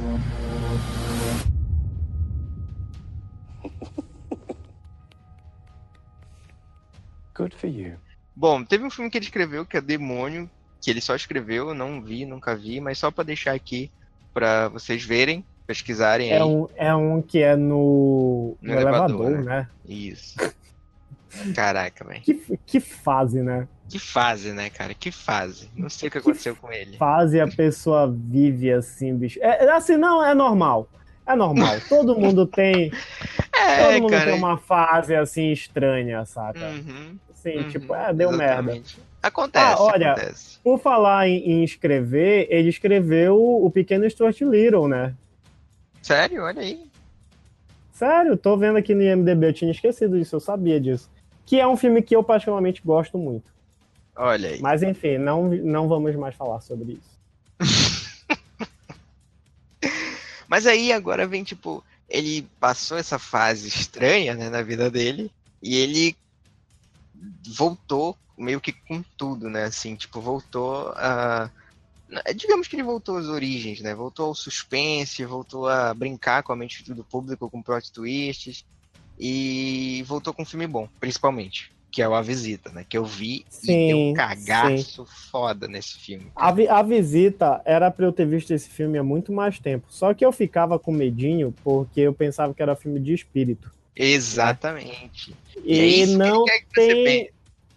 Good 7.34 7.54
for 7.54 7.66
you. 7.66 7.96
Bom, 8.36 8.64
teve 8.64 8.84
um 8.84 8.90
filme 8.90 9.10
que 9.10 9.18
ele 9.18 9.24
escreveu 9.24 9.66
que 9.66 9.76
é 9.76 9.80
Demônio, 9.80 10.48
que 10.80 10.90
ele 10.90 11.00
só 11.00 11.14
escreveu, 11.14 11.68
eu 11.68 11.74
não 11.74 12.02
vi, 12.02 12.26
nunca 12.26 12.56
vi, 12.56 12.80
mas 12.80 12.98
só 12.98 13.10
pra 13.10 13.24
deixar 13.24 13.54
aqui 13.54 13.90
pra 14.32 14.68
vocês 14.68 15.04
verem, 15.04 15.44
pesquisarem 15.66 16.32
aí. 16.32 16.38
É 16.38 16.44
um, 16.44 16.68
é 16.76 16.94
um 16.94 17.22
que 17.22 17.40
é 17.40 17.56
no, 17.56 18.56
No 18.60 18.74
no 18.74 18.80
elevador, 18.80 19.26
elevador, 19.26 19.44
né? 19.44 19.68
Isso. 19.86 20.36
Caraca, 21.54 22.04
velho. 22.04 22.22
Que, 22.22 22.58
que 22.66 22.80
fase, 22.80 23.40
né? 23.42 23.68
Que 23.88 23.98
fase, 23.98 24.52
né, 24.52 24.70
cara? 24.70 24.94
Que 24.94 25.10
fase. 25.12 25.70
Não 25.76 25.88
sei 25.88 26.08
o 26.08 26.12
que 26.12 26.18
aconteceu 26.18 26.56
com 26.56 26.72
ele. 26.72 26.96
Fase 26.96 27.38
a 27.40 27.46
pessoa 27.46 28.10
vive 28.10 28.72
assim, 28.72 29.14
bicho. 29.16 29.38
É, 29.42 29.64
é 29.64 29.70
assim, 29.72 29.96
não, 29.96 30.24
é 30.24 30.34
normal. 30.34 30.88
É 31.26 31.34
normal. 31.34 31.76
Todo 31.88 32.18
mundo 32.18 32.46
tem. 32.46 32.92
É, 33.56 33.84
todo 33.84 34.02
mundo 34.02 34.10
cara. 34.10 34.24
tem 34.26 34.34
uma 34.34 34.58
fase 34.58 35.14
assim 35.14 35.50
estranha, 35.52 36.24
saca? 36.26 36.58
Uhum, 36.68 37.16
Assim, 37.32 37.56
uhum, 37.58 37.68
tipo, 37.68 37.94
é, 37.94 38.12
deu 38.12 38.30
merda. 38.32 38.72
exatamente. 38.72 38.98
Acontece, 39.22 39.64
Ah, 39.64 39.82
olha, 39.82 40.12
acontece. 40.12 40.58
Por 40.62 40.78
falar 40.78 41.28
em, 41.28 41.36
em 41.38 41.64
escrever, 41.64 42.46
ele 42.50 42.68
escreveu 42.68 43.38
o 43.40 43.70
Pequeno 43.70 44.08
Stuart 44.10 44.38
Little, 44.42 44.88
né? 44.88 45.14
Sério? 46.02 46.42
Olha 46.42 46.60
aí. 46.60 46.90
Sério, 47.92 48.36
tô 48.36 48.56
vendo 48.56 48.76
aqui 48.76 48.94
no 48.94 49.02
IMDB, 49.02 49.46
eu 49.46 49.52
tinha 49.52 49.70
esquecido 49.70 50.18
disso, 50.18 50.36
eu 50.36 50.40
sabia 50.40 50.80
disso. 50.80 51.08
Que 51.46 51.60
é 51.60 51.66
um 51.66 51.76
filme 51.76 52.02
que 52.02 52.14
eu 52.16 52.24
particularmente 52.24 52.82
gosto 52.84 53.16
muito. 53.16 53.53
Olha 54.16 54.50
aí. 54.50 54.60
Mas 54.60 54.82
enfim, 54.82 55.18
não, 55.18 55.48
não 55.48 55.88
vamos 55.88 56.14
mais 56.16 56.34
falar 56.34 56.60
sobre 56.60 56.92
isso. 56.92 57.14
Mas 60.48 60.66
aí 60.66 60.92
agora 60.92 61.26
vem, 61.26 61.42
tipo, 61.42 61.82
ele 62.08 62.46
passou 62.60 62.96
essa 62.96 63.18
fase 63.18 63.66
estranha, 63.66 64.34
né, 64.34 64.48
na 64.48 64.62
vida 64.62 64.90
dele, 64.90 65.30
e 65.60 65.76
ele 65.76 66.16
voltou 67.56 68.16
meio 68.36 68.60
que 68.60 68.72
com 68.72 69.02
tudo, 69.16 69.48
né, 69.48 69.64
assim, 69.64 69.96
tipo, 69.96 70.20
voltou 70.20 70.90
a... 70.96 71.50
Digamos 72.36 72.68
que 72.68 72.76
ele 72.76 72.82
voltou 72.84 73.16
às 73.16 73.26
origens, 73.26 73.80
né, 73.80 73.94
voltou 73.94 74.26
ao 74.26 74.34
suspense, 74.34 75.24
voltou 75.24 75.68
a 75.68 75.92
brincar 75.92 76.42
com 76.44 76.52
a 76.52 76.56
mente 76.56 76.84
do 76.92 77.02
público, 77.02 77.50
com 77.50 77.62
plot 77.62 77.90
twists, 77.90 78.64
e 79.18 80.04
voltou 80.06 80.32
com 80.32 80.42
um 80.42 80.46
filme 80.46 80.66
bom, 80.66 80.88
principalmente, 81.00 81.73
que 81.94 82.02
é 82.02 82.08
o 82.08 82.14
A 82.14 82.20
Visita, 82.20 82.70
né, 82.72 82.84
que 82.88 82.98
eu 82.98 83.04
vi 83.04 83.46
e 83.62 83.66
deu 83.88 83.98
um 83.98 84.08
Sim, 84.08 84.14
cagaço 84.14 85.06
foda 85.30 85.68
nesse 85.68 85.96
filme. 85.96 86.26
A, 86.34 86.50
vi- 86.50 86.66
a 86.66 86.82
visita 86.82 87.62
era 87.64 87.88
pra 87.88 88.04
eu 88.04 88.12
ter 88.12 88.26
visto 88.26 88.50
esse 88.52 88.68
filme 88.68 88.98
há 88.98 89.02
muito 89.04 89.32
mais 89.32 89.60
tempo. 89.60 89.86
Só 89.88 90.12
que 90.12 90.26
eu 90.26 90.32
ficava 90.32 90.76
com 90.76 90.90
medinho 90.90 91.54
porque 91.62 92.00
eu 92.00 92.12
pensava 92.12 92.52
que 92.52 92.60
era 92.60 92.74
filme 92.74 92.98
de 92.98 93.14
espírito. 93.14 93.70
Exatamente. 93.94 95.36
E, 95.64 95.78
é 95.78 95.86
isso 95.86 96.06
que 96.06 96.10
ele 96.10 96.16
não 96.16 96.44
que 96.44 96.60
tem. 96.74 97.30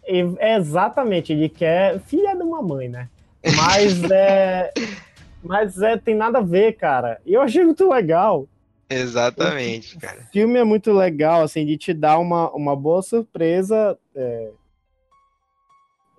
e- 0.07 0.35
Exatamente, 0.55 1.31
ele 1.31 1.47
quer. 1.47 1.99
Filha 1.99 2.35
de 2.35 2.41
uma 2.41 2.61
mãe, 2.63 2.89
né? 2.89 3.07
Mas 3.55 4.01
é. 4.09 4.73
Mas 5.43 5.79
é, 5.79 5.95
tem 5.95 6.15
nada 6.15 6.39
a 6.39 6.41
ver, 6.41 6.73
cara. 6.73 7.21
E 7.23 7.33
eu 7.35 7.41
achei 7.41 7.63
muito 7.63 7.87
legal. 7.87 8.47
Exatamente, 8.89 9.97
cara. 9.97 10.21
O 10.21 10.31
filme 10.31 10.57
é 10.57 10.63
muito 10.63 10.91
legal, 10.93 11.41
assim, 11.43 11.65
de 11.65 11.77
te 11.77 11.93
dar 11.93 12.19
uma, 12.19 12.49
uma 12.51 12.75
boa 12.75 13.01
surpresa. 13.01 13.97
É... 14.15 14.51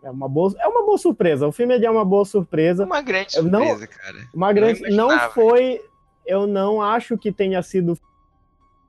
É, 0.05 0.11
uma 0.11 0.29
boa, 0.29 0.55
é 0.61 0.69
uma 0.69 0.85
boa 0.85 0.99
surpresa. 0.99 1.47
O 1.47 1.53
filme 1.53 1.75
é 1.75 1.79
de 1.79 1.89
uma 1.89 2.05
boa 2.05 2.25
surpresa. 2.25 2.85
Uma 2.85 3.03
grande 3.03 3.37
Eu 3.37 3.43
não- 3.43 3.67
surpresa, 3.67 3.87
cara. 3.89 4.19
Uma 4.33 4.53
grande. 4.53 4.81
Não 4.91 5.09
Não 5.09 5.31
foi. 5.31 5.81
Eu 6.25 6.47
não 6.47 6.81
acho 6.83 7.17
que 7.19 7.33
tenha 7.33 7.61
sido 7.63 7.99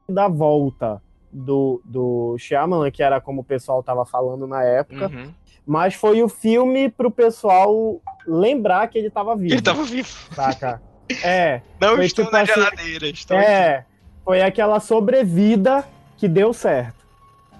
da 0.08 0.28
volta 0.28 1.02
do, 1.32 1.82
do 1.86 2.36
Shyamalan, 2.38 2.92
que 2.92 3.02
era 3.02 3.22
como 3.22 3.42
o 3.42 3.46
pessoal 3.46 3.82
tava 3.82 4.06
falando 4.06 4.46
na 4.46 4.64
época. 4.64 5.08
Uhum. 5.08 5.34
Mas 5.66 5.94
foi 5.94 6.22
o 6.22 6.28
filme 6.30 6.90
pro 6.90 7.10
pessoal 7.12 8.02
lembrar 8.28 8.88
que 8.88 8.98
ele 8.98 9.10
tava 9.10 9.36
vivo. 9.36 9.54
Ele 9.54 9.62
tava 9.62 9.84
vivo. 9.84 10.08
Saca? 10.34 10.82
É, 11.24 11.62
Não 11.80 11.96
Foi 11.96 12.06
estou 12.06 12.26
tipo 12.26 12.36
na 12.36 12.44
assim- 12.44 12.54
geladeira. 12.54 13.08
Estou 13.08 13.38
aqui. 13.38 13.46
é. 13.48 13.86
Foi 14.24 14.42
aquela 14.42 14.80
sobrevida 14.80 15.84
que 16.18 16.28
deu 16.28 16.54
certo. 16.54 17.06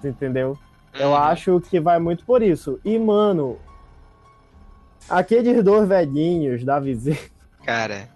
Entendeu? 0.04 0.56
Eu 0.94 1.08
Uhum. 1.08 1.14
acho 1.16 1.60
que 1.60 1.78
vai 1.80 1.98
muito 1.98 2.24
por 2.24 2.42
isso. 2.42 2.78
E, 2.84 2.98
mano, 2.98 3.58
aqueles 5.08 5.62
dois 5.62 5.88
velhinhos 5.88 6.64
da 6.64 6.78
vizinha. 6.78 7.18
Cara, 7.64 8.08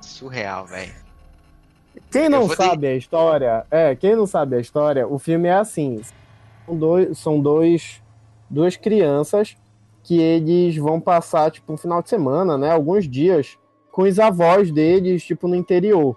surreal, 0.00 0.66
velho. 0.66 0.92
Quem 2.10 2.28
não 2.28 2.48
sabe 2.48 2.86
a 2.86 2.94
história, 2.96 3.64
é, 3.70 3.94
quem 3.94 4.14
não 4.16 4.26
sabe 4.26 4.56
a 4.56 4.60
história, 4.60 5.06
o 5.06 5.18
filme 5.18 5.48
é 5.48 5.54
assim. 5.54 6.00
São 6.66 6.76
dois, 6.76 7.18
são 7.18 7.40
dois 7.40 8.02
duas 8.48 8.76
crianças 8.76 9.56
que 10.02 10.20
eles 10.20 10.76
vão 10.76 11.00
passar, 11.00 11.50
tipo, 11.50 11.72
um 11.72 11.76
final 11.76 12.02
de 12.02 12.08
semana, 12.08 12.56
né? 12.58 12.70
Alguns 12.70 13.08
dias 13.08 13.56
com 13.90 14.02
os 14.02 14.18
avós 14.18 14.70
deles, 14.70 15.24
tipo, 15.24 15.46
no 15.48 15.54
interior. 15.56 16.16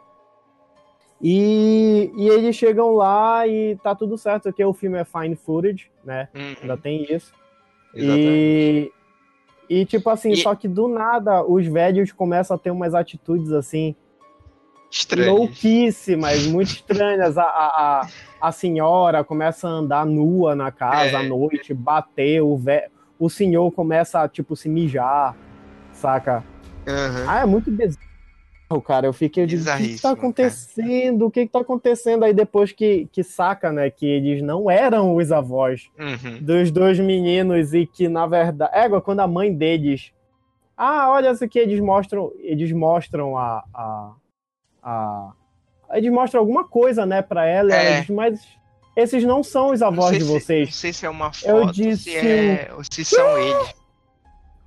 E, 1.21 2.11
e 2.17 2.27
eles 2.27 2.55
chegam 2.55 2.93
lá 2.95 3.47
e 3.47 3.77
tá 3.81 3.95
tudo 3.95 4.17
certo, 4.17 4.43
porque 4.43 4.63
o 4.63 4.73
filme 4.73 4.97
é 4.99 5.05
fine 5.05 5.35
footage, 5.35 5.89
né? 6.03 6.27
Uhum, 6.35 6.55
Ainda 6.61 6.77
tem 6.77 7.03
isso. 7.03 7.33
exatamente. 7.93 8.91
E, 9.69 9.79
e 9.81 9.85
tipo 9.85 10.09
assim, 10.09 10.31
E- 10.33 10.37
só 10.37 10.53
que 10.53 10.67
do 10.67 10.87
nada 10.89 11.43
os 11.45 11.65
velhos 11.65 12.11
começam 12.11 12.55
a 12.55 12.59
ter 12.59 12.71
umas 12.71 12.93
atitudes 12.93 13.51
assim, 13.53 13.95
Estranho. 14.91 15.33
louquíssimas, 15.33 16.45
muito 16.45 16.71
estranhas. 16.73 17.37
A, 17.37 17.43
a, 17.43 18.01
a, 18.01 18.07
a 18.41 18.51
senhora 18.51 19.23
começa 19.23 19.67
a 19.67 19.71
andar 19.71 20.05
nua 20.05 20.55
na 20.55 20.71
casa 20.71 21.17
É. 21.17 21.21
à 21.21 21.23
noite, 21.23 21.73
bater, 21.73 22.41
o, 22.41 22.57
ve... 22.57 22.89
o 23.17 23.29
senhor 23.29 23.71
começa 23.71 24.19
a, 24.21 24.27
tipo, 24.27 24.57
se 24.57 24.67
mijar, 24.67 25.35
saca? 25.93 26.43
Aham. 26.87 27.25
Ah, 27.27 27.41
é 27.41 27.45
muito 27.45 27.71
bizarro, 27.71 28.81
cara. 28.85 29.07
Eu 29.07 29.13
fiquei, 29.13 29.43
eu 29.43 29.47
digo, 29.47 29.61
o 29.61 29.65
que, 29.65 29.69
que 29.71 29.75
tá 29.75 29.77
Bizarríssimo, 29.79 30.01
cara. 30.01 30.19
acontecendo? 30.19 31.25
O 31.25 31.31
que, 31.31 31.45
que 31.45 31.51
tá 31.51 31.59
acontecendo? 31.59 32.23
Aí 32.25 32.33
depois 32.33 32.71
que, 32.71 33.07
que 33.11 33.23
saca, 33.23 33.71
né, 33.71 33.89
que 33.89 34.05
eles 34.05 34.41
não 34.41 34.69
eram 34.69 35.15
os 35.15 35.31
avós 35.31 35.89
Uhum. 35.99 36.39
dos 36.41 36.71
dois 36.71 36.99
meninos 36.99 37.73
e 37.73 37.85
que, 37.85 38.07
na 38.09 38.25
verdade. 38.27 38.71
É, 38.75 38.89
quando 39.01 39.19
a 39.21 39.27
mãe 39.27 39.53
deles. 39.53 40.11
Ah, 40.75 41.11
olha 41.11 41.31
isso 41.31 41.43
aqui, 41.43 41.59
eles 41.59 41.79
mostram. 41.79 42.31
Eles 42.39 42.71
mostram 42.71 43.37
a. 43.37 43.63
a, 43.73 44.11
a 44.81 45.33
eles 45.91 46.11
mostram 46.11 46.39
alguma 46.41 46.63
coisa, 46.67 47.05
né, 47.05 47.21
pra 47.21 47.45
ela, 47.45 47.71
É. 47.71 47.99
diz, 48.01 48.09
mas 48.09 48.41
esses 48.95 49.23
não 49.23 49.43
são 49.43 49.71
os 49.71 49.81
avós 49.83 50.17
de 50.17 50.23
se- 50.23 50.31
vocês. 50.31 50.67
Não 50.69 50.73
sei 50.73 50.91
se 50.93 51.05
é 51.05 51.09
uma 51.09 51.27
Eu 51.45 51.59
foto, 51.61 51.71
disse- 51.73 52.09
se, 52.09 52.17
é, 52.17 52.71
ou 52.75 52.81
se 52.83 53.05
são 53.05 53.37
eles. 53.37 53.75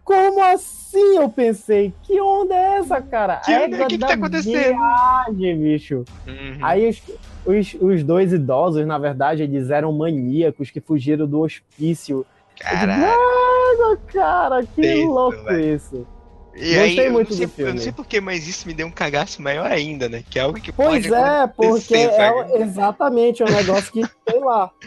Como 0.06 0.40
assim? 0.40 1.16
Eu 1.16 1.28
pensei, 1.28 1.92
que 2.04 2.20
onda 2.20 2.54
é 2.54 2.78
essa, 2.78 3.02
cara? 3.02 3.38
Que 3.38 3.52
onda? 3.52 3.76
Que 3.78 3.86
que 3.86 3.98
tá 3.98 4.14
acontecendo? 4.14 4.52
viagem, 4.52 5.58
bicho. 5.58 6.04
Uhum. 6.24 6.58
Aí 6.62 6.88
os, 6.88 7.02
os, 7.44 7.76
os 7.80 8.04
dois 8.04 8.32
idosos, 8.32 8.86
na 8.86 8.98
verdade, 8.98 9.42
eles 9.42 9.68
eram 9.68 9.92
maníacos 9.92 10.70
que 10.70 10.80
fugiram 10.80 11.26
do 11.26 11.40
hospício. 11.40 12.24
Caralho. 12.56 13.98
Cara, 14.06 14.64
que 14.64 14.80
Isso, 14.80 15.08
louco 15.08 15.42
velho. 15.42 15.74
isso. 15.74 16.06
E 16.54 16.74
Gostei 16.76 17.08
eu 17.08 17.12
muito 17.12 17.30
não 17.30 17.36
sei. 17.36 17.50
Eu 17.58 17.74
não 17.74 17.80
sei 17.80 17.92
porquê, 17.92 18.20
mas 18.20 18.46
isso 18.46 18.68
me 18.68 18.72
deu 18.72 18.86
um 18.86 18.92
cagaço 18.92 19.42
maior 19.42 19.70
ainda, 19.70 20.08
né? 20.08 20.22
Que 20.30 20.38
é 20.38 20.42
algo 20.42 20.60
que 20.60 20.72
Pois 20.72 21.04
pode 21.08 21.14
é, 21.14 21.46
porque 21.48 21.96
é 21.96 22.62
exatamente 22.62 23.42
é 23.42 23.46
um 23.46 23.50
negócio 23.50 23.92
que, 23.92 24.04
sei 24.30 24.38
lá. 24.38 24.70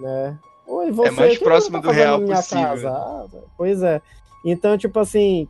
Né? 0.00 0.38
Oi, 0.72 0.90
você, 0.90 1.08
É 1.08 1.10
mais 1.10 1.38
próximo 1.38 1.78
você 1.82 1.86
do 1.86 1.90
real 1.92 2.20
possível. 2.22 2.66
casa? 2.66 2.88
Ah, 2.90 3.26
pois 3.58 3.82
é. 3.82 4.00
Então, 4.42 4.78
tipo 4.78 4.98
assim, 4.98 5.46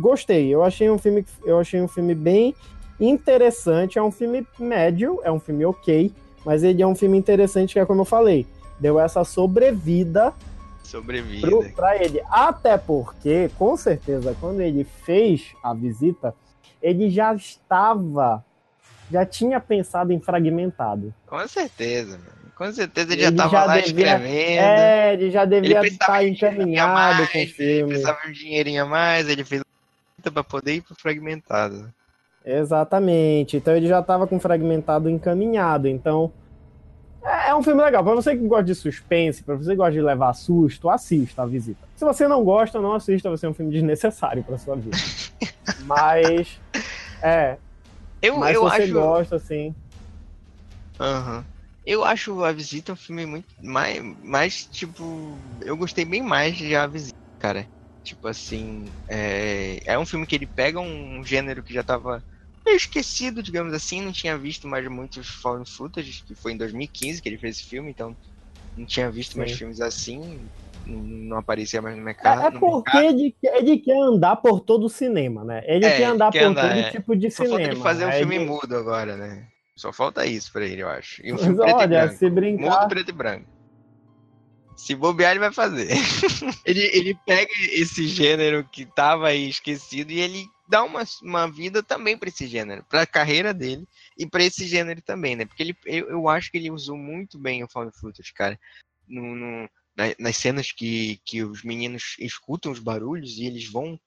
gostei. 0.00 0.48
Eu 0.52 0.64
achei 0.64 0.90
um 0.90 0.98
filme, 0.98 1.24
eu 1.44 1.60
achei 1.60 1.80
um 1.80 1.86
filme 1.86 2.12
bem 2.12 2.52
interessante. 2.98 4.00
É 4.00 4.02
um 4.02 4.10
filme 4.10 4.44
médio, 4.58 5.20
é 5.22 5.30
um 5.30 5.38
filme 5.38 5.64
ok, 5.64 6.12
mas 6.44 6.64
ele 6.64 6.82
é 6.82 6.86
um 6.86 6.94
filme 6.96 7.16
interessante, 7.16 7.74
que 7.74 7.78
é 7.78 7.86
como 7.86 8.00
eu 8.00 8.04
falei, 8.04 8.44
deu 8.80 8.98
essa 8.98 9.22
sobrevida 9.22 10.34
Sobrevida. 10.82 11.46
pro, 11.46 11.72
pra 11.72 11.96
ele. 11.96 12.20
Até 12.28 12.76
porque, 12.76 13.48
com 13.56 13.76
certeza, 13.76 14.36
quando 14.40 14.60
ele 14.60 14.82
fez 14.82 15.52
a 15.62 15.72
visita, 15.72 16.34
ele 16.82 17.08
já 17.10 17.32
estava, 17.32 18.44
já 19.08 19.24
tinha 19.24 19.60
pensado 19.60 20.12
em 20.12 20.18
fragmentado. 20.20 21.14
Com 21.28 21.46
certeza, 21.46 22.18
mano. 22.18 22.41
Com 22.56 22.70
certeza 22.72 23.12
ele, 23.12 23.22
Ele 23.24 23.30
já 23.30 23.36
tava 23.36 23.50
já 23.50 23.64
lá 23.64 23.74
devia- 23.80 23.90
escrevendo. 24.06 24.60
É, 24.60 25.12
ele 25.14 25.30
já 25.30 25.42
ele 25.42 25.60
devia 25.62 25.86
estar 25.86 26.24
encaminhado 26.24 26.92
mais, 26.92 27.30
com 27.30 27.38
o 27.38 27.40
Ele 27.40 27.46
filme. 27.50 27.88
precisava 27.88 28.18
de 28.22 28.28
um 28.28 28.32
dinheirinho 28.32 28.82
a 28.82 28.86
mais, 28.86 29.28
ele 29.28 29.44
fez 29.44 29.62
pra 30.32 30.44
poder 30.44 30.74
ir 30.74 30.80
pro 30.82 30.94
fragmentado. 30.94 31.92
Exatamente. 32.44 33.56
Então 33.56 33.74
ele 33.74 33.88
já 33.88 34.00
estava 34.00 34.26
com 34.26 34.38
fragmentado 34.38 35.08
encaminhado. 35.08 35.88
Então 35.88 36.32
é 37.24 37.48
é 37.50 37.54
um 37.54 37.62
filme 37.62 37.82
legal. 37.82 38.04
Pra 38.04 38.14
você 38.14 38.36
que 38.36 38.46
gosta 38.46 38.64
de 38.64 38.74
suspense, 38.74 39.42
pra 39.42 39.54
você 39.56 39.70
que 39.70 39.76
gosta 39.76 39.92
de 39.92 40.00
levar 40.02 40.32
susto, 40.34 40.88
assista 40.90 41.42
a 41.42 41.46
visita. 41.46 41.80
Se 41.96 42.04
você 42.04 42.28
não 42.28 42.44
gosta, 42.44 42.80
não 42.80 42.92
assista. 42.94 43.28
Vai 43.28 43.38
ser 43.38 43.46
um 43.48 43.54
filme 43.54 43.72
desnecessário 43.72 44.42
pra 44.44 44.58
sua 44.58 44.76
vida. 44.76 44.96
Mas 45.86 46.60
é, 47.22 47.56
Eu, 48.20 48.36
mas 48.38 48.50
se 48.50 48.56
eu 48.56 48.62
você 48.62 48.82
acho. 48.82 48.92
gosta, 48.92 49.36
assim. 49.36 49.74
Aham. 51.00 51.44
Eu 51.84 52.04
acho 52.04 52.44
A 52.44 52.52
Visita 52.52 52.92
um 52.92 52.96
filme 52.96 53.26
muito 53.26 53.48
mais, 53.60 54.00
mais, 54.18 54.66
tipo, 54.66 55.38
eu 55.62 55.76
gostei 55.76 56.04
bem 56.04 56.22
mais 56.22 56.56
de 56.56 56.74
A 56.76 56.86
Visita, 56.86 57.12
cara. 57.38 57.68
Tipo 58.04 58.28
assim, 58.28 58.92
é, 59.08 59.80
é 59.84 59.98
um 59.98 60.06
filme 60.06 60.26
que 60.26 60.34
ele 60.34 60.46
pega 60.46 60.80
um 60.80 61.24
gênero 61.24 61.62
que 61.62 61.72
já 61.74 61.82
tava 61.84 62.24
meio 62.64 62.76
esquecido, 62.76 63.42
digamos 63.42 63.74
assim, 63.74 64.00
não 64.00 64.12
tinha 64.12 64.36
visto 64.38 64.68
mais 64.68 64.86
muitos 64.88 65.28
found 65.28 65.68
footage, 65.70 66.22
que 66.24 66.34
foi 66.34 66.52
em 66.52 66.56
2015 66.56 67.20
que 67.22 67.28
ele 67.28 67.38
fez 67.38 67.58
esse 67.58 67.68
filme, 67.68 67.90
então 67.90 68.16
não 68.76 68.86
tinha 68.86 69.10
visto 69.10 69.38
mais 69.38 69.50
Sim. 69.50 69.58
filmes 69.58 69.80
assim, 69.80 70.50
não, 70.84 71.38
aparecia 71.38 71.82
mais 71.82 71.96
no 71.96 72.02
É, 72.24 72.28
mercado. 72.32 72.46
é 72.46 72.50
no 72.50 72.60
porque 72.60 72.96
mercado. 72.96 73.06
ele, 73.08 73.36
ele 73.42 73.78
quer 73.78 73.96
andar 74.00 74.36
por 74.36 74.60
todo 74.60 74.84
o 74.86 74.88
cinema, 74.88 75.44
né? 75.44 75.62
Ele 75.66 75.86
É, 75.86 75.92
quer 75.92 76.04
andar 76.06 76.32
quer 76.32 76.38
por 76.38 76.46
andar, 76.50 76.76
todo 76.76 76.78
é. 76.78 76.90
tipo 76.90 77.16
de 77.16 77.30
Só 77.30 77.44
cinema. 77.46 77.74
ele 77.74 77.76
fazer 77.76 78.06
um 78.06 78.08
né? 78.10 78.18
filme 78.18 78.38
Ele- 78.38 78.46
mudo 78.46 78.76
agora, 78.76 79.16
né? 79.16 79.51
Só 79.74 79.92
falta 79.92 80.26
isso 80.26 80.52
pra 80.52 80.64
ele, 80.66 80.82
eu 80.82 80.88
acho. 80.88 81.24
E 81.24 81.32
um 81.32 81.38
filme 81.38 81.56
preto 81.56 81.70
e 81.70 81.74
olha, 81.74 81.88
branco. 81.88 82.18
se 82.18 82.30
brincar. 82.30 82.88
preto 82.88 83.08
e 83.08 83.12
branco. 83.12 83.46
Se 84.76 84.94
bobear, 84.94 85.32
ele 85.32 85.40
vai 85.40 85.52
fazer. 85.52 85.88
ele, 86.64 86.80
ele 86.92 87.14
pega 87.26 87.50
esse 87.72 88.06
gênero 88.08 88.66
que 88.68 88.86
tava 88.86 89.28
aí 89.28 89.48
esquecido 89.48 90.10
e 90.10 90.20
ele 90.20 90.46
dá 90.68 90.82
uma, 90.82 91.02
uma 91.22 91.46
vida 91.50 91.82
também 91.82 92.16
pra 92.16 92.28
esse 92.28 92.46
gênero, 92.46 92.84
pra 92.88 93.06
carreira 93.06 93.52
dele 93.52 93.86
e 94.18 94.26
pra 94.26 94.42
esse 94.42 94.66
gênero 94.66 95.02
também, 95.02 95.36
né? 95.36 95.44
Porque 95.44 95.62
ele, 95.62 95.76
eu, 95.84 96.08
eu 96.08 96.28
acho 96.28 96.50
que 96.50 96.56
ele 96.56 96.70
usou 96.70 96.96
muito 96.96 97.38
bem 97.38 97.62
o 97.62 97.68
found 97.68 97.92
footage, 97.98 98.32
cara. 98.32 98.58
No, 99.06 99.34
no- 99.34 99.68
na- 99.94 100.14
nas 100.18 100.36
cenas 100.38 100.72
que, 100.72 101.20
que 101.24 101.42
os 101.42 101.62
meninos 101.62 102.16
escutam 102.18 102.72
os 102.72 102.78
barulhos 102.78 103.36
e 103.36 103.44
eles 103.44 103.70
vão 103.70 104.00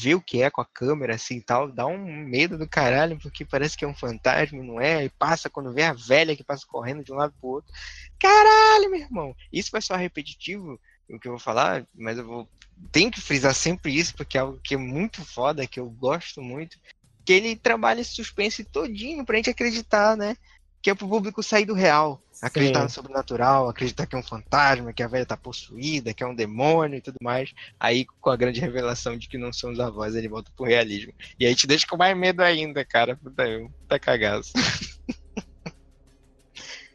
ver 0.00 0.14
o 0.14 0.22
que 0.22 0.42
é 0.42 0.50
com 0.50 0.60
a 0.60 0.66
câmera 0.66 1.14
assim 1.14 1.40
tal, 1.40 1.70
dá 1.70 1.86
um 1.86 1.98
medo 1.98 2.56
do 2.56 2.68
caralho, 2.68 3.18
porque 3.20 3.44
parece 3.44 3.76
que 3.76 3.84
é 3.84 3.88
um 3.88 3.94
fantasma, 3.94 4.62
não 4.62 4.80
é? 4.80 5.04
E 5.04 5.10
passa 5.10 5.50
quando 5.50 5.72
vê 5.72 5.82
a 5.82 5.92
velha 5.92 6.34
que 6.34 6.42
passa 6.42 6.66
correndo 6.66 7.04
de 7.04 7.12
um 7.12 7.16
lado 7.16 7.34
pro 7.38 7.50
outro. 7.50 7.72
Caralho, 8.18 8.90
meu 8.90 9.00
irmão! 9.00 9.36
Isso 9.52 9.70
vai 9.70 9.82
soar 9.82 10.00
repetitivo, 10.00 10.80
o 11.10 11.18
que 11.18 11.28
eu 11.28 11.32
vou 11.32 11.38
falar, 11.38 11.86
mas 11.94 12.16
eu 12.18 12.26
vou. 12.26 12.48
Tenho 12.90 13.10
que 13.10 13.20
frisar 13.20 13.54
sempre 13.54 13.94
isso, 13.94 14.14
porque 14.14 14.38
é 14.38 14.40
algo 14.40 14.58
que 14.62 14.74
é 14.74 14.78
muito 14.78 15.24
foda, 15.24 15.66
que 15.66 15.78
eu 15.78 15.90
gosto 15.90 16.40
muito. 16.40 16.78
Que 17.24 17.34
ele 17.34 17.54
trabalha 17.54 18.00
esse 18.00 18.14
suspense 18.14 18.64
todinho 18.64 19.24
pra 19.24 19.36
gente 19.36 19.50
acreditar, 19.50 20.16
né? 20.16 20.36
Que 20.82 20.90
é 20.90 20.94
pro 20.94 21.08
público 21.08 21.42
sair 21.42 21.64
do 21.64 21.74
real. 21.74 22.20
Acreditar 22.42 22.80
Sim. 22.80 22.84
no 22.84 22.90
sobrenatural, 22.90 23.68
acreditar 23.68 24.04
que 24.04 24.16
é 24.16 24.18
um 24.18 24.22
fantasma, 24.22 24.92
que 24.92 25.00
a 25.00 25.06
velha 25.06 25.24
tá 25.24 25.36
possuída, 25.36 26.12
que 26.12 26.24
é 26.24 26.26
um 26.26 26.34
demônio 26.34 26.98
e 26.98 27.00
tudo 27.00 27.18
mais. 27.22 27.54
Aí, 27.78 28.04
com 28.20 28.30
a 28.30 28.36
grande 28.36 28.58
revelação 28.58 29.16
de 29.16 29.28
que 29.28 29.38
não 29.38 29.52
são 29.52 29.70
os 29.70 29.78
avós, 29.78 30.16
ele 30.16 30.26
volta 30.28 30.50
pro 30.56 30.66
realismo. 30.66 31.12
E 31.38 31.46
aí 31.46 31.54
te 31.54 31.68
deixa 31.68 31.86
com 31.86 31.96
mais 31.96 32.16
medo 32.16 32.42
ainda, 32.42 32.84
cara. 32.84 33.14
Puta, 33.16 33.44
puta 33.78 33.98
cagaço. 34.00 34.52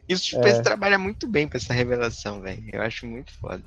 e 0.06 0.12
o 0.12 0.18
suspense 0.18 0.60
É. 0.60 0.62
trabalha 0.62 0.98
muito 0.98 1.26
bem 1.26 1.48
pra 1.48 1.56
essa 1.56 1.72
revelação, 1.72 2.42
velho. 2.42 2.62
Eu 2.70 2.82
acho 2.82 3.06
muito 3.06 3.32
foda. 3.32 3.64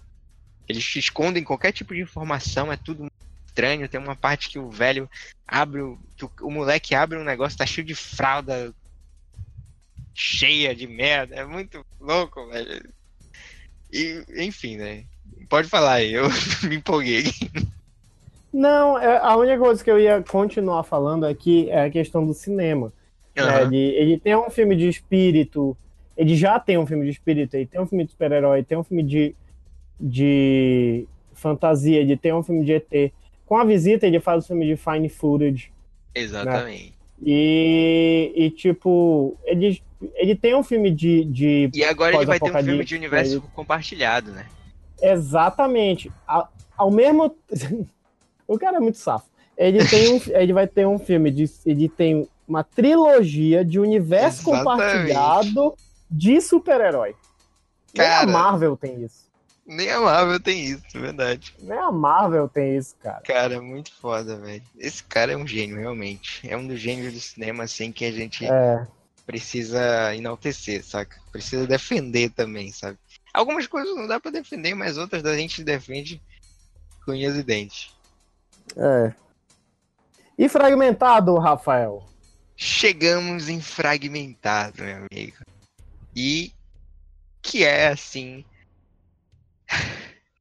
Eles 0.69 0.85
te 0.85 0.99
escondem 0.99 1.43
qualquer 1.43 1.71
tipo 1.71 1.95
de 1.95 2.01
informação, 2.01 2.71
é 2.71 2.77
tudo 2.77 2.99
muito 3.01 3.13
estranho. 3.47 3.89
Tem 3.89 3.99
uma 3.99 4.15
parte 4.15 4.49
que 4.49 4.59
o 4.59 4.69
velho 4.69 5.09
abre, 5.47 5.81
o, 5.81 5.99
que 6.15 6.25
o, 6.25 6.31
o 6.43 6.51
moleque 6.51 6.93
abre 6.93 7.17
um 7.17 7.23
negócio, 7.23 7.57
tá 7.57 7.65
cheio 7.65 7.85
de 7.85 7.95
fralda 7.95 8.71
cheia 10.13 10.75
de 10.75 10.87
merda. 10.87 11.35
É 11.35 11.45
muito 11.45 11.85
louco, 11.99 12.47
velho. 12.47 12.89
E, 13.91 14.23
enfim, 14.37 14.77
né? 14.77 15.03
Pode 15.49 15.67
falar 15.67 15.93
aí, 15.93 16.13
eu 16.13 16.25
me 16.63 16.75
empolguei. 16.77 17.23
Não, 18.53 18.97
é, 18.97 19.17
a 19.17 19.35
única 19.35 19.57
coisa 19.57 19.83
que 19.83 19.89
eu 19.89 19.99
ia 19.99 20.21
continuar 20.21 20.83
falando 20.83 21.25
aqui 21.25 21.69
é 21.69 21.85
a 21.85 21.89
questão 21.89 22.25
do 22.25 22.33
cinema. 22.33 22.91
né? 23.35 23.43
Aham. 23.43 23.61
Ele, 23.61 23.77
ele 23.77 24.19
tem 24.19 24.35
um 24.35 24.49
filme 24.49 24.75
de 24.75 24.87
espírito, 24.87 25.75
ele 26.17 26.35
já 26.35 26.59
tem 26.59 26.77
um 26.77 26.85
filme 26.85 27.05
de 27.05 27.11
espírito, 27.11 27.55
ele 27.55 27.65
tem 27.65 27.79
um 27.79 27.85
filme 27.85 28.05
de 28.05 28.11
super-herói, 28.11 28.63
tem 28.63 28.77
um 28.77 28.83
filme 28.83 29.03
de, 29.03 29.35
de 29.99 31.07
fantasia, 31.33 31.99
ele 31.99 32.17
tem 32.17 32.33
um 32.33 32.43
filme 32.43 32.63
de 32.65 32.73
ET. 32.73 33.13
Com 33.45 33.57
a 33.57 33.63
visita, 33.63 34.05
ele 34.05 34.19
faz 34.19 34.43
o 34.43 34.47
filme 34.47 34.65
de 34.65 34.75
fine 34.75 35.09
footage. 35.09 35.71
Exatamente. 36.13 37.00
E, 37.23 38.31
e 38.35 38.49
tipo, 38.51 39.37
ele, 39.45 39.81
ele 40.15 40.35
tem 40.35 40.55
um 40.55 40.63
filme 40.63 40.89
de, 40.91 41.23
de 41.25 41.69
E 41.73 41.83
agora 41.83 42.15
ele 42.15 42.25
vai 42.25 42.39
ter 42.39 42.51
um 42.55 42.63
filme 42.63 42.83
de 42.83 42.95
universo 42.95 43.33
ele- 43.35 43.43
compartilhado, 43.53 44.31
né? 44.31 44.45
Exatamente. 45.01 46.11
A- 46.27 46.47
Ao, 46.77 46.89
mesmo. 46.91 47.35
o 48.47 48.57
cara 48.57 48.77
é 48.77 48.79
muito 48.79 48.97
safo. 48.97 49.25
Ele, 49.57 49.85
tem 49.87 50.13
um, 50.13 50.21
ele 50.33 50.53
vai 50.53 50.67
ter 50.67 50.87
um 50.87 50.97
filme 50.97 51.29
de. 51.31 51.49
Ele 51.65 51.87
tem 51.87 52.27
uma 52.47 52.63
trilogia 52.63 53.63
de 53.63 53.79
universo 53.79 54.41
Exatamente. 54.49 54.63
compartilhado 54.65 55.75
de 56.09 56.41
super-herói. 56.41 57.15
Nem 57.95 58.07
Cara. 58.07 58.23
a 58.23 58.31
Marvel 58.31 58.75
tem 58.75 59.03
isso. 59.03 59.29
Nem 59.73 59.89
a 59.89 60.01
Marvel 60.01 60.37
tem 60.39 60.65
isso, 60.65 60.83
é 60.93 60.99
verdade. 60.99 61.55
Nem 61.61 61.77
a 61.77 61.89
Marvel 61.91 62.49
tem 62.49 62.75
isso, 62.75 62.93
cara. 63.01 63.21
Cara, 63.21 63.61
muito 63.61 63.89
foda, 63.93 64.35
velho. 64.37 64.61
Esse 64.77 65.01
cara 65.01 65.31
é 65.31 65.37
um 65.37 65.47
gênio, 65.47 65.79
realmente. 65.79 66.41
É 66.49 66.57
um 66.57 66.67
dos 66.67 66.77
gênios 66.77 67.13
do 67.13 67.19
cinema, 67.21 67.63
assim, 67.63 67.89
que 67.89 68.03
a 68.03 68.11
gente 68.11 68.45
É, 68.45 68.85
precisa 69.25 70.13
enaltecer, 70.13 70.83
saca? 70.83 71.17
Precisa 71.31 71.65
defender 71.65 72.31
também, 72.31 72.69
sabe? 72.71 72.97
Algumas 73.33 73.65
coisas 73.65 73.95
não 73.95 74.07
dá 74.07 74.19
pra 74.19 74.29
defender, 74.29 74.75
mas 74.75 74.97
outras 74.97 75.23
a 75.25 75.37
gente 75.37 75.63
defende 75.63 76.21
com 77.05 77.11
unhas 77.13 77.37
e 77.37 77.43
dentes. 77.43 77.95
é. 78.75 79.13
E 80.37 80.49
fragmentado, 80.49 81.37
Rafael? 81.37 82.03
Chegamos 82.57 83.47
em 83.47 83.61
fragmentado, 83.61 84.83
meu 84.83 85.05
amigo. 85.11 85.37
E 86.15 86.51
que 87.41 87.63
é 87.63 87.87
assim. 87.87 88.43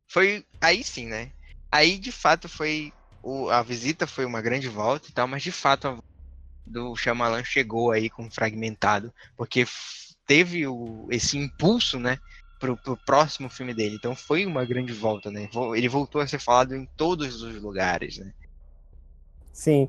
Foi 0.07 0.45
aí 0.61 0.83
sim, 0.83 1.07
né? 1.07 1.31
Aí 1.71 1.99
de 1.99 2.11
fato 2.11 2.49
foi. 2.49 2.93
O, 3.23 3.51
a 3.51 3.63
visita 3.63 4.07
foi 4.07 4.25
uma 4.25 4.41
grande 4.41 4.69
volta 4.69 5.09
e 5.09 5.13
tal, 5.13 5.29
mas 5.29 5.43
de 5.43 5.53
fato 5.53 5.89
a 5.89 5.99
do 6.67 6.95
Shyamalan 6.97 7.45
chegou 7.45 7.91
aí 7.91 8.09
com 8.09 8.31
fragmentado, 8.31 9.13
porque 9.37 9.67
teve 10.27 10.67
o, 10.67 11.07
esse 11.11 11.37
impulso, 11.37 11.99
né? 11.99 12.19
Pro, 12.59 12.77
pro 12.77 12.97
próximo 12.97 13.49
filme 13.49 13.73
dele. 13.73 13.97
Então 13.97 14.15
foi 14.15 14.45
uma 14.45 14.65
grande 14.65 14.93
volta, 14.93 15.31
né? 15.31 15.49
Ele 15.75 15.89
voltou 15.89 16.21
a 16.21 16.27
ser 16.27 16.39
falado 16.39 16.75
em 16.75 16.87
todos 16.97 17.43
os 17.43 17.61
lugares, 17.61 18.19
né? 18.19 18.33
Sim. 19.53 19.89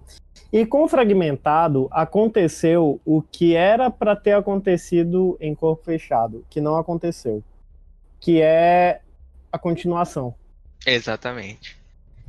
E 0.52 0.66
com 0.66 0.88
fragmentado 0.88 1.88
aconteceu 1.92 3.00
o 3.06 3.22
que 3.22 3.56
era 3.56 3.90
pra 3.90 4.16
ter 4.16 4.34
acontecido 4.34 5.38
em 5.40 5.54
Corpo 5.54 5.84
Fechado, 5.84 6.46
que 6.50 6.62
não 6.62 6.78
aconteceu, 6.78 7.44
que 8.20 8.42
é 8.42 9.02
a 9.52 9.60
continuação, 9.60 10.36
Exatamente. 10.86 11.78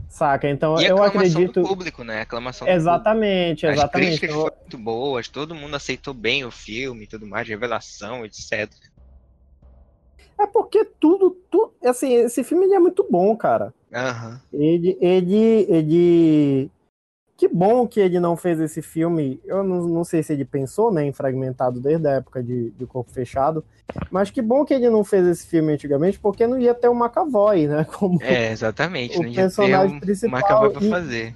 saca? 0.08 0.48
Então 0.48 0.80
E 0.80 0.84
eu 0.84 1.02
acredito 1.02 1.60
do 1.62 1.68
público, 1.68 2.04
né? 2.04 2.20
A 2.20 2.22
aclamação 2.22 2.66
do 2.66 2.80
público. 2.80 2.80
exatamente, 2.80 3.66
As 3.66 3.74
exatamente. 3.74 4.18
críticas 4.20 4.34
foram 4.36 4.56
muito 4.60 4.78
boas, 4.78 5.28
todo 5.28 5.54
mundo 5.54 5.74
aceitou 5.76 6.12
bem 6.14 6.44
o 6.44 6.50
filme 6.50 7.04
e 7.04 7.06
tudo 7.06 7.26
mais, 7.26 7.48
revelação, 7.48 8.24
etc. 8.24 8.70
É 10.38 10.46
porque 10.46 10.84
tudo, 10.84 11.30
tudo, 11.50 11.72
assim, 11.84 12.14
esse 12.14 12.42
filme 12.42 12.66
é 12.72 12.78
muito 12.78 13.06
bom, 13.08 13.36
cara. 13.36 13.72
Aham. 13.92 14.40
Ele, 14.52 14.96
ele, 15.00 15.66
ele. 15.68 16.70
Que 17.42 17.48
bom 17.48 17.88
que 17.88 17.98
ele 17.98 18.20
não 18.20 18.36
fez 18.36 18.60
esse 18.60 18.80
filme. 18.80 19.40
Eu 19.44 19.64
não, 19.64 19.82
não 19.88 20.04
sei 20.04 20.22
se 20.22 20.32
ele 20.32 20.44
pensou, 20.44 20.92
né, 20.92 21.04
em 21.04 21.12
fragmentado 21.12 21.80
desde 21.80 22.06
a 22.06 22.12
época 22.12 22.40
de, 22.40 22.70
de 22.70 22.86
Corpo 22.86 23.10
Fechado. 23.10 23.64
Mas 24.12 24.30
que 24.30 24.40
bom 24.40 24.64
que 24.64 24.72
ele 24.72 24.88
não 24.88 25.02
fez 25.02 25.26
esse 25.26 25.48
filme 25.48 25.72
antigamente, 25.72 26.20
porque 26.20 26.46
não 26.46 26.56
ia 26.56 26.72
ter 26.72 26.86
o 26.86 26.94
McAvoy, 26.94 27.66
né? 27.66 27.84
Como, 27.98 28.22
É, 28.22 28.52
exatamente. 28.52 29.18
O 29.18 29.22
não 29.22 29.28
ia 29.28 29.34
ter 29.34 29.40
personagem 29.40 29.96
um- 29.96 29.98
principal 29.98 30.40
cavalo 30.40 30.70
pra 30.70 30.82
e- 30.82 30.88
fazer. 30.88 31.34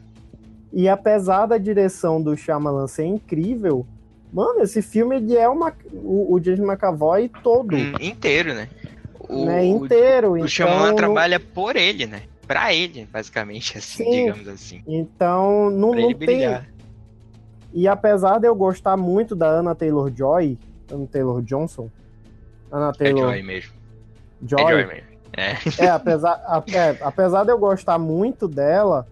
E 0.73 0.89
apesar 0.89 1.47
da 1.47 1.59
direção 1.59 2.23
do 2.23 2.37
Shyamalan 2.37 2.87
ser 2.87 3.07
incrível, 3.07 3.85
mano, 4.33 4.63
esse 4.63 4.83
filme 4.83 5.17
ele 5.17 5.37
é 5.37 5.49
uma, 5.49 5.73
o, 5.93 6.35
o 6.37 6.41
James 6.41 6.61
McAvoy 6.61 7.29
todo, 7.43 7.75
Hum, 7.75 7.95
inteiro, 8.01 8.55
né? 8.55 8.69
O, 9.29 9.45
né, 9.45 9.61
o, 9.63 9.85
inteiro. 9.85 10.31
o 10.31 10.37
então, 10.37 10.47
Shyamalan 10.49 10.95
trabalha 10.95 11.41
por 11.41 11.75
ele, 11.75 12.07
né? 12.07 12.23
Pra 12.47 12.73
ele, 12.75 13.07
basicamente, 13.13 13.77
assim, 13.79 14.05
Sim. 14.05 14.11
digamos 14.11 14.49
assim. 14.49 14.83
então 14.87 15.71
não, 15.71 15.91
Pra 15.91 16.01
não 16.01 16.09
tem, 16.09 16.17
brilhar. 16.17 16.69
E 17.73 17.87
apesar 17.89 18.39
de 18.39 18.47
eu 18.47 18.55
gostar 18.55 18.97
muito 18.97 19.35
da 19.35 19.49
Anna 19.49 19.75
Taylor 19.75 20.11
Joy, 20.15 20.59
Anna 20.91 21.07
Taylor 21.07 21.43
Johnson, 21.43 21.91
Anna 22.73 22.89
É 22.91 22.93
Taylor 22.93 23.23
Joy 23.33 23.43
mesmo. 23.43 23.73
Joy, 24.47 24.61
É 24.63 24.71
Joy 24.71 24.87
mesmo. 24.87 25.07
É. 25.37 25.85
é, 25.85 25.89
apesar, 25.91 26.33
a- 26.47 26.65
é, 26.73 26.97
apesar 27.03 27.45
de 27.45 27.51
eu 27.51 27.59
gostar 27.59 27.99
muito 27.99 28.49
dela, 28.49 29.07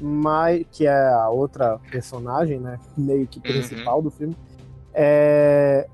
mas 0.00 0.64
que 0.72 0.86
é 0.86 1.08
a 1.12 1.28
outra 1.28 1.78
personagem, 1.90 2.58
né, 2.58 2.78
meio 2.96 3.26
que 3.26 3.38
principal 3.38 4.00
do 4.02 4.10
filme, 4.10 4.34
é, 4.92 5.86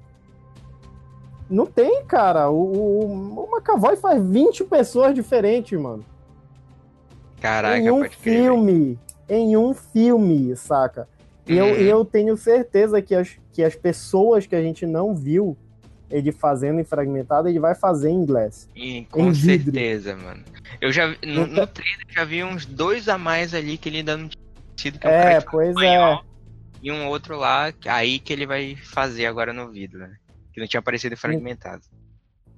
não 1.50 1.66
tem, 1.66 2.04
cara. 2.04 2.48
O, 2.48 2.62
o, 2.62 3.44
o 3.44 3.56
McAvoy 3.56 3.96
faz 3.96 4.22
20 4.24 4.64
pessoas 4.64 5.14
diferentes, 5.14 5.78
mano. 5.78 6.04
Caraca, 7.40 7.78
em 7.78 7.90
um 7.90 8.00
pode 8.00 8.16
crer. 8.16 8.34
filme. 8.42 8.98
Em 9.28 9.56
um 9.56 9.74
filme, 9.74 10.54
saca? 10.56 11.08
E 11.46 11.56
eu, 11.56 11.66
Uhum. 11.66 11.72
eu 11.74 12.04
tenho 12.04 12.36
certeza 12.36 13.00
que 13.02 13.14
as, 13.14 13.36
que 13.52 13.62
as 13.62 13.74
pessoas 13.74 14.46
que 14.46 14.54
a 14.56 14.62
gente 14.62 14.84
não 14.86 15.14
viu 15.14 15.56
ele 16.08 16.30
fazendo 16.30 16.78
em 16.80 16.84
fragmentado, 16.84 17.48
ele 17.48 17.58
vai 17.58 17.74
fazer 17.74 18.10
em 18.10 18.14
inglês. 18.14 18.68
E, 18.76 19.04
com 19.10 19.22
em 19.28 19.32
vidro. 19.32 19.72
certeza, 19.72 20.16
mano. 20.16 20.42
Eu 20.80 20.92
já 20.92 21.08
no, 21.08 21.14
Então- 21.24 21.46
no 21.48 21.66
trailer 21.66 22.06
já 22.08 22.24
vi 22.24 22.44
uns 22.44 22.64
dois 22.64 23.08
a 23.08 23.18
mais 23.18 23.52
ali 23.54 23.76
que 23.76 23.88
ele 23.88 23.98
ainda 23.98 24.16
não 24.16 24.28
tinha 24.28 24.44
sido 24.76 24.98
que 25.00 25.06
é 25.06 25.10
um 25.10 25.12
É, 25.12 25.20
que 25.20 25.40
fala 25.40 25.50
pois 25.50 25.68
espanhol, 25.70 26.14
é. 26.14 26.36
E 26.82 26.92
um 26.92 27.08
outro 27.08 27.36
lá, 27.36 27.72
aí 27.86 28.18
que 28.20 28.32
ele 28.32 28.46
vai 28.46 28.76
fazer 28.76 29.26
agora 29.26 29.52
no 29.52 29.68
vídeo, 29.72 29.98
né? 29.98 30.12
Que 30.52 30.60
não 30.60 30.68
tinha 30.68 30.78
aparecido 30.78 31.16
fragmentado. 31.16 31.82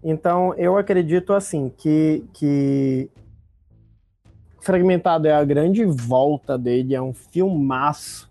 Então, 0.04 0.54
eu 0.54 0.76
acredito 0.76 1.32
assim 1.32 1.72
que, 1.76 2.24
que 2.34 3.08
Fragmentado 4.72 5.26
é 5.26 5.32
a 5.32 5.42
grande 5.42 5.82
volta 5.86 6.58
dele, 6.58 6.94
é 6.94 7.00
um 7.00 7.14
filmaço. 7.14 8.28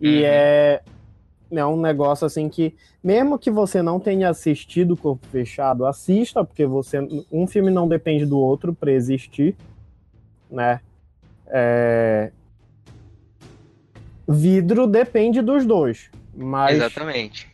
E 0.00 0.08
Uhum. 0.20 0.22
é, 0.24 0.80
é 1.52 1.66
um 1.66 1.78
negócio 1.78 2.24
assim 2.24 2.48
que, 2.48 2.74
mesmo 3.02 3.38
que 3.38 3.50
você 3.50 3.82
não 3.82 4.00
tenha 4.00 4.30
assistido 4.30 4.96
Corpo 4.96 5.26
Fechado, 5.26 5.84
assista, 5.84 6.42
porque 6.42 6.64
você 6.64 7.06
um 7.30 7.46
filme 7.46 7.70
não 7.70 7.86
depende 7.86 8.24
do 8.24 8.38
outro 8.38 8.72
para 8.72 8.92
existir, 8.92 9.54
né? 10.50 10.80
É, 11.48 12.32
Vidro 14.26 14.86
depende 14.86 15.42
dos 15.42 15.66
dois, 15.66 16.10
mas 16.34 16.76
Exatamente. 16.76 17.46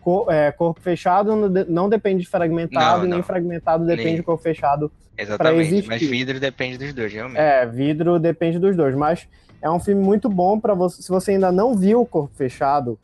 Co- 0.00 0.30
é, 0.30 0.52
corpo 0.52 0.80
fechado 0.80 1.34
não, 1.34 1.48
não 1.68 1.88
depende 1.88 2.22
de 2.22 2.28
fragmentado, 2.28 2.98
Não, 3.00 3.04
e 3.06 3.08
nem 3.08 3.18
não. 3.18 3.24
fragmentado 3.26 3.84
depende 3.84 4.06
Nem- 4.10 4.16
de 4.18 4.22
corpo 4.22 4.40
fechado. 4.44 4.92
Exatamente. 5.16 5.86
Mas 5.86 6.02
vidro 6.02 6.40
depende 6.40 6.78
dos 6.78 6.92
dois, 6.92 7.12
realmente. 7.12 7.38
É, 7.38 7.64
vidro 7.66 8.18
depende 8.18 8.58
dos 8.58 8.76
dois, 8.76 8.94
mas 8.94 9.28
é 9.62 9.70
um 9.70 9.78
filme 9.80 10.02
muito 10.02 10.28
bom 10.28 10.58
para 10.58 10.74
você. 10.74 11.02
Se 11.02 11.08
você 11.08 11.32
ainda 11.32 11.50
não 11.52 11.74
viu 11.76 12.00
o 12.00 12.06
corpo 12.06 12.34
fechado 12.34 12.98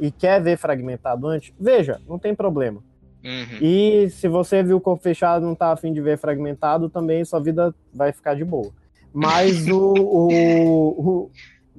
e 0.00 0.10
quer 0.10 0.40
ver 0.42 0.56
fragmentado 0.56 1.26
antes, 1.26 1.52
veja, 1.58 2.00
não 2.08 2.18
tem 2.18 2.34
problema. 2.34 2.82
Uhum. 3.24 3.58
E 3.60 4.08
se 4.10 4.28
você 4.28 4.62
viu 4.62 4.76
o 4.76 4.80
corpo 4.80 5.02
fechado 5.02 5.42
e 5.44 5.46
não 5.46 5.54
tá 5.54 5.72
afim 5.72 5.92
de 5.92 6.00
ver 6.00 6.16
fragmentado, 6.18 6.88
também 6.88 7.24
sua 7.24 7.40
vida 7.40 7.74
vai 7.92 8.12
ficar 8.12 8.34
de 8.34 8.44
boa. 8.44 8.70
Mas 9.12 9.66
o. 9.68 9.76
o- 9.78 10.88
o- 11.24 11.30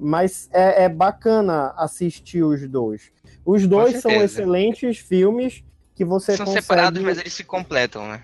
mas 0.02 0.48
é, 0.52 0.84
é 0.84 0.88
bacana 0.88 1.74
assistir 1.76 2.42
os 2.42 2.66
dois. 2.68 3.10
Os 3.44 3.66
dois 3.66 3.96
são 4.00 4.10
excelentes 4.12 4.98
filmes 4.98 5.62
que 5.94 6.04
você 6.04 6.36
São 6.36 6.46
consegue. 6.46 6.62
separados, 6.62 7.02
mas 7.02 7.18
eles 7.18 7.32
se 7.34 7.44
completam, 7.44 8.08
né? 8.08 8.22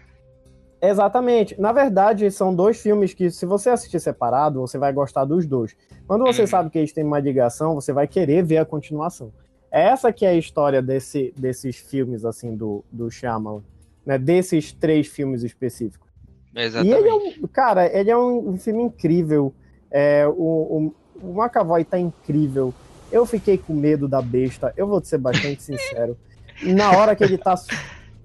Exatamente. 0.81 1.59
Na 1.61 1.73
verdade, 1.73 2.31
são 2.31 2.55
dois 2.55 2.81
filmes 2.81 3.15
que, 3.15 3.31
se 3.31 3.47
você 3.47 3.71
assistir 3.71 3.99
separado, 4.01 4.61
você 4.61 4.79
vai 4.79 4.93
gostar 4.93 5.25
dos 5.25 5.47
dois. 5.47 5.75
Quando 6.07 6.25
você 6.25 6.43
Uhum. 6.43 6.47
sabe 6.47 6.71
que 6.71 6.79
eles 6.79 6.93
têm 6.93 7.05
uma 7.05 7.19
ligação, 7.19 7.75
você 7.75 7.93
vai 7.93 8.07
querer 8.07 8.45
ver 8.45 8.59
a 8.59 8.65
continuação. 8.65 9.33
Essa 9.71 10.13
que 10.13 10.25
é 10.25 10.31
a 10.31 10.35
história 10.35 10.81
desse, 10.81 11.33
desses 11.37 11.77
filmes, 11.77 12.25
assim, 12.25 12.55
do, 12.55 12.85
do 12.93 13.11
Shyamalan. 13.11 13.63
Né? 14.05 14.19
Desses 14.19 14.73
três 14.73 15.07
filmes 15.09 15.43
específicos. 15.43 16.09
E 16.55 16.61
Exatamente. 16.61 16.97
ele 16.97 17.09
é 17.09 17.15
um... 17.15 17.47
Cara, 17.49 17.87
ele 17.99 18.11
é 18.11 18.17
um, 18.17 18.51
um 18.51 18.57
filme 18.59 18.83
incrível. 18.83 19.53
É, 19.91 20.27
o, 20.27 20.33
o, 20.33 20.95
o 21.23 21.43
McAvoy 21.43 21.85
tá 21.85 21.99
incrível. 21.99 22.73
Eu 23.11 23.27
fiquei 23.27 23.59
com 23.59 23.75
medo 23.75 24.07
da 24.07 24.23
besta. 24.23 24.73
Eu 24.77 24.87
vou 24.87 25.01
te 25.01 25.09
ser 25.09 25.19
bastante 25.19 25.63
sincero. 25.65 26.17
Na 26.63 26.93
hora 26.97 27.17
que 27.17 27.25
ele 27.25 27.37
tá... 27.39 27.55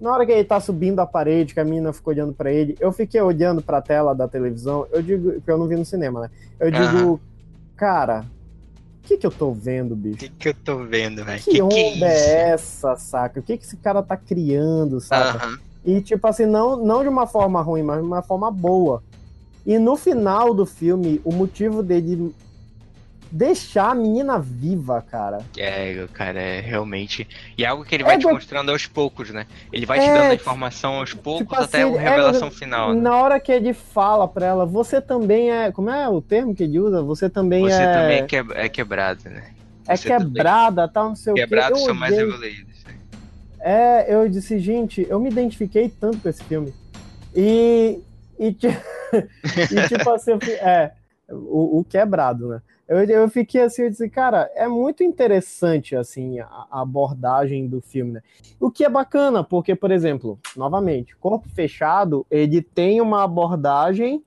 Na 0.02 0.12
hora 0.12 0.26
que 0.26 0.32
ele 0.32 0.42
tá 0.42 0.58
subindo 0.58 0.98
a 0.98 1.06
parede, 1.06 1.54
que 1.54 1.60
a 1.60 1.64
menina 1.64 1.92
ficou 1.92 2.12
olhando 2.12 2.32
pra 2.32 2.50
ele, 2.50 2.76
eu 2.80 2.90
fiquei 2.90 3.20
olhando 3.20 3.62
pra 3.62 3.80
tela 3.80 4.12
da 4.12 4.26
televisão, 4.26 4.84
eu 4.92 5.00
digo, 5.00 5.40
que 5.40 5.48
eu 5.48 5.56
não 5.56 5.68
vi 5.68 5.76
no 5.76 5.84
cinema, 5.84 6.22
né? 6.22 6.30
Eu 6.58 6.72
digo, 6.72 6.86
Aham. 6.88 7.18
cara, 7.76 8.26
o 9.04 9.06
que 9.06 9.16
que 9.16 9.24
eu 9.24 9.30
tô 9.30 9.52
vendo, 9.52 9.92
O 9.92 9.96
bicho? 9.96 10.18
que, 10.18 10.28
que 10.28 10.48
eu 10.48 10.54
tô 10.54 10.78
vendo, 10.84 11.24
velho? 11.24 11.40
Que, 11.40 11.52
Que, 11.52 11.62
onda 11.62 11.98
que 12.00 12.04
é, 12.04 12.14
é 12.16 12.48
essa, 12.50 12.96
saca? 12.96 13.38
O 13.38 13.42
que 13.44 13.56
que 13.56 13.64
esse 13.64 13.76
cara 13.76 14.02
tá 14.02 14.16
criando, 14.16 15.00
saca? 15.00 15.38
Aham. 15.38 15.58
E, 15.84 16.00
tipo 16.00 16.26
assim, 16.26 16.46
não, 16.46 16.76
não 16.76 17.02
de 17.02 17.08
uma 17.08 17.28
forma 17.28 17.62
ruim, 17.62 17.84
mas 17.84 18.00
de 18.00 18.04
uma 18.06 18.22
forma 18.22 18.50
boa. 18.50 19.04
E 19.64 19.78
no 19.78 19.96
final 19.96 20.52
do 20.52 20.66
filme, 20.66 21.20
o 21.24 21.32
motivo 21.32 21.80
dele 21.80 22.34
deixar 23.32 23.90
a 23.90 23.94
menina 23.94 24.38
viva, 24.38 25.00
cara. 25.10 25.38
É, 25.56 26.06
cara, 26.12 26.38
é 26.40 26.60
realmente. 26.60 27.26
E 27.56 27.64
é 27.64 27.66
algo 27.66 27.84
que 27.84 27.94
ele 27.94 28.04
vai 28.04 28.16
É, 28.16 28.18
te 28.18 28.22
do- 28.26 28.30
mostrando 28.34 28.70
aos 28.70 28.86
poucos, 28.86 29.30
né? 29.30 29.46
Ele 29.72 29.86
vai 29.86 29.98
te 29.98 30.04
É, 30.04 30.12
dando 30.12 30.20
a 30.26 30.30
tipo- 30.36 30.42
informação 30.42 30.94
aos 31.00 31.14
poucos 31.14 31.46
tipo 31.48 31.54
até 31.54 31.82
assim, 31.82 31.96
a 31.96 32.00
revelação 32.00 32.48
é, 32.48 32.50
final. 32.50 32.94
Né? 32.94 33.00
Na 33.00 33.16
hora 33.16 33.40
que 33.40 33.50
ele 33.50 33.72
fala 33.72 34.28
pra 34.28 34.46
ela, 34.46 34.66
você 34.66 35.00
também 35.00 35.50
é. 35.50 35.72
Como 35.72 35.88
é 35.90 36.08
o 36.08 36.20
termo 36.20 36.54
que 36.54 36.62
ele 36.64 36.78
usa? 36.78 37.02
Você 37.02 37.30
também 37.30 37.62
Você 37.62 37.82
é. 37.82 37.92
também 37.92 38.18
é, 38.18 38.22
que- 38.26 38.36
é 38.54 38.68
quebrado, 38.68 39.24
né? 39.30 39.50
é 39.88 39.96
você 39.96 40.08
também- 40.10 40.26
quebrada, 40.34 40.86
tal, 40.86 41.08
não 41.08 41.16
sei 41.16 41.32
o 41.32 41.36
Quebrados 41.36 41.80
que. 41.80 41.86
são 41.86 41.94
mais 41.94 42.16
evoluídos. 42.16 42.84
né? 42.84 42.94
É, 43.60 44.14
eu 44.14 44.28
disse, 44.28 44.58
gente, 44.58 45.06
eu 45.08 45.18
me 45.18 45.30
identifiquei 45.30 45.88
tanto 45.88 46.18
com 46.18 46.28
esse 46.28 46.42
filme. 46.44 46.72
E, 47.34 47.98
e, 48.38 48.48
e 49.70 49.88
tipo 49.88 50.10
assim, 50.12 50.32
é, 50.60 50.90
o, 51.28 51.78
o 51.80 51.84
quebrado, 51.84 52.48
né? 52.48 52.62
Eu, 52.92 53.04
eu 53.04 53.28
fiquei 53.30 53.62
assim, 53.62 53.84
eu 53.84 53.90
disse, 53.90 54.06
cara, 54.10 54.50
é 54.54 54.68
muito 54.68 55.02
interessante, 55.02 55.96
assim, 55.96 56.40
a, 56.40 56.66
a 56.70 56.82
abordagem 56.82 57.66
do 57.66 57.80
filme, 57.80 58.12
né? 58.12 58.22
O 58.60 58.70
que 58.70 58.84
é 58.84 58.88
bacana, 58.88 59.42
porque, 59.42 59.74
por 59.74 59.90
exemplo, 59.90 60.38
novamente, 60.54 61.16
Corpo 61.16 61.48
Fechado, 61.48 62.26
ele 62.30 62.60
tem 62.60 63.00
uma 63.00 63.24
abordagem, 63.24 64.22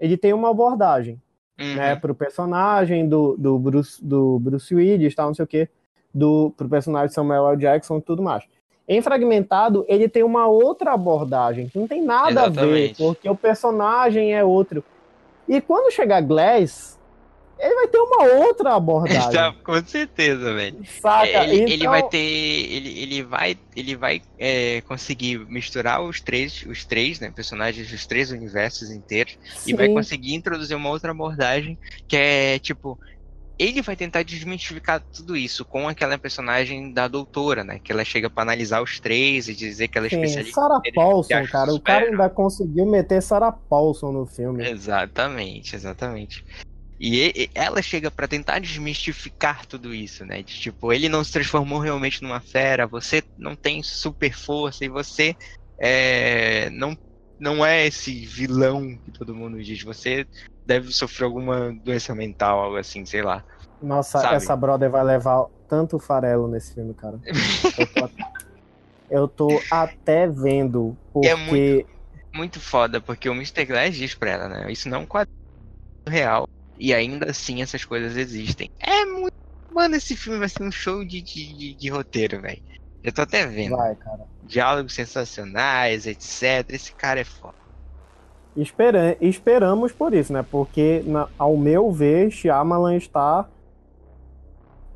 ele 0.00 0.16
tem 0.16 0.32
uma 0.32 0.50
abordagem, 0.50 1.22
Uhum. 1.58 1.74
né, 1.74 1.96
pro 1.96 2.14
personagem 2.14 3.08
do, 3.08 3.34
do, 3.38 3.58
Bruce, 3.58 4.04
do 4.04 4.38
Bruce 4.38 4.74
Willis, 4.74 5.14
tal, 5.14 5.28
não 5.28 5.34
sei 5.34 5.44
o 5.44 5.48
quê, 5.48 5.68
do, 6.12 6.52
pro 6.54 6.68
personagem 6.68 7.14
Samuel 7.14 7.48
L. 7.48 7.56
Jackson 7.56 7.96
e 7.96 8.02
tudo 8.02 8.22
mais. 8.22 8.44
Em 8.86 9.00
Fragmentado, 9.00 9.82
ele 9.88 10.06
tem 10.06 10.22
uma 10.22 10.46
outra 10.48 10.92
abordagem, 10.92 11.68
que 11.68 11.78
não 11.78 11.88
tem 11.88 12.02
nada 12.02 12.42
a 12.42 12.48
ver, 12.48 12.60
Exatamente. 12.60 12.96
porque 12.98 13.28
o 13.30 13.34
personagem 13.34 14.34
é 14.34 14.44
outro. 14.44 14.84
E 15.48 15.60
quando 15.60 15.90
chegar 15.90 16.20
Glass, 16.20 16.98
ele 17.58 17.74
vai 17.74 17.88
ter 17.88 17.98
uma 17.98 18.24
outra 18.46 18.74
abordagem, 18.74 19.54
com 19.64 19.86
certeza, 19.86 20.54
velho. 20.54 20.84
saca? 21.00 21.26
É, 21.26 21.44
Ele, 21.44 21.62
ele 21.62 21.74
Então, 21.76 21.90
vai 21.90 22.02
ter. 22.08 22.18
Ele, 22.18 23.00
ele 23.00 23.22
vai, 23.22 23.58
ele 23.74 23.96
vai 23.96 24.22
é, 24.38 24.82
conseguir 24.82 25.38
misturar 25.48 26.02
os 26.02 26.20
três, 26.20 26.64
os 26.66 26.84
três, 26.84 27.18
né? 27.18 27.30
Personagens 27.34 27.90
dos 27.90 28.06
três 28.06 28.30
universos 28.30 28.90
inteiros. 28.90 29.38
E 29.66 29.72
vai 29.72 29.86
sim, 29.86 29.94
conseguir 29.94 30.34
introduzir 30.34 30.76
uma 30.76 30.90
outra 30.90 31.10
abordagem 31.12 31.78
que 32.06 32.16
é 32.16 32.58
tipo. 32.58 32.98
Ele 33.58 33.80
vai 33.80 33.96
tentar 33.96 34.22
desmistificar 34.22 35.00
tudo 35.00 35.34
isso 35.34 35.64
com 35.64 35.88
aquela 35.88 36.18
personagem 36.18 36.92
da 36.92 37.08
doutora, 37.08 37.64
né? 37.64 37.80
Que 37.82 37.90
ela 37.90 38.04
chega 38.04 38.28
pra 38.28 38.42
analisar 38.42 38.82
os 38.82 39.00
três 39.00 39.48
e 39.48 39.54
dizer 39.54 39.88
que 39.88 39.96
ela 39.96 40.08
é 40.08 40.10
sim, 40.10 40.16
especialista. 40.16 40.60
Sarah 40.60 40.80
Ele 40.84 40.94
Paulson, 40.94 41.46
cara, 41.50 41.72
o 41.72 41.80
cara 41.80 42.04
ainda 42.04 42.28
conseguiu 42.28 42.84
meter 42.84 43.22
Sarah 43.22 43.52
Paulson 43.52 44.12
no 44.12 44.26
filme. 44.26 44.68
Exatamente, 44.68 45.74
exatamente. 45.74 46.44
E 46.98 47.50
ela 47.54 47.82
chega 47.82 48.10
pra 48.10 48.26
tentar 48.26 48.58
desmistificar 48.58 49.66
tudo 49.66 49.94
isso, 49.94 50.24
né? 50.24 50.42
De 50.42 50.54
tipo, 50.54 50.92
ele 50.92 51.08
não 51.08 51.22
se 51.22 51.32
transformou 51.32 51.78
realmente 51.78 52.22
numa 52.22 52.40
fera, 52.40 52.86
você 52.86 53.22
não 53.36 53.54
tem 53.54 53.82
super 53.82 54.32
força 54.32 54.84
e 54.84 54.88
você 54.88 55.36
é, 55.78 56.70
não, 56.70 56.96
não 57.38 57.64
é 57.64 57.86
esse 57.86 58.24
vilão 58.24 58.96
que 59.04 59.10
todo 59.12 59.34
mundo 59.34 59.62
diz. 59.62 59.82
Você 59.82 60.26
deve 60.64 60.90
sofrer 60.90 61.26
alguma 61.26 61.70
doença 61.84 62.14
mental, 62.14 62.60
algo 62.60 62.76
assim, 62.76 63.04
sei 63.04 63.22
lá. 63.22 63.44
Nossa, 63.82 64.20
Sabe? 64.20 64.36
essa 64.36 64.56
brother 64.56 64.90
vai 64.90 65.04
levar 65.04 65.44
tanto 65.68 65.98
farelo 65.98 66.48
nesse 66.48 66.72
filme, 66.72 66.94
cara. 66.94 67.20
Eu 67.76 67.86
tô, 67.86 68.10
eu 69.10 69.28
tô 69.28 69.62
até 69.70 70.26
vendo, 70.26 70.96
porque 71.12 71.28
É 71.28 71.34
muito- 71.34 71.88
Muito 72.34 72.60
foda, 72.60 73.00
porque 73.00 73.28
o 73.28 73.34
Mr. 73.34 73.64
Glass 73.64 73.94
diz 73.94 74.14
pra 74.14 74.30
ela, 74.30 74.48
né? 74.48 74.72
Isso 74.72 74.88
não 74.88 74.98
é 74.98 75.00
um 75.00 75.06
quadro 75.06 75.30
real. 76.08 76.46
E 76.78 76.92
ainda 76.94 77.30
assim 77.30 77.62
essas 77.62 77.84
coisas 77.84 78.16
existem. 78.16 78.70
É 78.80 79.04
muito. 79.04 79.32
Mano, 79.70 79.94
esse 79.96 80.16
filme 80.16 80.38
vai 80.38 80.48
ser 80.48 80.62
um 80.62 80.70
show 80.72 81.04
de, 81.04 81.20
de, 81.20 81.54
de- 81.54 81.74
de 81.74 81.88
roteiro, 81.90 82.40
velho. 82.40 82.62
Eu 83.02 83.12
tô 83.12 83.22
até 83.22 83.46
vendo. 83.46 83.76
vai, 83.76 83.94
cara. 83.96 84.24
Diálogos 84.42 84.94
sensacionais, 84.94 86.06
etc. 86.06 86.64
Esse 86.70 86.94
cara 86.94 87.20
é 87.20 87.24
foda. 87.24 87.54
Espera- 88.56 89.16
esperamos 89.20 89.92
por 89.92 90.14
isso, 90.14 90.32
né? 90.32 90.42
Porque, 90.50 91.02
na- 91.04 91.28
ao 91.38 91.56
meu 91.56 91.92
ver, 91.92 92.30
Shyamalan 92.30 92.96
está 92.96 93.46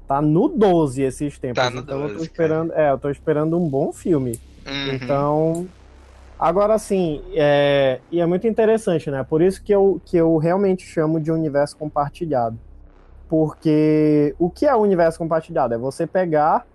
tá 0.09 0.23
no 0.23 0.49
12 0.49 1.03
esses 1.03 1.39
tempos. 1.39 1.63
Tá 1.63 1.71
no 1.71 1.81
então 1.81 2.01
eu 2.01 2.09
12, 2.09 2.17
tô 2.19 2.23
esperando, 2.25 2.73
é, 2.73 2.91
eu 2.91 2.99
tô 2.99 3.11
esperando 3.11 3.59
um 3.59 3.69
bom 3.69 3.93
filme. 3.93 4.33
Uhum. 4.67 4.95
Então, 4.95 5.69
agora 6.41 6.79
sim, 6.79 7.23
é, 7.35 8.01
e 8.11 8.19
é 8.19 8.27
muito 8.27 8.47
interessante, 8.47 9.11
né? 9.11 9.23
Por 9.23 9.43
isso 9.43 9.63
que 9.63 9.73
eu, 9.73 10.01
que 10.05 10.17
eu 10.17 10.37
realmente 10.39 10.85
chamo 10.85 11.21
de 11.21 11.31
universo 11.31 11.77
compartilhado. 11.77 12.59
Porque 13.29 14.35
o 14.39 14.51
que 14.51 14.67
é 14.67 14.75
o 14.75 14.79
universo 14.79 15.19
compartilhado? 15.19 15.75
É 15.75 15.79
você 15.79 16.07
pegar 16.07 16.67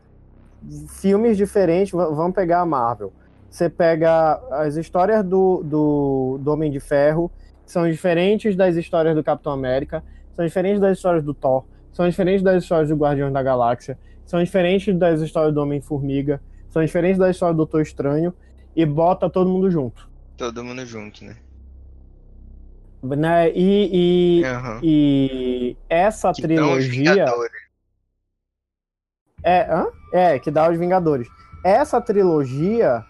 filmes 0.87 1.35
diferentes, 1.35 1.91
vamos 1.91 2.33
pegar 2.33 2.61
a 2.61 2.65
Marvel. 2.65 3.11
Você 3.49 3.69
pega 3.69 4.39
as 4.51 4.75
histórias 4.75 5.23
do, 5.23 5.63
do, 5.63 6.39
do 6.41 6.51
Homem 6.51 6.71
de 6.71 6.79
Ferro, 6.79 7.31
que 7.65 7.71
são 7.71 7.89
diferentes 7.89 8.55
das 8.55 8.75
histórias 8.75 9.15
do 9.15 9.23
Capitão 9.23 9.51
América, 9.51 10.03
são 10.33 10.45
diferentes 10.45 10.79
das 10.79 10.97
histórias 10.97 11.23
do 11.23 11.33
Thor, 11.33 11.63
são 11.91 12.07
diferentes 12.07 12.43
das 12.43 12.63
histórias 12.63 12.89
do 12.89 12.95
Guardiões 12.95 13.33
da 13.33 13.41
Galáxia, 13.41 13.97
são 14.25 14.43
diferentes 14.43 14.95
das 14.97 15.21
histórias 15.21 15.53
do 15.53 15.61
Homem-Formiga, 15.61 16.41
são 16.69 16.83
diferentes 16.83 17.17
da 17.17 17.29
história 17.29 17.53
do 17.53 17.57
Doutor 17.57 17.81
Estranho, 17.81 18.33
e 18.75 18.85
bota 18.85 19.29
todo 19.29 19.49
mundo 19.49 19.69
junto. 19.71 20.07
Todo 20.37 20.63
mundo 20.63 20.85
junto, 20.85 21.23
né? 21.23 21.37
Né? 23.03 23.51
E, 23.51 24.41
e, 24.41 24.45
Aham. 24.45 24.79
e 24.83 25.77
essa 25.89 26.33
Que 26.33 26.41
trilogia. 26.41 27.25
É, 29.43 29.61
hã? 29.71 29.85
é, 30.11 30.39
que 30.39 30.49
dá 30.49 30.69
os 30.69 30.77
Vingadores. 30.77 31.27
Essa 31.63 32.01
trilogia 32.01 33.03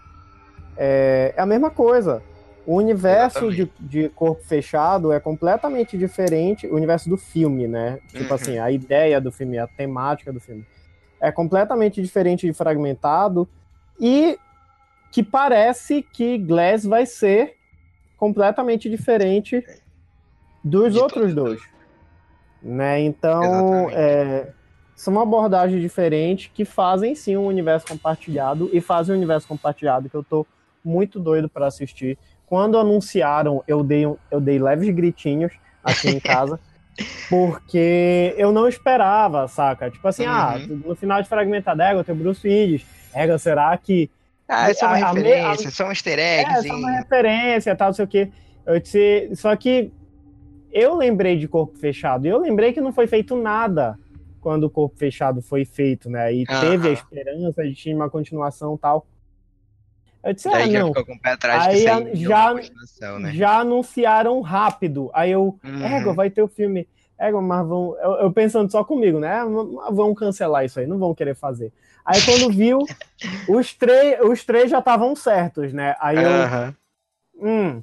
é, 0.76 1.34
é 1.36 1.40
a 1.40 1.46
mesma 1.46 1.70
coisa. 1.70 2.22
O 2.66 2.76
universo 2.76 3.50
de, 3.52 3.70
de 3.78 4.08
corpo 4.10 4.42
fechado 4.42 5.12
é 5.12 5.20
completamente 5.20 5.96
diferente. 5.96 6.66
O 6.66 6.74
universo 6.74 7.08
do 7.08 7.16
filme, 7.16 7.66
né? 7.66 7.98
Tipo 8.08 8.24
Uhum. 8.24 8.34
assim, 8.34 8.58
a 8.58 8.70
ideia 8.70 9.20
do 9.20 9.30
filme, 9.32 9.56
a 9.58 9.66
temática 9.66 10.32
do 10.32 10.40
filme. 10.40 10.64
É 11.20 11.30
completamente 11.32 12.02
diferente 12.02 12.46
de 12.46 12.52
fragmentado. 12.52 13.48
E 14.00 14.36
que 15.12 15.22
parece 15.22 16.02
que 16.02 16.36
Glass 16.38 16.84
vai 16.84 17.06
ser 17.06 17.54
completamente 18.16 18.88
diferente 18.90 19.64
dos 20.64 20.92
De 20.94 20.98
outros 20.98 21.34
dois. 21.34 21.60
Né? 22.62 23.00
Então, 23.00 23.88
é, 23.90 24.50
são 24.94 25.18
abordagens 25.20 25.80
diferentes 25.80 26.50
que 26.52 26.64
fazem 26.64 27.14
sim 27.14 27.36
um 27.36 27.46
universo 27.46 27.86
compartilhado 27.86 28.68
e 28.72 28.80
fazem 28.80 29.14
um 29.14 29.18
universo 29.18 29.46
compartilhado 29.46 30.08
que 30.08 30.16
eu 30.16 30.24
tô 30.24 30.46
muito 30.84 31.20
doido 31.20 31.48
para 31.48 31.66
assistir. 31.66 32.18
Quando 32.46 32.78
anunciaram, 32.78 33.62
eu 33.66 33.82
dei, 33.82 34.06
um- 34.06 34.16
eu 34.30 34.40
dei 34.40 34.58
leves 34.58 34.88
gritinhos 34.94 35.52
aqui 35.84 36.08
em 36.08 36.20
casa, 36.20 36.58
porque 37.28 38.34
eu 38.36 38.52
não 38.52 38.66
esperava, 38.68 39.46
saca? 39.48 39.90
Tipo 39.90 40.06
assim, 40.08 40.24
ah, 40.24 40.56
Uhum. 40.68 40.82
no 40.86 40.96
final 40.96 41.20
de 41.22 41.28
Fragmentada 41.28 41.84
Égua 41.84 42.04
tem 42.04 42.14
o 42.14 42.18
Bruce 42.18 42.46
Willis. 42.46 42.84
Égua, 43.12 43.38
será 43.38 43.76
que 43.76 44.10
Ah, 44.48 44.70
isso 44.70 44.84
é 44.84 44.88
uma 44.88 44.96
A- 44.96 45.08
a 45.10 45.14
me- 45.14 45.22
referência, 45.22 45.70
só 45.70 45.84
um 45.86 45.90
easter 45.90 46.18
é, 46.18 46.62
só 46.62 46.74
uma 46.76 46.90
referência, 46.92 47.74
tal, 47.76 47.88
não 47.88 47.94
sei 47.94 48.04
o 48.04 48.08
quê. 48.08 48.30
Eu 48.64 48.80
disse, 48.80 49.30
só 49.34 49.54
que 49.56 49.92
eu 50.72 50.94
lembrei 50.94 51.36
de 51.36 51.48
Corpo 51.48 51.76
Fechado 51.78 52.26
e 52.26 52.28
eu 52.28 52.38
lembrei 52.38 52.72
que 52.72 52.80
não 52.80 52.92
foi 52.92 53.06
feito 53.06 53.36
nada 53.36 53.98
quando 54.40 54.64
o 54.64 54.70
Corpo 54.70 54.96
Fechado 54.96 55.42
foi 55.42 55.64
feito, 55.64 56.08
né? 56.08 56.32
E 56.32 56.44
teve 56.46 56.88
a 56.88 56.92
esperança 56.92 57.62
de 57.64 57.74
tinha 57.74 57.96
uma 57.96 58.08
continuação 58.10 58.74
e 58.74 58.78
tal. 58.78 59.06
Eu 60.22 60.32
disse, 60.32 60.48
ah, 60.48 60.68
já 60.68 60.78
não, 60.80 60.88
ficou 60.88 61.06
com 61.06 61.14
o 61.14 61.20
pé 61.20 61.30
atrás 61.32 61.66
Aí 61.68 61.86
a- 61.88 62.14
já- 62.14 62.54
né? 62.54 63.32
já 63.32 63.58
anunciaram 63.60 64.40
rápido. 64.40 65.10
Aí 65.14 65.30
eu, 65.30 65.56
Uhum. 65.64 65.82
Égua, 65.84 66.12
vai 66.14 66.30
ter 66.30 66.42
o 66.42 66.48
filme. 66.48 66.88
Égua, 67.18 67.40
mas 67.40 67.66
vão. 67.66 67.96
Eu, 68.00 68.12
eu 68.22 68.32
pensando 68.32 68.70
só 68.70 68.82
comigo, 68.84 69.18
né? 69.20 69.40
Vão 69.92 70.14
cancelar 70.14 70.64
isso 70.64 70.78
aí, 70.80 70.86
não 70.86 70.98
vão 70.98 71.14
querer 71.14 71.34
fazer. 71.34 71.72
Aí 72.06 72.22
quando 72.22 72.50
viu, 72.52 72.78
os, 73.48 73.74
três 73.74 74.20
os 74.20 74.44
três 74.44 74.70
já 74.70 74.78
estavam 74.78 75.16
certos, 75.16 75.72
né? 75.72 75.96
Aí 76.00 76.16
eu. 76.16 76.30
Aham. 76.30 76.74
Hum. 77.40 77.82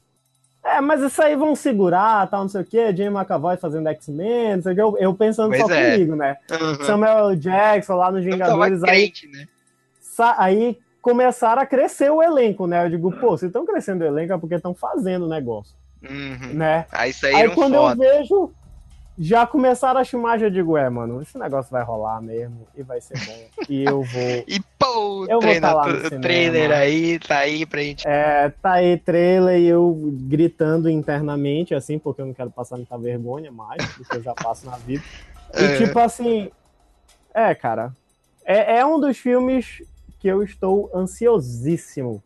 É, 0.65 0.79
mas 0.79 1.01
isso 1.01 1.21
aí 1.21 1.35
vão 1.35 1.55
segurar, 1.57 2.25
tal, 2.29 2.43
não 2.43 2.47
sei 2.49 2.61
o 2.61 2.65
quê. 2.65 2.95
Jamie 2.95 3.09
McAvoy 3.19 3.57
fazendo 3.57 3.89
X-Men, 3.89 4.55
não 4.55 4.63
sei 4.63 4.71
o 4.71 4.75
quê. 4.75 4.81
Eu, 4.81 4.97
eu 4.97 5.13
pensando 5.13 5.49
Pois 5.49 5.61
só 5.61 5.69
é. 5.69 5.91
comigo, 5.91 6.15
né? 6.15 6.37
Uhum. 6.49 6.85
Samuel 6.85 7.29
L. 7.31 7.35
Jackson 7.35 7.95
lá 7.95 8.09
nos 8.09 8.23
Vingadores. 8.23 8.81
Aí, 8.83 8.89
crente, 9.11 9.27
né? 9.27 9.45
aí 10.37 10.79
começaram 11.01 11.61
a 11.61 11.65
crescer 11.65 12.09
o 12.09 12.23
elenco, 12.23 12.65
né? 12.65 12.85
Eu 12.85 12.89
digo, 12.89 13.11
pô, 13.11 13.37
se 13.37 13.47
estão 13.47 13.65
crescendo 13.65 14.03
o 14.05 14.07
elenco 14.07 14.31
é 14.31 14.37
porque 14.37 14.55
estão 14.55 14.73
fazendo 14.73 15.25
o 15.25 15.29
negócio, 15.29 15.75
Uhum. 16.01 16.53
né? 16.53 16.85
Aí 16.93 17.07
Aí 17.07 17.13
saíram 17.13 17.53
quando 17.55 17.75
foda. 17.75 18.01
eu 18.05 18.17
vejo, 18.17 18.51
já 19.17 19.45
começaram 19.45 19.99
a 19.99 20.03
chamar, 20.03 20.39
já 20.39 20.49
digo, 20.49 20.75
é, 20.77 20.89
mano, 20.89 21.21
esse 21.21 21.37
negócio 21.37 21.71
vai 21.71 21.83
rolar 21.83 22.21
mesmo 22.21 22.67
e 22.75 22.81
vai 22.81 22.99
ser 22.99 23.17
bom. 23.19 23.47
e 23.69 23.83
eu 23.83 24.03
vou. 24.03 24.43
E 24.47 24.59
pô, 24.79 25.25
Eu 25.29 25.39
vou 25.39 25.41
treina- 25.41 25.67
tá 25.69 25.73
lá 25.73 25.87
no 25.87 25.99
cinema. 25.99 26.21
trailer 26.21 26.71
aí 26.71 27.19
tá 27.19 27.37
aí 27.39 27.65
pra 27.65 27.81
gente. 27.81 28.07
É, 28.07 28.49
tá 28.49 28.73
aí 28.73 28.97
trailer 28.97 29.59
e 29.59 29.65
eu 29.67 30.11
gritando 30.27 30.89
internamente, 30.89 31.73
assim, 31.73 31.97
porque 31.97 32.21
eu 32.21 32.25
não 32.25 32.33
quero 32.33 32.51
passar 32.51 32.75
muita 32.77 32.97
vergonha 32.97 33.51
mais, 33.51 33.85
porque 33.95 34.15
eu 34.15 34.21
já 34.21 34.33
passo 34.35 34.65
na 34.65 34.77
vida. 34.77 35.03
E 35.55 35.65
É. 35.65 35.77
tipo 35.77 35.99
assim, 35.99 36.49
é, 37.33 37.53
cara, 37.53 37.95
é, 38.43 38.77
é 38.79 38.85
um 38.85 38.99
dos 38.99 39.17
filmes 39.19 39.83
que 40.19 40.27
eu 40.27 40.41
estou 40.41 40.89
ansiosíssimo 40.95 42.23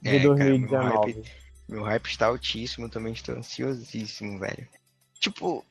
de 0.00 0.16
É, 0.16 0.20
cara, 0.20 0.34
meu 0.34 0.36
2019. 0.36 1.12
hype- 1.12 1.24
Meu 1.68 1.82
hype 1.82 2.06
está 2.06 2.26
altíssimo, 2.26 2.88
também 2.88 3.12
estou 3.12 3.34
ansiosíssimo, 3.36 4.38
velho. 4.38 4.66
Tipo, 5.20 5.62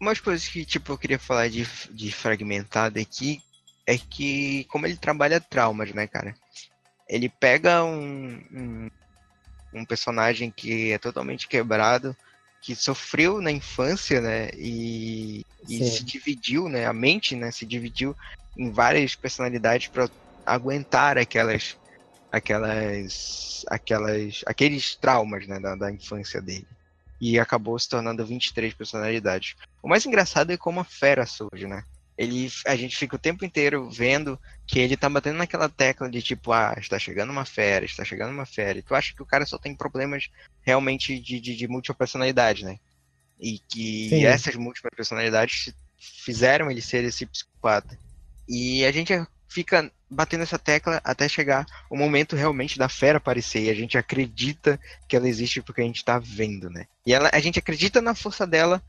umas 0.00 0.20
coisas 0.20 0.46
que 0.48 0.64
tipo, 0.64 0.92
eu 0.92 0.98
queria 0.98 1.18
falar 1.18 1.48
de, 1.48 1.66
de 1.90 2.12
fragmentado 2.12 2.98
aqui 2.98 3.42
é 3.86 3.96
que 3.96 4.64
como 4.64 4.86
ele 4.86 4.96
trabalha 4.96 5.40
traumas, 5.40 5.92
né, 5.92 6.06
cara? 6.06 6.34
Ele 7.08 7.28
pega 7.28 7.84
um, 7.84 8.42
um, 8.52 8.90
um 9.72 9.84
personagem 9.84 10.50
que 10.50 10.90
é 10.90 10.98
totalmente 10.98 11.46
quebrado, 11.46 12.16
que 12.60 12.74
sofreu 12.74 13.40
na 13.40 13.52
infância, 13.52 14.20
né? 14.20 14.50
E, 14.56 15.46
e 15.68 15.88
se 15.88 16.02
dividiu, 16.02 16.68
né? 16.68 16.84
A 16.84 16.92
mente, 16.92 17.36
né? 17.36 17.52
Se 17.52 17.64
dividiu 17.64 18.16
em 18.56 18.72
várias 18.72 19.14
personalidades 19.14 19.86
para 19.86 20.10
aguentar 20.44 21.16
aquelas, 21.16 21.76
aquelas, 22.32 23.64
aquelas, 23.68 24.42
aqueles 24.46 24.96
traumas, 24.96 25.46
né? 25.46 25.60
Da, 25.60 25.76
da 25.76 25.92
infância 25.92 26.42
dele. 26.42 26.66
E 27.20 27.38
acabou 27.38 27.78
se 27.78 27.88
tornando 27.88 28.26
23 28.26 28.74
personalidades. 28.74 29.54
O 29.86 29.88
mais 29.88 30.04
engraçado 30.04 30.50
é 30.50 30.56
como 30.56 30.80
a 30.80 30.84
fera 30.84 31.24
surge, 31.24 31.68
né? 31.68 31.84
Ele, 32.18 32.50
a 32.66 32.74
gente 32.74 32.96
fica 32.96 33.14
o 33.14 33.20
tempo 33.20 33.44
inteiro 33.44 33.88
vendo 33.88 34.36
que 34.66 34.80
ele 34.80 34.96
tá 34.96 35.08
batendo 35.08 35.36
naquela 35.36 35.68
tecla 35.68 36.10
de 36.10 36.20
tipo, 36.20 36.50
ah, 36.50 36.74
está 36.76 36.98
chegando 36.98 37.30
uma 37.30 37.44
fera, 37.44 37.84
está 37.84 38.04
chegando 38.04 38.32
uma 38.32 38.44
fera. 38.44 38.80
E 38.80 38.82
tu 38.82 38.96
acha 38.96 39.14
que 39.14 39.22
o 39.22 39.26
cara 39.26 39.46
só 39.46 39.56
tem 39.56 39.76
problemas 39.76 40.28
realmente 40.60 41.16
de, 41.20 41.38
de, 41.38 41.54
de 41.54 41.68
múltipla 41.68 41.94
personalidade, 41.94 42.64
né? 42.64 42.80
E 43.38 43.60
que 43.60 44.08
Sim. 44.08 44.24
essas 44.24 44.56
múltiplas 44.56 44.90
personalidades 44.92 45.72
fizeram 45.96 46.68
ele 46.68 46.82
ser 46.82 47.04
esse 47.04 47.24
psicopata. 47.24 47.96
E 48.48 48.84
a 48.84 48.90
gente 48.90 49.12
fica 49.48 49.88
batendo 50.10 50.42
essa 50.42 50.58
tecla 50.58 51.00
até 51.04 51.28
chegar 51.28 51.64
o 51.88 51.96
momento 51.96 52.34
realmente 52.34 52.76
da 52.76 52.88
fera 52.88 53.18
aparecer. 53.18 53.62
E 53.62 53.70
a 53.70 53.74
gente 53.74 53.96
acredita 53.96 54.80
que 55.08 55.14
ela 55.14 55.28
existe 55.28 55.62
porque 55.62 55.80
a 55.80 55.84
gente 55.84 56.04
tá 56.04 56.18
vendo, 56.18 56.68
né? 56.70 56.88
E 57.06 57.14
ela, 57.14 57.30
a 57.32 57.38
gente 57.38 57.60
acredita 57.60 58.02
na 58.02 58.16
força 58.16 58.44
dela 58.44 58.82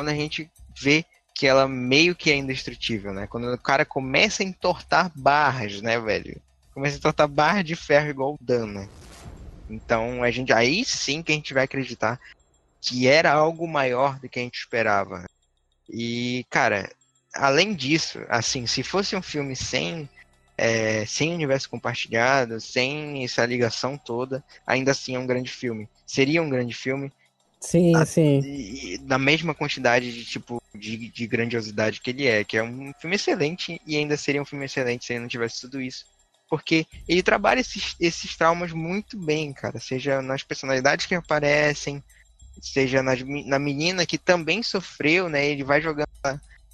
quando 0.00 0.08
a 0.08 0.14
gente 0.14 0.50
vê 0.80 1.04
que 1.34 1.46
ela 1.46 1.68
meio 1.68 2.16
que 2.16 2.30
é 2.30 2.34
indestrutível, 2.34 3.12
né? 3.12 3.26
Quando 3.26 3.52
o 3.52 3.58
cara 3.58 3.84
começa 3.84 4.42
a 4.42 4.46
entortar 4.46 5.12
barras, 5.14 5.82
né, 5.82 6.00
velho? 6.00 6.40
Começa 6.72 6.96
a 6.96 6.98
entortar 6.98 7.28
barras 7.28 7.66
de 7.66 7.76
ferro 7.76 8.08
igual 8.08 8.32
o 8.32 8.38
Dan, 8.40 8.66
né? 8.66 8.88
Então 9.68 10.22
a 10.22 10.30
gente 10.30 10.54
aí 10.54 10.86
sim 10.86 11.22
que 11.22 11.32
a 11.32 11.34
gente 11.34 11.52
vai 11.52 11.64
acreditar 11.64 12.18
que 12.80 13.06
era 13.06 13.30
algo 13.30 13.68
maior 13.68 14.18
do 14.18 14.26
que 14.26 14.38
a 14.38 14.42
gente 14.42 14.58
esperava. 14.58 15.26
E, 15.86 16.46
cara, 16.48 16.90
além 17.34 17.74
disso, 17.74 18.24
assim, 18.30 18.66
se 18.66 18.82
fosse 18.82 19.14
um 19.14 19.20
filme 19.20 19.54
sem 19.54 20.08
é, 20.56 21.04
sem 21.04 21.34
universo 21.34 21.68
compartilhado, 21.68 22.58
sem 22.58 23.22
essa 23.22 23.44
ligação 23.44 23.98
toda, 23.98 24.42
ainda 24.66 24.92
assim 24.92 25.14
é 25.14 25.18
um 25.18 25.26
grande 25.26 25.50
filme. 25.50 25.90
Seria 26.06 26.42
um 26.42 26.48
grande 26.48 26.72
filme, 26.72 27.12
Sim, 27.60 27.94
Ah, 27.94 28.06
sim. 28.06 28.40
e, 28.42 28.98
na 29.02 29.18
mesma 29.18 29.54
quantidade 29.54 30.12
de 30.12 30.24
tipo 30.24 30.62
de, 30.74 30.96
de 31.10 31.26
grandiosidade 31.26 32.00
que 32.00 32.10
ele 32.10 32.26
é, 32.26 32.42
que 32.42 32.56
é 32.56 32.62
um 32.62 32.92
filme 32.98 33.16
excelente 33.16 33.80
e 33.86 33.96
ainda 33.96 34.16
seria 34.16 34.40
um 34.40 34.46
filme 34.46 34.64
excelente 34.64 35.04
se 35.04 35.12
ele 35.12 35.20
não 35.20 35.28
tivesse 35.28 35.60
tudo 35.60 35.80
isso. 35.80 36.06
Porque 36.48 36.86
ele 37.06 37.22
trabalha 37.22 37.60
esses, 37.60 37.94
esses 38.00 38.36
traumas 38.36 38.72
muito 38.72 39.16
bem, 39.16 39.52
cara. 39.52 39.78
Seja 39.78 40.20
nas 40.20 40.42
personalidades 40.42 41.06
que 41.06 41.14
aparecem, 41.14 42.02
seja 42.60 43.02
nas, 43.02 43.20
na 43.46 43.58
menina 43.58 44.06
que 44.06 44.18
também 44.18 44.62
sofreu, 44.62 45.28
né? 45.28 45.46
Ele 45.46 45.62
vai 45.62 45.80
jogando 45.80 46.08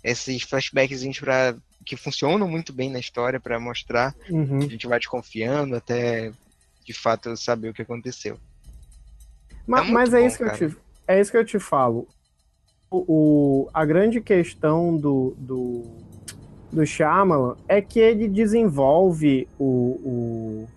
esses 0.03 0.43
flashbacks 0.43 1.03
pra, 1.19 1.55
que 1.85 1.97
funcionam 1.97 2.49
muito 2.49 2.73
bem 2.73 2.91
na 2.91 2.99
história 2.99 3.41
para 3.41 3.61
mostrar. 3.61 4.15
Uhum. 4.31 4.59
A 4.59 4.69
gente 4.69 4.87
vai 4.87 4.99
desconfiando 4.99 5.77
até 5.77 6.33
de 6.85 6.93
fato 6.95 7.37
saber 7.37 7.71
o 7.71 7.75
que 7.75 7.83
aconteceu. 7.83 8.39
Ma- 9.67 9.83
muito 9.83 9.93
Mas, 9.93 10.15
é, 10.15 10.21
bom, 10.21 10.27
isso 10.27 10.37
que 10.39 10.43
eu 10.45 10.47
cara. 10.49 10.59
te, 10.71 10.77
é 11.09 11.21
isso 11.21 11.31
que 11.31 11.37
eu 11.37 11.45
te 11.45 11.59
falo. 11.59 12.07
O, 12.91 13.05
o- 13.65 13.69
a 13.75 13.85
grande 13.85 14.21
questão 14.21 14.97
do, 14.97 15.35
do, 15.37 15.83
do 16.73 16.87
Shyamalan 16.87 17.57
é 17.67 17.83
que 17.83 17.99
ele 17.99 18.29
desenvolve 18.29 19.49
o, 19.59 19.65
o- 19.65 20.69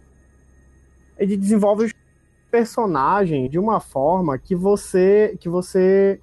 Ele 1.17 1.37
desenvolve 1.37 1.85
os 1.85 1.93
personagens 2.49 3.49
de 3.49 3.59
uma 3.59 3.79
forma 3.79 4.37
que 4.39 4.55
você. 4.55 5.37
que 5.39 5.47
você. 5.47 6.19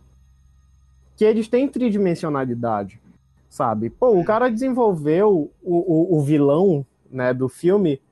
que 1.15 1.25
eles 1.25 1.47
têm 1.49 1.69
tridimensionalidade. 1.69 3.01
Sabe? 3.49 3.89
Pô, 3.89 4.19
o 4.19 4.25
cara 4.25 4.51
desenvolveu 4.51 5.51
o, 5.63 5.77
o, 6.15 6.19
o 6.19 6.23
vilão 6.23 6.85
né, 7.11 7.33
do 7.33 7.49
filme. 7.49 8.03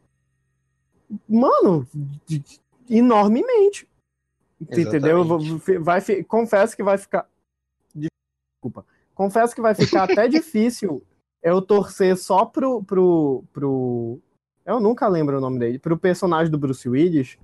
Mano, 1.28 1.86
enormemente. 2.88 3.86
Entendeu? 4.60 5.24
Vai, 5.80 6.00
confesso 6.24 6.76
que 6.76 6.82
vai 6.82 6.96
ficar. 6.98 7.26
Desculpa. 7.94 8.86
Confesso 9.14 9.54
que 9.54 9.60
vai 9.60 9.74
ficar 9.74 10.04
até 10.04 10.26
difícil 10.28 11.02
eu 11.42 11.60
torcer 11.60 12.16
só 12.16 12.44
pro, 12.44 12.82
pro, 12.82 13.44
pro. 13.52 14.18
Eu 14.64 14.80
nunca 14.80 15.06
lembro 15.06 15.36
o 15.36 15.40
nome 15.40 15.58
dele. 15.58 15.78
Pro 15.78 15.98
personagem 15.98 16.50
do 16.50 16.58
Bruce 16.58 16.88
Willis. 16.88 17.36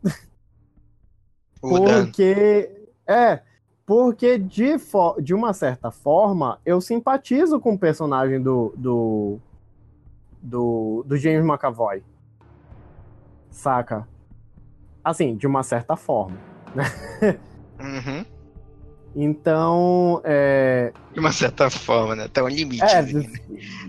Porque. 1.60 2.88
É. 3.06 3.42
Porque 3.84 4.38
de, 4.38 4.78
fo- 4.78 5.20
de 5.20 5.34
uma 5.34 5.52
certa 5.52 5.90
forma, 5.90 6.60
eu 6.64 6.80
simpatizo 6.80 7.60
com 7.60 7.74
o 7.74 7.78
personagem 7.78 8.40
do. 8.40 8.72
do. 8.76 9.38
do, 10.40 11.04
do 11.06 11.16
James 11.16 11.44
McAvoy. 11.44 12.02
Saca? 13.50 14.08
Assim, 15.04 15.36
de 15.36 15.46
uma 15.46 15.62
certa 15.62 15.96
forma. 15.96 16.38
Uhum. 17.80 18.24
Então, 19.14 20.20
é, 20.24 20.92
De 21.12 21.18
uma 21.18 21.32
certa 21.32 21.68
forma, 21.68 22.14
né? 22.14 22.28
Tá 22.28 22.44
um 22.44 22.48
limite. 22.48 22.82
é, 22.82 23.02
né? 23.02 23.24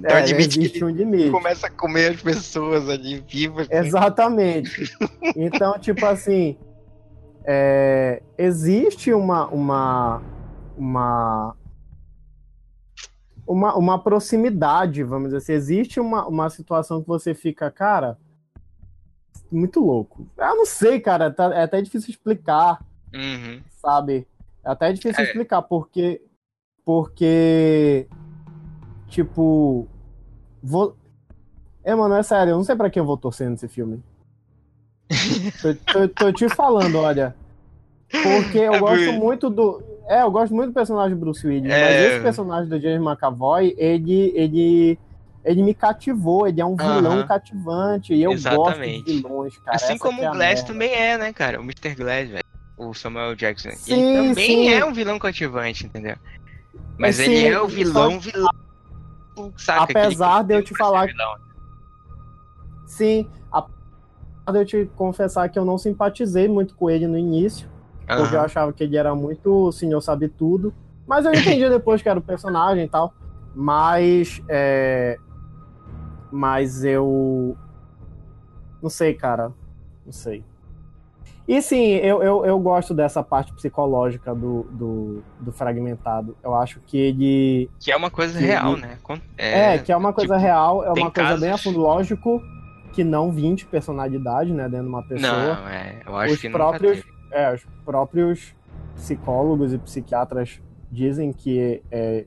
é, 0.03 0.15
um 0.15 0.25
limite 0.25 0.57
que 0.57 0.65
existe 0.65 0.83
um 0.83 0.89
limite. 0.89 1.29
Começa 1.29 1.67
a 1.67 1.69
comer 1.69 2.13
as 2.13 2.21
pessoas 2.21 2.89
ali 2.89 3.23
vivas. 3.27 3.69
né? 3.69 3.79
Exatamente. 3.79 4.91
Então, 5.35 5.77
tipo 5.77 6.05
assim, 6.05 6.57
é, 7.45 8.21
existe 8.37 9.13
uma, 9.13 9.47
uma, 9.47 10.21
uma, 10.75 11.55
uma, 13.47 13.75
uma 13.75 14.03
proximidade, 14.03 15.03
vamos 15.03 15.29
dizer 15.29 15.37
assim. 15.37 15.53
Existe 15.53 15.99
uma, 15.99 16.27
uma 16.27 16.49
situação 16.49 17.01
que 17.01 17.07
você 17.07 17.33
fica, 17.35 17.69
cara, 17.69 18.17
muito 19.51 19.79
louco. 19.79 20.25
Eu 20.37 20.55
não 20.55 20.65
sei, 20.65 20.99
cara, 20.99 21.29
tá- 21.31 21.53
é 21.53 21.63
até 21.63 21.81
difícil 21.81 22.09
explicar. 22.09 22.79
Uhum. 23.13 23.61
sabe? 23.81 24.25
É 24.63 24.69
até 24.71 24.93
difícil 24.93 25.21
É. 25.23 25.27
explicar 25.27 25.61
porque 25.63 26.21
porque 26.85 28.07
tipo 29.07 29.87
vou 30.63 30.95
É, 31.83 31.95
mano, 31.95 32.13
é 32.15 32.21
sério, 32.23 32.51
eu 32.51 32.57
não 32.57 32.63
sei 32.63 32.75
pra 32.75 32.89
quem 32.89 33.01
eu 33.01 33.05
vou 33.05 33.17
torcer 33.17 33.49
nesse 33.49 33.67
filme. 33.67 34.01
tô, 35.61 35.75
tô- 35.93 36.07
tô 36.09 36.31
te 36.31 36.47
falando, 36.49 36.99
olha. 36.99 37.35
Porque 38.09 38.59
eu 38.59 38.73
É 38.75 38.79
gosto 38.79 39.05
por- 39.05 39.13
muito 39.13 39.49
do. 39.49 39.83
É, 40.07 40.21
eu 40.21 40.29
gosto 40.31 40.53
muito 40.53 40.69
do 40.69 40.73
personagem 40.73 41.15
do 41.17 41.19
Bruce 41.19 41.45
Willis, 41.47 41.69
mas 41.69 41.73
É. 41.79 42.07
esse 42.13 42.21
personagem 42.23 42.69
do 42.69 42.79
James 42.79 43.01
McAvoy, 43.01 43.73
ele, 43.77 44.31
ele, 44.35 44.99
ele 45.43 45.63
me 45.63 45.73
cativou, 45.73 46.47
ele 46.47 46.61
é 46.61 46.65
um 46.65 46.75
vilão 46.75 47.15
Aham. 47.17 47.27
cativante, 47.27 48.13
e 48.13 48.21
eu 48.23 48.31
gosto 48.31 48.33
Exatamente. 48.33 49.03
de 49.05 49.13
vilões, 49.13 49.57
cara. 49.57 49.75
assim 49.77 49.97
como 49.97 50.21
é 50.23 50.29
o 50.29 50.33
Glass 50.33 50.63
também 50.63 50.91
é, 50.93 51.17
né, 51.17 51.33
cara? 51.33 51.59
O 51.59 51.63
Mr. 51.63 51.95
Glass, 51.95 52.29
velho. 52.29 52.43
O 52.77 52.93
Samuel 52.93 53.35
Jackson. 53.35 53.69
Sim, 53.71 53.93
ele 53.93 54.29
também 54.29 54.35
sim. 54.35 54.69
é 54.69 54.85
um 54.85 54.93
vilão 54.93 55.19
cativante, 55.19 55.85
entendeu? 55.85 56.15
Mas 56.97 57.17
Sim, 57.17 57.31
ele 57.31 57.47
é 57.47 57.59
o 57.59 57.67
só- 57.67 57.75
vilão, 57.75 58.19
vilão. 58.19 58.49
Saca? 59.57 59.83
Apesar 59.83 60.43
de 60.43 60.55
eu 60.55 60.63
te 60.63 60.75
falar 60.75 61.07
vilão. 61.07 61.35
Sim, 62.85 63.27
apesar 63.51 63.71
de 64.51 64.57
eu 64.57 64.65
te 64.65 64.85
confessar 64.95 65.49
que 65.49 65.57
eu 65.57 65.65
não 65.65 65.77
simpatizei 65.77 66.47
muito 66.47 66.75
com 66.75 66.89
ele 66.89 67.07
no 67.07 67.17
início, 67.17 67.69
porque 68.05 68.35
eu 68.35 68.41
achava 68.41 68.73
que 68.73 68.83
ele 68.83 68.97
era 68.97 69.15
muito 69.15 69.67
o 69.67 69.71
senhor 69.71 70.01
sabe 70.01 70.27
tudo, 70.27 70.73
mas 71.07 71.25
eu 71.25 71.33
entendi 71.33 71.67
depois 71.69 72.01
que 72.01 72.09
era 72.09 72.19
o 72.19 72.21
personagem 72.23 72.83
e 72.83 72.89
tal, 72.89 73.13
mas 73.55 74.41
é, 74.49 75.17
mas 76.31 76.83
eu 76.83 77.55
não 78.81 78.89
sei, 78.89 79.13
cara, 79.13 79.51
não 80.05 80.11
sei. 80.13 80.43
E 81.47 81.61
sim, 81.61 81.95
eu, 81.95 82.21
eu, 82.23 82.45
eu 82.45 82.59
gosto 82.59 82.93
dessa 82.93 83.21
parte 83.23 83.51
psicológica 83.53 84.33
do, 84.33 84.63
do, 84.71 85.23
do 85.39 85.51
fragmentado. 85.51 86.37
Eu 86.41 86.53
acho 86.55 86.79
que 86.81 86.97
ele 86.97 87.69
Que 87.79 87.91
é 87.91 87.97
uma 87.97 88.09
coisa 88.09 88.37
Que- 88.39 88.45
real, 88.45 88.77
né? 88.77 88.97
Con- 89.03 89.19
é, 89.37 89.77
que 89.79 89.91
é 89.91 89.97
uma 89.97 90.13
coisa 90.13 90.35
tipo, 90.35 90.45
real, 90.45 90.83
é 90.83 90.91
uma 90.91 91.11
coisa 91.11 91.37
bem 91.37 91.49
a 91.49 91.51
casos- 91.53 91.63
fundo. 91.63 91.79
Lógico 91.79 92.41
que 92.93 93.03
não 93.03 93.31
20 93.31 93.65
personalidades, 93.65 94.53
né, 94.53 94.63
dentro 94.69 94.83
de 94.85 94.89
uma 94.89 95.03
pessoa. 95.03 95.55
Não, 95.55 95.67
é. 95.67 96.01
Eu 96.05 96.15
acho 96.15 96.33
Os 96.35 96.41
que 96.41 96.49
próprios-. 96.49 97.03
É, 97.31 97.53
os 97.53 97.65
próprios 97.85 98.53
psicólogos 98.95 99.73
e 99.73 99.77
psiquiatras 99.77 100.61
dizem 100.91 101.31
que 101.33 101.81
é 101.89 102.25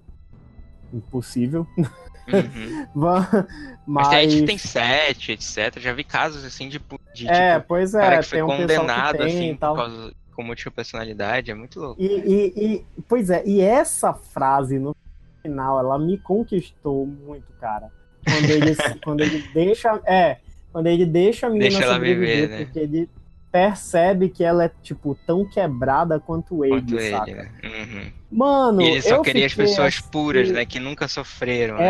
impossível. 0.97 1.67
Uhum. 1.77 2.87
Mas, 3.87 4.09
tem 4.09 4.31
gente 4.31 4.41
que 4.41 4.47
tem 4.47 4.59
sete, 4.59 5.33
etc. 5.33 5.79
Já 5.79 5.93
vi 5.93 6.05
casos 6.05 6.45
assim 6.45 6.69
de, 6.69 6.81
de 7.15 7.29
é, 7.29 7.57
tipo, 7.57 7.69
pois 7.69 7.93
cara 7.93 8.17
é, 8.17 8.19
que 8.21 8.25
foi 8.25 8.43
um 8.43 8.47
condenado 8.47 9.19
que 9.19 9.23
assim 9.25 9.53
por 9.55 9.61
tal. 9.61 9.77
causa 9.77 10.15
com 10.35 10.43
múltipla 10.43 10.73
personalidade, 10.73 11.51
é 11.51 11.55
muito 11.55 11.79
louco. 11.79 12.01
E, 12.01 12.07
e- 12.07 12.53
e- 12.57 12.85
pois 13.09 13.31
é, 13.31 13.43
e 13.47 13.61
essa 13.61 14.13
frase 14.15 14.79
no 14.79 14.97
final, 15.43 15.79
ela 15.79 15.99
me 15.99 16.17
conquistou 16.19 17.07
muito, 17.07 17.53
cara. 17.61 17.91
Quando 18.25 18.51
ele, 18.51 18.75
quando 19.05 19.21
ele 19.21 19.45
deixa, 19.53 20.01
é, 20.07 20.39
quando 20.73 20.87
ele 20.87 21.05
deixa 21.05 21.47
a 21.47 21.51
menina 21.51 21.69
Deixa 21.69 21.85
ela 21.85 21.95
sobreviver, 21.95 22.41
viver, 22.43 22.49
né? 22.49 22.65
porque 22.65 22.79
ele, 22.79 23.11
percebe 23.55 24.29
que 24.31 24.43
ela 24.43 24.65
é, 24.65 24.71
tipo, 24.83 25.17
tão 25.25 25.45
quebrada 25.45 26.19
quanto 26.19 26.65
ele, 26.65 26.81
Quanto 26.83 27.01
saca? 27.01 27.31
ele, 27.31 27.39
né? 27.41 27.51
Uhum. 27.63 28.13
Mano, 28.37 28.83
E 28.83 28.87
ele 28.89 29.03
só 29.03 29.15
eu 29.15 29.23
queria 29.23 29.47
as 29.47 29.55
pessoas 29.55 29.95
assim- 29.97 30.09
puras, 30.11 30.51
né? 30.51 30.65
Que 30.67 30.81
nunca 30.81 31.07
sofreram. 31.07 31.77
né? 31.77 31.85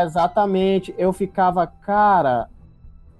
É, 0.00 0.02
exatamente. 0.02 0.94
Eu 0.96 1.12
ficava, 1.12 1.66
cara, 1.66 2.48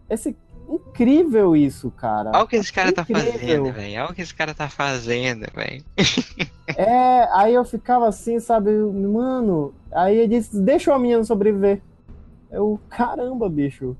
esse 0.08 0.34
incrível 0.66 1.54
isso, 1.54 1.90
cara. 1.90 2.30
Olha 2.32 2.44
o 2.44 2.48
que 2.48 2.56
esse 2.56 2.72
cara 2.72 2.90
tá 2.90 3.02
Incrível. 3.02 3.32
fazendo, 3.32 3.72
velho. 3.74 4.00
Olha 4.02 4.10
o 4.10 4.14
que 4.14 4.22
esse 4.22 4.34
cara 4.34 4.54
tá 4.54 4.68
fazendo, 4.70 5.46
velho. 5.54 5.84
É, 6.76 7.28
aí 7.34 7.52
eu 7.52 7.64
ficava 7.64 8.06
assim, 8.08 8.38
sabe, 8.38 8.70
mano. 8.70 9.74
Aí 9.92 10.16
ele 10.16 10.38
disse, 10.38 10.56
deixa 10.58 10.94
a 10.94 10.98
menina 10.98 11.22
sobreviver. 11.24 11.82
Eu, 12.50 12.80
caramba, 12.88 13.48
bicho. 13.50 13.96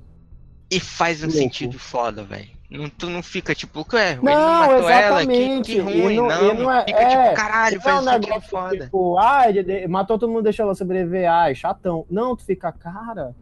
E 0.71 0.79
faz 0.79 1.21
um 1.21 1.25
Louco. 1.27 1.37
sentido 1.37 1.77
foda, 1.77 2.23
velho. 2.23 2.47
Não, 2.71 2.87
tu 2.89 3.09
não 3.09 3.21
fica 3.21 3.53
tipo, 3.53 3.85
ué, 3.93 4.13
ele 4.13 4.21
Não, 4.21 4.31
não 4.33 4.59
matou 4.59 4.89
ela, 4.89 5.25
que, 5.25 5.31
exatamente. 5.33 5.71
que 5.73 5.79
ruim, 5.79 6.15
não- 6.15 6.27
não. 6.29 6.53
não 6.53 6.71
é- 6.71 6.85
fica 6.85 6.99
é, 7.01 7.09
tipo, 7.23 7.35
caralho, 7.35 7.75
Não 7.75 7.81
é 7.81 7.83
faz 7.83 7.95
um 7.95 7.99
um 7.99 8.03
sentido 8.13 8.27
negócio 8.29 8.49
foda. 8.49 8.85
tipo, 8.85 9.17
ah, 9.19 9.49
ele 9.49 9.87
matou 9.89 10.17
todo 10.17 10.29
mundo, 10.31 10.43
deixou 10.43 10.63
ela 10.63 10.73
sobreviver. 10.75 11.29
Ai, 11.29 11.53
chatão. 11.53 12.05
Não, 12.09 12.33
tu 12.35 12.45
fica, 12.45 12.71
cara, 12.71 13.35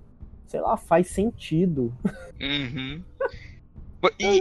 sei 0.47 0.60
lá, 0.60 0.76
faz 0.76 1.07
sentido. 1.10 1.93
Uhum. 2.41 3.03
E, 4.18 4.39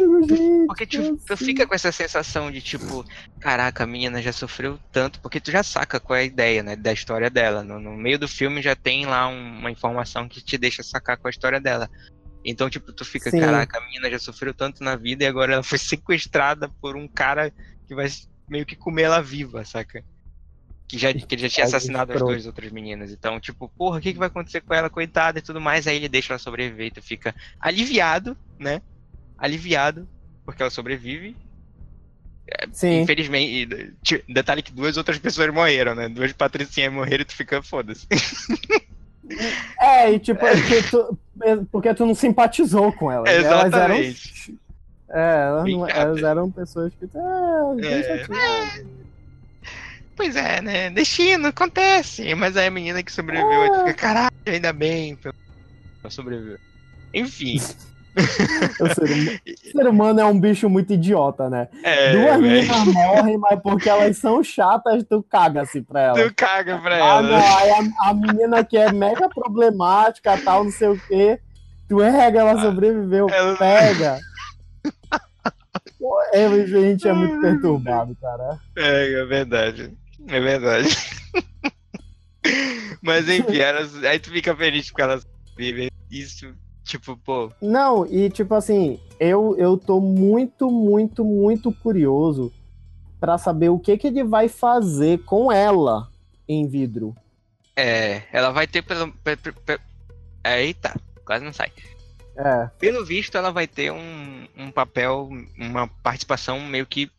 porque 0.69 0.87
tu, 0.87 1.17
tu 1.17 1.33
assim? 1.33 1.45
fica 1.47 1.67
com 1.67 1.75
essa 1.75 1.91
sensação 1.91 2.49
de 2.49 2.61
tipo, 2.63 3.05
caraca, 3.41 3.83
a 3.83 3.87
menina 3.89 4.23
já 4.23 4.31
sofreu 4.33 4.79
tanto, 4.93 5.19
porque 5.21 5.41
tu 5.41 5.51
já 5.51 5.65
saca 5.65 5.99
qual 5.99 6.17
é 6.17 6.21
a 6.21 6.25
ideia, 6.25 6.63
né, 6.63 6.77
da 6.77 6.93
história 6.93 7.29
dela. 7.29 7.65
No, 7.65 7.81
no 7.81 7.97
meio 7.97 8.21
do 8.21 8.29
filme 8.29 8.63
já 8.63 8.77
tem 8.77 9.05
lá 9.05 9.27
um- 9.27 9.59
uma 9.59 9.69
informação 9.73 10.29
que 10.29 10.41
te 10.41 10.57
deixa 10.57 10.85
sacar 10.85 11.17
com 11.17 11.27
a 11.27 11.31
história 11.31 11.61
dela. 11.61 11.91
Então, 12.51 12.71
tipo, 12.71 12.93
tu 12.93 13.05
fica, 13.05 13.31
Sim. 13.31 13.41
caraca, 13.41 13.79
a 13.79 13.85
menina 13.85 14.11
já 14.11 14.19
sofreu 14.19 14.55
tanto 14.55 14.83
na 14.83 14.97
vida 14.97 15.23
e 15.23 15.27
agora 15.27 15.53
ela 15.53 15.63
foi 15.63 15.77
sequestrada 15.79 16.69
por 16.81 16.97
um 16.97 17.07
cara 17.07 17.53
que 17.87 17.95
vai 17.95 18.09
meio 18.49 18.65
que 18.65 18.75
comer 18.75 19.03
ela 19.03 19.21
viva, 19.21 19.65
saca? 19.67 20.03
Que 20.89 20.97
já, 20.97 21.13
que 21.13 21.35
ele 21.35 21.43
já 21.43 21.49
tinha 21.51 21.67
assassinado 21.67 22.15
as 22.15 22.19
duas 22.19 22.47
outras 22.47 22.73
meninas. 22.73 23.13
Então, 23.13 23.39
tipo, 23.39 23.69
porra, 23.69 23.99
o 23.99 24.01
que, 24.01 24.15
que 24.15 24.19
vai 24.19 24.29
acontecer 24.29 24.63
com 24.63 24.73
ela, 24.73 24.89
coitada 24.89 25.39
e 25.39 25.43
tudo 25.43 25.61
mais? 25.61 25.87
Aí 25.87 25.97
ele 25.97 26.09
deixa 26.09 26.33
ela 26.33 26.39
sobreviver 26.39 26.87
e 26.87 26.91
tu 26.91 27.03
fica 27.03 27.35
aliviado, 27.61 28.35
né? 28.59 28.81
Aliviado, 29.37 30.09
porque 30.47 30.63
ela 30.63 30.71
sobrevive. 30.71 31.37
Sim. 32.73 33.03
Infelizmente, 33.03 33.95
detalhe 34.27 34.63
que 34.63 34.73
duas 34.73 34.97
outras 34.97 35.19
pessoas 35.19 35.53
morreram, 35.53 35.95
né? 35.95 36.09
Duas 36.09 36.33
patricinhas 36.33 36.91
morreram 36.91 37.21
e 37.21 37.27
tu 37.27 37.37
fica, 37.37 37.63
foda-se. 37.63 38.07
É, 39.81 40.13
e 40.13 40.19
tipo, 40.19 40.45
é 40.45 40.53
porque 40.57 40.83
tu, 40.83 41.19
é 41.43 41.57
porque 41.71 41.95
tu 41.95 42.07
não 42.07 42.15
simpatizou 42.15 42.93
com 42.93 43.11
elas. 43.13 43.29
Elas 43.29 43.47
eram. 43.47 43.67
Exatamente. 43.67 44.59
É, 45.11 45.47
elas, 45.49 45.89
elas 45.95 46.23
eram 46.23 46.51
pessoas 46.51 46.93
que. 46.95 47.05
É, 47.05 47.81
deixa 47.81 48.13
É. 48.13 48.19
quieto. 48.27 48.87
Pois 50.17 50.35
é, 50.35 50.61
né? 50.61 50.91
Destino, 50.91 51.49
acontece. 51.49 52.35
Mas 52.35 52.57
aí 52.57 52.67
a 52.67 52.71
menina 52.71 53.03
que 53.03 53.13
sobreviveu, 53.13 53.73
tu 53.73 53.79
fica, 53.81 53.95
caralho, 53.95 54.33
ainda 54.47 54.73
bem. 54.73 55.17
Ela 55.25 56.11
sobreviveu. 56.11 56.59
Enfim. 57.15 57.61
O 58.81 58.95
ser, 58.95 59.11
hum- 59.11 59.39
o 59.47 59.71
ser 59.71 59.87
humano 59.89 60.21
é 60.21 60.25
um 60.25 60.39
bicho 60.41 60.69
muito 60.69 60.93
idiota, 60.93 61.49
né? 61.49 61.69
É, 61.83 62.13
Duas 62.13 62.41
meninas 62.41 62.85
morrem, 62.87 63.39
mas 63.39 63.61
porque 63.61 63.89
elas 63.89 64.17
são 64.17 64.43
chatas, 64.43 65.05
tu 65.09 65.23
caga-se 65.23 65.83
pra 65.83 66.01
elas. 66.01 66.25
Tu 66.29 66.35
caga 66.35 66.79
pra 66.79 66.95
Ah, 66.97 66.99
ela. 67.19 67.23
não, 67.23 67.57
aí 67.59 67.71
a, 67.71 68.09
a 68.11 68.15
menina 68.15 68.65
que 68.65 68.77
é 68.77 68.91
mega 68.93 69.29
problemática, 69.29 70.37
tal, 70.45 70.65
não 70.65 70.71
sei 70.73 70.89
o 70.89 71.01
quê, 71.07 71.39
tu 71.89 71.99
rega, 71.99 72.41
ela 72.41 72.61
sobreviveu, 72.61 73.29
ela- 73.31 73.57
pega. 73.57 74.19
É, 76.33 76.67
gente, 76.67 77.07
é 77.09 77.13
muito 77.13 77.41
perturbado, 77.41 78.17
cara. 78.21 78.59
É, 78.77 79.13
é 79.21 79.25
verdade. 79.25 79.93
É 80.29 80.41
verdade. 80.41 80.89
Mas 83.03 83.29
enfim, 83.29 83.59
elas, 83.59 83.95
aí 84.05 84.19
tu 84.19 84.31
fica 84.31 84.55
feliz 84.57 84.87
porque 84.89 85.03
elas 85.03 85.27
vivem 85.57 85.91
isso, 86.11 86.55
tipo, 86.89 87.17
pô. 87.19 87.53
Não, 87.61 88.07
e 88.07 88.31
tipo 88.31 88.55
assim, 88.55 88.99
eu, 89.21 89.55
eu 89.59 89.77
tô 89.77 90.01
muito, 90.01 90.71
muito, 90.71 91.25
muito 91.25 91.71
curioso 91.73 92.53
pra 93.21 93.37
saber 93.37 93.69
o 93.69 93.79
que 93.79 93.97
que 93.99 94.07
ele 94.07 94.25
vai 94.25 94.49
fazer 94.49 95.19
com 95.25 95.53
ela 95.53 96.09
em 96.49 96.67
vidro. 96.67 97.15
É, 97.77 98.23
ela 98.33 98.51
vai 98.51 98.67
ter 98.67 98.83
pelo. 98.83 99.13
pe- 99.13 99.37
pe- 99.37 99.53
pe- 99.53 99.81
Eita, 100.45 100.95
quase 101.25 101.45
não 101.45 101.53
sai. 101.53 101.71
É, 102.37 102.71
Pelo 102.79 103.05
visto, 103.05 103.37
ela 103.37 103.51
vai 103.51 103.67
ter 103.67 103.93
um, 103.93 104.47
um 104.57 104.71
papel, 104.71 105.29
uma 105.59 105.89
participação 106.03 106.61
meio 106.61 106.87
que 106.87 107.11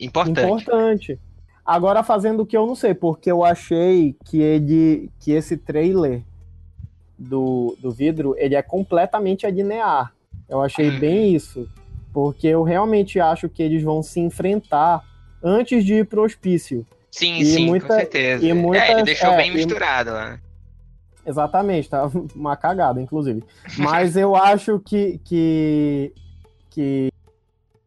importante. 0.00 0.62
importante. 0.62 1.20
Agora 1.66 2.02
fazendo 2.02 2.44
o 2.44 2.46
que 2.46 2.56
eu 2.56 2.66
não 2.66 2.74
sei, 2.74 2.94
porque 2.94 3.30
eu 3.30 3.44
achei 3.44 4.16
que 4.24 4.40
ele, 4.40 5.10
que 5.20 5.32
esse 5.32 5.56
trailer 5.56 6.22
do, 7.18 7.76
do 7.80 7.90
vidro, 7.90 8.34
ele 8.38 8.54
é 8.54 8.62
completamente 8.62 9.44
alinear. 9.46 10.12
Eu 10.48 10.60
achei 10.62 10.88
Uhum. 10.88 10.98
bem 11.00 11.34
isso, 11.34 11.68
porque 12.12 12.46
eu 12.46 12.62
realmente 12.62 13.18
acho 13.20 13.48
que 13.48 13.62
eles 13.62 13.82
vão 13.82 14.02
se 14.02 14.20
enfrentar 14.20 15.02
antes 15.42 15.84
de 15.84 15.94
ir 15.94 16.06
pro 16.06 16.22
hospício. 16.22 16.86
Sim, 17.10 17.40
E 17.40 17.44
sim, 17.44 17.66
muita- 17.66 17.86
com 17.88 17.94
certeza. 17.94 18.44
e 18.44 18.50
é, 18.50 18.90
ele 18.92 19.02
deixou 19.02 19.30
é, 19.32 19.36
bem 19.36 19.52
misturado 19.52 20.10
lá. 20.12 20.38
Exatamente, 21.26 21.88
tá 21.88 22.08
uma 22.34 22.56
cagada, 22.56 23.00
inclusive. 23.00 23.42
Mas 23.76 24.16
eu 24.16 24.34
acho 24.36 24.78
que, 24.78 25.18
que, 25.24 26.12
que, 26.70 27.08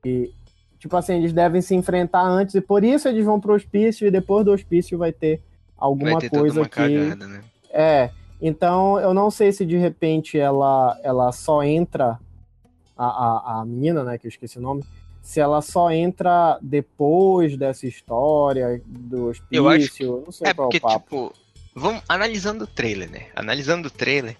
que, 0.03 0.31
tipo 0.79 0.95
assim, 0.97 1.15
eles 1.15 1.33
devem 1.33 1.61
se 1.61 1.73
enfrentar 1.73 2.21
antes 2.23 2.55
e 2.55 2.61
por 2.61 2.83
isso 2.83 3.07
eles 3.07 3.25
vão 3.25 3.39
pro 3.39 3.53
hospício 3.53 4.07
e 4.07 4.11
depois 4.11 4.45
do 4.45 4.51
hospício 4.51 4.97
vai 4.97 5.11
ter 5.11 5.41
alguma 5.77 6.11
Vai 6.19 6.21
ter 6.21 6.29
coisa 6.29 6.59
uma 6.61 6.69
que 6.69 6.75
cagada, 6.75 7.27
né? 7.27 7.41
é. 7.71 8.09
Então 8.41 8.99
eu 8.99 9.13
não 9.13 9.29
sei 9.29 9.51
se 9.51 9.65
de 9.65 9.77
repente 9.77 10.37
ela 10.39 10.99
ela 11.03 11.31
só 11.31 11.63
entra 11.63 12.19
a, 12.97 13.05
a, 13.05 13.61
a 13.61 13.65
menina, 13.65 14.03
né, 14.03 14.17
que 14.17 14.27
eu 14.27 14.29
esqueci 14.29 14.57
o 14.57 14.61
nome, 14.61 14.83
se 15.21 15.39
ela 15.39 15.61
só 15.61 15.91
entra 15.91 16.57
depois 16.61 17.55
dessa 17.55 17.85
história 17.85 18.81
do 18.85 19.27
hospício, 19.27 19.55
Eu 19.55 19.69
acho 19.69 20.23
não 20.25 20.31
sei 20.31 20.47
É 20.49 20.53
qual 20.53 20.69
é 20.69 20.71
porque, 20.71 20.77
o 20.77 20.81
papo. 20.81 20.99
tipo, 20.99 21.33
vamos 21.75 22.01
analisando 22.09 22.63
o 22.63 22.67
trailer, 22.67 23.09
né? 23.09 23.27
Analisando 23.35 23.87
o 23.87 23.91
trailer, 23.91 24.35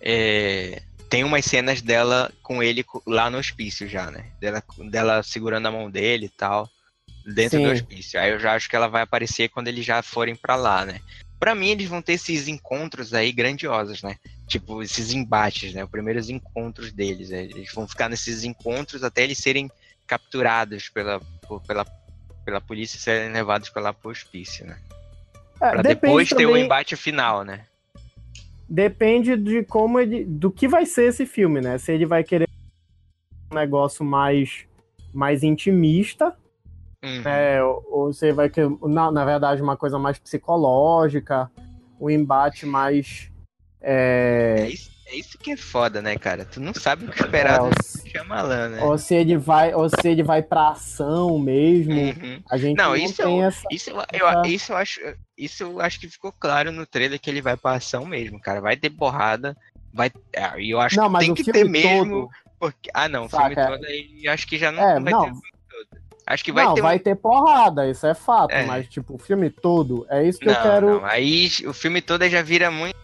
é, 0.00 0.82
tem 1.08 1.24
umas 1.24 1.44
cenas 1.44 1.82
dela 1.82 2.30
com 2.42 2.62
ele 2.62 2.84
lá 3.06 3.28
no 3.28 3.38
hospício 3.38 3.88
já, 3.88 4.10
né? 4.10 4.26
Dela, 4.40 4.62
dela 4.90 5.22
segurando 5.22 5.66
a 5.66 5.72
mão 5.72 5.90
dele 5.90 6.26
e 6.26 6.30
tal, 6.30 6.68
dentro 7.26 7.58
Sim. 7.58 7.64
do 7.64 7.70
hospício. 7.72 8.18
Aí 8.20 8.30
eu 8.30 8.38
já 8.38 8.54
acho 8.54 8.68
que 8.68 8.76
ela 8.76 8.86
vai 8.88 9.02
aparecer 9.02 9.48
quando 9.48 9.68
eles 9.68 9.84
já 9.84 10.02
forem 10.02 10.36
pra 10.36 10.54
lá, 10.54 10.86
né? 10.86 11.00
Pra 11.40 11.54
mim, 11.54 11.68
eles 11.70 11.88
vão 11.88 12.02
ter 12.02 12.12
esses 12.12 12.46
encontros 12.48 13.14
aí 13.14 13.32
grandiosos, 13.32 14.02
né? 14.02 14.16
Tipo, 14.46 14.82
esses 14.82 15.10
embates, 15.12 15.72
né? 15.72 15.82
Os 15.82 15.90
primeiros 15.90 16.28
encontros 16.28 16.92
deles. 16.92 17.30
né? 17.30 17.44
Eles 17.44 17.72
vão 17.72 17.88
ficar 17.88 18.10
nesses 18.10 18.44
encontros 18.44 19.02
até 19.02 19.24
eles 19.24 19.38
serem 19.38 19.70
capturados 20.06 20.90
pela, 20.90 21.18
por- 21.48 21.62
pela, 21.62 21.86
pela 22.44 22.60
polícia 22.60 22.98
e 22.98 23.00
serem 23.00 23.32
levados 23.32 23.70
pro 23.70 24.10
hospício, 24.10 24.66
né? 24.66 24.78
É, 25.62 25.70
Pra 25.70 25.82
depois 25.82 26.28
ter 26.28 26.34
o 26.44 26.48
também- 26.48 26.64
embate 26.64 26.94
final, 26.94 27.42
né? 27.42 27.64
Depende 28.68 29.36
de 29.36 29.64
como 29.64 29.98
ele. 29.98 30.24
do 30.24 30.50
que 30.50 30.68
vai 30.68 30.84
ser 30.86 31.08
esse 31.08 31.24
filme, 31.26 31.60
né? 31.60 31.76
Se 31.78 31.90
ele 31.92 32.06
vai 32.06 32.22
querer 32.22 32.48
um 33.50 33.54
negócio 33.54 34.04
mais, 34.04 34.64
mais 35.12 35.42
intimista, 35.42 36.36
Uhum. 37.02 37.22
né? 37.22 37.62
Ou, 37.62 38.12
se 38.12 38.32
vai 38.32 38.48
querer, 38.50 38.70
na, 38.82 39.10
na 39.10 39.24
verdade, 39.24 39.62
uma 39.62 39.76
coisa 39.76 39.98
mais 39.98 40.18
psicológica, 40.18 41.50
um 42.00 42.10
embate 42.10 42.66
mais. 42.66 43.30
É, 43.80 44.56
É, 44.60 44.68
isso, 44.68 44.90
é 45.06 45.16
isso 45.16 45.38
que 45.38 45.52
é 45.52 45.56
foda, 45.56 46.02
né, 46.02 46.16
cara? 46.18 46.44
Tu 46.44 46.60
não 46.60 46.74
sabe 46.74 47.06
o 47.06 47.08
que 47.08 47.18
esperar 47.22 47.60
É, 47.64 47.70
do 47.70 48.08
Shyamalan, 48.10 48.68
né? 48.68 48.82
ou 48.82 48.98
se 48.98 49.14
ele 49.14 49.38
vai, 49.38 49.74
ou 49.74 49.88
se 49.88 50.06
ele 50.06 50.22
vai 50.22 50.42
pra 50.42 50.68
ação 50.70 51.38
mesmo. 51.38 51.94
Uhum. 51.94 52.42
A 52.50 52.58
gente 52.58 52.76
Não, 52.76 52.90
não, 52.90 52.96
isso 52.96 53.16
tem 53.22 53.38
eu- 53.40 53.44
essa. 53.46 53.62
Isso, 53.70 53.90
eu, 53.90 54.44
isso 54.44 54.72
eu 54.72 54.76
acho, 54.76 55.00
isso 55.38 55.62
eu 55.62 55.80
acho 55.80 55.98
que 55.98 56.08
ficou 56.08 56.30
claro 56.32 56.70
no 56.70 56.84
trailer 56.84 57.18
que 57.18 57.30
ele 57.30 57.40
vai 57.40 57.56
pra 57.56 57.72
ação 57.72 58.04
mesmo, 58.04 58.38
cara. 58.38 58.60
Vai 58.60 58.76
ter 58.76 58.90
porrada, 58.90 59.56
vai. 59.94 60.10
é, 60.34 60.60
E 60.60 60.70
eu 60.70 60.78
acho 60.80 60.96
Não, 60.96 61.06
que 61.06 61.10
mas 61.12 61.22
tem 61.24 61.32
o 61.32 61.34
que 61.34 61.44
ter 61.50 61.64
mesmo. 61.64 61.88
todo. 62.22 62.28
Porque... 62.58 62.90
Ah, 62.92 63.08
não, 63.08 63.24
o 63.24 63.28
Saca, 63.30 63.48
filme 63.48 63.66
todo 63.66 63.86
aí 63.86 64.28
acho 64.28 64.46
que 64.46 64.58
já 64.58 64.70
não, 64.70 64.82
É, 64.82 64.94
não 64.96 65.02
vai 65.04 65.12
não. 65.14 65.24
ter 65.24 65.30
o. 65.30 65.40
Acho 66.30 66.44
que 66.44 66.52
vai 66.52 66.64
não, 66.64 66.74
ter 66.74 66.80
vai 66.80 66.98
ter 67.00 67.16
porrada, 67.16 67.90
isso 67.90 68.06
é 68.06 68.14
fato, 68.14 68.52
É. 68.52 68.64
mas 68.64 68.86
tipo, 68.88 69.16
o 69.16 69.18
filme 69.18 69.50
todo, 69.50 70.06
é 70.08 70.22
isso 70.24 70.38
que 70.38 70.46
Não, 70.46 70.52
eu 70.54 70.62
quero. 70.62 70.86
não. 71.00 71.04
Aí 71.04 71.48
o 71.66 71.72
filme 71.72 72.00
todo 72.00 72.26
já 72.28 72.40
vira 72.40 72.70
muito 72.70 72.96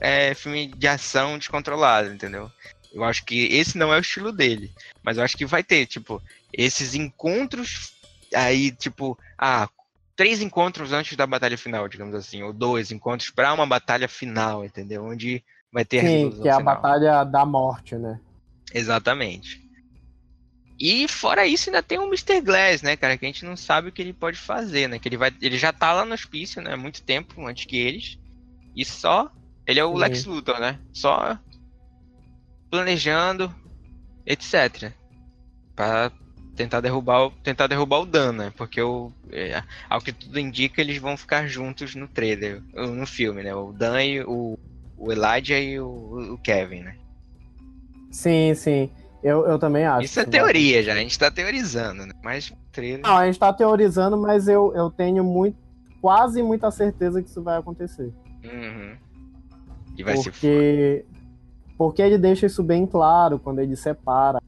é, 0.00 0.32
filme 0.32 0.68
de 0.68 0.88
ação 0.88 1.36
descontrolado, 1.36 2.10
entendeu? 2.10 2.50
Eu 2.90 3.04
acho 3.04 3.22
que 3.26 3.46
esse 3.54 3.76
não 3.76 3.92
é 3.92 3.98
o 3.98 4.00
estilo 4.00 4.32
dele. 4.32 4.72
Mas 5.02 5.18
eu 5.18 5.24
acho 5.24 5.36
que 5.36 5.44
vai 5.44 5.62
ter, 5.62 5.84
tipo, 5.84 6.22
esses 6.52 6.94
encontros 6.94 7.92
aí, 8.34 8.70
tipo, 8.70 9.18
ah, 9.36 9.68
três 10.16 10.40
encontros 10.40 10.90
antes 10.92 11.16
da 11.18 11.26
batalha 11.26 11.58
final, 11.58 11.86
digamos 11.86 12.14
assim, 12.14 12.42
ou 12.42 12.52
dois 12.52 12.90
encontros 12.90 13.28
pra 13.30 13.52
uma 13.52 13.66
batalha 13.66 14.08
final, 14.08 14.64
entendeu? 14.64 15.04
Onde 15.04 15.44
vai 15.70 15.84
ter 15.84 15.98
a 15.98 16.02
Sim, 16.02 16.08
resolução 16.08 16.42
que 16.42 16.48
é 16.48 16.52
a 16.52 16.56
final. 16.56 16.74
batalha 16.76 17.24
da 17.24 17.44
morte, 17.44 17.94
né? 17.96 18.18
Exatamente. 18.72 19.63
E 20.78 21.06
fora 21.06 21.46
isso, 21.46 21.70
ainda 21.70 21.82
tem 21.82 21.98
o 21.98 22.06
Mr. 22.08 22.40
Glass, 22.40 22.82
né, 22.82 22.96
cara? 22.96 23.16
Que 23.16 23.24
a 23.24 23.28
gente 23.28 23.44
não 23.44 23.56
sabe 23.56 23.88
o 23.88 23.92
que 23.92 24.02
ele 24.02 24.12
pode 24.12 24.36
fazer, 24.38 24.88
né? 24.88 24.98
Que 24.98 25.08
ele 25.08 25.16
vai. 25.16 25.32
Ele 25.40 25.56
já 25.56 25.72
tá 25.72 25.92
lá 25.92 26.04
no 26.04 26.14
hospício, 26.14 26.60
né? 26.60 26.72
Há 26.72 26.76
muito 26.76 27.02
tempo 27.02 27.46
antes 27.46 27.64
que 27.64 27.76
eles. 27.76 28.18
E 28.74 28.84
só. 28.84 29.30
Ele 29.66 29.80
é 29.80 29.84
o 29.84 29.92
Sim. 29.94 30.00
Lex 30.00 30.24
Luthor, 30.26 30.60
né? 30.60 30.78
Só 30.92 31.38
planejando, 32.70 33.54
etc. 34.26 34.92
Pra 35.76 36.10
tentar 36.56 36.80
derrubar, 36.80 37.26
o- 37.26 37.30
tentar 37.30 37.66
derrubar 37.66 38.00
o 38.00 38.06
Dan, 38.06 38.32
né? 38.32 38.52
Porque 38.56 38.80
o, 38.80 39.12
é, 39.30 39.62
ao 39.88 40.00
que 40.00 40.12
tudo 40.12 40.38
indica, 40.38 40.80
eles 40.80 40.98
vão 40.98 41.16
ficar 41.16 41.46
juntos 41.46 41.94
no 41.94 42.06
trailer, 42.08 42.62
no 42.74 43.06
filme, 43.06 43.42
né? 43.42 43.54
O 43.54 43.72
Dan 43.72 44.02
e 44.02 44.20
o, 44.22 44.58
o 44.96 45.12
Elijah 45.12 45.58
e 45.58 45.78
o, 45.80 46.34
o 46.34 46.38
Kevin, 46.38 46.80
né? 46.82 46.96
Sim, 48.10 48.54
sim. 48.54 48.90
Eu, 49.24 49.46
eu 49.46 49.58
também 49.58 49.86
acho. 49.86 50.04
Isso 50.04 50.20
é 50.20 50.24
teoria 50.26 50.82
já, 50.82 50.92
a 50.92 50.96
gente 50.96 51.18
tá 51.18 51.30
teorizando, 51.30 52.04
né? 52.04 52.12
Mas 52.22 52.52
trailer. 52.70 53.00
Não, 53.02 53.16
a 53.16 53.24
gente 53.24 53.38
tá 53.38 53.50
teorizando, 53.54 54.18
mas 54.18 54.46
eu, 54.48 54.74
eu 54.76 54.90
tenho 54.90 55.24
muito, 55.24 55.56
quase 55.98 56.42
muita 56.42 56.70
certeza 56.70 57.22
que 57.22 57.30
isso 57.30 57.42
vai 57.42 57.58
acontecer. 57.58 58.12
Uhum. 58.44 58.96
E 59.96 60.02
vai 60.04 60.18
ser 60.18 60.24
foda. 60.24 60.32
porque, 60.32 61.06
porque 61.78 62.02
ele 62.02 62.18
deixa 62.18 62.44
isso 62.44 62.62
bem 62.62 62.86
claro 62.86 63.38
quando 63.38 63.60
ele 63.60 63.74
separa. 63.76 64.42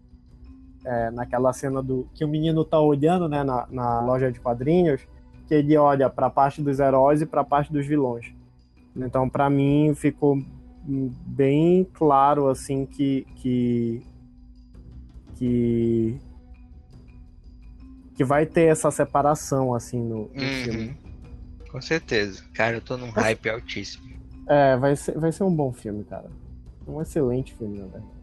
é, 0.84 1.10
naquela 1.10 1.52
cena 1.52 1.82
do 1.82 2.08
que 2.14 2.24
o 2.24 2.28
menino 2.28 2.64
tá 2.64 2.78
olhando 2.78 3.28
né, 3.28 3.42
na, 3.42 3.66
na 3.70 4.00
loja 4.00 4.30
de 4.30 4.38
quadrinhos, 4.38 5.00
que 5.48 5.54
ele 5.54 5.76
olha 5.76 6.08
pra 6.08 6.30
parte 6.30 6.62
dos 6.62 6.78
heróis 6.78 7.20
e 7.20 7.26
pra 7.26 7.42
parte 7.42 7.72
dos 7.72 7.86
vilões. 7.86 8.32
Então, 8.94 9.28
pra 9.28 9.50
mim, 9.50 9.94
ficou 9.94 10.38
bem 10.84 11.84
claro 11.92 12.48
assim 12.48 12.86
que 12.86 13.26
que 13.36 14.02
que, 15.36 16.18
que 18.14 18.24
vai 18.24 18.46
ter 18.46 18.70
essa 18.70 18.90
separação 18.90 19.74
assim 19.74 20.02
no, 20.02 20.30
no 20.34 20.40
filme. 20.64 20.88
Uhum. 20.88 20.96
Com 21.70 21.80
certeza. 21.80 22.44
Cara, 22.54 22.76
eu 22.76 22.80
tô 22.80 22.96
num 22.96 23.10
hype 23.10 23.48
altíssimo. 23.48 24.06
É, 24.48 24.76
vai 24.76 24.96
ser, 24.96 25.18
vai 25.18 25.32
ser 25.32 25.44
um 25.44 25.54
bom 25.54 25.72
filme, 25.72 26.04
cara. 26.04 26.30
Um 26.86 27.02
excelente 27.02 27.54
filme, 27.54 27.78
na 27.78 27.86
verdade. 27.86 28.16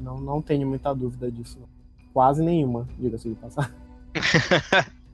Não, 0.00 0.20
não 0.20 0.40
tenho 0.40 0.66
muita 0.66 0.94
dúvida 0.94 1.30
disso. 1.30 1.58
não. 1.60 1.68
Quase 2.12 2.42
nenhuma, 2.42 2.86
diga-se 2.98 3.28
de 3.28 3.34
passar. 3.34 3.74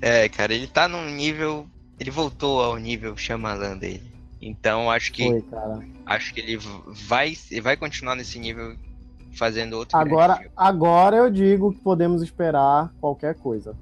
É, 0.00 0.28
cara, 0.28 0.52
ele 0.54 0.66
tá 0.66 0.88
num 0.88 1.10
nível. 1.10 1.66
Ele 1.98 2.10
voltou 2.10 2.62
ao 2.62 2.76
nível 2.76 3.16
Shyamalan 3.16 3.78
dele. 3.78 4.12
Então 4.40 4.90
acho 4.90 5.12
que 5.12 5.24
Foi, 5.24 5.44
acho 6.04 6.34
que 6.34 6.40
ele 6.40 6.58
vai 7.08 7.34
vai 7.62 7.76
continuar 7.76 8.14
nesse 8.14 8.38
nível 8.38 8.76
fazendo 9.36 9.74
outro 9.74 9.96
Agora, 9.98 10.40
agora 10.56 11.16
eu 11.16 11.30
digo 11.30 11.72
que 11.72 11.80
podemos 11.80 12.22
esperar 12.22 12.92
qualquer 13.00 13.34
coisa. 13.34 13.76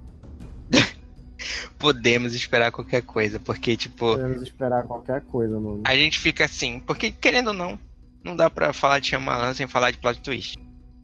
podemos 1.78 2.34
esperar 2.34 2.70
qualquer 2.72 3.02
coisa, 3.02 3.38
porque 3.38 3.76
tipo, 3.76 4.16
Podemos 4.16 4.42
esperar 4.42 4.84
qualquer 4.84 5.20
coisa, 5.22 5.58
mano. 5.58 5.82
a 5.86 5.94
gente 5.94 6.18
fica 6.18 6.44
assim, 6.44 6.80
porque 6.80 7.10
querendo 7.10 7.48
ou 7.48 7.54
não, 7.54 7.78
não 8.22 8.34
dá 8.34 8.48
pra 8.48 8.72
falar 8.72 8.98
de 8.98 9.08
Shyamalan 9.08 9.54
sem 9.54 9.66
falar 9.66 9.90
de 9.90 9.98
plot 9.98 10.20
twist. 10.20 10.58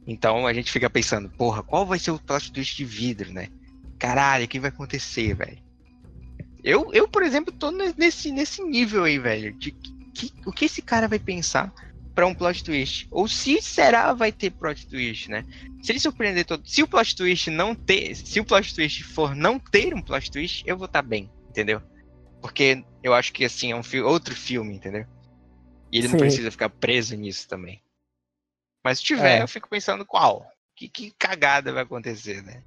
Então 0.05 0.47
a 0.47 0.53
gente 0.53 0.71
fica 0.71 0.89
pensando, 0.89 1.29
porra, 1.29 1.61
qual 1.61 1.85
vai 1.85 1.99
ser 1.99 2.11
o 2.11 2.19
plot 2.19 2.51
twist 2.51 2.75
de 2.75 2.85
vidro, 2.85 3.31
né? 3.31 3.47
Caralho, 3.99 4.45
o 4.45 4.47
que 4.47 4.59
vai 4.59 4.69
acontecer, 4.69 5.35
velho? 5.35 5.59
Eu, 6.63 6.91
eu, 6.93 7.07
por 7.07 7.23
exemplo, 7.23 7.53
tô 7.53 7.71
ne- 7.71 7.93
nesse, 7.97 8.31
nesse 8.31 8.63
nível 8.63 9.03
aí, 9.03 9.19
velho. 9.19 9.53
De 9.53 9.71
que, 9.71 10.31
o 10.45 10.51
que 10.51 10.65
esse 10.65 10.81
cara 10.81 11.07
vai 11.07 11.19
pensar 11.19 11.71
pra 12.13 12.27
um 12.27 12.33
plot 12.35 12.63
twist? 12.63 13.07
Ou 13.09 13.27
se 13.27 13.61
será 13.61 14.13
vai 14.13 14.31
ter 14.31 14.51
plot 14.51 14.87
twist, 14.87 15.29
né? 15.29 15.45
Se 15.81 15.91
ele 15.91 15.99
surpreender 15.99 16.45
todo. 16.45 16.67
Se 16.67 16.83
o 16.83 16.87
plot 16.87 17.15
twist 17.15 17.49
não 17.49 17.73
ter. 17.73 18.15
Se 18.15 18.39
o 18.39 18.45
plot 18.45 18.73
twist 18.75 19.03
for 19.03 19.35
não 19.35 19.57
ter 19.59 19.93
um 19.93 20.01
plot 20.01 20.29
twist, 20.31 20.63
eu 20.65 20.77
vou 20.77 20.85
estar 20.85 21.01
bem, 21.01 21.31
entendeu? 21.49 21.81
Porque 22.41 22.83
eu 23.03 23.13
acho 23.13 23.31
que 23.31 23.45
assim, 23.45 23.71
é 23.71 23.75
um 23.75 23.83
fi- 23.83 24.01
outro 24.01 24.35
filme, 24.35 24.75
entendeu? 24.75 25.05
E 25.91 25.97
ele 25.97 26.07
não 26.07 26.13
Sim. 26.13 26.19
precisa 26.19 26.51
ficar 26.51 26.69
preso 26.69 27.15
nisso 27.15 27.47
também. 27.47 27.81
Mas 28.83 28.97
se 28.99 29.05
tiver, 29.05 29.39
É. 29.39 29.43
eu 29.43 29.47
fico 29.47 29.69
pensando 29.69 30.05
qual? 30.05 30.45
Que, 30.75 30.87
que 30.89 31.11
cagada 31.11 31.71
vai 31.71 31.83
acontecer, 31.83 32.41
né? 32.41 32.63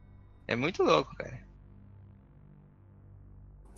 É 0.47 0.55
muito 0.55 0.83
louco, 0.83 1.15
cara. 1.17 1.43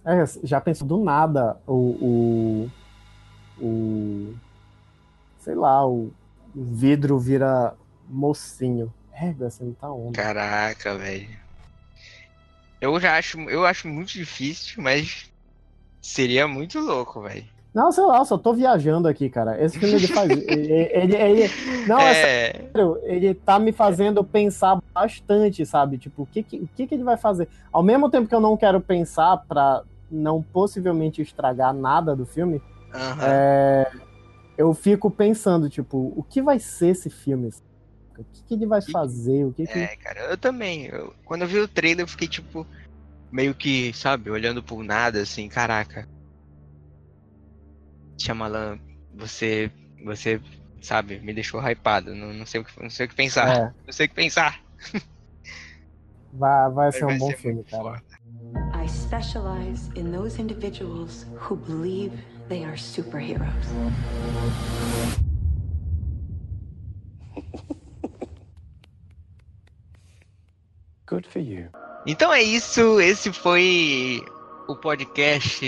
É, 0.05 0.25
já 0.45 0.61
pensou 0.61 0.87
do 0.87 1.03
nada 1.03 1.61
o. 1.67 2.71
o, 3.59 3.65
o 3.65 4.35
sei 5.47 5.55
lá, 5.55 5.87
o, 5.87 6.13
vidro 6.53 7.21
vira 7.21 7.73
mocinho. 8.09 8.93
É, 9.13 9.33
você 9.33 9.63
não 9.63 9.73
tá 9.75 9.89
onda. 9.93 10.17
Caraca, 10.17 10.99
velho. 10.99 11.39
Eu 12.81 12.99
já 12.99 13.17
acho, 13.17 13.39
eu 13.49 13.65
acho 13.65 13.87
muito 13.87 14.11
difícil, 14.13 14.83
mas 14.83 15.31
seria 16.03 16.49
muito 16.49 16.81
louco, 16.81 17.23
velho. 17.23 17.47
Não, 17.73 17.93
sei 17.93 18.05
lá, 18.05 18.19
eu 18.19 18.25
só 18.25 18.37
tô 18.37 18.55
viajando 18.55 19.07
aqui, 19.07 19.31
cara. 19.31 19.63
Esse 19.63 19.79
filme 19.79 19.97
ele 19.97 20.09
faz. 20.09 20.33
ele, 20.35 20.91
ele- 20.93 21.17
ele- 21.17 21.53
não, 21.87 22.01
é 22.01 22.13
É, 22.13 22.23
sério, 22.75 22.99
ele 23.05 23.35
tá 23.35 23.59
me 23.61 23.73
fazendo 23.73 24.25
pensar 24.25 24.79
bastante, 24.95 25.65
sabe? 25.65 25.97
Tipo, 25.99 26.23
o 26.23 26.27
que 26.27 26.43
que, 26.43 26.57
o 26.59 26.69
que 26.75 26.89
que 26.89 26.95
ele 26.95 27.05
vai 27.05 27.17
fazer? 27.17 27.49
Ao 27.73 27.85
mesmo 27.85 28.11
tempo 28.11 28.29
que 28.29 28.35
eu 28.35 28.41
não 28.41 28.57
quero 28.57 28.81
pensar 28.81 29.37
pra 29.47 29.83
não 30.11 30.43
possivelmente 30.43 31.23
estragar 31.23 31.73
nada 31.73 32.17
do 32.17 32.27
filme, 32.27 32.61
aham. 32.95 33.29
é, 33.29 33.85
eu 34.57 34.73
fico 34.75 35.11
pensando, 35.11 35.69
tipo, 35.69 36.13
o 36.17 36.23
que 36.23 36.41
vai 36.43 36.59
ser 36.59 36.89
esse 36.89 37.11
filme? 37.11 37.51
O 38.19 38.25
que, 38.25 38.43
que 38.49 38.55
ele 38.55 38.67
vai 38.67 38.81
fazer? 38.81 39.45
O 39.45 39.53
que 39.53 39.67
que... 39.67 39.79
É, 39.79 39.97
cara, 39.97 40.21
eu 40.31 40.39
também. 40.39 40.87
Eu- 40.87 41.15
quando 41.25 41.43
eu 41.43 41.49
vi 41.49 41.59
o 41.59 41.69
trailer, 41.69 42.05
eu 42.05 42.09
fiquei, 42.09 42.27
tipo, 42.27 42.67
meio 43.31 43.55
que, 43.55 43.93
sabe, 43.93 44.31
olhando 44.31 44.63
por 44.63 44.83
nada, 44.83 45.21
assim, 45.21 45.49
caraca. 45.49 46.09
Shyamalan, 48.19 48.79
você, 49.15 49.71
você, 50.03 50.41
sabe, 50.81 51.21
me 51.21 51.35
deixou 51.35 51.61
hypado. 51.61 52.15
Não, 52.15 52.33
não, 52.33 52.47
sei, 52.47 52.61
o 52.61 52.65
que, 52.65 52.83
não 52.83 52.89
sei 52.91 53.07
o 53.07 53.09
que 53.09 53.15
pensar. 53.15 53.49
É, 53.55 53.75
Não 53.85 53.93
sei 53.93 54.07
o 54.07 54.09
que 54.09 54.15
pensar. 54.15 54.63
vai, 56.33 56.71
vai 56.71 56.93
ser 56.93 57.05
um 57.05 57.09
vai 57.09 57.19
bom 57.19 57.31
ser 57.31 57.37
filme, 57.37 57.65
cara. 57.65 57.83
foda. 57.83 58.03
I 58.73 58.89
specialize 58.89 59.91
in 59.97 60.13
those 60.13 60.41
individuals 60.41 61.27
who 61.37 61.57
believe 61.57 62.13
they 62.49 62.65
are 62.65 62.77
superheroes. 62.77 63.67
Good 71.07 71.27
for 71.29 71.39
you. 71.41 71.69
Então 72.07 72.33
é 72.33 72.43
isso. 72.43 73.01
Esse 73.01 73.33
foi 73.33 74.23
o 74.69 74.77
podcast 74.77 75.61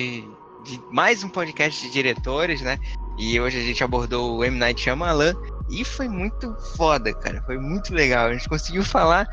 de 0.64 0.80
mais 0.90 1.22
um 1.22 1.28
podcast 1.28 1.80
de 1.86 1.92
diretores, 1.92 2.60
né? 2.60 2.78
E 3.18 3.40
hoje 3.40 3.58
a 3.58 3.62
gente 3.62 3.82
abordou 3.82 4.36
o 4.38 4.44
M 4.44 4.56
Night 4.58 4.80
Shyamalan 4.80 5.34
e 5.70 5.84
foi 5.84 6.08
muito 6.08 6.54
foda, 6.76 7.12
cara. 7.14 7.42
Foi 7.42 7.58
muito 7.58 7.94
legal. 7.94 8.26
A 8.28 8.32
gente 8.32 8.48
conseguiu 8.48 8.84
falar 8.84 9.26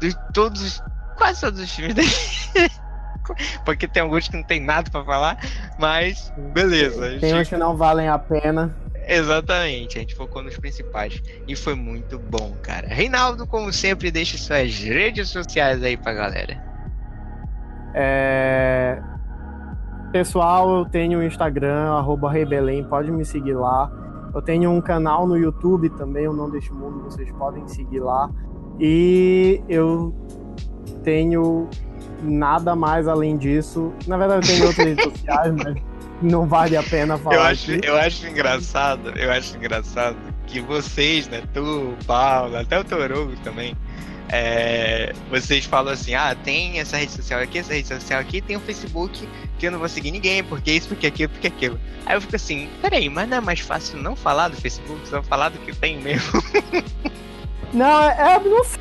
de 0.00 0.14
todos, 0.32 0.62
os- 0.62 0.82
quase 1.16 1.40
todos 1.40 1.60
os 1.60 1.70
filmes 1.70 1.94
dele. 1.94 2.08
Porque 3.64 3.86
tem 3.88 4.02
alguns 4.02 4.28
que 4.28 4.36
não 4.36 4.42
tem 4.42 4.60
nada 4.60 4.90
pra 4.90 5.04
falar, 5.04 5.38
mas 5.78 6.32
beleza. 6.52 7.18
Tem 7.18 7.34
uns 7.34 7.48
que 7.48 7.56
não 7.56 7.76
valem 7.76 8.08
a 8.08 8.18
pena. 8.18 8.76
Exatamente, 9.06 9.98
a 9.98 10.00
gente 10.00 10.14
focou 10.14 10.42
nos 10.42 10.56
principais 10.56 11.20
e 11.48 11.56
foi 11.56 11.74
muito 11.74 12.18
bom, 12.18 12.54
cara. 12.62 12.86
Reinaldo, 12.86 13.46
como 13.46 13.72
sempre, 13.72 14.10
deixa 14.10 14.38
suas 14.38 14.78
redes 14.78 15.28
sociais 15.30 15.82
aí 15.82 15.96
pra 15.96 16.12
galera. 16.12 16.62
É, 17.92 19.02
Pessoal, 20.12 20.78
eu 20.78 20.84
tenho 20.86 21.20
o 21.20 21.22
Instagram, 21.22 21.92
arroba 21.92 22.32
Rebelém, 22.32 22.82
pode 22.82 23.12
me 23.12 23.24
seguir 23.24 23.54
lá. 23.54 23.90
Eu 24.34 24.42
tenho 24.42 24.68
um 24.68 24.80
canal 24.80 25.24
no 25.24 25.36
YouTube 25.36 25.88
também, 25.90 26.26
o 26.26 26.32
Não 26.32 26.50
Deixe 26.50 26.72
Mundo, 26.72 27.04
vocês 27.04 27.30
podem 27.32 27.66
seguir 27.68 28.00
lá. 28.00 28.28
E 28.80 29.62
eu 29.68 30.12
tenho 31.04 31.68
nada 32.22 32.74
mais 32.74 33.08
além 33.08 33.36
disso. 33.36 33.92
Na 34.06 34.16
verdade, 34.16 34.46
tenho 34.46 34.66
outras 34.66 34.86
redes 34.86 35.04
sociais, 35.12 35.54
mas 35.54 35.76
não 36.22 36.46
vale 36.46 36.76
a 36.76 36.82
pena 36.82 37.16
falar. 37.18 37.36
Eu 37.36 37.42
acho, 37.42 37.72
aqui. 37.72 37.86
eu 37.86 37.96
acho 37.96 38.26
engraçado, 38.26 39.10
eu 39.18 39.30
acho 39.30 39.56
engraçado 39.56 40.16
que 40.46 40.60
vocês, 40.60 41.28
né, 41.28 41.42
tu, 41.52 41.62
o 41.62 42.04
Paulo, 42.04 42.56
até 42.56 42.78
o 42.78 42.84
Torugo 42.84 43.32
também, 43.42 43.76
é, 44.32 45.12
vocês 45.28 45.64
falam 45.64 45.92
assim, 45.92 46.14
ah, 46.14 46.36
tem 46.36 46.78
essa 46.78 46.96
rede 46.96 47.12
social 47.12 47.40
aqui, 47.40 47.58
essa 47.58 47.72
rede 47.72 47.88
social 47.88 48.20
aqui, 48.20 48.40
tem 48.40 48.56
o 48.56 48.60
Facebook, 48.60 49.28
que 49.58 49.66
eu 49.66 49.72
não 49.72 49.78
vou 49.78 49.88
seguir 49.88 50.12
ninguém, 50.12 50.44
porque 50.44 50.70
isso, 50.70 50.88
porque 50.88 51.06
aquilo, 51.06 51.30
porque 51.30 51.48
aquilo. 51.48 51.80
Aí 52.06 52.16
eu 52.16 52.20
fico 52.20 52.36
assim, 52.36 52.68
peraí, 52.80 53.08
mas 53.08 53.28
não 53.28 53.38
é 53.38 53.40
mais 53.40 53.60
fácil 53.60 53.98
não 53.98 54.14
falar 54.14 54.48
do 54.48 54.56
Facebook, 54.56 55.06
só 55.08 55.22
falar 55.22 55.48
do 55.48 55.58
que 55.58 55.74
tem 55.74 56.00
mesmo? 56.00 56.40
Não, 57.72 58.02
é, 58.02 58.34
é 58.36 58.40
não 58.40 58.64
sei. 58.64 58.80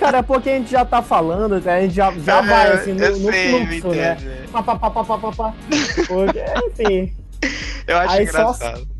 Cara, 0.00 0.18
é 0.18 0.22
porque 0.22 0.50
a 0.50 0.56
gente 0.58 0.70
já 0.70 0.84
tá 0.84 1.02
falando, 1.02 1.54
a 1.54 1.80
gente 1.80 1.94
já, 1.94 2.10
já 2.12 2.40
vai 2.40 2.72
assim 2.72 2.92
no, 2.92 3.10
no 3.10 3.30
sei, 3.32 3.66
fluxo, 3.66 3.88
né? 3.96 4.16
Pá, 4.52 4.62
pá, 4.62 4.76
pá, 4.76 4.90
pá, 4.90 5.04
pá, 5.04 5.18
pá, 5.18 5.32
pá. 5.32 5.54
Porque, 6.08 6.44
enfim. 6.66 7.12
Eu 7.86 7.96
acho 7.98 8.14
Aí 8.14 8.26
só- 8.26 8.38
engraçado. 8.40 8.96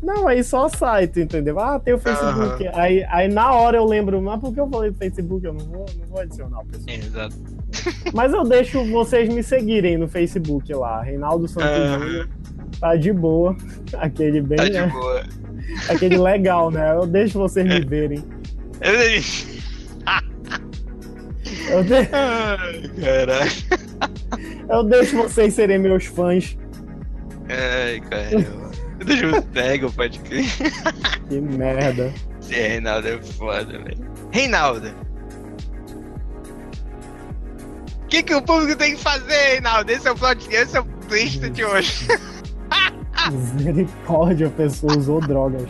Não, 0.00 0.28
aí 0.28 0.44
só 0.44 0.68
site, 0.68 1.20
entendeu? 1.20 1.58
Ah, 1.58 1.80
tem 1.80 1.92
o 1.92 1.98
Facebook. 1.98 2.68
Aí, 2.72 3.04
aí 3.10 3.26
na 3.26 3.52
hora 3.52 3.76
eu 3.78 3.84
lembro, 3.84 4.22
mas 4.22 4.40
por 4.40 4.54
que 4.54 4.60
eu 4.60 4.68
falei 4.68 4.92
do 4.92 4.96
Facebook? 4.96 5.44
Eu 5.44 5.52
não 5.54 5.66
vou, 5.66 5.86
não 5.98 6.06
vou 6.06 6.20
adicionar 6.20 6.60
o 6.60 6.66
pessoal. 6.66 6.96
Exato. 6.96 7.34
Mas 8.14 8.32
eu 8.32 8.44
deixo 8.44 8.84
vocês 8.92 9.28
me 9.28 9.42
seguirem 9.42 9.96
no 9.98 10.06
Facebook 10.06 10.72
lá. 10.72 11.02
Reinaldo 11.02 11.48
Santos. 11.48 12.00
Júnior. 12.04 12.28
Tá 12.78 12.94
de 12.94 13.12
boa. 13.12 13.56
Aquele 13.98 14.40
bem, 14.40 14.56
Tá 14.56 14.64
de 14.66 14.70
né? 14.72 14.86
boa. 14.86 15.24
Aquele 15.88 16.18
legal, 16.18 16.70
né? 16.70 16.92
Eu 16.94 17.06
deixo 17.06 17.38
vocês 17.38 17.66
me 17.66 17.80
verem. 17.84 18.24
Eu, 21.70 21.82
de- 21.84 21.94
Ai, 22.12 22.90
eu 24.70 24.84
deixo 24.84 25.16
vocês 25.16 25.54
serem 25.54 25.78
meus 25.78 26.04
fãs. 26.06 26.56
Ai, 27.48 28.00
caramba. 28.00 28.70
Deixa 29.04 29.26
eu 29.26 29.42
pega 29.42 29.86
o 29.86 29.92
pode 29.92 30.18
crer. 30.20 30.44
Que 31.28 31.40
merda. 31.40 32.12
Esse 32.40 32.54
Reinaldo 32.54 33.08
é 33.08 33.22
foda, 33.22 33.64
velho. 33.78 34.10
Reinaldo. 34.30 34.88
O 38.02 38.06
que, 38.08 38.22
que 38.22 38.34
o 38.34 38.42
público 38.42 38.76
tem 38.76 38.94
que 38.96 39.02
fazer, 39.02 39.52
Reinaldo? 39.52 39.90
Esse 39.92 40.08
é 40.08 40.10
o 40.10 40.16
plot, 40.16 40.46
esse 40.50 40.76
é 40.76 40.80
o 40.80 40.84
twist 41.08 41.38
de 41.50 41.64
hoje. 41.64 42.06
Misericórdia, 43.54 44.46
a 44.46 44.50
pessoa 44.50 44.96
usou 44.96 45.20
drogas. 45.20 45.68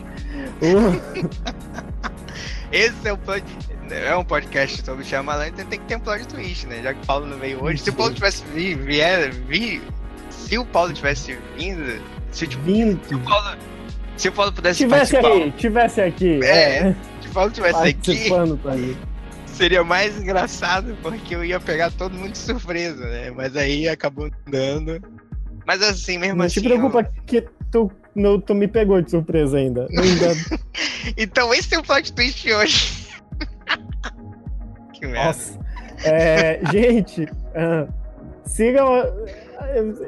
Esse 2.73 3.09
é 3.09 3.13
o 3.13 3.19
plot. 3.19 3.45
É 3.91 4.15
um 4.15 4.25
podcast 4.25 4.85
sobre 4.85 5.03
Shyamalan, 5.03 5.49
então 5.49 5.65
tem 5.65 5.79
que 5.79 5.87
ter 5.87 5.97
um 5.97 6.01
plot 6.01 6.29
twist, 6.29 6.67
né? 6.67 6.83
Já 6.83 6.93
que 6.93 7.03
o 7.03 7.07
Paulo 7.07 7.27
não 7.27 7.39
veio 7.39 7.63
hoje. 7.63 7.83
Se 7.83 7.91
o 7.91 7.95
Paulo 7.95 8.13
tivesse 8.13 8.45
vi, 8.53 8.75
vier, 8.75 9.33
vi, 9.33 9.81
se 10.29 10.59
o 10.59 10.67
Paulo 10.67 10.93
tivesse 10.93 11.39
vindo, 11.57 12.03
se, 12.31 12.47
tipo, 12.47 12.63
vindo. 12.65 13.01
se 13.07 13.15
o 13.15 13.19
Paulo, 13.21 13.57
se 14.17 14.29
o 14.29 14.33
Paulo 14.33 14.53
pudesse 14.53 14.79
Tivesse 14.79 15.13
participar, 15.13 15.45
aí, 15.45 15.51
tivesse 15.53 16.01
aqui. 16.03 16.41
É, 16.45 16.79
É, 16.89 16.95
se 17.23 17.29
o 17.29 17.31
Paulo 17.31 17.51
tivesse 17.51 17.89
aqui, 17.89 18.29
seria 19.47 19.83
mais 19.83 20.21
engraçado 20.21 20.95
porque 21.03 21.35
eu 21.35 21.45
ia 21.45 21.59
pegar 21.59 21.91
todo 21.91 22.15
mundo 22.15 22.33
de 22.33 22.39
surpresa, 22.39 23.07
né? 23.09 23.31
Mas 23.31 23.57
aí 23.57 23.89
acabou 23.89 24.31
dando. 24.47 25.01
Mas 25.69 25.83
assim, 25.83 26.17
mesmo 26.17 26.37
Não 26.39 26.47
assim. 26.47 26.63
te 26.63 26.67
preocupa 26.67 27.01
eu- 27.01 27.23
que 27.27 27.43
tu, 27.71 27.93
no, 28.15 28.41
tu 28.41 28.55
me 28.55 28.67
pegou 28.67 29.03
de 29.03 29.11
surpresa 29.11 29.59
ainda. 29.59 29.87
ainda 29.91 30.33
Então 31.15 31.53
esse 31.53 31.75
é 31.75 31.79
o 31.79 31.83
plot 31.83 32.11
twist 32.15 32.43
de 32.43 32.55
hoje. 32.55 33.07
que 34.95 35.07
merda. 35.07 35.27
nossa. 35.27 35.59
É, 36.05 36.61
gente, 36.73 37.29
ah, 37.55 37.87
sigam. 38.47 38.95
a- 38.95 39.07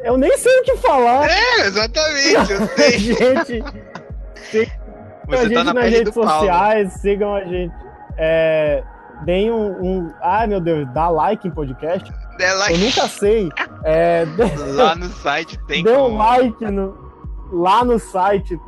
Eu 0.05 0.17
nem 0.17 0.37
sei 0.39 0.61
o 0.61 0.65
que 0.65 0.77
falar. 0.79 1.29
É, 1.29 1.67
exatamente, 1.67 2.53
eu 2.53 2.67
sei. 2.69 2.99
gente, 2.99 3.65
sigam 4.51 4.73
a 5.29 5.37
Você 5.37 5.43
gente 5.45 5.55
tá 5.55 5.65
na 5.65 5.75
nas 5.75 5.91
redes 5.91 6.15
Paulo. 6.15 6.31
sociais, 6.31 6.93
sigam 6.95 7.35
a 7.35 7.45
gente. 7.45 7.75
É, 8.17 8.83
deem 9.27 9.51
um, 9.51 9.83
um. 9.85 10.15
Ai 10.23 10.47
meu 10.47 10.61
Deus, 10.61 10.89
dá 10.95 11.09
like 11.11 11.47
em 11.47 11.51
podcast? 11.51 12.11
Eu 12.73 12.79
nunca 12.79 13.09
sei. 13.09 13.49
É, 13.85 14.25
lá 14.75 14.95
no 14.97 15.07
site 15.07 15.59
tem 15.67 15.83
dê 15.85 15.93
um 15.93 15.97
como- 15.97 16.19
like 16.19 16.65
no, 16.71 16.95
lá 17.53 17.85
no 17.85 17.99
site, 17.99 18.59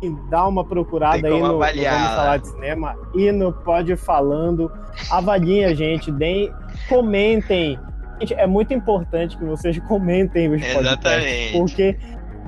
tem, 0.00 0.18
dá 0.28 0.46
uma 0.46 0.64
procurada 0.64 1.22
Tem 1.22 1.32
aí 1.32 1.40
no, 1.40 1.48
no 1.52 1.58
Vamos. 1.58 1.74
Falar 2.14 2.36
de 2.38 2.48
Cinema 2.48 2.96
e 3.14 3.32
no 3.32 3.52
Pode 3.52 3.96
Falando. 3.96 4.70
Avaliem 5.10 5.64
a 5.64 5.74
gente, 5.74 6.10
deem, 6.12 6.52
comentem. 6.88 7.78
Gente, 8.20 8.34
é 8.34 8.46
muito 8.46 8.72
importante 8.72 9.36
que 9.36 9.44
vocês 9.44 9.78
comentem 9.88 10.48
os 10.52 10.60
podcasts, 10.60 10.86
Exatamente. 10.86 11.58
porque 11.58 11.96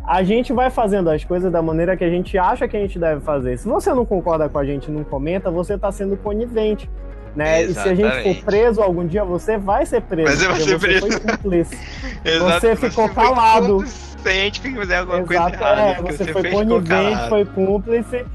a 0.06 0.22
gente 0.22 0.52
vai 0.54 0.70
fazendo 0.70 1.10
as 1.10 1.22
coisas 1.22 1.52
da 1.52 1.60
maneira 1.60 1.94
que 1.94 2.02
a 2.04 2.08
gente 2.08 2.38
acha 2.38 2.66
que 2.66 2.74
a 2.76 2.80
gente 2.80 2.98
deve 2.98 3.20
fazer. 3.20 3.58
Se 3.58 3.68
você 3.68 3.92
não 3.92 4.06
concorda 4.06 4.48
com 4.48 4.58
a 4.58 4.64
gente, 4.64 4.90
não 4.90 5.04
comenta, 5.04 5.50
você 5.50 5.74
está 5.74 5.92
sendo 5.92 6.16
conivente. 6.16 6.88
Né? 7.36 7.64
E 7.64 7.74
se 7.74 7.88
a 7.88 7.94
gente 7.94 8.22
for 8.22 8.44
preso 8.44 8.82
algum 8.82 9.06
dia, 9.06 9.24
você 9.24 9.56
vai 9.56 9.86
ser 9.86 10.02
preso. 10.02 10.28
Mas 10.30 10.42
eu 10.42 10.48
vou 10.50 10.58
ser 10.60 10.78
você 10.78 10.86
preso. 10.86 11.06
foi 11.10 11.20
cúmplice. 11.20 11.78
Você 12.24 12.76
ficou 12.76 13.08
calado. 13.08 13.84
Se 13.86 14.28
a 14.28 14.32
gente 14.32 14.60
fizer 14.60 14.98
alguma 14.98 15.22
coisa 15.24 15.42
Exato, 15.42 15.54
errada, 15.62 15.80
é, 15.80 15.94
você, 16.02 16.24
você 16.24 16.32
foi 16.32 16.50
conivente, 16.50 17.28
foi 17.28 17.44
cúmplice, 17.44 18.26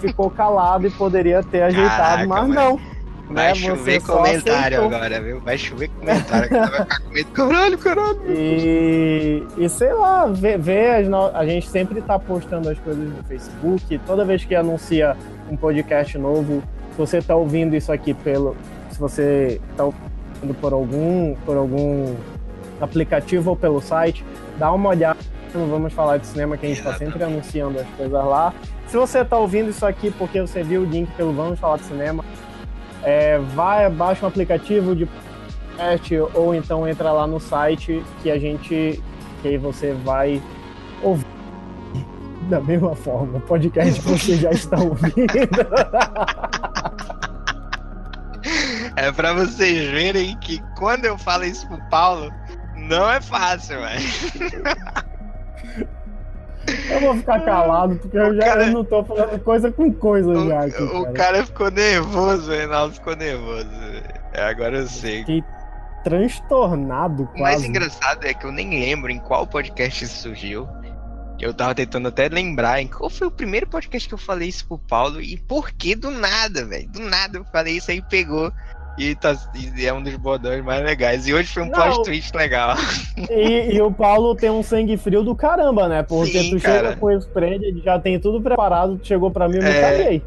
ficou 0.00 0.30
calado 0.30 0.86
e 0.86 0.90
poderia 0.90 1.42
ter 1.42 1.62
ajeitado, 1.62 1.96
Caraca, 1.98 2.26
mas 2.26 2.48
não. 2.48 2.94
Vai 3.30 3.48
né, 3.48 3.54
chover 3.54 4.00
você 4.00 4.12
comentário 4.12 4.78
aceitou. 4.78 4.84
agora, 4.84 5.20
viu? 5.22 5.40
Vai 5.40 5.56
chover 5.56 5.88
comentário. 5.88 6.48
que 6.48 6.54
você 6.54 6.60
vai 6.70 6.80
ficar 6.82 7.00
com 7.00 7.08
medo. 7.08 7.30
Caralho, 7.32 7.78
caralho. 7.78 8.20
E, 8.28 9.42
e 9.56 9.68
sei 9.70 9.92
lá, 9.94 10.26
ver 10.26 10.90
as 10.96 11.08
no- 11.08 11.34
a 11.34 11.46
gente 11.46 11.66
sempre 11.70 12.02
tá 12.02 12.18
postando 12.18 12.68
as 12.68 12.78
coisas 12.78 13.02
no 13.02 13.24
Facebook. 13.24 13.98
Toda 14.06 14.26
vez 14.26 14.44
que 14.44 14.54
anuncia 14.54 15.16
um 15.50 15.56
podcast 15.56 16.18
novo, 16.18 16.62
se 16.94 16.98
você 16.98 17.20
tá 17.20 17.34
ouvindo 17.34 17.74
isso 17.74 17.90
aqui 17.90 18.14
pelo. 18.14 18.56
Se 18.92 19.00
você 19.00 19.60
tá 19.76 19.84
ouvindo 19.84 20.54
por 20.60 20.72
algum, 20.72 21.34
por 21.44 21.56
algum 21.56 22.14
aplicativo 22.80 23.50
ou 23.50 23.56
pelo 23.56 23.80
site, 23.80 24.24
dá 24.56 24.72
uma 24.72 24.90
olhada. 24.90 25.18
no 25.52 25.66
Vamos 25.66 25.92
falar 25.92 26.18
de 26.18 26.26
cinema 26.28 26.56
que 26.56 26.66
a 26.66 26.68
gente 26.68 26.78
está 26.78 26.94
sempre 26.94 27.24
anunciando 27.24 27.80
as 27.80 27.88
coisas 27.96 28.12
lá. 28.12 28.54
Se 28.86 28.96
você 28.96 29.24
tá 29.24 29.36
ouvindo 29.36 29.70
isso 29.70 29.84
aqui 29.84 30.12
porque 30.12 30.40
você 30.40 30.62
viu 30.62 30.82
o 30.82 30.84
link 30.84 31.10
pelo 31.16 31.32
Vamos 31.32 31.58
Falar 31.58 31.78
de 31.78 31.84
Cinema, 31.84 32.24
é, 33.02 33.38
vai, 33.38 33.90
baixa 33.90 34.24
um 34.24 34.28
aplicativo 34.28 34.94
de 34.94 35.06
podcast 35.06 36.16
ou 36.34 36.54
então 36.54 36.86
entra 36.86 37.10
lá 37.10 37.26
no 37.26 37.40
site 37.40 38.04
que 38.22 38.30
a 38.30 38.38
gente 38.38 39.02
que 39.42 39.48
aí 39.48 39.58
você 39.58 39.92
vai 39.92 40.40
ouvir 41.02 41.34
da 42.48 42.60
mesma 42.60 42.94
forma, 42.94 43.38
o 43.38 43.40
podcast 43.40 44.00
que 44.00 44.08
você 44.08 44.36
já 44.36 44.50
está 44.50 44.76
ouvindo. 44.78 45.26
É 48.96 49.10
pra 49.12 49.32
vocês 49.32 49.90
verem 49.90 50.36
que 50.38 50.60
quando 50.78 51.04
eu 51.04 51.18
falo 51.18 51.44
isso 51.44 51.66
pro 51.66 51.80
Paulo, 51.90 52.32
não 52.76 53.10
é 53.10 53.20
fácil, 53.20 53.80
velho. 53.80 54.02
Eu 56.90 57.00
vou 57.00 57.16
ficar 57.16 57.40
calado 57.44 57.96
porque 57.96 58.16
eu 58.16 58.28
O 58.30 58.34
já 58.36 58.42
cara- 58.42 58.66
eu 58.66 58.72
não 58.72 58.84
tô 58.84 59.04
falando 59.04 59.38
coisa 59.40 59.70
com 59.70 59.92
coisa 59.92 60.32
já 60.46 60.64
aqui, 60.64 60.82
O, 60.82 61.00
o 61.00 61.04
cara. 61.04 61.12
cara 61.12 61.46
ficou 61.46 61.70
nervoso, 61.70 62.50
o 62.50 62.54
Reinaldo 62.54 62.94
ficou 62.94 63.14
nervoso. 63.16 63.68
É, 64.32 64.42
agora 64.44 64.78
eu 64.78 64.86
sei. 64.86 65.18
Fiquei 65.20 65.44
transtornado 66.02 67.28
O 67.34 67.40
mais 67.40 67.56
quase. 67.56 67.68
engraçado 67.68 68.24
é 68.24 68.32
que 68.32 68.46
eu 68.46 68.52
nem 68.52 68.70
lembro 68.70 69.10
em 69.10 69.18
qual 69.18 69.46
podcast 69.46 70.04
isso 70.04 70.22
surgiu. 70.22 70.66
Eu 71.38 71.52
tava 71.52 71.74
tentando 71.74 72.08
até 72.08 72.28
lembrar 72.28 72.80
em 72.80 72.86
qual 72.86 73.10
foi 73.10 73.26
o 73.26 73.30
primeiro 73.30 73.66
podcast 73.66 74.08
que 74.08 74.14
eu 74.14 74.18
falei 74.18 74.48
isso 74.48 74.66
pro 74.66 74.78
Paulo 74.78 75.20
e 75.20 75.36
por 75.36 75.70
que 75.72 75.94
do 75.94 76.10
nada, 76.10 76.64
velho. 76.64 76.88
Do 76.88 77.00
nada 77.00 77.38
eu 77.38 77.44
falei 77.44 77.76
isso 77.76 77.90
aí 77.90 78.00
pegou. 78.00 78.50
E, 78.96 79.14
tá, 79.16 79.36
e 79.76 79.84
é 79.86 79.92
um 79.92 80.02
dos 80.02 80.14
bordões 80.16 80.62
mais 80.64 80.84
legais. 80.84 81.26
E 81.26 81.34
hoje 81.34 81.52
foi 81.52 81.64
um 81.64 81.66
Não. 81.66 81.72
plot 81.72 82.04
twist 82.04 82.36
legal. 82.36 82.76
E, 83.28 83.74
e 83.74 83.80
o 83.82 83.90
Paulo 83.90 84.34
tem 84.36 84.50
um 84.50 84.62
sangue 84.62 84.96
frio 84.96 85.24
do 85.24 85.34
caramba, 85.34 85.88
né? 85.88 86.02
Porque 86.04 86.38
Sim, 86.40 86.50
tu 86.56 86.62
cara. 86.62 86.88
chega 86.90 86.96
com 86.96 87.06
o 87.06 87.18
spray, 87.18 87.54
ele 87.54 87.80
já 87.84 87.98
tem 87.98 88.20
tudo 88.20 88.40
preparado, 88.40 88.96
tu 88.98 89.06
chegou 89.06 89.30
pra 89.32 89.48
mim 89.48 89.56
e 89.56 89.60
me 89.60 89.68
É. 89.68 89.80
caguei. 89.80 90.22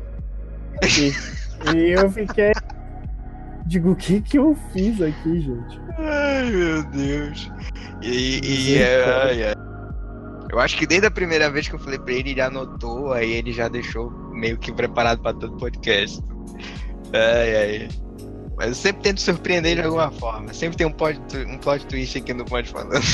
E, 1.73 1.75
e 1.75 1.91
eu 1.93 2.11
fiquei. 2.11 2.51
Digo, 3.65 3.91
o 3.91 3.95
que 3.95 4.21
que 4.21 4.37
eu 4.37 4.55
fiz 4.71 5.01
aqui, 5.01 5.41
gente? 5.41 5.79
Ai, 5.97 6.51
meu 6.51 6.83
Deus. 6.83 7.51
E, 8.03 8.39
e 8.43 8.77
é, 8.77 9.03
ai. 9.03 9.53
eu 10.51 10.59
acho 10.59 10.77
que 10.77 10.85
desde 10.85 11.07
a 11.07 11.11
primeira 11.11 11.49
vez 11.49 11.67
que 11.67 11.73
eu 11.73 11.79
falei 11.79 11.97
pra 11.97 12.13
ele, 12.13 12.29
ele 12.29 12.41
anotou, 12.41 13.11
aí 13.11 13.31
ele 13.31 13.51
já 13.51 13.67
deixou 13.67 14.11
meio 14.33 14.57
que 14.59 14.71
preparado 14.71 15.19
pra 15.19 15.33
todo 15.33 15.57
podcast. 15.57 16.21
Ai, 17.11 17.55
ai. 17.55 17.87
Mas 18.57 18.69
eu 18.69 18.75
sempre 18.75 19.03
tento 19.03 19.21
surpreender 19.21 19.75
de 19.75 19.83
alguma 19.83 20.09
forma. 20.09 20.51
Sempre 20.51 20.77
tem 20.77 20.87
um, 20.87 20.91
pod, 20.91 21.21
um 21.47 21.57
plot 21.59 21.85
twist 21.85 22.17
aqui 22.17 22.33
no 22.33 22.43
Pode 22.43 22.69
Falando. 22.69 23.05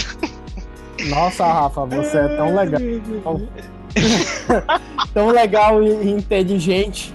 Nossa, 1.10 1.46
Rafa, 1.46 1.86
você 1.86 2.18
é 2.18 2.28
tão 2.38 2.56
legal. 2.56 3.42
tão 5.14 5.30
legal 5.32 5.84
e 5.84 6.10
inteligente. 6.10 7.14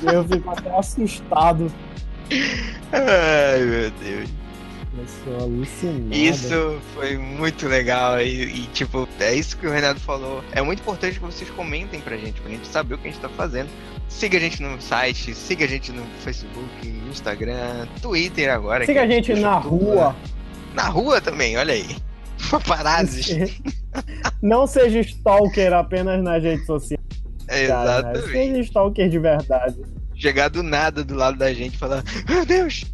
que 0.00 0.06
Eu 0.06 0.24
fico 0.24 0.50
até 0.50 0.76
assustado. 0.76 1.72
Ai, 2.92 3.60
meu 3.60 3.90
Deus. 3.92 4.30
Eu 4.98 5.06
sou 5.24 5.44
alucinado. 5.44 6.12
Isso 6.12 6.80
foi 6.94 7.16
muito 7.16 7.68
legal 7.68 8.20
e, 8.20 8.42
e, 8.42 8.66
tipo, 8.72 9.08
é 9.20 9.34
isso 9.34 9.56
que 9.56 9.68
o 9.68 9.70
Renato 9.70 10.00
falou. 10.00 10.42
É 10.50 10.60
muito 10.60 10.80
importante 10.80 11.14
que 11.14 11.24
vocês 11.24 11.48
comentem 11.50 12.00
pra 12.00 12.16
gente, 12.16 12.40
pra 12.40 12.50
gente 12.50 12.66
saber 12.66 12.94
o 12.94 12.98
que 12.98 13.06
a 13.06 13.10
gente 13.12 13.20
tá 13.20 13.28
fazendo. 13.28 13.68
Siga 14.08 14.38
a 14.38 14.40
gente 14.40 14.62
no 14.62 14.80
site, 14.80 15.34
siga 15.34 15.64
a 15.64 15.68
gente 15.68 15.92
no 15.92 16.04
Facebook, 16.20 16.88
Instagram, 17.10 17.86
Twitter 18.00 18.50
agora. 18.50 18.86
Siga 18.86 19.02
a 19.02 19.06
gente 19.06 19.34
na 19.34 19.58
rua. 19.58 19.94
lá. 19.94 20.16
Na 20.74 20.88
rua 20.88 21.20
também, 21.20 21.56
olha 21.56 21.74
aí. 21.74 21.96
Paparazzi. 22.50 23.60
Não 24.42 24.66
seja 24.66 25.00
stalker 25.00 25.72
apenas 25.72 26.22
nas 26.22 26.42
redes 26.42 26.66
sociais. 26.66 27.02
Cara, 27.46 27.56
né? 27.56 27.64
Exatamente. 27.64 28.32
Seja 28.32 28.60
stalker 28.60 29.08
de 29.08 29.18
verdade. 29.18 29.82
Chegar 30.14 30.48
do 30.48 30.62
nada 30.62 31.04
do 31.04 31.14
lado 31.14 31.36
da 31.36 31.52
gente 31.52 31.74
e 31.74 31.78
falar: 31.78 32.02
Meu 32.28 32.44
Deus, 32.44 32.84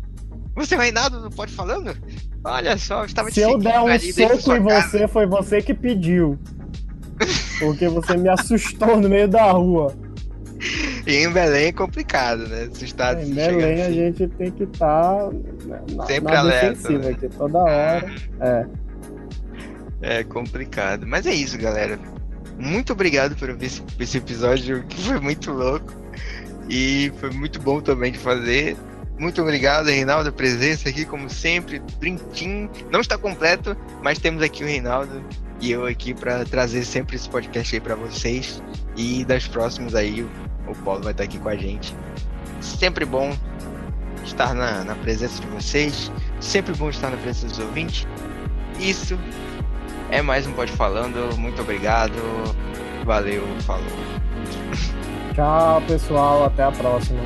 você 0.55 0.77
vai 0.77 0.91
nada 0.91 1.19
não 1.19 1.31
pode 1.31 1.53
falando? 1.53 1.97
Olha 2.45 2.77
só, 2.77 3.01
eu 3.01 3.07
estava 3.07 3.31
te 3.31 3.35
Se 3.35 3.41
eu 3.41 3.59
der 3.59 3.81
um 3.81 3.99
soco 3.99 4.57
em 4.57 4.65
casa." 4.67 4.89
você, 4.89 5.09
foi 5.09 5.27
você 5.27 5.63
que 5.63 5.73
pediu. 5.73 6.39
porque 7.59 7.89
você 7.89 8.17
me 8.17 8.29
assustou 8.29 9.01
no 9.01 9.09
meio 9.09 9.29
da 9.29 9.51
rua. 9.53 9.95
E 11.07 11.17
em 11.17 11.31
Belém 11.31 11.67
é 11.67 11.73
complicado, 11.73 12.47
né? 12.49 12.69
Assustar 12.73 13.23
Em 13.23 13.35
Belém 13.35 13.83
a 13.83 13.85
assim. 13.87 13.95
gente 13.95 14.29
tem 14.29 14.51
que 14.51 14.65
estar 14.65 15.31
na, 15.95 16.07
Sempre 16.07 16.33
na 16.33 16.41
alerta, 16.41 16.91
né? 16.91 17.09
aqui 17.09 17.29
toda 17.29 17.59
hora. 17.59 18.15
É. 18.41 18.67
É 20.01 20.25
complicado. 20.25 21.07
Mas 21.07 21.27
é 21.27 21.35
isso, 21.35 21.59
galera. 21.59 21.99
Muito 22.59 22.93
obrigado 22.93 23.37
por 23.37 23.53
ver 23.57 23.67
esse, 23.67 23.83
esse 23.99 24.19
episódio 24.19 24.85
que 24.85 25.03
foi 25.03 25.21
muito 25.21 25.53
louco. 25.53 25.93
E 26.69 27.13
foi 27.19 27.31
muito 27.31 27.61
bom 27.61 27.81
também 27.81 28.13
de 28.13 28.19
fazer. 28.19 28.77
Muito 29.19 29.41
obrigado, 29.41 29.87
Reinaldo, 29.87 30.29
a 30.29 30.33
presença 30.33 30.89
aqui, 30.89 31.05
como 31.05 31.31
sempre. 31.31 31.81
Team 32.01 32.69
não 32.91 33.01
está 33.01 33.17
completo, 33.17 33.77
mas 34.03 34.19
temos 34.19 34.43
aqui 34.43 34.65
o 34.65 34.67
Reinaldo 34.67 35.23
e 35.61 35.71
eu 35.71 35.87
aqui 35.87 36.13
para 36.13 36.45
trazer 36.45 36.85
sempre 36.85 37.17
esse 37.17 37.29
podcast 37.29 37.75
aí 37.75 37.81
para 37.81 37.95
vocês. 37.95 38.63
E 38.97 39.25
das 39.25 39.47
próximas 39.47 39.95
aí, 39.95 40.27
o 40.67 40.75
Paulo 40.75 41.03
vai 41.03 41.13
estar 41.13 41.25
aqui 41.25 41.39
com 41.39 41.49
a 41.49 41.57
gente. 41.57 41.95
Sempre 42.61 43.05
bom 43.05 43.37
estar 44.25 44.55
na, 44.55 44.85
na 44.85 44.95
presença 44.95 45.41
de 45.41 45.47
vocês. 45.49 46.11
Sempre 46.41 46.75
bom 46.75 46.91
estar 46.91 47.11
na 47.11 47.17
presença 47.17 47.47
dos 47.47 47.59
ouvintes. 47.59 48.07
Isso 48.79 49.19
é 50.11 50.23
mais 50.23 50.47
um 50.47 50.53
Pode 50.53 50.73
Falando. 50.73 51.37
Muito 51.37 51.61
obrigado. 51.63 52.15
Valeu, 53.05 53.43
falou. 53.61 53.85
Tchau, 55.35 55.83
pessoal. 55.83 56.45
Até 56.45 56.63
a 56.63 56.73
próxima. 56.73 57.21